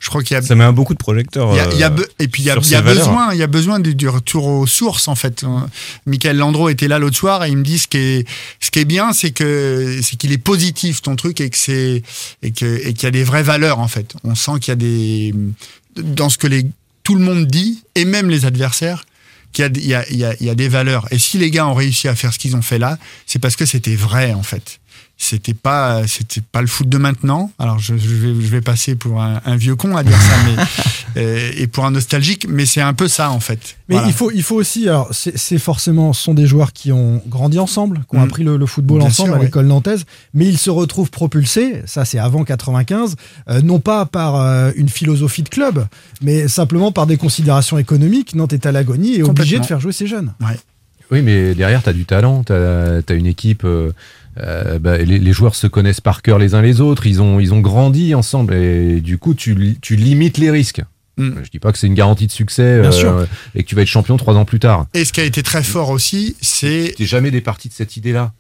je 0.00 0.08
crois 0.08 0.22
qu'il 0.22 0.34
y 0.34 0.38
a 0.38 0.42
Ça 0.42 0.54
met 0.54 0.64
un 0.64 0.72
beaucoup 0.72 0.94
de 0.94 0.98
projecteurs. 0.98 1.50
Il 1.52 1.56
y 1.56 1.60
a, 1.60 1.68
il 1.72 1.78
y 1.78 1.82
a 1.84 1.90
euh, 1.90 2.04
et 2.18 2.28
puis 2.28 2.42
il 2.42 2.46
y 2.46 2.50
a, 2.50 2.56
il 2.60 2.72
y 2.78 2.82
besoin, 2.82 3.32
il 3.32 3.38
y 3.38 3.42
a 3.42 3.46
besoin 3.46 3.80
du, 3.80 3.94
du 3.94 4.08
retour 4.08 4.46
aux 4.46 4.66
sources 4.66 5.08
en 5.08 5.14
fait. 5.14 5.44
Euh, 5.44 5.46
Michael 6.06 6.36
Landreau 6.36 6.68
était 6.68 6.88
là 6.88 6.98
l'autre 6.98 7.16
soir 7.16 7.44
et 7.44 7.48
il 7.50 7.56
me 7.56 7.64
dit 7.64 7.78
ce 7.78 7.88
qui 7.88 7.98
est, 7.98 8.28
ce 8.60 8.70
qui 8.70 8.78
est 8.80 8.84
bien, 8.84 9.12
c'est 9.12 9.30
que 9.30 10.00
c'est 10.02 10.16
qu'il 10.16 10.32
est 10.32 10.38
positif 10.38 11.02
ton 11.02 11.16
truc 11.16 11.40
et 11.40 11.50
que 11.50 11.58
c'est 11.58 12.02
et 12.42 12.50
que 12.52 12.64
et 12.86 12.92
qu'il 12.94 13.04
y 13.04 13.06
a 13.06 13.10
des 13.10 13.24
vraies 13.24 13.42
valeurs 13.42 13.78
en 13.80 13.88
fait. 13.88 14.14
On 14.24 14.34
sent 14.34 14.52
qu'il 14.60 14.70
y 14.70 14.72
a 14.72 14.76
des 14.76 15.34
dans 15.96 16.28
ce 16.28 16.38
que 16.38 16.46
les 16.46 16.66
tout 17.02 17.14
le 17.14 17.24
monde 17.24 17.46
dit 17.46 17.84
et 17.94 18.04
même 18.04 18.28
les 18.28 18.46
adversaires 18.46 19.06
qu'il 19.52 19.76
y 19.76 19.94
y, 19.94 20.44
y 20.44 20.50
a 20.50 20.54
des 20.54 20.68
valeurs. 20.68 21.06
Et 21.12 21.18
si 21.18 21.38
les 21.38 21.50
gars 21.50 21.66
ont 21.66 21.74
réussi 21.74 22.08
à 22.08 22.14
faire 22.14 22.32
ce 22.32 22.38
qu'ils 22.38 22.56
ont 22.56 22.62
fait 22.62 22.78
là, 22.78 22.98
c'est 23.26 23.38
parce 23.38 23.56
que 23.56 23.64
c'était 23.64 23.94
vrai 23.94 24.32
en 24.34 24.42
fait. 24.42 24.80
C'était 25.18 25.54
pas, 25.54 26.06
c'était 26.06 26.42
pas 26.42 26.60
le 26.60 26.66
foot 26.66 26.90
de 26.90 26.98
maintenant. 26.98 27.50
Alors 27.58 27.78
je, 27.78 27.96
je 27.96 28.08
vais, 28.16 28.34
je 28.34 28.48
vais 28.48 28.60
passer 28.60 28.96
pour 28.96 29.22
un, 29.22 29.40
un 29.46 29.56
vieux 29.56 29.74
con 29.74 29.96
à 29.96 30.02
dire 30.02 30.16
ça, 30.20 30.34
mais 30.44 30.62
euh, 31.22 31.50
et 31.56 31.66
pour 31.68 31.86
un 31.86 31.90
nostalgique, 31.90 32.46
mais 32.50 32.66
c'est 32.66 32.82
un 32.82 32.92
peu 32.92 33.08
ça 33.08 33.30
en 33.30 33.40
fait. 33.40 33.78
Mais 33.88 33.94
Voilà. 33.94 34.08
il 34.08 34.12
faut, 34.14 34.30
il 34.30 34.42
faut 34.42 34.56
aussi, 34.56 34.88
alors 34.90 35.08
c'est 35.12 35.58
forcément, 35.58 36.12
ce 36.12 36.22
sont 36.22 36.34
des 36.34 36.46
joueurs 36.46 36.74
qui 36.74 36.92
ont 36.92 37.22
grandi 37.28 37.58
ensemble, 37.58 38.02
qui 38.10 38.16
ont 38.16 38.20
Mm. 38.20 38.24
appris 38.24 38.44
le, 38.44 38.58
le 38.58 38.66
football 38.66 38.98
Bien 38.98 39.06
ensemble 39.08 39.28
sûr, 39.28 39.34
à 39.36 39.38
ouais. 39.38 39.44
l'école 39.46 39.66
nantaise, 39.66 40.04
mais 40.34 40.44
ils 40.46 40.58
se 40.58 40.68
retrouvent 40.68 41.10
propulsés, 41.10 41.80
ça 41.86 42.04
c'est 42.04 42.18
avant 42.18 42.44
95, 42.44 43.16
euh, 43.48 43.62
non 43.62 43.80
pas 43.80 44.04
par 44.04 44.36
euh, 44.36 44.70
une 44.76 44.90
philosophie 44.90 45.42
de 45.42 45.48
club, 45.48 45.86
mais 46.20 46.46
simplement 46.46 46.92
par 46.92 47.06
des 47.06 47.16
considérations 47.16 47.78
économiques. 47.78 48.34
Nantes 48.34 48.52
est 48.52 48.66
à 48.66 48.72
l'agonie 48.72 49.14
et 49.14 49.18
est 49.20 49.22
obligé 49.22 49.58
de 49.58 49.64
faire 49.64 49.80
jouer 49.80 49.92
ces 49.92 50.06
jeunes. 50.06 50.34
Ouais. 50.42 50.58
Oui, 51.10 51.22
mais 51.22 51.54
derrière, 51.54 51.82
tu 51.82 51.88
as 51.88 51.92
du 51.94 52.04
talent, 52.04 52.42
tu 52.44 52.52
as, 52.52 53.00
une 53.14 53.26
équipe. 53.26 53.64
Euh, 54.38 54.78
bah, 54.78 54.98
les, 54.98 55.18
les 55.18 55.32
joueurs 55.32 55.54
se 55.54 55.66
connaissent 55.66 56.00
par 56.00 56.22
cœur 56.22 56.38
les 56.38 56.54
uns 56.54 56.62
les 56.62 56.80
autres, 56.80 57.06
ils 57.06 57.20
ont, 57.22 57.40
ils 57.40 57.54
ont 57.54 57.60
grandi 57.60 58.14
ensemble 58.14 58.54
et 58.54 59.00
du 59.00 59.18
coup, 59.18 59.34
tu, 59.34 59.76
tu 59.80 59.96
limites 59.96 60.38
les 60.38 60.50
risques. 60.50 60.82
Mm. 61.18 61.30
Je 61.44 61.50
dis 61.50 61.58
pas 61.58 61.72
que 61.72 61.78
c'est 61.78 61.86
une 61.86 61.94
garantie 61.94 62.26
de 62.26 62.32
succès 62.32 62.80
Bien 62.80 62.90
euh, 62.90 62.92
sûr. 62.92 63.26
et 63.54 63.62
que 63.62 63.68
tu 63.68 63.74
vas 63.74 63.82
être 63.82 63.88
champion 63.88 64.16
trois 64.18 64.34
ans 64.34 64.44
plus 64.44 64.58
tard. 64.60 64.86
Et 64.94 65.04
ce 65.04 65.12
qui 65.12 65.20
a 65.20 65.24
été 65.24 65.42
très 65.42 65.62
fort 65.62 65.88
aussi, 65.90 66.36
c'est 66.42 66.94
T'es 66.96 67.06
jamais 67.06 67.30
départi 67.30 67.68
de 67.68 67.74
cette 67.74 67.96
idée-là, 67.96 68.32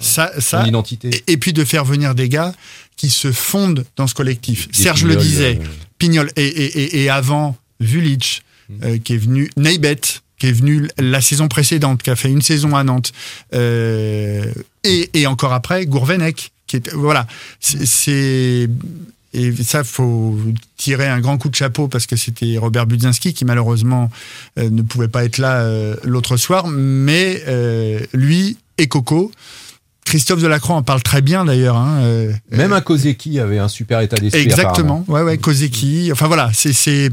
ça, 0.00 0.30
ça 0.38 0.66
identité. 0.66 1.10
et, 1.26 1.32
et 1.32 1.36
puis 1.36 1.52
de 1.52 1.64
faire 1.64 1.84
venir 1.84 2.14
des 2.14 2.28
gars 2.28 2.54
qui 2.96 3.10
se 3.10 3.32
fondent 3.32 3.84
dans 3.96 4.06
ce 4.06 4.14
collectif. 4.14 4.68
Des 4.70 4.82
Serge 4.82 5.04
le 5.04 5.16
disait, 5.16 5.58
euh, 5.60 5.64
Pignol 5.98 6.30
et, 6.36 7.02
et, 7.02 7.10
avant 7.10 7.56
Vulic, 7.80 8.42
Mm. 8.68 8.98
qui 9.00 9.14
est 9.14 9.18
venu, 9.18 9.50
Neibet, 9.56 10.00
qui 10.42 10.48
est 10.48 10.52
venu 10.52 10.88
la 10.98 11.20
saison 11.20 11.46
précédente, 11.46 12.02
qui 12.02 12.10
a 12.10 12.16
fait 12.16 12.28
une 12.28 12.42
saison 12.42 12.74
à 12.74 12.82
Nantes, 12.82 13.12
euh, 13.54 14.44
et, 14.82 15.08
et 15.14 15.28
encore 15.28 15.52
après 15.52 15.86
Gourvenec, 15.86 16.50
qui 16.66 16.82
voilà, 16.94 17.28
c'est- 17.60 18.68
et 19.34 19.52
ça 19.62 19.84
faut 19.84 20.36
tirer 20.76 21.06
un 21.06 21.20
grand 21.20 21.38
coup 21.38 21.48
de 21.48 21.54
chapeau 21.54 21.86
parce 21.86 22.06
que 22.08 22.16
c'était 22.16 22.58
Robert 22.58 22.86
Budzinski 22.88 23.34
qui 23.34 23.44
malheureusement 23.44 24.10
euh, 24.58 24.68
ne 24.68 24.82
pouvait 24.82 25.06
pas 25.06 25.24
être 25.24 25.38
là 25.38 25.60
euh, 25.60 25.94
l'autre 26.02 26.36
soir, 26.36 26.66
mais 26.66 27.40
lui 28.12 28.56
et 28.78 28.88
Coco. 28.88 29.30
Christophe 30.12 30.42
Delacroix 30.42 30.76
en 30.76 30.82
parle 30.82 31.02
très 31.02 31.22
bien 31.22 31.46
d'ailleurs. 31.46 31.74
Hein, 31.76 32.00
euh, 32.02 32.32
Même 32.50 32.74
un 32.74 32.82
Kozeki 32.82 33.40
avait 33.40 33.58
un 33.58 33.68
super 33.68 33.98
état 34.02 34.18
d'esprit. 34.18 34.42
Exactement. 34.42 35.06
Ouais, 35.08 35.22
ouais, 35.22 35.38
Kozeki. 35.38 36.10
Enfin 36.12 36.26
voilà, 36.26 36.50
c'est, 36.52 36.74
c'est, 36.74 37.08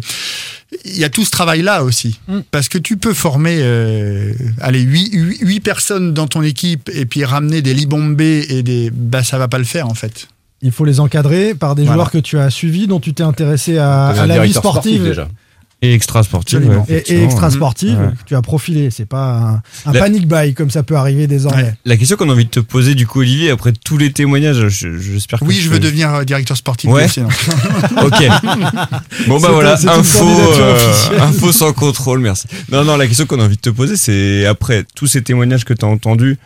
il 0.84 0.98
y 1.00 1.06
a 1.06 1.10
tout 1.10 1.24
ce 1.24 1.32
travail-là 1.32 1.86
aussi. 1.86 2.20
Mm. 2.28 2.40
Parce 2.52 2.68
que 2.68 2.78
tu 2.78 2.98
peux 2.98 3.14
former, 3.14 3.56
euh, 3.62 4.34
allez, 4.60 4.82
huit, 4.82 5.12
huit- 5.14 5.40
huit 5.40 5.60
personnes 5.62 6.14
dans 6.14 6.28
ton 6.28 6.44
équipe 6.44 6.90
et 6.94 7.06
puis 7.06 7.24
ramener 7.24 7.62
des 7.62 7.74
Libombé 7.74 8.46
et 8.50 8.64
des, 8.64 8.90
bah, 8.94 9.24
ça 9.24 9.38
va 9.38 9.48
pas 9.48 9.60
le 9.60 9.64
faire, 9.64 9.88
en 9.88 9.94
fait. 9.94 10.28
Il 10.62 10.74
faut 10.74 10.84
les 10.84 11.00
encadrer 11.00 11.56
par 11.56 11.76
des 11.76 11.84
Voilà. 11.84 11.96
joueurs 11.96 12.12
que 12.12 12.18
tu 12.18 12.38
as 12.38 12.50
suivis, 12.50 12.86
dont 12.88 13.00
tu 13.00 13.14
t'es 13.14 13.24
intéressé 13.24 13.78
à, 13.78 14.14
la 14.28 14.44
vie 14.44 14.52
sportif, 14.52 14.92
sportive. 14.98 15.04
déjà. 15.06 15.30
Et 15.82 15.94
extra 15.94 16.22
ouais, 16.22 17.04
Et, 17.08 17.24
extra 17.24 17.50
sportive, 17.50 17.98
Ouais. 17.98 18.10
tu 18.26 18.36
as 18.36 18.42
profilé. 18.42 18.92
C'est 18.92 19.06
pas 19.06 19.62
un, 19.86 19.90
un 19.90 19.94
La- 19.94 20.00
panic 20.02 20.28
buy 20.28 20.54
comme 20.54 20.70
ça 20.70 20.84
peut 20.84 20.96
arriver 20.98 21.26
désormais. 21.26 21.64
Ouais. 21.64 21.74
La 21.86 21.96
question 21.96 22.18
qu'on 22.18 22.30
a 22.30 22.34
envie 22.34 22.44
de 22.46 22.50
te 22.50 22.60
poser, 22.60 22.96
du 22.96 23.08
coup, 23.08 23.20
Olivier, 23.20 23.50
après 23.50 23.72
tous 23.72 23.98
les 23.98 24.12
témoignages, 24.12 24.68
je- 24.68 24.98
j'espère 24.98 25.40
que. 25.40 25.46
Oui, 25.46 25.56
je 25.56 25.70
veux 25.70 25.80
devenir 25.80 26.14
euh, 26.16 26.24
directeur 26.26 26.58
sportif. 26.58 26.90
Ouais. 26.90 27.08
Ok. 28.04 28.24
Bon 29.28 29.40
bah 29.40 29.50
voilà, 29.52 29.78
un- 29.80 30.00
info, 30.00 30.26
euh, 30.28 31.20
info 31.22 31.52
sans 31.52 31.72
contrôle, 31.74 32.20
merci. 32.20 32.48
Non, 32.72 32.84
non, 32.84 32.98
la 32.98 33.08
question 33.08 33.26
qu'on 33.26 33.40
a 33.40 33.46
envie 33.46 33.56
de 33.56 33.62
te 33.62 33.70
poser, 33.70 33.96
c'est 33.96 34.46
après 34.46 34.84
tous 34.96 35.08
ces 35.08 35.22
témoignages 35.22 35.64
que 35.66 35.74
tu 35.74 35.86
as 35.86 35.88
entendus, 35.88 36.38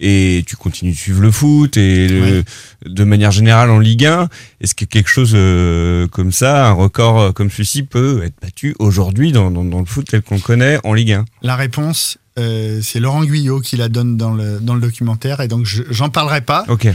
et 0.00 0.42
tu 0.46 0.56
continues 0.56 0.92
de 0.92 0.96
suivre 0.96 1.20
le 1.22 1.30
foot, 1.30 1.76
et 1.76 2.08
le- 2.08 2.44
de 2.86 3.04
manière 3.04 3.30
générale 3.30 3.70
en 3.70 3.78
Ligue 3.78 4.04
1, 4.06 4.28
est-ce 4.60 4.74
que 4.74 4.84
quelque 4.84 5.08
chose 5.10 5.32
euh, 5.34 6.06
comme 6.08 6.32
ça, 6.32 6.68
un 6.68 6.72
record 6.72 7.20
euh, 7.20 7.32
comme 7.32 7.50
celui-ci 7.50 7.82
peut 7.84 8.22
être 8.24 8.34
battu 8.42 8.74
aujourd'hui 8.78 9.32
dans, 9.32 9.50
dans, 9.50 9.64
dans 9.64 9.80
le 9.80 9.86
foot 9.86 10.06
tel 10.10 10.22
qu'on 10.22 10.34
le 10.36 10.40
connaît 10.40 10.78
en 10.84 10.92
Ligue 10.94 11.12
1 11.12 11.24
La 11.42 11.56
réponse 11.56 12.18
Euh, 12.36 12.80
c'est 12.82 12.98
Laurent 12.98 13.22
Guyot 13.24 13.60
qui 13.60 13.76
la 13.76 13.88
donne 13.88 14.16
dans 14.16 14.34
le, 14.34 14.58
dans 14.60 14.74
le 14.74 14.80
documentaire 14.80 15.38
et 15.40 15.46
donc 15.46 15.66
je- 15.66 15.84
j'en 15.90 16.08
parlerai 16.08 16.40
pas. 16.40 16.64
Ok. 16.66 16.88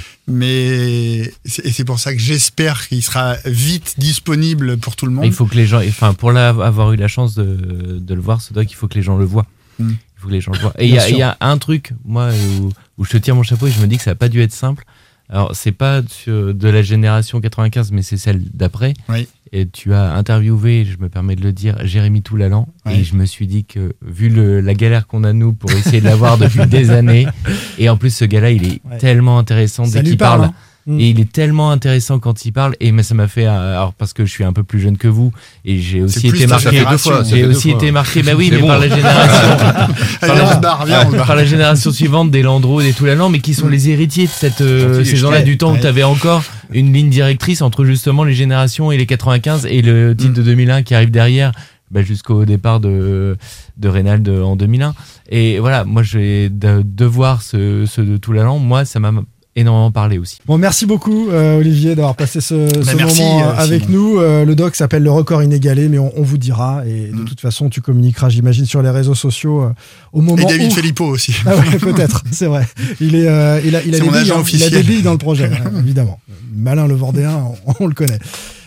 Mais 0.43 1.31
c'est 1.45 1.65
et 1.65 1.71
c'est 1.71 1.85
pour 1.85 1.97
ça 1.99 2.13
que 2.13 2.19
j'espère 2.19 2.87
qu'il 2.89 3.01
sera 3.01 3.35
vite 3.45 3.95
disponible 3.97 4.77
pour 4.77 4.95
tout 4.97 5.05
le 5.05 5.11
monde. 5.13 5.25
Il 5.25 5.31
faut 5.31 5.45
que 5.45 5.55
les 5.55 5.65
gens, 5.67 5.79
enfin, 5.87 6.13
pour 6.13 6.31
la- 6.33 6.49
avoir 6.49 6.91
eu 6.91 6.97
la 6.97 7.07
chance 7.07 7.35
de, 7.35 7.99
de 7.99 8.13
le 8.13 8.19
voir, 8.21 8.41
c'est 8.41 8.53
vrai 8.53 8.65
qu'il 8.65 8.75
faut 8.75 8.87
que 8.89 8.95
les 8.95 9.01
gens 9.01 9.17
le 9.17 9.23
voient. 9.25 9.45
Mm. 9.79 9.91
Il 10.19 10.21
faut 10.21 10.27
que 10.27 10.33
les 10.33 10.41
gens 10.41 10.51
le 10.51 10.59
voient. 10.59 10.73
Et 10.77 10.87
il 10.87 10.93
y, 10.93 10.99
a- 10.99 11.09
y 11.09 11.23
un 11.39 11.57
truc, 11.57 11.93
moi, 12.03 12.29
où, 12.59 12.69
où 12.97 13.05
je 13.05 13.11
te 13.11 13.17
tire 13.17 13.35
mon 13.35 13.43
chapeau 13.43 13.67
et 13.67 13.71
je 13.71 13.79
me 13.79 13.87
dis 13.87 13.95
que 13.97 14.03
ça 14.03 14.11
n'a 14.11 14.15
pas 14.15 14.27
dû 14.29 14.41
être 14.41 14.51
simple. 14.51 14.83
Alors, 15.31 15.55
c'est 15.55 15.71
pas 15.71 16.01
de 16.01 16.55
la 16.69 16.81
génération 16.81 17.39
95, 17.39 17.91
mais 17.91 18.01
c'est 18.01 18.17
celle 18.17 18.41
d'après. 18.53 18.95
Oui. 19.09 19.27
Et 19.51 19.67
tu 19.67 19.93
as 19.93 20.11
interviewé, 20.13 20.85
je 20.85 20.97
me 21.01 21.07
permets 21.07 21.35
de 21.35 21.41
le 21.43 21.53
dire, 21.53 21.77
Jérémy 21.85 22.21
Toulalan. 22.21 22.67
Et 22.89 23.03
je 23.03 23.15
me 23.15 23.25
suis 23.25 23.47
dit 23.47 23.63
que, 23.63 23.93
vu 24.05 24.29
le- 24.29 24.59
la 24.59 24.73
galère 24.73 25.07
qu'on 25.07 25.23
a, 25.23 25.31
nous, 25.33 25.53
pour 25.53 25.71
essayer 25.71 26.01
de 26.01 26.05
l'avoir 26.05 26.37
depuis 26.37 26.65
des 26.67 26.89
années, 26.89 27.27
et 27.77 27.89
en 27.89 27.95
plus, 27.97 28.13
ce 28.13 28.25
gars-là, 28.25 28.51
il 28.51 28.65
est 28.65 28.81
Ouais. 28.89 28.97
tellement 28.97 29.37
intéressant 29.39 29.85
Ça 29.85 30.01
dès 30.01 30.09
qu'il 30.09 30.17
parle, 30.17 30.39
parle. 30.41 30.51
hein. 30.51 30.55
Mm. 30.87 30.99
Et 30.99 31.09
il 31.09 31.19
est 31.19 31.31
tellement 31.31 31.71
intéressant 31.71 32.19
quand 32.19 32.45
il 32.45 32.51
parle. 32.51 32.75
Et 32.79 32.91
mais 32.91 33.03
ça 33.03 33.13
m'a 33.13 33.27
fait, 33.27 33.45
euh, 33.45 33.75
alors 33.77 33.93
parce 33.93 34.13
que 34.13 34.25
je 34.25 34.31
suis 34.31 34.43
un 34.43 34.53
peu 34.53 34.63
plus 34.63 34.79
jeune 34.79 34.97
que 34.97 35.07
vous, 35.07 35.31
et 35.65 35.79
j'ai 35.79 36.01
aussi 36.01 36.27
été 36.27 36.47
marqué. 36.47 36.69
génération. 36.71 36.71
Ça 36.71 36.85
fait 36.85 36.91
deux 36.91 36.97
fois, 36.97 37.23
ça 37.25 37.35
J'ai 37.35 37.45
aussi 37.45 37.69
fois. 37.71 37.77
été 37.79 37.91
marqué, 37.91 38.23
bah 38.23 38.31
oui, 38.35 38.49
mais 38.51 38.59
bon. 38.59 38.67
par 38.67 38.79
la 38.79 38.89
génération. 38.89 39.49
Allez, 40.21 40.33
par, 40.33 40.35
on 40.35 40.35
la, 40.49 40.55
se 40.55 40.59
barre, 40.59 40.85
viens, 40.85 41.05
on 41.07 41.11
se 41.11 41.15
barre. 41.17 41.27
par 41.27 41.35
la 41.35 41.45
génération 41.45 41.91
suivante 41.91 42.31
des 42.31 42.41
Landreau, 42.41 42.81
des 42.81 42.93
Toulalan, 42.93 43.29
mais 43.29 43.39
qui 43.39 43.53
sont 43.53 43.67
les 43.67 43.89
héritiers 43.89 44.25
de 44.25 44.31
cette, 44.31 44.61
euh, 44.61 45.03
ces 45.03 45.15
gens-là 45.17 45.41
du 45.41 45.57
temps 45.57 45.73
où 45.73 45.77
tu 45.77 45.85
avais 45.87 46.03
encore 46.03 46.43
une 46.71 46.93
ligne 46.93 47.09
directrice 47.09 47.61
entre 47.61 47.83
justement 47.85 48.23
les 48.23 48.33
générations 48.33 48.91
et 48.91 48.97
les 48.97 49.05
95 49.05 49.65
et 49.69 49.81
le 49.81 50.15
titre 50.15 50.33
de 50.33 50.41
2001 50.43 50.83
qui 50.83 50.95
arrive 50.95 51.11
derrière. 51.11 51.51
bah, 51.91 52.03
jusqu'au 52.03 52.45
départ 52.45 52.79
de, 52.79 53.35
de 53.77 53.87
Reynald 53.89 54.27
en 54.29 54.55
2001. 54.55 54.93
Et 55.31 55.59
voilà, 55.59 55.85
moi, 55.85 56.03
je 56.03 56.17
vais 56.19 56.49
de, 56.49 56.83
de 56.83 57.05
voir 57.05 57.41
ce, 57.41 57.85
ce 57.87 58.01
de 58.01 58.17
Toulalan, 58.17 58.59
moi, 58.59 58.85
ça 58.85 58.99
m'a 58.99 59.11
énormément 59.59 59.91
parlé 59.91 60.17
aussi. 60.17 60.37
Bon, 60.45 60.57
merci 60.57 60.85
beaucoup, 60.85 61.29
euh, 61.29 61.59
Olivier, 61.59 61.95
d'avoir 61.95 62.15
passé 62.15 62.41
ce, 62.41 62.67
ce 62.67 62.95
merci, 62.95 63.21
moment 63.21 63.41
euh, 63.43 63.47
euh, 63.51 63.55
avec 63.57 63.83
Simon. 63.83 63.93
nous. 63.97 64.19
Euh, 64.19 64.45
le 64.45 64.55
doc 64.55 64.75
s'appelle 64.75 65.03
Le 65.03 65.11
Record 65.11 65.43
Inégalé, 65.43 65.89
mais 65.89 65.99
on, 65.99 66.11
on 66.17 66.23
vous 66.23 66.37
dira. 66.37 66.83
Et 66.87 67.07
de 67.09 67.15
Mm. 67.15 67.25
toute 67.25 67.41
façon, 67.41 67.69
tu 67.69 67.81
communiqueras, 67.81 68.29
j'imagine, 68.29 68.65
sur 68.65 68.81
les 68.81 68.89
réseaux 68.89 69.15
sociaux 69.15 69.63
euh, 69.63 69.69
au 70.13 70.21
moment 70.21 70.41
Et 70.43 70.45
David 70.45 70.71
où... 70.71 70.75
Filippo 70.75 71.05
aussi. 71.05 71.35
Ah 71.45 71.55
ouais, 71.55 71.77
peut-être, 71.79 72.23
c'est 72.31 72.45
vrai. 72.47 72.67
Il, 72.99 73.15
est, 73.15 73.27
euh, 73.27 73.59
il 73.63 73.75
a, 73.75 73.83
il 73.83 73.89
a 73.93 73.97
C'est 73.97 73.99
des 73.99 74.05
mon 74.05 74.11
billes, 74.11 74.21
agent 74.21 74.33
hein. 74.33 74.35
il 74.35 74.37
a 74.37 74.41
officiel. 74.41 74.71
des 74.71 74.83
billes 74.83 75.01
dans 75.03 75.11
le 75.11 75.17
projet, 75.17 75.45
hein, 75.45 75.71
évidemment. 75.79 76.19
Malin 76.55 76.87
le 76.87 76.95
Vendéen, 76.95 77.43
on, 77.67 77.73
on 77.79 77.87
le 77.87 77.93
connaît. 77.93 78.19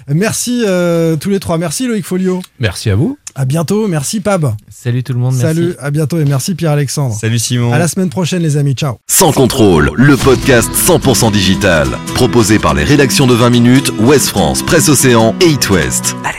Merci 0.09 0.65
euh, 0.67 1.17
tous 1.17 1.31
les 1.31 1.39
trois. 1.41 1.59
Merci 1.59 1.87
Loïc 1.87 2.05
Folio. 2.05 2.43
Merci 2.59 2.91
à 2.91 2.97
vous. 2.97 3.17
À 3.35 3.45
bientôt. 3.45 3.89
Merci 3.89 4.21
Pab. 4.21 4.55
Salut 4.71 5.03
tout 5.03 5.13
le 5.13 5.19
monde. 5.19 5.35
Merci. 5.35 5.55
Salut, 5.55 5.75
à 5.79 5.91
bientôt 5.91 6.19
et 6.19 6.25
merci 6.25 6.55
Pierre-Alexandre. 6.55 7.15
Salut 7.15 7.39
Simon. 7.39 7.73
À 7.73 7.79
la 7.79 7.89
semaine 7.89 8.11
prochaine 8.11 8.43
les 8.43 8.57
amis. 8.57 8.75
Ciao. 8.75 8.97
Sans 9.07 9.33
contrôle, 9.33 9.91
le 9.95 10.17
podcast 10.17 10.71
100% 10.73 11.33
digital. 11.33 11.89
Proposé 12.15 12.59
par 12.59 12.75
les 12.75 12.85
rédactions 12.85 13.27
de 13.27 13.35
20 13.35 13.51
minutes, 13.51 13.93
Ouest 14.01 14.29
France, 14.29 14.63
Presse 14.63 14.89
Océan 14.89 15.35
et 15.41 15.51
It 15.51 15.71
West. 15.71 16.17
Allez, 16.25 16.39